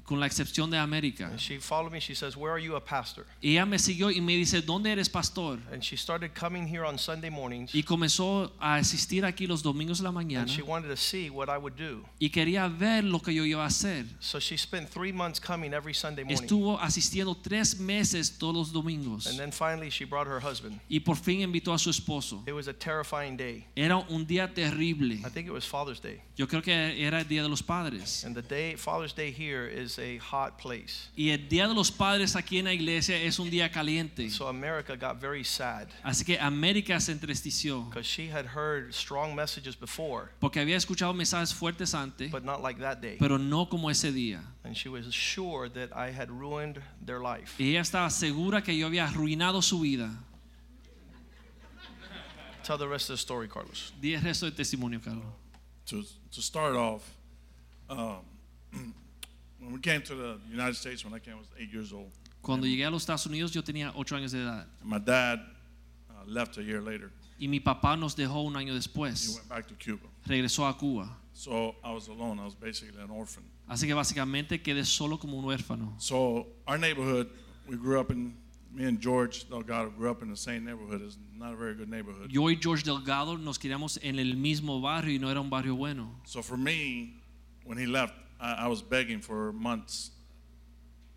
Con 0.10 0.20
la 0.20 0.26
excepción 0.26 0.72
de 0.72 0.78
América. 0.80 1.28
And 1.28 1.40
she 1.40 1.60
followed 1.60 1.92
me. 1.92 2.00
She 2.00 2.16
says, 2.16 2.36
Where 2.36 2.52
are 2.52 2.60
you 2.60 2.76
a 2.76 2.84
pastor? 2.84 3.28
Y 3.44 3.52
ella 3.52 3.68
me 3.68 3.78
siguió 3.78 4.10
y 4.10 4.22
me 4.22 4.36
dice, 4.36 4.64
¿dónde 4.64 4.92
eres 4.92 5.08
pastor? 5.08 5.60
And 5.72 5.84
she 5.84 5.96
started 5.96 6.32
coming 6.34 6.68
here 6.68 6.84
on 6.84 6.98
Sunday 6.98 7.30
mornings. 7.30 7.76
Y 7.76 7.84
comenzó 7.84 8.52
a 8.60 8.78
asistir 8.78 9.24
aquí 9.24 9.46
los 9.46 9.62
domingos 9.62 10.00
de 10.00 10.06
la 10.06 10.12
mañana 10.12 10.42
And 10.42 10.50
she 10.50 10.64
wanted 10.64 10.88
to 10.88 10.98
see 10.98 11.30
what 11.30 11.48
I 11.48 11.60
would 11.60 11.76
do. 11.78 12.04
y 12.20 12.32
quería 12.32 12.68
ver 12.68 13.04
lo 13.04 13.20
que 13.22 13.36
yo 13.36 13.46
iba 13.46 13.64
a 13.64 13.68
hacer. 13.68 14.08
So 14.20 14.40
she 14.40 14.58
spent 14.58 14.90
three 14.90 15.14
months 15.14 15.40
coming 15.40 15.74
every 15.76 15.94
Sunday 15.94 16.24
morning. 16.24 16.42
Estuvo 16.42 16.80
asistiendo 16.80 17.38
tres 17.38 17.80
meses 17.80 18.40
todos 18.40 18.56
los 18.56 18.72
domingos 18.74 19.28
And 19.28 19.38
then 19.38 19.52
finally, 19.52 19.92
she 19.92 20.06
brought 20.06 20.28
her 20.28 20.40
husband. 20.44 20.80
y 20.90 21.02
por 21.02 21.18
fin 21.18 21.42
invitó 21.42 21.72
a 21.72 21.78
su 21.78 21.92
esposo. 21.92 22.44
It 22.48 22.54
was 22.54 22.68
a 22.68 22.74
terrifying 22.74 23.38
day. 23.38 23.68
Era 23.76 23.98
un 24.10 24.26
día 24.26 24.52
terrible. 24.52 25.18
I 25.24 25.30
think 25.30 25.46
it 25.46 25.54
was 25.54 25.68
Father's 25.68 26.02
Day. 26.02 26.24
Yo 26.36 26.48
creo 26.48 26.64
que 26.64 26.74
era 26.74 27.20
el 27.20 27.28
Día 27.28 27.44
de 27.44 27.50
los 27.50 27.62
Padres. 27.62 28.24
And 28.26 28.36
the 28.36 28.42
day, 28.42 28.76
Father's 28.76 29.14
Day 29.14 29.32
here 29.32 29.68
is 29.68 29.99
a 30.00 30.18
hot 30.20 30.58
place. 30.58 31.10
Y 31.16 31.30
el 31.30 31.48
Día 31.48 31.68
de 31.68 31.74
los 31.74 31.92
Padres 31.92 32.36
aquí 32.36 32.58
en 32.60 32.66
la 32.66 32.74
iglesia 32.74 33.18
es 33.18 33.40
un 33.40 33.50
día 33.50 33.72
caliente. 33.72 34.30
So 34.30 34.48
America 34.48 34.96
got 34.96 35.20
very 35.20 35.44
sad 35.44 35.88
Así 36.04 36.26
que 36.26 36.40
América 36.40 37.00
se 37.00 37.12
entristeció 37.12 37.86
because 37.90 38.06
she 38.08 38.28
had 38.28 38.46
heard 38.46 38.94
strong 38.94 39.36
messages 39.36 39.76
before, 39.76 40.30
porque 40.40 40.60
había 40.60 40.78
escuchado 40.78 41.14
mensajes 41.14 41.54
fuertes 41.54 41.94
antes, 41.94 42.32
but 42.32 42.44
not 42.44 42.62
like 42.62 42.80
that 42.80 43.02
day. 43.02 43.18
pero 43.20 43.38
no 43.38 43.68
como 43.68 43.90
ese 43.90 44.12
día. 44.12 44.42
And 44.64 44.76
she 44.76 44.90
was 44.90 45.14
sure 45.14 45.70
that 45.70 45.90
I 45.96 46.12
had 46.12 46.30
ruined 46.30 46.82
their 47.06 47.20
life. 47.20 47.56
Y 47.60 47.72
ella 47.72 47.82
estaba 47.82 48.10
segura 48.10 48.62
que 48.64 48.76
yo 48.76 48.88
había 48.88 49.06
arruinado 49.08 49.62
su 49.62 49.80
vida. 49.80 50.10
Tell 52.64 52.78
the 52.78 52.88
rest 52.88 53.10
of 53.10 53.16
the 53.16 53.22
story, 53.22 53.48
Carlos. 53.48 53.94
Di 54.00 54.14
el 54.14 54.22
resto 54.22 54.46
del 54.46 54.54
testimonio, 54.54 55.02
Carlos. 55.04 55.26
to, 55.90 56.04
to 56.32 56.42
start 56.42 56.76
off, 56.76 57.02
um, 57.90 58.20
Cuando 62.42 62.68
llegué 62.68 62.86
a 62.86 62.90
los 62.90 63.04
Estados 63.04 63.26
Unidos 63.26 63.52
yo 63.52 63.64
tenía 63.64 63.92
ocho 63.96 64.16
años 64.16 64.32
de 64.32 64.42
edad 64.42 64.68
And 64.82 64.90
my 64.90 65.00
dad 65.00 65.40
uh, 66.10 66.26
left 66.26 66.58
a 66.58 66.62
year 66.62 66.82
later. 66.82 67.12
y 67.40 67.48
mi 67.48 67.60
papá 67.60 67.96
nos 67.98 68.16
dejó 68.16 68.42
un 68.44 68.56
año 68.58 68.74
después. 68.74 69.30
He 69.30 69.34
went 69.36 69.48
back 69.48 69.68
to 69.68 69.76
Cuba. 69.76 70.10
Regresó 70.26 70.68
a 70.68 70.78
Cuba. 70.78 71.18
So 71.34 71.76
I 71.84 71.94
was 71.94 72.10
alone. 72.10 72.38
I 72.40 72.44
was 72.46 72.56
basically 72.56 73.02
an 73.02 73.10
orphan. 73.10 73.44
Así 73.68 73.88
que 73.88 73.94
básicamente 73.94 74.62
quedé 74.62 74.84
solo 74.84 75.18
como 75.18 75.38
un 75.38 75.46
huérfano. 75.46 75.96
So 76.00 76.48
our 76.68 76.78
neighborhood, 76.78 77.28
we 77.68 77.78
grew 77.78 78.00
up 78.00 78.12
in, 78.12 78.36
me 78.74 78.86
and 78.86 79.00
George 79.00 79.48
Delgado 79.50 79.90
grew 79.92 80.12
up 80.12 80.22
in 80.22 80.30
the 80.30 80.36
same 80.36 80.66
neighborhood. 80.66 81.02
It's 81.02 81.18
not 81.38 81.54
a 81.54 81.56
very 81.56 81.76
good 81.76 81.88
neighborhood. 81.88 82.30
Yo 82.30 82.50
y 82.50 82.58
George 82.62 82.84
Delgado 82.84 83.38
nos 83.38 83.58
criamos 83.58 84.00
en 84.02 84.20
el 84.20 84.36
mismo 84.36 84.82
barrio 84.82 85.14
y 85.14 85.20
no 85.20 85.30
era 85.30 85.40
un 85.40 85.50
barrio 85.50 85.76
bueno. 85.76 86.20
So 86.26 86.42
for 86.42 86.58
me, 86.58 87.14
when 87.64 87.78
he 87.78 87.86
left, 87.86 88.16
I, 88.40 88.66
I 88.66 88.68
was 88.68 88.82
begging 88.82 89.22
for 89.22 89.52
months 89.54 90.12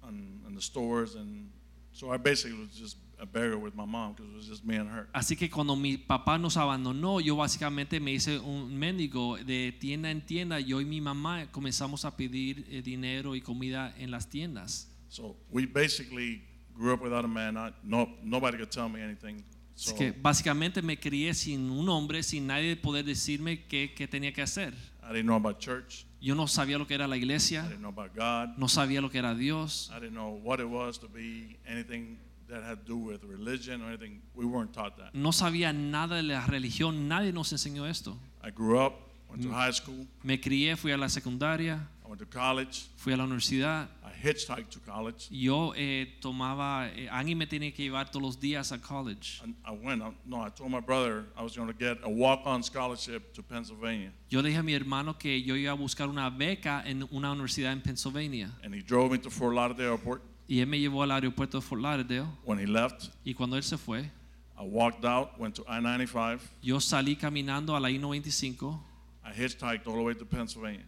on, 0.02 0.40
in 0.46 0.54
the 0.54 0.60
stores. 0.60 1.14
And 1.14 1.50
so 1.92 2.10
I 2.10 2.16
basically 2.16 2.58
was 2.58 2.70
just 2.74 2.96
a 3.20 3.26
beggar 3.26 3.56
with 3.56 3.74
my 3.74 3.84
mom 3.84 4.12
because 4.12 4.30
it 4.32 4.36
was 4.36 4.46
just 4.46 4.64
me 4.64 4.76
and 4.76 4.90
her. 4.90 5.08
Así 5.14 5.36
que 5.36 5.48
cuando 5.48 5.76
mi 5.76 5.96
papá 5.96 6.38
nos 6.38 6.56
abandonó, 6.56 7.20
yo 7.20 7.36
básicamente 7.36 8.00
me 8.00 8.12
hice 8.12 8.38
un 8.38 8.76
mendigo 8.76 9.38
de 9.38 9.72
tienda 9.72 10.10
en 10.10 10.20
tienda. 10.20 10.58
Yo 10.58 10.80
y 10.80 10.84
mi 10.84 11.00
mamá 11.00 11.46
comenzamos 11.52 12.04
a 12.04 12.16
pedir 12.16 12.66
eh, 12.68 12.82
dinero 12.82 13.36
y 13.36 13.40
comida 13.40 13.94
en 13.98 14.10
las 14.10 14.28
tiendas. 14.28 14.88
So 15.08 15.36
we 15.50 15.66
basically 15.66 16.42
grew 16.74 16.92
up 16.92 17.00
without 17.00 17.24
a 17.24 17.28
man. 17.28 17.56
I, 17.56 17.72
no, 17.84 18.08
nobody 18.24 18.56
could 18.56 18.70
tell 18.70 18.88
me 18.88 19.00
anything. 19.02 19.44
So 19.74 19.92
Así 19.92 19.98
que 19.98 20.12
básicamente 20.12 20.82
me 20.82 20.98
crié 20.98 21.32
sin 21.34 21.70
un 21.70 21.88
hombre, 21.88 22.22
sin 22.22 22.46
nadie 22.46 22.76
poder 22.76 23.04
decirme 23.04 23.66
qué, 23.66 23.94
qué 23.94 24.08
tenía 24.08 24.32
que 24.32 24.42
hacer. 24.42 24.74
I 25.02 25.12
didn't 25.12 25.26
know 25.26 25.36
about 25.36 25.60
church. 25.60 26.06
Yo 26.22 26.34
no 26.36 26.46
sabía 26.46 26.78
lo 26.78 26.86
que 26.86 26.94
era 26.94 27.06
la 27.08 27.16
I 27.16 27.18
iglesia, 27.18 27.62
didn't 27.64 27.80
know 27.80 27.88
about 27.90 28.14
God. 28.14 28.56
no 28.56 28.68
sabía 28.68 29.00
lo 29.00 29.10
que 29.10 29.18
era 29.18 29.34
Dios, 29.34 29.90
I 29.90 29.98
didn't 30.00 30.14
know 30.14 30.40
what 30.42 30.60
it 30.60 30.68
was 30.68 30.98
to 31.00 31.08
be 31.08 31.58
anything 31.66 32.16
that 32.48 32.62
had 32.62 32.78
to 32.78 32.84
do 32.86 32.96
with 32.96 33.24
religion 33.24 33.82
or 33.82 33.88
anything. 33.88 34.20
We 34.34 34.44
weren't 34.44 34.72
taught 34.72 34.96
that. 34.98 35.12
no 35.14 35.32
sabía 35.32 35.72
nada 35.72 36.16
de 36.16 36.22
la 36.22 36.46
religión, 36.46 37.08
nadie 37.08 37.32
nos 37.32 37.52
enseñó 37.52 37.86
esto. 37.88 38.16
I 38.44 38.50
grew 38.50 38.78
up, 38.78 38.94
went 39.28 39.42
to 39.42 39.50
high 39.50 39.72
school, 39.72 40.06
Me 40.22 40.40
crié, 40.40 40.76
fui 40.76 40.92
a 40.92 40.96
la 40.96 41.08
secundaria, 41.08 41.88
I 42.01 42.01
went 42.12 42.20
to 42.20 42.26
college. 42.26 42.88
fui 42.96 43.12
a 43.12 43.16
la 43.16 43.24
universidad. 43.24 43.88
I 44.04 44.10
hitchhiked 44.26 44.70
to 44.70 44.80
college. 44.80 45.28
Yo 45.30 45.72
eh, 45.74 46.06
tomaba, 46.20 46.88
eh, 46.94 47.08
Angie 47.10 47.34
me 47.34 47.46
tenía 47.46 47.72
que 47.74 47.84
llevar 47.84 48.10
todos 48.10 48.22
los 48.22 48.36
días 48.40 48.70
a 48.72 48.78
college. 48.78 49.40
And 49.42 49.54
I 49.64 49.70
went. 49.72 50.02
I, 50.02 50.12
no, 50.26 50.42
I 50.42 50.50
told 50.50 50.70
my 50.70 50.80
brother 50.80 51.24
I 51.36 51.42
was 51.42 51.56
going 51.56 51.68
to 51.68 51.74
get 51.74 51.98
a 52.04 52.10
walk-on 52.10 52.62
scholarship 52.62 53.32
to 53.34 53.42
Pennsylvania, 53.42 54.12
Yo 54.28 54.40
le 54.42 54.50
dije 54.50 54.58
a 54.58 54.62
mi 54.62 54.74
hermano 54.74 55.14
que 55.18 55.42
yo 55.42 55.54
iba 55.56 55.72
a 55.72 55.76
buscar 55.76 56.08
una 56.08 56.28
beca 56.30 56.82
en 56.86 57.08
una 57.10 57.32
universidad 57.32 57.72
en 57.72 57.80
Pennsylvania. 57.80 58.50
and 58.62 58.74
he 58.74 58.82
drove 58.82 59.10
me 59.10 59.18
to 59.18 59.30
Fort 59.30 59.54
Lauderdale 59.54 59.92
Airport. 59.92 60.22
Y 60.48 60.60
él 60.60 60.66
me 60.66 60.78
llevó 60.78 61.02
al 61.02 61.12
aeropuerto 61.12 61.58
de 61.60 61.62
Fort 61.62 61.80
Lauderdale. 61.80 62.26
When 62.44 62.58
he 62.58 62.66
left, 62.66 63.08
Y 63.24 63.32
cuando 63.32 63.56
él 63.56 63.62
se 63.62 63.78
fue, 63.78 64.10
I 64.58 64.64
walked 64.64 65.04
out, 65.06 65.38
went 65.38 65.54
to 65.56 65.62
I-95. 65.66 66.40
yo 66.62 66.78
salí 66.78 67.16
caminando 67.16 67.74
a 67.74 67.80
la 67.80 67.88
I-95 67.90 68.78
I 69.24 69.32
hitchhiked 69.32 69.86
all 69.86 69.94
the 69.94 70.02
way 70.02 70.14
to 70.14 70.26
Pennsylvania. 70.26 70.84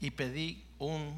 Y 0.00 0.10
pedí 0.10 0.62
un 0.78 1.14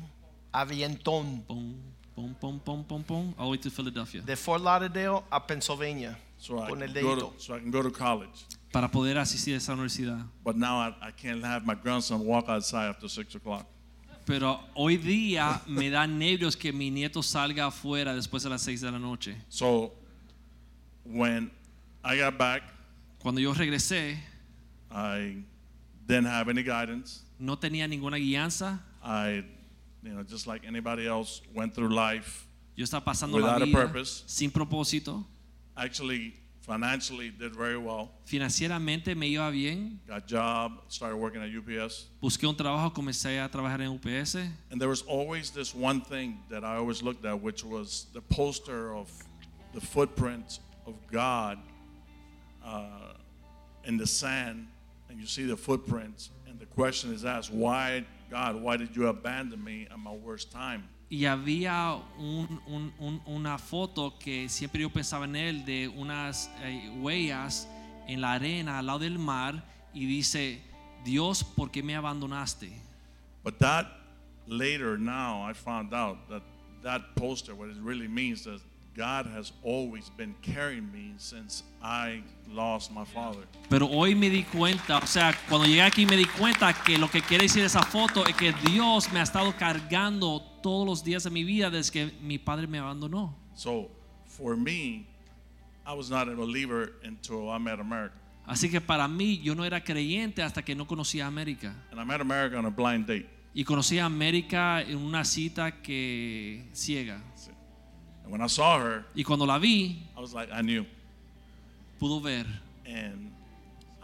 avientón 0.52 1.42
pum, 1.46 1.74
pum, 2.14 2.34
pum, 2.34 2.60
pum, 2.60 2.84
pum, 2.84 3.02
pum, 3.02 3.34
all 3.36 3.46
the 3.46 3.50
way 3.50 3.58
to 3.58 3.70
Philadelphia. 3.70 4.22
de 4.22 4.36
Fort 4.36 4.62
Lauderdale 4.62 5.22
a 5.30 5.44
Pennsylvania 5.46 6.16
So 6.38 6.58
I, 6.62 6.68
con 6.68 6.82
el 6.82 6.92
can 6.92 7.02
go 7.02 7.14
dedito. 7.16 7.32
to, 7.34 7.40
so 7.40 7.54
I 7.54 7.58
can 7.60 7.70
go 7.70 7.82
to 7.82 7.90
college. 7.90 8.44
Para 8.72 8.88
poder 8.88 9.18
asistir 9.18 9.54
a 9.54 9.56
esa 9.56 9.72
universidad. 9.72 10.24
But 10.44 10.56
now 10.56 10.78
I, 10.78 11.08
I 11.08 11.10
can't 11.10 11.42
have 11.44 11.64
my 11.66 11.74
grandson 11.74 12.24
walk 12.24 12.48
outside 12.48 12.88
after 12.90 13.08
6 13.08 13.34
o'clock. 13.36 13.66
Pero 14.26 14.60
hoy 14.74 14.98
día 14.98 15.62
me 15.66 15.88
da 15.90 16.06
nervios 16.06 16.54
que 16.56 16.70
mi 16.72 16.90
nieto 16.90 17.22
salga 17.22 17.66
afuera 17.66 18.14
después 18.14 18.42
de 18.42 18.50
las 18.50 18.62
6 18.62 18.82
de 18.82 18.90
la 18.92 18.98
noche. 18.98 19.36
So 19.48 19.92
when 21.04 21.50
I 22.04 22.16
got 22.18 22.36
back, 22.38 22.62
Cuando 23.20 23.40
yo 23.40 23.52
regresé, 23.54 24.18
I 24.92 25.42
didn't 26.08 26.26
have 26.26 26.48
any 26.48 26.62
guidance. 26.62 27.22
no 27.38 27.54
tenía 27.56 27.86
ninguna 27.88 28.18
guianza. 28.18 28.80
I, 29.04 29.44
you 30.02 30.10
know, 30.14 30.22
just 30.24 30.46
like 30.46 30.64
anybody 30.66 31.06
else, 31.06 31.40
went 31.54 31.74
through 31.74 31.90
life. 31.90 32.46
Yo 32.74 32.84
estaba 32.84 33.04
pasando 33.04 33.32
la 33.40 33.54
Without 33.54 33.62
a 33.62 33.66
vida 33.66 33.76
purpose. 33.78 34.24
sin 34.26 34.50
propósito. 34.50 35.24
Actually, 35.76 36.34
financially, 36.62 37.30
did 37.30 37.54
very 37.54 37.76
well. 37.76 38.10
Financieramente 38.26 39.16
me 39.16 39.32
iba 39.34 39.50
bien. 39.52 40.00
Got 40.06 40.26
job, 40.26 40.72
started 40.88 41.16
working 41.16 41.42
at 41.42 41.48
UPS. 41.50 42.06
Busqué 42.22 42.48
un 42.48 42.54
trabajo, 42.56 42.92
comencé 42.92 43.38
a 43.42 43.48
trabajar 43.48 43.80
en 43.80 43.88
UPS. 43.94 44.36
And 44.70 44.80
there 44.80 44.88
was 44.88 45.02
always 45.02 45.50
this 45.50 45.74
one 45.74 46.00
thing 46.00 46.38
that 46.50 46.64
I 46.64 46.76
always 46.76 47.02
looked 47.02 47.24
at, 47.24 47.40
which 47.40 47.64
was 47.64 48.06
the 48.12 48.20
poster 48.22 48.94
of 48.94 49.10
the 49.74 49.80
footprint 49.80 50.60
of 50.86 50.94
God 51.10 51.58
uh, 52.64 53.14
in 53.84 53.96
the 53.96 54.06
sand. 54.06 54.66
And 55.10 55.18
you 55.18 55.26
see 55.26 55.46
the 55.46 55.56
footprints, 55.56 56.30
and 56.46 56.58
the 56.60 56.66
question 56.66 57.12
is 57.12 57.24
asked, 57.24 57.50
Why, 57.52 58.04
God, 58.30 58.56
why 58.56 58.76
did 58.76 58.94
you 58.94 59.08
abandon 59.08 59.62
me 59.62 59.86
at 59.90 59.98
my 59.98 60.12
worst 60.12 60.50
time? 60.52 60.84
Y 61.10 61.24
había 61.24 61.98
un- 62.18 62.60
un- 62.66 62.92
un- 63.00 63.22
una 63.26 63.56
foto 63.56 64.18
que 64.18 64.48
siempre 64.50 64.82
yo 64.82 64.90
pensaba 64.90 65.24
en 65.24 65.36
él 65.36 65.64
de 65.64 65.88
unas 65.88 66.50
eh, 66.62 66.90
huellas 67.00 67.66
en 68.06 68.20
la 68.20 68.34
arena 68.34 68.78
al 68.78 68.86
lado 68.86 68.98
del 68.98 69.18
mar 69.18 69.64
y 69.94 70.04
dice, 70.04 70.60
Dios, 71.04 71.42
¿por 71.42 71.70
qué 71.70 71.82
me 71.82 71.94
abandonaste? 71.96 72.70
But 73.42 73.58
that 73.60 73.86
later, 74.46 74.98
now 74.98 75.42
I 75.48 75.54
found 75.54 75.94
out 75.94 76.28
that 76.28 76.42
that 76.82 77.14
poster, 77.16 77.54
what 77.54 77.70
it 77.70 77.76
really 77.82 78.06
means, 78.08 78.46
is 78.46 78.60
God 78.98 79.26
has 79.26 79.52
always 79.62 80.10
been 80.16 80.34
carrying 80.42 80.90
me 80.90 81.14
since 81.18 81.62
I 81.80 82.24
lost 82.48 82.90
my 82.90 83.04
father. 83.04 83.46
Pero 83.70 83.86
hoy 83.86 84.16
me 84.16 84.28
di 84.28 84.42
cuenta, 84.42 84.98
o 84.98 85.06
sea, 85.06 85.32
cuando 85.48 85.68
llegué 85.68 85.82
aquí 85.82 86.04
me 86.04 86.16
di 86.16 86.24
cuenta 86.24 86.72
que 86.72 86.98
lo 86.98 87.08
que 87.08 87.22
quiere 87.22 87.44
decir 87.44 87.62
esa 87.62 87.84
foto 87.84 88.26
es 88.26 88.34
que 88.34 88.52
Dios 88.68 89.12
me 89.12 89.20
ha 89.20 89.22
estado 89.22 89.54
cargando 89.56 90.42
todos 90.64 90.84
los 90.84 91.04
días 91.04 91.22
de 91.22 91.30
mi 91.30 91.44
vida 91.44 91.70
desde 91.70 91.92
que 91.92 92.12
mi 92.22 92.38
padre 92.38 92.66
me 92.66 92.80
abandonó. 92.80 93.36
So 93.54 93.88
for 94.26 94.56
me, 94.56 95.06
I 95.86 95.94
was 95.94 96.10
not 96.10 96.28
a 96.28 96.34
believer 96.34 96.94
until 97.04 97.50
I 97.50 97.60
met 97.60 97.78
America. 97.78 98.16
Así 98.46 98.68
que 98.68 98.80
para 98.80 99.06
mí 99.06 99.38
yo 99.38 99.54
no 99.54 99.64
era 99.64 99.84
creyente 99.84 100.42
hasta 100.42 100.64
que 100.64 100.74
no 100.74 100.88
conocía 100.88 101.26
a 101.26 101.28
América. 101.28 101.72
And 101.92 102.00
I 102.00 102.04
met 102.04 102.20
America 102.20 102.58
on 102.58 102.66
a 102.66 102.70
blind 102.70 103.06
date. 103.06 103.28
Y 103.54 103.62
conocí 103.62 104.00
a 104.00 104.06
América 104.06 104.82
en 104.82 104.98
una 104.98 105.24
cita 105.24 105.82
que 105.82 106.68
ciega. 106.72 107.22
And 108.28 108.32
when 108.32 108.42
I 108.42 108.46
saw 108.46 108.78
her, 108.78 109.04
Y 109.16 109.22
cuando 109.22 109.46
la 109.46 109.58
vi, 109.58 109.96
I 110.14 110.20
was 110.20 110.34
like, 110.34 110.50
I 110.52 110.60
knew. 110.60 110.84
pudo 111.98 112.20
ver. 112.22 112.44
And 112.86 113.32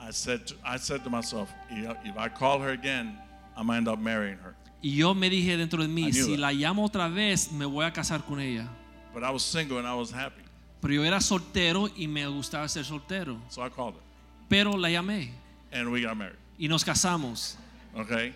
I 0.00 0.10
said 0.12 0.46
to, 0.46 0.54
I 0.64 0.78
said 0.78 1.04
to 1.04 1.10
myself, 1.10 1.50
"If 1.70 2.16
I 2.16 2.28
call 2.30 2.58
her 2.60 2.70
again, 2.70 3.18
I 3.54 3.62
might 3.62 3.76
end 3.78 3.88
up 3.88 3.98
marrying 3.98 4.38
her. 4.38 4.54
Y 4.82 4.90
yo 4.96 5.12
me 5.14 5.28
dije 5.28 5.56
dentro 5.58 5.78
de 5.82 5.88
mí, 5.88 6.10
si 6.12 6.36
that. 6.36 6.38
la 6.40 6.52
llamo 6.52 6.84
otra 6.88 7.08
vez, 7.14 7.52
me 7.52 7.66
voy 7.66 7.84
a 7.86 7.90
casar 7.92 8.22
con 8.26 8.40
ella. 8.40 8.66
But 9.12 9.22
I 9.24 9.30
was 9.30 9.42
single 9.44 9.76
and 9.78 9.86
I 9.86 9.94
was 9.94 10.10
happy. 10.10 10.42
Pero 10.80 10.94
yo 10.94 11.02
era 11.04 11.20
soltero 11.20 11.88
y 11.96 12.06
me 12.06 12.26
gustaba 12.26 12.66
ser 12.68 12.82
soltero. 12.84 13.38
So 13.50 13.62
I 13.62 13.68
called 13.68 13.94
her. 13.94 14.00
Pero 14.48 14.72
la 14.72 14.88
llamé 14.88 15.30
And 15.70 15.90
we 15.92 16.00
got 16.02 16.16
married. 16.16 16.36
y 16.58 16.66
nos 16.68 16.82
casamos. 16.82 17.56
Okay? 17.96 18.32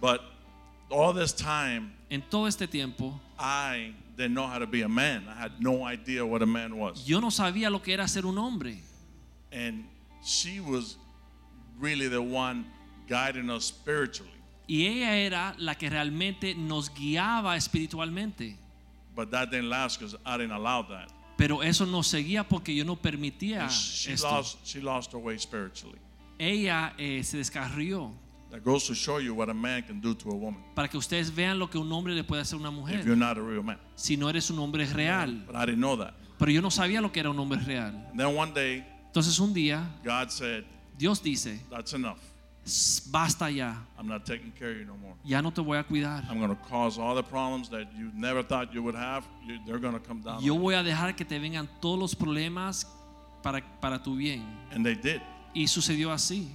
But 0.00 0.22
all 0.90 1.12
this 1.12 1.32
time, 1.34 1.92
En 2.10 2.22
todo 2.22 2.46
este 2.46 2.66
tiempo, 2.70 3.18
I 3.38 3.92
didn't 4.16 4.34
know 4.34 4.46
how 4.46 4.58
to 4.58 4.66
be 4.66 4.82
a 4.82 4.88
man. 4.88 5.24
I 5.28 5.34
had 5.34 5.60
no 5.60 5.84
idea 5.84 6.24
what 6.24 6.42
a 6.42 6.46
man 6.46 6.76
was. 6.78 7.06
yo 7.06 7.20
no 7.20 7.28
sabía 7.28 7.70
lo 7.70 7.80
que 7.80 7.92
era 7.92 8.08
ser 8.08 8.24
un 8.26 8.36
hombre. 8.38 8.78
And 9.52 9.84
she 10.24 10.60
was 10.60 10.96
really 11.78 12.08
the 12.08 12.22
one 12.22 12.64
guiding 13.08 13.50
us 13.50 13.64
spiritually. 13.66 14.30
Y 14.68 14.86
ella 14.86 15.14
era 15.16 15.54
la 15.58 15.74
que 15.74 15.88
realmente 15.88 16.56
nos 16.56 16.88
guiaba 16.88 17.56
espiritualmente. 17.56 18.56
But 19.14 19.30
that 19.30 19.50
didn't 19.50 19.70
last 19.70 19.98
because 19.98 20.16
I 20.24 20.36
didn't 20.36 20.52
allow 20.52 20.82
that. 20.82 21.12
Pero 21.38 21.60
eso 21.60 21.84
no 21.84 22.00
seguía 22.02 22.48
porque 22.48 22.74
yo 22.74 22.84
no 22.84 22.96
permitía 22.96 23.68
she 23.68 24.12
esto. 24.12 24.26
lost 24.28 24.58
she 24.66 24.80
lost 24.80 25.12
her 25.12 25.18
way 25.18 25.38
spiritually. 25.38 25.98
Ella 26.38 26.94
eh, 26.98 27.22
se 27.22 27.38
descarrió 27.38 28.12
That 28.50 28.62
goes 28.64 28.86
to 28.86 28.94
show 28.94 29.18
you 29.18 29.34
what 29.34 29.48
a 29.50 29.54
man 29.54 29.82
can 29.82 30.00
do 30.00 30.14
to 30.14 30.30
a 30.30 30.34
woman 30.34 30.62
para 30.74 30.88
que 30.88 30.96
ustedes 30.96 31.30
vean 31.34 31.58
lo 31.58 31.66
que 31.68 31.78
un 31.78 31.90
hombre 31.92 32.14
le 32.14 32.22
puede 32.22 32.40
hacer 32.42 32.56
a 32.56 32.60
una 32.60 32.70
if 32.70 33.04
you're 33.04 33.16
mujer 33.16 33.16
not 33.16 33.36
a 33.38 33.42
real 33.42 33.62
man. 33.62 33.78
si 33.96 34.16
no 34.16 34.28
eres 34.28 34.48
un 34.50 34.58
hombre 34.58 34.84
real. 34.86 35.42
But 35.46 35.56
I 35.56 35.66
didn't 35.66 35.80
know 35.80 35.96
that. 35.96 36.14
Pero 36.38 36.50
yo 36.50 36.60
no 36.60 36.70
sabía 36.70 37.00
lo 37.02 37.10
que 37.10 37.20
era 37.20 37.30
un 37.30 37.38
hombre 37.38 37.58
real. 37.66 37.92
And 38.10 38.18
then 38.18 38.34
one 38.36 38.52
day, 38.54 38.84
Entonces 39.08 39.38
un 39.40 39.52
día 39.52 39.84
God 40.04 40.30
said, 40.30 40.64
Dios 40.96 41.20
dice, 41.22 41.60
That's 41.70 41.92
enough. 41.92 42.18
"S- 42.64 43.00
basta 43.10 43.50
ya, 43.50 43.76
I'm 43.98 44.06
not 44.08 44.24
taking 44.24 44.52
care 44.52 44.70
of 44.72 44.78
you 44.78 44.84
no 44.84 44.96
more. 44.96 45.14
ya 45.24 45.40
no 45.42 45.50
te 45.50 45.60
voy 45.60 45.78
a 45.78 45.84
cuidar. 45.84 46.24
I'm 46.30 46.38
going 46.38 46.50
to 46.54 46.62
cause 46.68 46.98
all 46.98 47.14
the 47.14 47.22
problems 47.22 47.68
that 47.70 47.92
you 47.96 48.10
never 48.14 48.42
thought 48.42 48.72
you 48.74 48.82
would 48.82 48.94
have, 48.96 49.24
you, 49.46 49.58
they're 49.66 49.78
going 49.80 49.94
to 49.94 50.00
come 50.00 50.20
down. 50.20 50.40
Yo 50.42 50.54
on 50.54 50.58
you." 50.60 50.62
voy 50.62 50.74
a 50.74 50.82
dejar 50.82 51.14
que 51.16 51.24
te 51.24 51.38
vengan 51.38 51.68
todos 51.80 51.98
los 51.98 52.14
problemas 52.14 52.86
para, 53.42 53.60
para 53.80 54.02
tu 54.02 54.16
bien. 54.16 54.42
And 54.72 54.84
they 54.84 54.94
did. 54.94 55.20
Y 55.54 55.66
sucedió 55.68 56.10
así. 56.12 56.48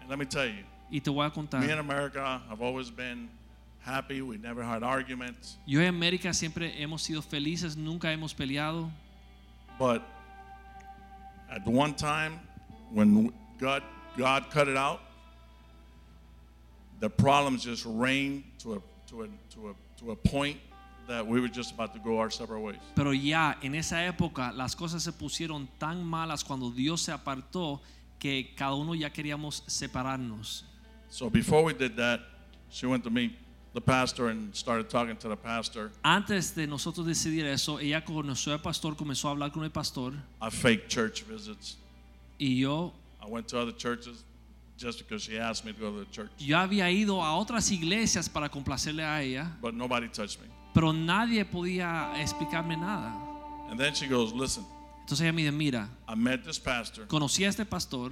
And 0.00 0.08
let 0.10 0.18
me 0.18 0.26
tell 0.26 0.46
you, 0.46 0.64
Y 0.90 1.00
te 1.00 1.10
voy 1.10 1.24
a 1.24 1.28
me 1.28 1.34
in 1.34 1.48
contar. 1.48 1.78
America 1.78 2.42
have 2.48 2.62
always 2.62 2.90
been 2.90 3.28
happy. 3.80 4.22
We 4.22 4.38
never 4.38 4.62
had 4.62 4.82
arguments. 4.82 5.56
Yo 5.66 5.80
en 5.80 5.94
América 5.94 6.32
siempre 6.34 6.72
hemos 6.80 7.02
sido 7.02 7.22
felices, 7.22 7.76
nunca 7.76 8.08
hemos 8.08 8.34
peleado. 8.34 8.90
But 9.78 10.02
at 11.50 11.66
one 11.66 11.94
time, 11.94 12.40
when 12.92 13.32
God, 13.58 13.82
God 14.16 14.50
cut 14.50 14.68
it 14.68 14.76
out, 14.76 15.00
the 17.00 17.10
problems 17.10 17.64
just 17.64 17.84
reigned 17.86 18.44
to 18.60 18.74
a, 18.74 18.82
to 19.08 19.22
a, 19.22 19.28
to 19.54 19.68
a, 19.70 19.74
to 19.98 20.10
a 20.12 20.16
point 20.16 20.58
that 21.06 21.26
we 21.26 21.40
were 21.40 21.48
just 21.48 21.72
about 21.72 21.92
to 21.92 22.00
go 22.00 22.18
our 22.18 22.30
separate 22.30 22.60
ways. 22.60 22.78
Pero 22.94 23.12
ya 23.12 23.56
en 23.62 23.74
esa 23.74 24.06
época 24.06 24.52
las 24.54 24.74
cosas 24.74 25.02
se 25.02 25.12
pusieron 25.12 25.68
tan 25.78 26.02
malas 26.04 26.44
cuando 26.44 26.70
Dios 26.70 27.02
se 27.02 27.12
apartó 27.12 27.80
que 28.18 28.54
cada 28.56 28.74
uno 28.74 28.94
ya 28.94 29.10
queríamos 29.10 29.64
separarnos. 29.66 30.64
So 31.08 31.30
before 31.30 31.62
we 31.64 31.72
did 31.74 31.96
that, 31.96 32.20
she 32.70 32.86
went 32.86 33.04
to 33.04 33.10
meet 33.10 33.32
the 33.72 33.80
pastor 33.80 34.28
and 34.28 34.54
started 34.54 34.88
talking 34.88 35.16
to 35.16 35.28
the 35.28 35.36
pastor. 35.36 35.90
Antes 36.04 36.52
de 36.52 36.66
nosotros 36.66 37.06
decidir 37.06 37.44
eso, 37.46 37.78
ella 37.78 38.04
conoció 38.04 38.52
al 38.52 38.58
pastor, 38.60 38.94
comenzó 38.96 39.28
a 39.28 39.30
hablar 39.34 39.52
con 39.52 39.64
el 39.64 39.70
pastor 39.70 40.12
I 40.40 40.50
faked 40.50 40.88
church 40.88 41.22
visits. 41.24 41.76
y 42.38 42.56
yo 42.60 42.92
I 43.20 43.26
went 43.28 43.48
to 43.48 43.58
other 43.58 43.72
churches 43.72 44.24
just 44.76 44.98
because 44.98 45.22
she 45.22 45.38
asked 45.38 45.64
me 45.64 45.72
to 45.72 45.78
go 45.80 45.90
to 45.92 46.00
the 46.04 46.10
church. 46.10 46.30
yo 46.38 46.56
había 46.56 46.90
ido 46.90 47.20
a 47.22 47.36
otras 47.36 47.70
iglesias 47.70 48.28
para 48.28 48.48
complacerle 48.48 49.02
a 49.04 49.22
ella, 49.22 49.50
But 49.60 49.74
nobody 49.74 50.08
touched 50.08 50.40
me. 50.40 50.46
pero 50.72 50.92
nadie 50.92 51.44
podía 51.44 52.12
explicarme 52.20 52.76
nada. 52.76 53.12
And 53.70 53.78
then 53.78 53.94
she 53.94 54.06
goes, 54.06 54.32
Listen, 54.32 54.64
Entonces 55.02 55.22
ella 55.22 55.32
me 55.32 55.42
dice, 55.42 55.52
mira, 55.52 55.88
I 56.08 56.14
met 56.16 56.44
this 56.44 56.58
pastor. 56.58 57.06
conocí 57.06 57.44
a 57.44 57.48
este 57.48 57.64
pastor, 57.64 58.10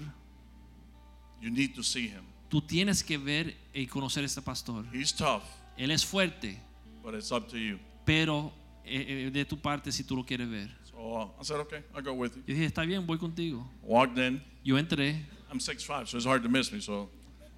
You 1.40 1.50
need 1.50 1.74
to 1.74 1.82
see 1.82 2.06
him. 2.08 2.24
Tú 2.52 2.60
tienes 2.60 3.02
que 3.02 3.16
ver 3.16 3.56
y 3.72 3.86
conocer 3.86 4.22
a 4.22 4.26
este 4.26 4.42
pastor. 4.42 4.84
He's 4.92 5.10
tough, 5.14 5.42
Él 5.78 5.90
es 5.90 6.04
fuerte, 6.04 6.58
but 7.02 7.14
it's 7.14 7.32
up 7.32 7.48
to 7.48 7.56
you. 7.56 7.78
pero 8.04 8.52
eh, 8.84 9.26
eh, 9.26 9.30
de 9.32 9.44
tu 9.46 9.56
parte 9.58 9.90
si 9.90 10.04
tú 10.04 10.14
lo 10.14 10.22
quieres 10.22 10.48
ver. 10.50 10.68
So 10.90 10.98
uh, 10.98 11.24
I 11.40 11.44
said, 11.44 11.60
Okay, 11.60 11.82
I'll 11.96 12.02
go 12.02 12.12
with 12.12 12.34
you. 12.36 12.42
Yo 12.46 12.54
dije, 12.54 12.66
está 12.66 12.84
bien, 12.86 13.06
voy 13.06 13.16
contigo. 13.16 13.66
Walked 13.82 14.18
in. 14.18 14.42
Yo 14.62 14.76
entré, 14.76 15.24
I'm 15.50 15.58
6'5, 15.60 16.06
so 16.08 16.18
it's 16.18 16.26
hard 16.26 16.42
to 16.42 16.48
miss 16.50 16.70
me. 16.70 16.80
So 16.82 17.08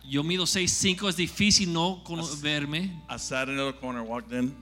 yo 0.04 0.22
mido 0.22 0.44
6'5, 0.46 1.08
es 1.08 1.16
difícil 1.16 1.72
no 1.72 2.02
cono- 2.04 2.24
verme. 2.40 3.02
I 3.10 3.18
sat 3.18 3.48
in 3.48 3.56
the 3.56 3.62
other 3.62 3.76
corner, 3.80 4.02
walked 4.04 4.32
in, 4.32 4.54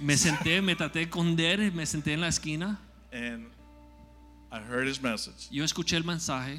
Me 0.00 0.16
senté, 0.16 0.60
me 0.60 0.74
traté 0.74 0.98
de 1.00 1.04
esconder, 1.04 1.72
me 1.72 1.84
senté 1.86 2.14
en 2.14 2.20
la 2.22 2.28
esquina. 2.28 2.80
and 3.12 3.46
I 4.50 4.58
heard 4.60 4.88
his 4.88 5.00
message. 5.00 5.48
Yo 5.52 5.62
escuché 5.62 5.96
el 5.96 6.02
mensaje 6.04 6.58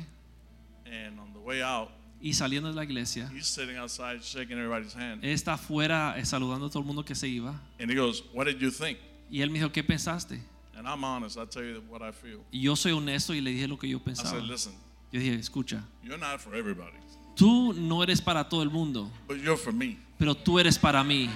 And 0.85 1.19
on 1.19 1.33
the 1.33 1.39
way 1.39 1.61
out, 1.61 1.89
y 2.21 2.33
saliendo 2.33 2.69
de 2.69 2.75
la 2.75 2.83
iglesia, 2.83 3.29
he's 3.33 3.47
sitting 3.47 3.77
outside 3.77 4.19
shaking 4.21 4.57
everybody's 4.57 4.93
hand. 4.93 5.23
él 5.23 5.31
está 5.31 5.53
afuera 5.53 6.15
eh, 6.17 6.25
saludando 6.25 6.65
a 6.65 6.69
todo 6.69 6.79
el 6.79 6.85
mundo 6.85 7.03
que 7.05 7.15
se 7.15 7.27
iba. 7.27 7.59
And 7.79 7.89
he 7.89 7.95
goes, 7.95 8.23
What 8.33 8.45
did 8.47 8.59
you 8.59 8.71
think? 8.71 8.97
Y 9.31 9.41
él 9.41 9.49
me 9.51 9.59
dijo, 9.59 9.71
¿qué 9.71 9.83
pensaste? 9.83 10.41
And 10.75 10.87
I'm 10.87 11.03
honest, 11.03 11.37
I'll 11.37 11.47
tell 11.47 11.63
you 11.63 11.81
what 11.89 12.01
I 12.01 12.11
feel. 12.11 12.39
Y 12.51 12.61
yo 12.61 12.75
soy 12.75 12.91
honesto 12.93 13.33
y 13.33 13.41
le 13.41 13.51
dije 13.51 13.67
lo 13.67 13.77
que 13.77 13.87
yo 13.87 13.97
I 13.97 14.01
pensaba. 14.01 14.29
said, 14.31 14.43
Listen, 14.43 14.73
Yo 15.11 15.19
dije, 15.19 15.35
escucha, 15.35 15.83
you're 16.03 16.17
not 16.19 16.39
for 16.39 16.55
everybody, 16.55 16.97
tú 17.35 17.73
no 17.73 18.03
eres 18.03 18.21
para 18.21 18.47
todo 18.47 18.61
el 18.63 18.69
mundo, 18.69 19.09
but 19.27 19.37
you're 19.37 19.57
for 19.57 19.73
me. 19.73 19.97
pero 20.17 20.35
tú 20.35 20.59
eres 20.59 20.77
para 20.77 21.03
mí. 21.03 21.29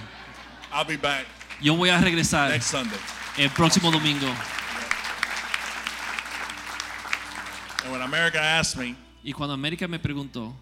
I'll 0.72 0.84
be 0.86 0.96
back 0.96 1.26
Yo 1.62 1.74
voy 1.76 1.88
a 1.88 1.98
regresar 2.00 2.50
next 2.50 2.66
Sunday. 2.70 2.98
el 3.38 3.50
próximo 3.50 3.90
domingo. 3.90 4.26
And 7.84 7.92
when 7.92 8.02
America 8.02 8.38
asked 8.40 8.76
me, 8.80 8.96
Y 9.22 9.32
cuando 9.32 9.54
América 9.54 9.86
me 9.88 9.98
preguntó, 9.98 10.54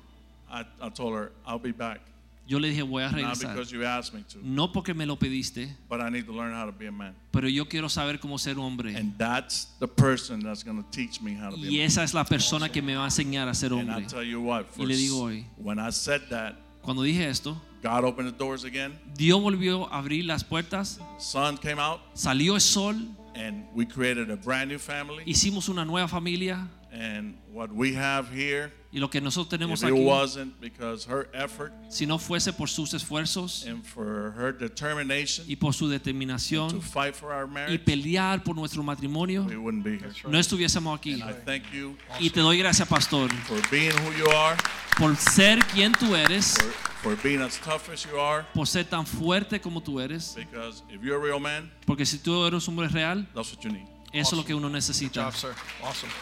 I, 0.53 0.65
I 0.81 0.91
told 0.91 1.15
her, 1.17 1.33
I'll 1.47 1.59
be 1.59 1.73
back. 1.73 2.01
yo 2.47 2.59
le 2.59 2.69
dije, 2.69 2.83
voy 2.83 3.03
a 3.05 3.09
regresar. 3.09 3.55
because 3.55 3.73
you 3.73 3.85
asked 3.85 4.13
me 4.13 4.23
to, 4.29 4.39
No 4.43 4.69
porque 4.73 4.95
me 4.95 5.07
lo 5.07 5.17
pediste, 5.17 5.69
but 5.89 6.01
I 6.01 6.11
need 6.11 6.27
to 6.27 6.33
learn 6.33 6.53
how 6.53 6.67
to 6.67 6.73
be 6.73 6.87
a 6.87 6.93
man. 6.93 7.15
pero 7.33 7.49
yo 7.49 7.65
quiero 7.65 7.89
saber 7.89 8.19
cómo 8.19 8.39
ser 8.39 8.57
hombre. 8.57 8.95
And 8.97 9.17
that's 9.17 9.69
the 9.79 9.89
person 9.89 10.41
that's 10.41 10.63
going 10.63 10.77
to 10.83 10.91
teach 10.91 11.23
me 11.23 11.33
how 11.35 11.51
to 11.51 11.57
Y 11.57 11.63
be 11.63 11.69
a 11.69 11.71
man. 11.79 11.87
esa 11.87 12.03
es 12.03 12.13
la 12.15 12.25
persona 12.25 12.69
que 12.69 12.83
me 12.83 12.95
va 12.95 13.05
a 13.05 13.07
enseñar 13.07 13.49
a 13.49 13.55
ser 13.55 13.73
hombre. 13.73 14.05
tell 14.09 14.23
you 14.25 14.41
what, 14.43 14.67
Y 14.77 14.85
le 14.85 14.95
digo 14.97 15.23
hoy, 15.23 15.47
when 15.57 15.79
I 15.79 15.91
said 15.91 16.21
that, 16.31 16.57
cuando 16.83 17.03
dije 17.03 17.27
esto, 17.29 17.57
God 17.83 18.05
opened 18.05 18.29
the 18.29 18.37
doors 18.37 18.65
again. 18.65 18.99
Dios 19.17 19.41
volvió 19.41 19.89
a 19.91 19.99
abrir 20.03 20.25
las 20.27 20.43
puertas, 20.45 20.99
Sun 21.19 21.57
came 21.57 21.79
out, 21.79 22.01
salió 22.15 22.55
el 22.55 22.61
sol, 22.61 22.95
and 23.35 23.65
we 23.75 23.87
created 23.87 24.31
a 24.31 24.37
brand 24.37 24.69
new 24.69 24.79
family. 24.79 25.23
hicimos 25.25 25.69
una 25.71 25.85
nueva 25.85 26.09
familia 26.09 26.69
And 26.93 27.39
what 27.51 27.73
we 27.73 27.95
have 27.95 28.29
here, 28.31 28.71
y 28.95 28.99
lo 28.99 29.09
que 29.09 29.21
nosotros 29.23 29.49
tenemos 29.49 29.83
aquí, 29.83 29.93
wasn't 30.05 30.53
because 30.61 31.07
her 31.11 31.27
effort 31.33 31.73
si 31.89 32.05
no 32.05 32.19
fuese 32.19 32.53
por 32.53 32.69
sus 32.69 32.93
esfuerzos 32.93 33.65
and 33.67 33.83
for 33.85 34.35
her 34.37 34.53
determination 34.53 35.47
y 35.49 35.57
por 35.57 35.73
su 35.73 35.87
to 35.87 35.93
determinación 35.93 36.83
fight 36.83 37.15
for 37.15 37.33
our 37.33 37.47
y 37.49 37.53
marriage, 37.53 37.85
pelear 37.85 38.43
por 38.45 38.55
nuestro 38.55 38.83
matrimonio, 38.83 39.45
we 39.45 39.57
wouldn't 39.57 39.83
be 39.83 39.97
here. 39.97 40.13
no 40.29 40.39
estuviésemos 40.39 40.95
aquí. 40.99 41.15
And 41.23 41.31
I 41.31 41.33
thank 41.45 41.65
you 41.73 41.97
Y 42.21 42.29
te 42.31 42.41
doy 42.41 42.59
gracias, 42.59 42.87
pastor, 42.87 43.31
for 43.47 43.61
being 43.71 43.93
who 43.93 44.13
you 44.13 44.29
are, 44.31 44.57
por 44.99 45.17
ser 45.17 45.59
quien 45.73 45.93
tú 45.93 46.15
eres, 46.15 46.55
for, 47.03 47.15
for 47.15 47.23
being 47.23 47.41
as 47.41 47.59
tough 47.61 47.89
as 47.91 48.05
you 48.05 48.19
are, 48.21 48.45
por 48.53 48.67
ser 48.67 48.85
tan 48.85 49.07
fuerte 49.07 49.59
como 49.61 49.81
tú 49.81 50.01
eres, 50.01 50.35
because 50.37 50.83
if 50.91 51.03
you're 51.03 51.17
a 51.17 51.19
real 51.19 51.41
man, 51.41 51.71
porque 51.87 52.05
si 52.05 52.19
tú 52.19 52.45
eres 52.47 52.69
un 52.69 52.75
hombre 52.75 52.89
real, 52.89 53.27
that's 53.35 53.51
what 53.55 53.63
you 53.65 53.71
need. 53.71 53.87
eso 54.13 54.33
es 54.33 54.39
lo 54.39 54.45
que 54.45 54.55
uno 54.55 54.69
Good 54.69 54.75
necesita. 54.77 55.25
job, 55.25 55.35
sir. 55.35 55.55
Awesome. 55.83 56.13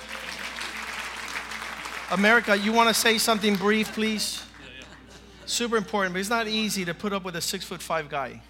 America, 2.10 2.56
you 2.56 2.72
want 2.72 2.88
to 2.88 2.94
say 2.94 3.18
something 3.18 3.56
brief, 3.56 3.92
please? 3.92 4.42
Super 5.46 5.76
important, 5.76 6.14
but 6.14 6.20
it's 6.20 6.30
not 6.30 6.48
easy 6.48 6.84
to 6.84 6.94
put 6.94 7.12
up 7.12 7.24
with 7.24 7.36
a 7.36 7.40
six 7.40 7.64
foot 7.64 7.82
five 7.82 8.08
guy. 8.08 8.40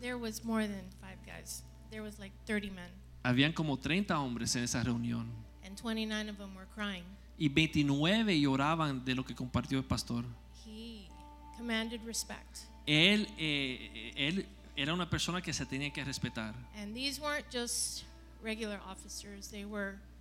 There 0.00 0.18
was 0.18 0.44
more 0.44 0.62
than 0.62 0.84
five 1.00 1.18
guys. 1.26 1.62
There 1.90 2.02
was 2.02 2.18
like 2.18 2.32
30 2.46 2.70
men, 2.70 2.88
Habían 3.24 3.54
como 3.54 3.76
30 3.76 4.14
hombres 4.14 4.56
en 4.56 4.64
esa 4.64 4.82
reunión 4.84 5.26
and 5.64 5.76
29 5.76 6.28
of 6.28 6.38
them 6.38 6.54
were 6.56 6.66
crying. 6.74 7.04
y 7.38 7.48
29 7.48 8.38
lloraban 8.40 9.04
de 9.04 9.14
lo 9.14 9.22
que 9.24 9.34
compartió 9.34 9.78
el 9.78 9.84
pastor. 9.84 10.24
He 10.66 11.08
commanded 11.56 12.00
respect. 12.04 12.60
Él, 12.86 13.28
eh, 13.38 14.12
él 14.16 14.46
era 14.76 14.92
una 14.92 15.08
persona 15.08 15.40
que 15.40 15.52
se 15.52 15.64
tenía 15.66 15.92
que 15.92 16.04
respetar. 16.04 16.54
And 16.76 16.94
these 16.94 17.20
weren't 17.20 17.48
just 17.50 18.04
regular 18.42 18.80
officers, 18.90 19.48
they 19.48 19.64
were 19.64 19.94
high 19.94 19.96
ranking 19.96 20.00
officers. 20.00 20.11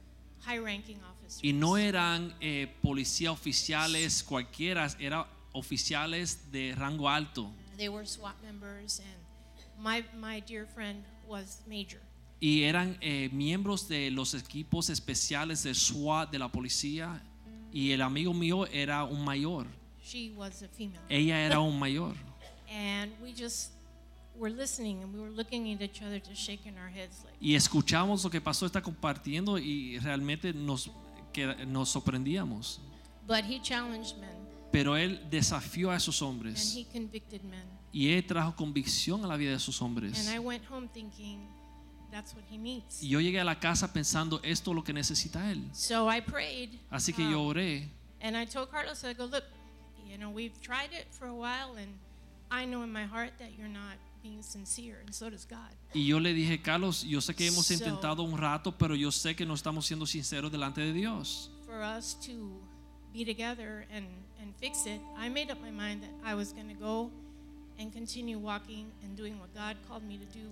Y 1.42 1.54
no 1.54 1.78
eran 1.78 2.36
eh, 2.40 2.68
policías 2.82 3.34
oficiales 3.34 4.24
cualquiera, 4.24 4.88
eran 5.00 5.26
oficiales 5.54 6.52
de 6.52 6.76
rango 6.76 7.10
alto. 7.10 7.52
They 7.78 7.90
were 7.90 8.06
SWAT 8.06 8.36
members, 8.44 9.00
and 9.00 9.18
my, 9.80 10.04
my 10.20 10.42
dear 10.42 10.66
friend 10.66 11.04
was 11.28 11.62
major. 11.68 12.00
Y 12.40 12.64
eran 12.64 12.98
eh, 13.02 13.30
miembros 13.32 13.88
de 13.88 14.10
los 14.12 14.34
equipos 14.34 14.90
especiales 14.90 15.64
de 15.64 15.74
SWAT 15.74 16.32
de 16.32 16.40
la 16.40 16.50
policía. 16.50 17.22
Y 17.72 17.92
el 17.92 18.02
amigo 18.02 18.34
mío 18.34 18.66
era 18.68 19.04
un 19.04 19.24
mayor. 19.24 19.68
She 20.04 20.32
was 20.36 20.62
a 20.64 20.68
female. 20.68 21.00
Ella 21.10 21.46
era 21.46 21.60
un 21.60 21.80
mayor. 21.80 22.16
And 22.68 23.12
we 23.22 23.32
just 23.32 23.72
Y 27.40 27.56
escuchamos 27.56 28.24
lo 28.24 28.30
que 28.30 28.41
pasó, 28.41 28.66
está 28.66 28.82
compartiendo 28.82 29.58
y 29.58 29.99
realmente 29.99 30.53
nos, 30.53 30.90
que, 31.32 31.66
nos 31.66 31.90
sorprendíamos. 31.90 32.80
but 33.28 33.44
he 33.45 33.60
challenged 33.62 34.18
men 34.18 34.30
Pero 34.72 34.95
él 34.95 35.20
desafió 35.30 35.91
a 35.91 35.98
esos 35.98 36.22
and 36.22 36.30
hombres. 36.30 36.74
he 36.76 36.86
convicted 36.86 37.44
men. 37.44 37.66
Y 37.91 38.14
él 38.14 38.26
trajo 38.26 38.56
convicción 38.56 39.24
a 39.26 39.28
la 39.28 39.36
vida 39.36 39.49
de 39.52 39.58
esos 39.58 39.82
hombres. 39.82 40.28
And 40.28 40.34
I 40.34 40.40
went 40.40 40.64
home 40.70 40.88
thinking, 40.88 41.45
that's 42.10 42.34
what 42.34 42.44
he 42.49 42.58
needs. 42.58 43.03
Y 43.03 43.10
yo 43.10 43.20
llegué 43.20 43.41
a 43.41 43.44
la 43.44 43.60
casa 43.60 43.91
pensando, 43.91 44.40
esto 44.44 44.72
es 44.72 44.76
lo 44.76 44.84
que 44.84 44.94
necesita 44.94 45.52
él. 45.52 45.70
So 45.74 46.10
I 46.10 46.22
prayed. 46.22 46.70
Así 46.90 47.14
que 47.14 47.24
yo 47.30 47.41
um, 47.41 47.48
oré. 47.48 47.90
And 48.22 48.38
I 48.38 48.45
told 48.45 48.72
Carlos, 48.72 49.03
I 49.03 49.14
go, 49.14 49.26
look, 49.26 49.44
you 50.08 50.18
know, 50.18 50.30
we've 50.30 50.60
tried 50.62 50.94
it 50.94 51.08
for 51.12 51.28
a 51.28 51.34
while, 51.34 51.76
and 51.78 51.98
I 52.49 52.66
know 52.66 52.84
in 52.84 52.91
my 52.91 53.06
heart 53.06 53.32
that 53.40 53.58
you're 53.58 53.68
not 53.68 53.98
being 54.22 54.41
sincere, 54.43 55.02
and 55.06 55.14
so 55.14 55.30
does 55.30 55.45
God. 55.45 55.72
Y 55.93 56.06
yo 56.06 56.19
le 56.19 56.34
dije, 56.34 56.61
Carlos, 56.61 57.03
yo 57.03 57.19
sé 57.22 57.35
que 57.35 57.48
hemos 57.48 57.65
So- 57.68 57.73
intentado 57.73 58.23
un 58.23 58.38
rato, 58.38 58.72
pero 58.77 58.95
yo 58.95 59.11
sé 59.11 59.35
que 59.35 59.45
no 59.45 59.53
estamos 59.56 59.85
siendo 59.85 60.06
sinceros 60.06 60.52
delante 60.52 60.81
de 60.81 60.93
Dios. 60.93 61.49
For 61.65 61.81
us 61.81 62.15
to 62.26 62.61
be 63.14 63.26
together 63.26 63.88
and, 63.91 64.06
and 64.41 64.53
fix 64.60 64.85
it, 64.85 65.02
I 65.18 65.30
made 65.30 65.52
up 65.52 65.60
my 65.61 65.72
mind 65.72 66.02
that 66.03 66.11
I 66.23 66.35
was 66.35 66.53
going 66.53 66.68
to 66.68 66.76
go 66.80 67.10
and 67.80 67.91
continue 67.91 68.38
walking 68.38 68.91
and 69.03 69.18
doing 69.18 69.39
what 69.39 69.53
God 69.56 69.76
called 69.88 70.03
me 70.03 70.18
to 70.18 70.26
do 70.26 70.49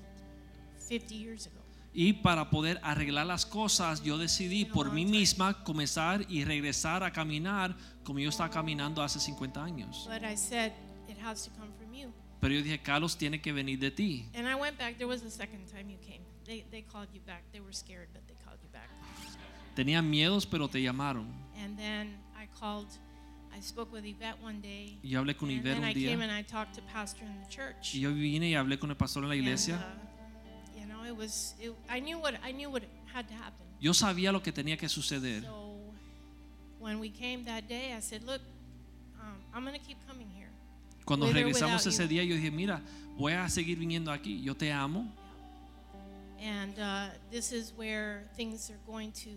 50 0.87 1.15
years 1.15 1.45
ago. 1.47 1.55
Y 1.93 2.13
para 2.13 2.49
poder 2.51 2.79
arreglar 2.83 3.25
las 3.25 3.45
cosas, 3.45 4.03
yo 4.03 4.17
decidí 4.19 4.65
por 4.65 4.91
mí 4.91 5.05
misma 5.05 5.63
comenzar 5.63 6.23
y 6.29 6.43
regresar 6.45 7.03
a 7.03 7.11
caminar 7.11 7.75
como 8.03 8.19
yo 8.19 8.29
estaba 8.29 8.49
caminando 8.49 9.01
hace 9.01 9.19
50 9.19 9.63
años. 9.63 10.07
But 10.07 10.23
I 10.23 10.35
said, 10.37 10.71
it 11.07 11.17
has 11.23 11.43
to 11.45 11.49
come 11.51 11.69
from 11.77 11.78
you. 11.78 11.78
Pero 12.39 12.53
yo 12.53 12.61
dije, 12.61 12.79
Carlos, 12.81 13.17
tiene 13.17 13.41
que 13.41 13.51
venir 13.51 13.79
de 13.79 13.91
ti. 13.91 14.25
And 14.33 14.47
I 14.47 14.55
went 14.55 14.77
back. 14.77 14.97
There 14.97 15.07
was 15.07 15.23
a 15.23 15.29
second 15.29 15.67
time 15.67 15.89
you 15.89 15.97
came. 15.97 16.21
They, 16.45 16.63
they 16.71 16.81
called 16.81 17.09
you 17.13 17.19
back. 17.25 17.43
They 17.51 17.59
were 17.59 17.73
scared, 17.73 18.07
but 18.13 18.25
they 18.27 18.35
called 18.45 18.59
you 18.63 18.69
back. 18.71 18.89
Tenían 19.75 20.09
miedos, 20.09 20.45
pero 20.49 20.67
te 20.67 20.81
llamaron. 20.81 21.27
And 21.63 21.77
then 21.77 22.17
I 22.35 22.47
called, 22.59 22.87
I 23.55 23.59
spoke 23.61 23.91
with 23.91 24.05
Yvette 24.05 24.41
one 24.41 24.61
day. 24.61 24.97
Y 25.03 25.09
yo 25.09 25.21
hablé 25.21 25.35
con 25.37 25.49
and 25.49 25.59
Yvette 25.59 25.77
un 25.77 25.83
I 25.83 25.93
día. 25.93 26.09
came 26.09 26.21
and 26.21 26.31
I 26.31 26.41
talked 26.43 26.75
to 26.75 26.81
pastor 26.93 27.25
in 27.25 27.39
the 27.43 27.49
church. 27.49 27.93
Y 27.93 27.99
yo 27.99 28.11
vine 28.13 28.49
y 28.49 28.55
hablé 28.55 28.79
con 28.79 28.89
el 28.89 28.95
pastor 28.95 29.23
en 29.23 29.29
la 29.29 29.35
iglesia. 29.35 29.75
And, 29.75 29.83
uh, 29.83 30.79
you 30.79 30.85
know, 30.87 31.03
it 31.05 31.15
was, 31.15 31.53
it, 31.59 31.73
I 31.89 31.99
knew 31.99 32.17
what, 32.17 32.35
I 32.43 32.51
knew 32.51 32.69
what 32.69 32.83
had 33.13 33.27
to 33.27 33.33
happen. 33.33 33.65
Yo 33.81 33.91
sabía 33.93 34.31
lo 34.31 34.41
que 34.41 34.51
tenía 34.51 34.77
que 34.77 34.89
suceder. 34.89 35.43
So 35.43 35.77
when 36.79 36.99
we 36.99 37.09
came 37.09 37.43
that 37.45 37.67
day, 37.67 37.93
I 37.95 37.99
said, 38.01 38.23
look, 38.23 38.41
um, 39.21 39.35
I'm 39.53 39.63
going 39.63 39.79
to 39.79 39.85
keep 39.85 39.97
coming 40.07 40.27
here. 40.35 40.48
Cuando 41.09 41.33
regresamos 41.33 41.83
ese 41.87 42.03
you. 42.03 42.07
día, 42.09 42.23
yo 42.23 42.35
dije, 42.35 42.51
mira, 42.51 42.83
voy 43.17 43.33
a 43.33 43.49
seguir 43.49 43.79
viniendo 43.79 44.11
aquí. 44.11 44.43
Yo 44.43 44.55
te 44.55 44.71
amo. 44.71 45.11
And 46.39 46.77
uh, 46.77 47.09
this 47.31 47.51
is 47.51 47.73
where 47.75 48.27
things 48.37 48.69
are 48.69 48.79
going 48.85 49.11
to 49.23 49.31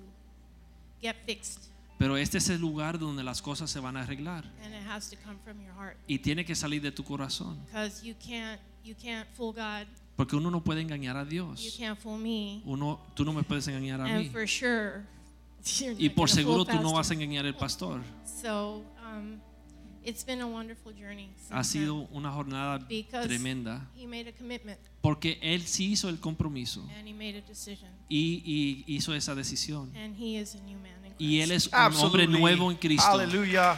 get 1.00 1.16
fixed. 1.24 1.70
Pero 1.98 2.16
este 2.16 2.36
es 2.36 2.50
el 2.50 2.60
lugar 2.60 2.98
donde 2.98 3.22
las 3.22 3.40
cosas 3.40 3.70
se 3.70 3.80
van 3.80 3.96
a 3.96 4.02
arreglar. 4.02 4.44
And 4.62 4.74
it 4.74 4.82
has 4.86 5.08
to 5.08 5.16
come 5.24 5.38
from 5.42 5.62
your 5.62 5.72
heart. 5.72 5.96
Y 6.06 6.18
tiene 6.18 6.44
que 6.44 6.54
salir 6.54 6.82
de 6.82 6.92
tu 6.92 7.04
corazón. 7.04 7.58
Because 7.66 8.04
you 8.06 8.14
can't, 8.20 8.60
you 8.84 8.94
can't 8.94 9.26
fool 9.34 9.54
God. 9.54 9.86
Porque 10.14 10.36
uno 10.36 10.50
no 10.50 10.62
puede 10.62 10.82
engañar 10.82 11.16
a 11.16 11.24
You 11.24 11.30
Dios. 11.30 11.74
can't 11.78 11.98
fool 11.98 12.18
me. 12.18 12.60
Uno, 12.66 13.00
tú 13.14 13.24
no 13.24 13.32
me 13.32 13.42
puedes 13.42 13.66
engañar 13.66 14.02
a 14.02 14.04
And 14.04 14.24
mí. 14.24 14.28
for 14.30 14.46
sure, 14.46 15.06
Y 15.98 16.10
por 16.10 16.28
seguro 16.28 16.66
tú 16.66 16.78
no 16.82 16.92
vas 16.92 17.10
a 17.10 17.14
engañar 17.14 17.46
al 17.46 17.56
pastor. 17.56 18.02
So 18.26 18.84
um, 19.00 19.40
it's 20.04 20.24
been 20.24 20.40
a 20.40 20.46
wonderful 20.46 20.92
journey. 20.92 21.30
Ha 21.50 21.62
sido 21.64 22.08
una 22.12 22.30
jornada 22.30 22.78
tremenda. 23.24 23.88
He 23.96 24.06
made 24.06 24.28
a 24.28 24.32
commitment 24.32 24.78
Porque 25.00 25.38
él 25.42 25.62
sí 25.66 25.92
hizo 25.92 26.08
el 26.08 26.18
compromiso 26.20 26.82
and 26.98 27.08
he 27.08 27.12
made 27.12 27.36
a 27.38 27.42
decision. 27.42 27.90
y, 28.08 28.42
y 28.44 28.84
hizo 28.96 29.14
esa 29.14 29.34
decisión. 29.34 29.90
And 29.96 30.14
he 30.16 30.36
is 30.38 30.54
a 30.54 30.60
new 30.60 30.78
man 30.78 30.92
in 31.06 31.14
Y 31.18 31.40
él 31.40 31.50
es 31.52 31.68
Christ. 31.68 31.98
un 31.98 32.04
hombre 32.06 32.26
nuevo 32.26 32.70
en 32.70 32.76
Cristo. 32.76 33.06
Hallelujah. 33.06 33.76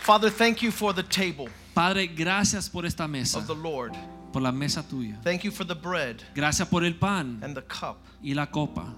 Father, 0.00 0.28
thank 0.30 0.62
you 0.62 0.70
for 0.70 0.92
the 0.92 1.02
table 1.02 1.48
Padre, 1.74 2.06
gracias 2.06 2.68
por 2.68 2.84
esta 2.84 3.08
mesa, 3.08 3.38
of 3.38 3.46
the 3.46 3.54
Lord. 3.54 3.92
por 4.32 4.42
la 4.42 4.52
mesa 4.52 4.82
tuya. 4.82 5.18
Thank 5.24 5.42
you 5.44 5.50
for 5.50 5.64
the 5.64 5.74
bread 5.74 6.22
Gracias 6.34 6.68
por 6.68 6.84
el 6.84 6.94
pan 6.94 7.40
and 7.42 7.54
the 7.56 7.62
cup, 7.62 7.96
y 8.22 8.34
la 8.34 8.46
copa, 8.46 8.94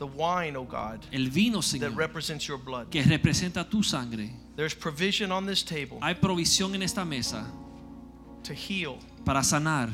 the 0.00 0.06
wine, 0.06 0.56
oh 0.56 0.64
God, 0.64 1.06
el 1.12 1.28
vino, 1.28 1.60
that 1.60 1.94
represents 1.94 2.48
your 2.48 2.58
blood. 2.58 2.90
que 2.90 3.02
representa 3.02 3.68
tu 3.70 3.82
sangre. 3.84 4.30
There's 4.56 4.74
provision 4.74 5.30
on 5.30 5.46
this 5.46 5.62
table 5.62 5.98
Hay 6.02 6.14
provisión 6.14 6.74
en 6.74 6.82
esta 6.82 7.04
mesa 7.04 7.46
to 8.42 8.52
heal, 8.54 8.98
para 9.24 9.40
sanar, 9.44 9.90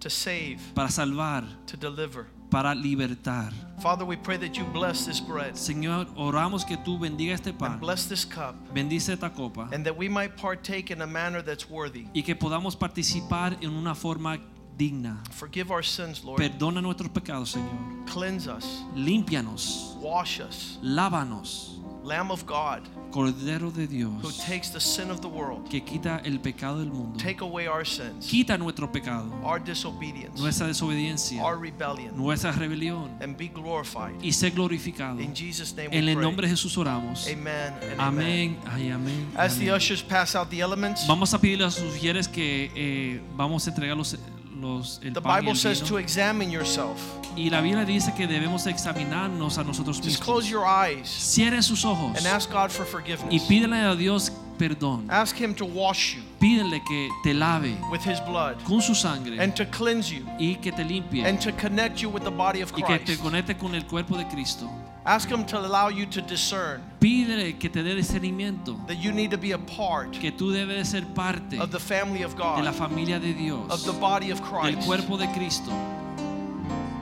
to 0.00 0.10
save, 0.10 0.58
para 0.74 0.88
salvar, 0.88 1.44
to 1.66 1.76
deliver. 1.76 2.26
para 2.50 2.74
libertar. 2.74 3.52
Father, 3.80 4.04
we 4.04 4.16
pray 4.16 4.36
that 4.36 4.56
you 4.56 4.64
bless 4.72 5.04
this 5.06 5.20
bread 5.20 5.54
Señor, 5.54 6.06
oramos 6.16 6.64
que 6.64 6.76
tú 6.76 6.98
bendiga 6.98 7.34
este 7.34 7.48
and 7.50 7.58
pan, 7.58 7.78
bless 7.78 8.06
this 8.06 8.24
cup, 8.24 8.54
bendice 8.74 9.08
esta 9.12 9.30
copa 9.30 9.68
and 9.72 9.84
that 9.86 9.96
we 9.96 10.08
might 10.08 10.36
partake 10.36 10.90
in 10.90 11.00
a 11.02 11.06
manner 11.06 11.42
that's 11.42 11.68
worthy. 11.70 12.06
y 12.12 12.22
que 12.22 12.34
podamos 12.34 12.76
participar 12.76 13.56
en 13.62 13.70
una 13.70 13.94
forma 13.94 14.38
digna. 14.76 15.22
Forgive 15.32 15.70
our 15.70 15.82
sins, 15.84 16.22
Lord. 16.24 16.38
Perdona 16.38 16.80
nuestros 16.82 17.10
pecados, 17.10 17.50
Señor. 17.50 18.06
Cleanse 18.06 18.46
us, 18.48 18.84
Límpianos, 18.94 19.96
wash 20.00 20.40
us. 20.40 20.78
lávanos, 20.82 21.80
Lamb 22.04 22.30
of 22.30 22.44
God, 22.46 22.82
Cordero 23.10 23.72
de 23.72 23.86
who 23.86 24.20
Dios, 24.20 24.38
takes 24.46 24.68
the 24.70 24.78
sin 24.80 25.10
of 25.10 25.20
the 25.20 25.28
world, 25.28 25.68
que 25.68 25.80
quita 25.82 26.20
el 26.24 26.38
pecado 26.38 26.78
del 26.78 26.90
mundo. 26.90 27.18
take 27.18 27.40
away 27.40 27.66
our 27.66 27.84
sins, 27.84 28.26
Quita 28.26 28.56
nuestro 28.58 28.90
pecado, 28.92 29.32
our 29.42 29.58
disobedience, 29.58 30.38
nuestra 30.40 30.66
desobediencia, 30.66 31.42
our 31.42 31.58
rebellion, 31.58 32.16
nuestra 32.16 32.52
rebelión 32.52 33.10
and 33.20 33.36
be 33.36 33.48
glorified. 33.48 34.14
y 34.22 34.32
sé 34.32 34.50
glorificado. 34.50 35.20
In 35.20 35.34
Jesus' 35.34 35.74
name 35.74 35.88
En 35.92 36.04
we 36.04 36.12
el 36.12 36.20
nombre 36.20 36.46
de 36.46 36.52
Jesús 36.54 36.76
oramos. 36.76 37.26
Amen. 37.26 37.74
Amén. 37.98 38.58
Ay, 38.66 38.90
amén. 38.90 39.28
As 39.36 39.58
the 39.58 39.72
ushers 39.72 40.02
pass 40.02 40.36
out 40.36 40.48
the 40.50 40.60
elements, 40.60 41.06
Vamos 41.08 41.32
a 41.34 41.38
pedirle 41.40 41.64
a 41.64 41.70
sus 41.70 41.94
que 42.28 42.70
eh, 42.74 43.20
vamos 43.36 43.66
a 43.66 43.70
entregar 43.70 43.96
los, 43.96 44.16
los, 44.60 45.00
el 45.02 45.12
the 45.12 45.20
pan 45.20 45.32
y 45.32 45.36
Bible 45.40 45.50
el 45.52 45.56
says 45.56 45.80
vino. 45.80 45.88
to 45.90 45.98
examine 45.98 46.50
yourself. 46.50 46.98
Y 47.36 47.50
la 47.50 47.60
Biblia 47.60 47.84
dice 47.84 48.12
que 48.16 48.26
debemos 48.26 48.66
examinarnos 48.66 49.58
a 49.58 49.64
nosotros 49.64 49.98
Just 49.98 50.08
mismos. 50.20 50.24
close 50.24 50.48
your 50.50 50.64
eyes 50.66 51.06
Cierren 51.08 51.62
sus 51.62 51.84
ojos 51.84 52.16
and 52.16 52.26
ask 52.26 52.50
God 52.50 52.70
for 52.70 52.84
y 52.86 52.90
forgiveness. 52.90 53.42
pídele 53.46 53.76
a 53.84 53.94
Dios 53.94 54.32
perdón. 54.56 55.06
Ask 55.10 55.36
Him 55.36 55.54
to 55.54 55.64
wash 55.64 56.16
you 56.16 56.22
Pídele 56.40 56.80
que 56.84 57.08
te 57.22 57.32
lave 57.34 57.76
with 57.90 58.02
His 58.04 58.20
blood 58.20 58.56
con 58.64 58.80
su 58.80 58.94
sangre 58.94 59.38
and 59.38 59.54
to 59.56 59.64
cleanse 59.66 60.10
you 60.10 60.24
y 60.38 60.56
que 60.60 60.72
te 60.72 60.84
limpie 60.84 61.24
and 61.24 61.40
to 61.40 61.52
connect 61.52 62.00
you 62.02 62.08
with 62.10 62.24
the 62.24 62.30
body 62.30 62.60
of 62.62 62.72
y 62.72 62.82
que 62.82 62.98
te 62.98 63.04
Christ. 63.04 63.22
conecte 63.22 63.58
con 63.58 63.74
el 63.74 63.82
cuerpo 63.84 64.16
de 64.16 64.24
Cristo. 64.24 64.68
Ask 65.04 65.28
Him 65.30 65.44
to 65.46 65.58
allow 65.58 65.88
you 65.88 66.04
to 66.06 66.20
discern 66.20 66.82
Pídele 67.00 67.58
que 67.58 67.68
te 67.68 67.82
dé 67.82 67.94
discernimiento, 67.94 68.76
that 68.88 68.96
you 68.96 69.12
need 69.12 69.30
to 69.30 69.38
be 69.38 69.52
a 69.52 69.58
part 69.58 70.12
que 70.18 70.32
tú 70.32 70.50
debes 70.52 70.88
ser 70.88 71.02
parte 71.14 71.60
of 71.60 71.70
the 71.70 71.78
family 71.78 72.22
of 72.22 72.34
de 72.34 72.42
la 72.42 72.72
God, 72.72 72.74
familia 72.74 73.20
de 73.20 73.30
of 73.30 73.36
Dios, 73.38 73.84
the 73.84 73.92
body 73.92 74.30
of 74.32 74.40
del 74.40 74.48
Christ, 74.48 74.86
cuerpo 74.86 75.16
de 75.16 75.26
Cristo. 75.32 75.70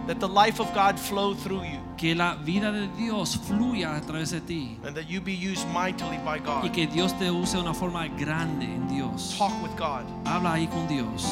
that 0.07 0.21
the 0.21 0.29
life 0.29 0.61
of 0.61 0.73
God 0.75 0.99
flow 1.01 1.33
through 1.35 1.63
you, 1.63 1.81
Que 1.97 2.15
la 2.15 2.35
vida 2.35 2.73
de 2.73 2.89
Dios 2.97 3.39
fluya 3.47 3.95
a 3.97 4.01
través 4.01 4.31
de 4.31 4.41
ti 4.41 4.79
and 4.85 4.95
that 4.97 5.05
you 5.09 5.21
be 5.21 5.33
used 5.33 5.67
mightily 5.73 6.19
by 6.25 6.39
y 6.39 6.41
God. 6.41 6.73
que 6.73 6.87
Dios 6.87 7.17
te 7.19 7.31
use 7.31 7.57
de 7.57 7.63
una 7.63 7.73
forma 7.75 8.07
grande 8.09 8.65
en 8.67 8.89
Dios. 8.89 9.37
Talk 9.39 9.53
with 9.63 9.71
God. 9.79 10.05
Habla 10.27 10.55
ahí 10.55 10.67
con 10.67 10.87
Dios. 10.89 11.25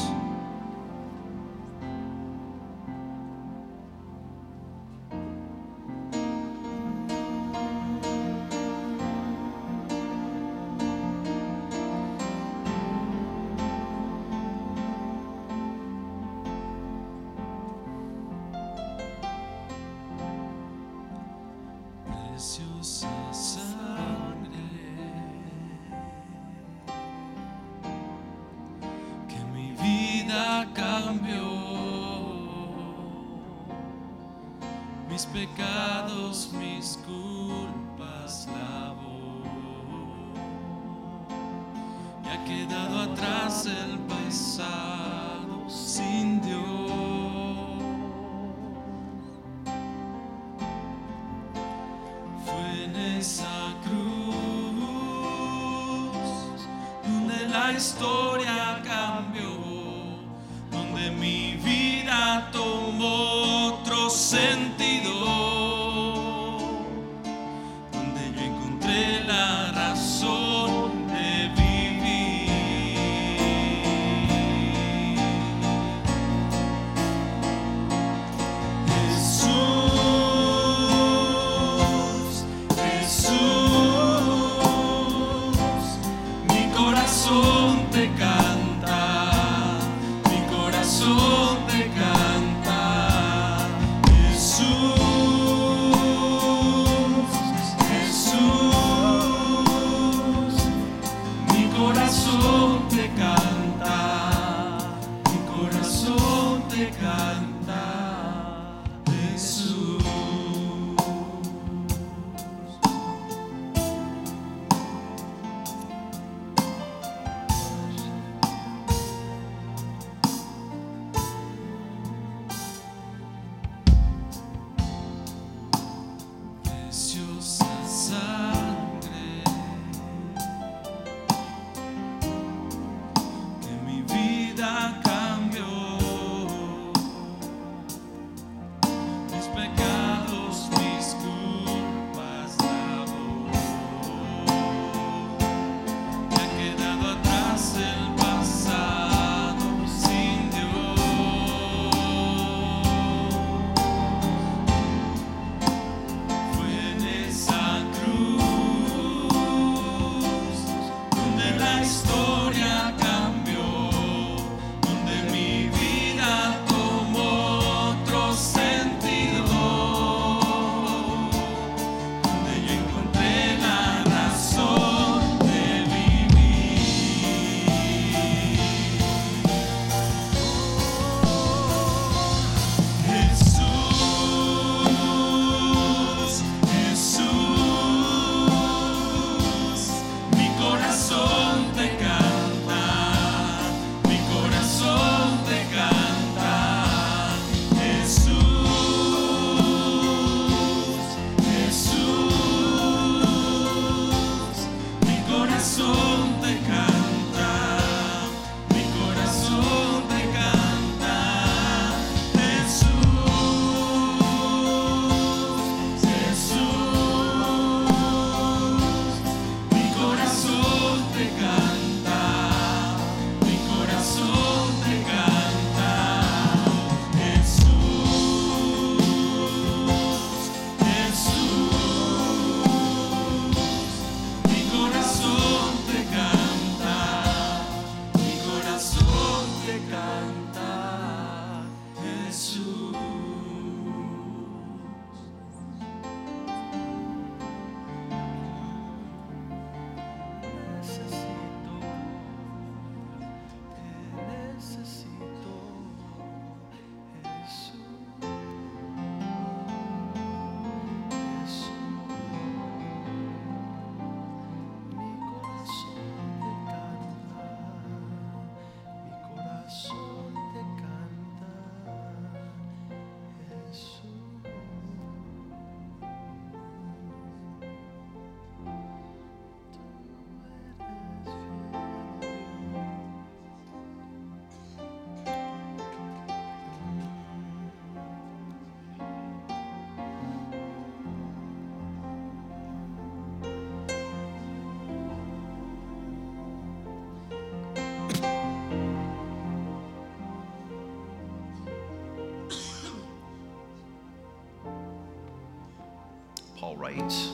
Paul 306.83 306.91
writes, 306.91 307.31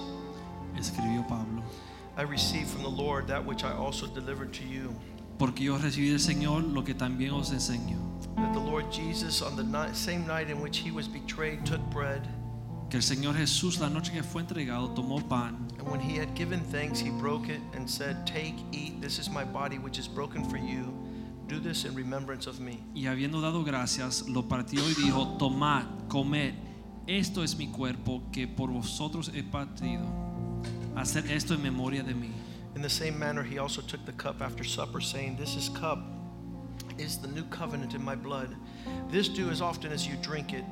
Escribió 0.76 1.26
Pablo. 1.26 1.62
I 2.16 2.22
received 2.22 2.68
from 2.68 2.82
the 2.82 2.88
Lord 2.88 3.28
that 3.28 3.44
which 3.44 3.64
I 3.64 3.72
also 3.72 4.06
delivered 4.06 4.52
to 4.54 4.64
you. 4.64 4.94
Porque 5.38 5.60
yo 5.60 5.78
recibí 5.78 6.10
del 6.10 6.18
Señor 6.18 6.72
lo 6.72 6.82
que 6.82 6.94
también 6.94 7.32
os 7.32 7.50
enseño. 7.50 7.96
That 8.36 8.52
the 8.52 8.60
Lord 8.60 8.90
Jesus, 8.90 9.40
on 9.40 9.56
the 9.56 9.62
night, 9.62 9.94
same 9.96 10.26
night 10.26 10.50
in 10.50 10.60
which 10.60 10.78
he 10.78 10.90
was 10.90 11.06
betrayed, 11.08 11.64
took 11.64 11.80
bread, 11.90 12.28
Que 12.90 12.98
el 12.98 13.02
Señor 13.02 13.34
Jesús 13.36 13.80
la 13.80 13.88
noche 13.88 14.12
que 14.12 14.22
fue 14.22 14.42
entregado 14.42 14.94
tomó 14.94 15.20
pan 15.28 15.68
and 15.78 15.88
when 15.90 16.00
he 16.00 16.16
had 16.16 16.34
given 16.34 16.60
thanks, 16.72 16.98
he 16.98 17.10
broke 17.10 17.48
it 17.48 17.60
and 17.74 17.88
said, 17.88 18.26
Take, 18.26 18.54
eat, 18.72 19.00
this 19.00 19.18
is 19.18 19.30
my 19.30 19.44
body 19.44 19.78
which 19.78 19.98
is 19.98 20.08
broken 20.08 20.42
for 20.44 20.56
you. 20.56 20.92
Do 21.48 21.60
this 21.60 21.84
in 21.84 21.94
remembrance 21.94 22.46
of 22.46 22.60
me. 22.60 22.82
y 22.94 23.06
habiendo 23.06 23.40
dado 23.40 23.62
gracias 23.64 24.26
lo 24.28 24.42
partió 24.48 24.80
y 24.88 24.94
dijo, 24.94 25.38
tomad, 25.38 25.84
comed, 26.08 26.54
esto 27.08 27.42
es 27.42 27.56
mi 27.56 27.66
cuerpo 27.68 28.22
que 28.30 28.46
por 28.46 28.70
vosotros 28.70 29.30
he 29.34 29.42
partido. 29.42 30.04
Hacer 30.94 31.30
esto 31.30 31.54
en 31.54 31.62
memoria 31.62 32.02
de 32.02 32.14
mí. 32.14 32.30
In 32.76 32.82
the 32.82 32.90
same 32.90 33.18
manner, 33.18 33.42
he 33.42 33.58
also 33.58 33.80
took 33.80 34.04
the 34.04 34.12
cup 34.12 34.42
after 34.42 34.62
supper, 34.62 35.00
saying, 35.00 35.36
This 35.36 35.56
is 35.56 35.70
cup 35.70 35.98
is 36.98 37.16
the 37.16 37.28
new 37.28 37.44
covenant 37.44 37.94
in 37.94 38.04
my 38.04 38.14
blood. 38.14 38.54
This 39.10 39.28
do 39.28 39.50
as 39.50 39.62
often 39.62 39.90
as 39.90 40.06
you 40.06 40.16
drink 40.22 40.52
it 40.52 40.64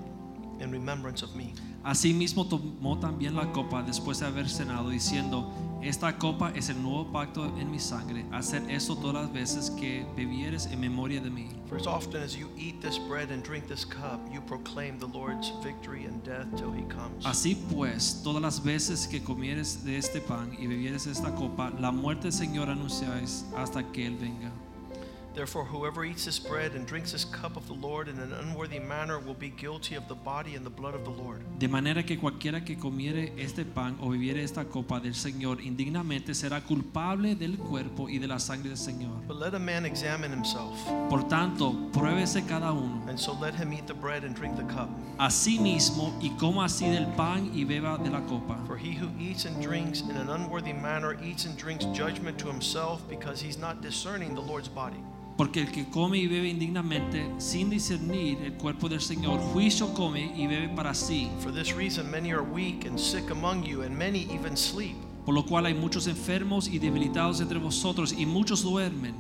in 0.60 0.70
remembrance 0.70 1.22
of 1.22 1.34
me. 1.34 1.54
Asimismo 1.82 2.46
tomó 2.48 3.00
también 3.00 3.34
la 3.34 3.46
copa 3.52 3.82
después 3.82 4.20
de 4.20 4.26
haber 4.26 4.48
cenado, 4.48 4.90
diciendo, 4.90 5.50
esta 5.88 6.16
copa 6.18 6.52
es 6.54 6.68
el 6.68 6.82
nuevo 6.82 7.10
pacto 7.12 7.44
en 7.58 7.70
mi 7.70 7.78
sangre. 7.78 8.24
Hacer 8.32 8.62
esto 8.70 8.96
todas 8.96 9.22
las 9.22 9.32
veces 9.32 9.70
que 9.70 10.06
bebieres 10.16 10.66
en 10.66 10.80
memoria 10.80 11.20
de 11.20 11.30
mí. 11.30 11.48
For 11.68 11.76
as 11.78 11.86
often 11.86 12.22
as 12.22 12.36
you 12.36 12.48
eat 12.56 12.80
this 12.80 12.98
bread 12.98 13.30
and 13.30 13.42
drink 13.42 13.66
this 13.66 13.84
cup, 13.84 14.20
you 14.32 14.40
proclaim 14.40 14.98
the 14.98 15.06
Lord's 15.06 15.52
victory 15.62 16.04
and 16.04 16.22
death 16.24 16.46
till 16.56 16.72
he 16.72 16.82
comes. 16.88 17.24
Así 17.24 17.56
pues, 17.72 18.20
todas 18.22 18.42
las 18.42 18.62
veces 18.62 19.06
que 19.06 19.22
comieres 19.22 19.84
de 19.84 19.98
este 19.98 20.20
pan 20.20 20.56
y 20.58 20.66
bebieres 20.66 21.06
esta 21.06 21.34
copa, 21.34 21.72
la 21.78 21.90
muerte 21.90 22.24
del 22.24 22.32
Señor 22.32 22.68
anunciáis 22.68 23.44
hasta 23.56 23.82
que 23.92 24.06
Él 24.06 24.16
venga. 24.16 24.52
Therefore, 25.36 25.66
whoever 25.66 26.02
eats 26.06 26.24
this 26.24 26.38
bread 26.38 26.72
and 26.74 26.86
drinks 26.86 27.12
this 27.12 27.26
cup 27.26 27.58
of 27.58 27.66
the 27.68 27.74
Lord 27.74 28.08
in 28.08 28.18
an 28.20 28.32
unworthy 28.32 28.78
manner 28.78 29.18
will 29.18 29.34
be 29.34 29.50
guilty 29.50 29.94
of 29.94 30.08
the 30.08 30.14
body 30.14 30.54
and 30.54 30.64
the 30.64 30.70
blood 30.70 30.94
of 30.94 31.04
the 31.04 31.10
Lord. 31.10 31.42
De 31.58 31.68
manera 31.68 32.02
que 32.04 32.16
cualquiera 32.16 32.64
que 32.64 32.76
comiere 32.76 33.34
este 33.36 33.66
pan 33.66 33.98
o 34.00 34.08
bebiere 34.08 34.42
esta 34.42 34.64
copa 34.64 34.98
del 34.98 35.12
Señor 35.14 35.60
indignamente 35.60 36.34
será 36.34 36.62
culpable 36.62 37.34
del 37.34 37.58
cuerpo 37.58 38.08
y 38.08 38.16
de 38.16 38.26
la 38.26 38.38
sangre 38.38 38.70
del 38.70 38.78
Señor. 38.78 39.26
But 39.28 39.36
let 39.36 39.54
a 39.54 39.58
man 39.58 39.84
examine 39.84 40.32
himself, 40.32 40.74
Por 41.10 41.28
tanto, 41.28 41.74
pruébese 41.92 42.46
cada 42.46 42.72
uno 42.72 43.02
and 43.06 43.20
so 43.20 43.34
let 43.38 43.54
him 43.54 43.74
eat 43.74 43.86
the 43.86 43.92
bread 43.94 44.24
and 44.24 44.34
drink 44.34 44.56
the 44.56 44.64
cup. 44.74 44.88
a 45.18 45.28
sí 45.30 45.58
mismo 45.58 46.14
y 46.22 46.30
coma 46.38 46.64
así 46.64 46.88
del 46.90 47.08
pan 47.14 47.50
y 47.54 47.64
beba 47.64 47.98
de 48.02 48.08
la 48.08 48.22
copa. 48.22 48.56
For 48.66 48.78
he 48.78 48.94
who 48.94 49.10
eats 49.20 49.44
and 49.44 49.60
drinks 49.62 50.00
in 50.00 50.16
an 50.16 50.30
unworthy 50.30 50.72
manner 50.72 51.14
eats 51.22 51.44
and 51.44 51.58
drinks 51.58 51.84
judgment 51.92 52.38
to 52.38 52.46
himself 52.48 53.02
because 53.06 53.42
he's 53.42 53.58
not 53.58 53.82
discerning 53.82 54.34
the 54.34 54.40
Lord's 54.40 54.68
body. 54.68 54.96
Porque 55.36 55.60
el 55.60 55.70
que 55.70 55.84
come 55.90 56.16
y 56.16 56.26
bebe 56.26 56.48
indignamente 56.48 57.30
sin 57.38 57.68
discernir 57.68 58.38
el 58.42 58.54
cuerpo 58.54 58.88
del 58.88 59.02
Señor, 59.02 59.38
juicio 59.52 59.92
come 59.92 60.32
y 60.34 60.46
bebe 60.46 60.70
para 60.70 60.94
sí. 60.94 61.30
For 61.40 61.52
this 61.52 61.74
reason, 61.74 62.10
many 62.10 62.32
are 62.32 62.42
weak 62.42 62.86
and 62.86 62.98
sick 62.98 63.30
among 63.30 63.62
you, 63.62 63.82
and 63.82 63.94
many 63.94 64.26
even 64.32 64.56
sleep. 64.56 64.96
Por 65.26 65.34
lo 65.34 65.44
cual 65.44 65.66
hay 65.66 65.74
muchos 65.74 66.06
enfermos 66.06 66.68
y 66.68 66.78
debilitados 66.78 67.40
entre 67.40 67.58
vosotros 67.58 68.14
y 68.16 68.24
muchos 68.24 68.62
duermen. 68.62 69.14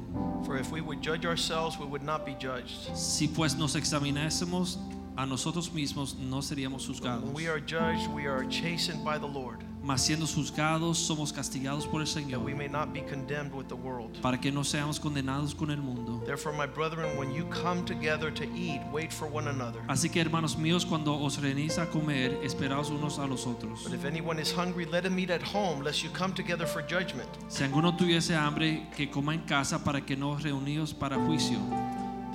For 0.46 0.56
if 0.56 0.70
we 0.70 0.80
would 0.80 1.02
judge 1.02 1.26
ourselves, 1.26 1.78
we 1.78 1.84
would 1.84 2.02
not 2.02 2.24
be 2.24 2.34
judged. 2.40 2.94
Si 2.94 3.28
pues 3.28 3.56
nos 3.56 3.74
examinásemos 3.74 4.78
a 5.16 5.24
nosotros 5.26 5.72
mismos, 5.72 6.16
no 6.18 6.42
seríamos 6.42 6.86
juzgados. 6.86 7.24
We 7.32 7.48
are 7.48 7.60
judged, 7.60 8.08
we 8.14 8.26
are 8.26 8.44
chastened 8.48 9.04
by 9.04 9.18
the 9.18 9.26
Lord, 9.26 9.64
Mas 9.82 10.02
siendo 10.02 10.26
juzgados, 10.26 10.98
somos 10.98 11.32
castigados 11.32 11.86
por 11.86 12.00
el 12.00 12.08
Señor, 12.08 12.42
we 12.42 12.54
may 12.54 12.66
not 12.66 12.92
be 12.92 13.02
condemned 13.02 13.52
with 13.54 13.68
the 13.68 13.74
world. 13.76 14.20
para 14.20 14.36
que 14.40 14.50
no 14.50 14.62
seamos 14.64 14.98
condenados 14.98 15.54
con 15.54 15.70
el 15.70 15.76
mundo. 15.78 16.20
Therefore, 16.26 16.52
my 16.56 16.66
brethren, 16.66 17.16
when 17.16 17.32
you 17.32 17.44
come 17.46 17.84
together 17.84 18.32
to 18.32 18.44
eat, 18.56 18.80
wait 18.92 19.12
for 19.12 19.28
one 19.28 19.46
another. 19.48 19.80
Así 19.86 20.10
que 20.10 20.20
hermanos 20.20 20.56
míos, 20.56 20.84
cuando 20.84 21.14
os 21.14 21.38
reunís 21.40 21.78
a 21.78 21.86
comer, 21.86 22.36
esperaos 22.42 22.90
unos 22.90 23.18
a 23.20 23.26
los 23.28 23.46
otros. 23.46 23.84
But 23.84 23.92
if 23.94 24.04
anyone 24.04 24.40
is 24.40 24.50
hungry, 24.52 24.86
let 24.86 25.04
him 25.04 25.16
eat 25.20 25.30
at 25.30 25.42
home, 25.42 25.84
lest 25.84 26.02
you 26.02 26.10
come 26.10 26.34
together 26.34 26.66
for 26.66 26.82
judgment. 26.82 27.28
Si 27.48 27.62
alguno 27.62 27.96
tuviese 27.96 28.34
hambre, 28.34 28.88
que 28.96 29.08
coma 29.08 29.34
en 29.34 29.42
casa 29.42 29.84
para 29.84 30.00
que 30.04 30.16
no 30.16 30.36
reunidos 30.36 30.92
para 30.92 31.16
juicio. 31.16 31.58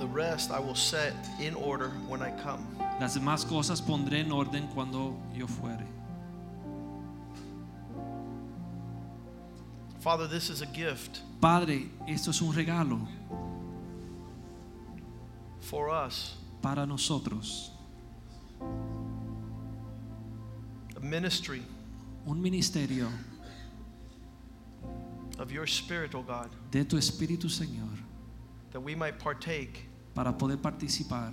The 0.02 0.08
rest 0.08 0.50
I 0.50 0.58
will 0.58 0.74
set 0.74 1.14
in 1.38 1.54
order 1.54 1.90
when 2.08 2.22
I 2.22 2.32
come. 2.42 2.66
Las 3.00 3.14
demás 3.14 3.44
cosas 3.48 3.80
pondré 3.80 4.18
en 4.18 4.32
orden 4.32 4.66
cuando 4.74 5.16
yo 5.32 5.46
fuere. 5.46 5.86
Father, 10.00 10.26
this 10.26 10.50
is 10.50 10.60
a 10.60 10.66
gift 10.66 11.20
Padre, 11.40 11.88
esto 12.08 12.30
es 12.30 12.42
un 12.42 12.52
regalo 12.52 13.06
for 15.60 15.88
us, 15.88 16.34
para 16.60 16.84
nosotros, 16.84 17.70
a 20.96 21.00
ministry 21.00 21.62
un 22.26 22.42
ministerio 22.42 23.06
of 25.38 25.52
your 25.52 25.68
Spirit, 25.68 26.16
O 26.16 26.22
God, 26.22 26.50
de 26.72 26.82
tu 26.82 26.96
Espíritu, 26.96 27.44
Señor, 27.44 27.96
that 28.72 28.80
we 28.80 28.96
might 28.96 29.20
partake 29.20 29.86
para 30.14 30.36
poder 30.36 30.58
participar, 30.58 31.32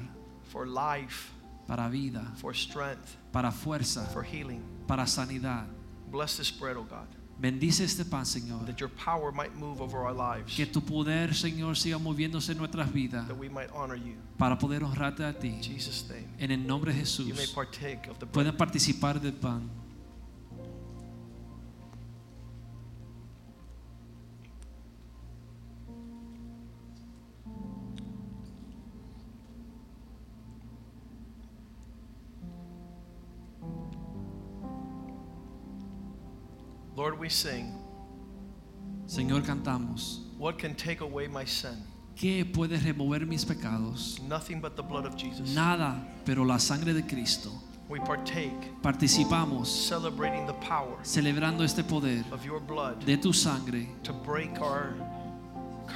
for 0.52 0.68
life, 0.68 1.32
para 1.68 1.88
vida, 1.90 2.24
for 2.38 2.54
strength, 2.56 3.18
para 3.32 3.52
fuerza, 3.52 4.06
for 4.14 4.24
healing. 4.24 4.62
para 4.88 5.06
sanidad. 5.06 5.66
Bless 6.12 6.38
this 6.38 6.52
bread, 6.52 6.76
O 6.78 6.84
God, 6.84 7.08
Bendice 7.40 7.86
este 7.86 8.04
pan, 8.04 8.26
Señor. 8.26 8.66
that 8.66 8.80
your 8.82 8.90
power 8.90 9.32
might 9.32 9.54
move 9.56 9.80
over 9.82 10.00
our 10.00 10.14
lives, 10.14 10.56
Que 10.56 10.66
tu 10.66 10.82
poder, 10.82 11.34
Señor, 11.34 11.78
siga 11.78 11.98
moviéndose 11.98 12.52
en 12.52 12.58
nuestras 12.58 12.92
vidas 12.92 13.28
that 13.28 13.38
we 13.38 13.48
might 13.50 13.70
honor 13.74 13.96
you. 13.96 14.16
para 14.38 14.58
poder 14.58 14.84
honrarte 14.84 15.24
a 15.24 15.32
ti. 15.38 15.48
In 15.50 15.62
Jesus' 15.62 16.06
name, 16.10 16.28
En 16.40 16.52
el 16.52 16.66
nombre 16.66 16.92
de 16.92 17.00
you 17.04 17.26
may 17.36 17.46
Jesús, 17.46 17.54
partake 17.54 18.10
of 18.10 18.18
the 18.20 18.26
bread. 18.26 18.34
pueden 18.34 18.58
participar 18.58 19.22
del 19.22 19.34
pan. 19.34 19.70
We 37.30 37.34
sing, 37.34 37.72
Señor, 39.06 39.44
cantamos. 39.44 40.22
What 40.40 40.58
can 40.58 40.74
take 40.74 41.02
away 41.02 41.28
my 41.28 41.46
sin? 41.46 41.78
¿Qué 42.16 42.44
puede 42.44 42.84
remover 42.84 43.28
mis 43.28 43.46
pecados? 43.46 44.20
Nothing 44.28 44.60
but 44.60 44.76
the 44.76 44.82
blood 44.82 45.06
of 45.06 45.16
Jesus. 45.16 45.54
Nada, 45.54 46.02
pero 46.26 46.44
la 46.44 46.58
sangre 46.58 46.92
de 46.92 47.04
Cristo. 47.04 47.52
We 47.88 48.00
partake, 48.00 48.82
Participamos 48.82 49.68
celebrating 49.68 50.46
the 50.46 50.54
power 50.54 50.96
celebrando 51.04 51.64
este 51.64 51.84
poder 51.84 52.24
of 52.32 52.46
your 52.46 52.60
blood 52.60 53.04
de 53.04 53.18
tu 53.18 53.34
sangre 53.34 53.88
to 54.04 54.14
break 54.14 54.62
our 54.62 54.94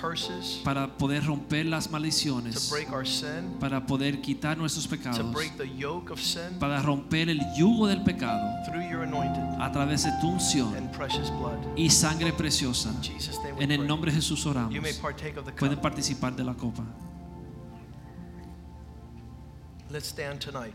curses, 0.01 0.61
para 0.63 0.97
poder 0.97 1.25
romper 1.25 1.65
las 1.65 1.85
to 1.85 1.91
maldiciones, 1.91 2.69
break 2.69 2.91
our 2.91 3.05
sin, 3.05 3.57
para 3.59 3.85
poder 3.85 4.21
quitar 4.21 4.57
nuestros 4.57 4.85
to 4.85 4.95
pecados, 4.95 5.33
break 5.33 5.55
the 5.57 5.69
yoke 5.77 6.11
of 6.11 6.19
sin 6.19 6.57
para 6.59 6.81
romper 6.81 7.29
el 7.29 7.39
yugo 7.55 7.87
del 7.87 8.03
pecado 8.03 8.41
through 8.65 8.81
your 8.89 9.03
anointed 9.03 9.43
a 9.61 9.71
través 9.71 10.03
de 10.03 10.11
tu 10.21 10.29
unción 10.29 10.75
and 10.75 10.91
precious 10.91 11.29
blood. 11.31 11.57
y 11.75 11.89
sangre 11.89 12.31
preciosa. 12.33 12.89
In 12.89 13.01
Jesus' 13.01 13.37
name 13.43 13.55
we 13.57 13.63
En 13.63 13.71
el 13.71 13.85
nombre 13.87 14.11
de 14.11 14.17
Jesús 14.17 14.45
oramos. 14.45 14.73
You 14.73 14.81
may 14.81 14.93
partake 14.93 15.37
of 15.37 15.45
the 15.45 15.51
Pueden 15.53 15.75
cup. 15.75 15.83
participar 15.83 16.35
de 16.35 16.43
la 16.43 16.53
copa. 16.53 16.83
Let's 19.89 20.07
stand 20.07 20.39
tonight. 20.39 20.73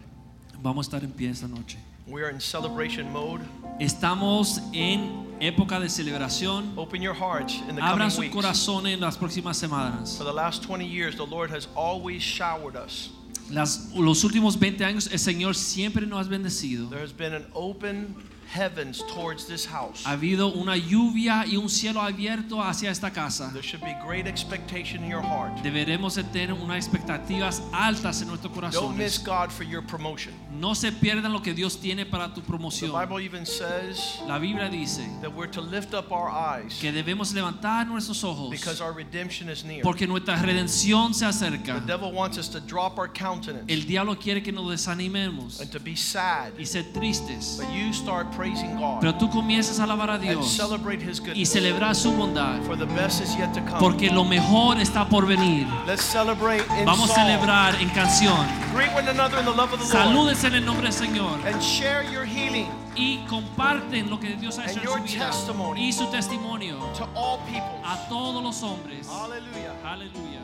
Vamos 0.62 0.86
a 0.86 0.88
estar 0.88 1.04
en 1.04 1.12
pie 1.12 1.30
esta 1.30 1.48
noche. 1.48 1.78
We 2.08 2.22
are 2.22 2.30
in 2.30 2.40
celebration 2.40 3.12
mode. 3.12 3.42
Estamos 3.80 4.60
en 4.74 5.26
época 5.40 5.78
de 5.78 5.88
celebración. 5.88 6.72
Open 6.76 7.02
your 7.02 7.14
hearts 7.14 7.60
in 7.68 7.76
the 7.76 7.82
Abran 7.82 8.10
coming 8.10 8.30
su 8.30 8.36
corazón 8.36 8.86
en 8.86 9.00
las 9.00 9.16
próximas 9.16 9.56
semanas. 9.56 10.16
For 10.16 10.24
the 10.24 10.32
last 10.32 10.62
20 10.62 10.84
years, 10.86 11.16
the 11.16 11.26
Lord 11.26 11.50
has 11.50 11.68
always 11.76 12.22
showered 12.22 12.76
us. 12.76 13.10
Las- 13.50 13.92
los 13.94 14.24
últimos 14.24 14.58
20 14.58 14.84
años 14.84 15.08
el 15.12 15.18
Señor 15.18 15.54
siempre 15.54 16.06
nos 16.06 16.26
ha 16.26 16.30
bendecido. 16.30 16.88
There 16.90 17.00
has 17.02 17.12
been 17.12 17.34
an 17.34 17.46
open 17.54 18.14
heavens 18.48 19.02
towards 19.14 19.46
this 19.46 19.66
house. 19.66 20.04
Ha 20.04 20.12
habido 20.12 20.48
una 20.54 20.76
lluvia 20.76 21.44
y 21.46 21.56
un 21.56 21.68
cielo 21.68 22.00
abierto 22.00 22.62
hacia 22.62 22.90
esta 22.90 23.10
casa. 23.10 23.50
There 23.52 23.62
should 23.62 23.82
be 23.84 23.94
great 24.04 24.26
expectation 24.26 25.02
in 25.04 25.10
your 25.10 25.22
heart. 25.22 25.62
Deberemos 25.62 26.14
de 26.16 26.24
tener 26.24 26.52
unas 26.54 26.86
expectativas 26.88 27.62
altas 27.72 28.22
en 28.22 28.28
nuestro 28.28 28.48
Don't 28.50 28.96
miss 28.96 29.18
corazón. 29.18 29.24
God 29.24 29.52
for 29.52 29.64
your 29.64 29.82
promotion. 29.82 30.32
No 30.50 30.74
se 30.74 30.90
pierdan 30.92 31.32
lo 31.32 31.40
que 31.42 31.52
Dios 31.54 31.76
tiene 31.80 32.04
para 32.06 32.32
tu 32.34 32.40
The 32.40 32.46
promoción. 32.46 32.90
Bible 32.92 33.20
even 33.20 33.44
says 33.46 34.18
La 34.26 34.38
Biblia 34.38 34.68
dice 34.68 35.02
that 35.20 35.30
we're 35.32 35.50
to 35.50 35.60
lift 35.60 35.94
up 35.94 36.10
our 36.10 36.28
eyes 36.30 36.78
que 36.80 36.90
debemos 36.92 37.32
levantar 37.34 37.86
nuestros 37.86 38.24
ojos 38.24 38.50
because 38.50 38.80
our 38.80 38.92
redemption 38.92 39.48
is 39.48 39.64
near. 39.64 39.82
porque 39.82 40.06
nuestra 40.06 40.36
redención 40.36 41.14
se 41.14 41.26
acerca. 41.26 41.74
The 41.80 41.86
devil 41.86 42.12
wants 42.12 42.38
us 42.38 42.48
to 42.48 42.60
drop 42.60 42.98
our 42.98 43.08
countenance 43.08 43.70
El 43.72 43.82
diablo 43.86 44.16
quiere 44.18 44.42
que 44.42 44.52
nos 44.52 44.68
desanimemos 44.70 45.60
and 45.60 45.70
to 45.70 45.78
be 45.78 45.94
sad. 45.96 46.52
y 46.58 46.64
ser 46.64 46.84
tristes. 46.92 47.58
But 47.58 47.70
you 47.72 47.92
start 47.92 48.32
praising 48.38 48.76
God 48.76 49.00
Pero 49.00 49.14
tú 49.16 49.28
comienzas 49.28 49.80
a 49.80 49.84
alabar 49.84 50.10
a 50.10 50.14
and 50.14 50.22
Dios 50.22 50.56
celebrate 50.56 51.02
His 51.02 51.20
y 51.34 51.44
celebrar 51.44 51.94
su 51.94 52.12
bondad. 52.12 52.62
For 52.62 52.76
the 52.76 52.86
best 52.86 53.20
is 53.20 53.36
yet 53.36 53.52
to 53.54 53.60
come. 53.60 53.80
Porque 53.80 54.10
lo 54.10 54.24
mejor 54.24 54.78
está 54.78 55.08
por 55.08 55.26
venir. 55.26 55.66
Let's 55.86 56.04
celebrate 56.04 56.64
in 56.78 56.84
Vamos 56.86 57.10
a 57.10 57.14
celebrar 57.14 57.74
en 57.80 57.90
canción. 57.90 58.46
Greet 58.74 58.94
one 58.94 59.08
another 59.08 59.38
in 59.40 59.44
the 59.44 59.50
love 59.50 59.72
of 59.72 59.80
the 59.80 59.94
Lord. 59.94 60.06
Salúdense 60.06 60.46
en 60.46 60.54
el 60.54 60.64
nombre 60.64 60.84
del 60.84 60.92
Señor. 60.92 61.44
And 61.44 61.60
share 61.60 62.04
your 62.10 62.24
healing 62.24 62.68
Y 62.94 63.18
comparten 63.28 64.10
lo 64.10 64.18
que 64.18 64.36
Dios 64.36 64.58
ha 64.58 64.64
hecho 64.64 64.80
en 64.80 65.08
su 65.08 65.14
vida 65.14 65.30
y 65.76 65.92
su 65.92 66.06
testimonio 66.06 66.78
to 66.96 67.08
all 67.14 67.38
people. 67.46 67.80
a 67.84 68.08
todos 68.08 68.42
los 68.42 68.62
hombres. 68.62 69.06
Hallelujah. 69.08 69.74
Aleluya. 69.84 70.40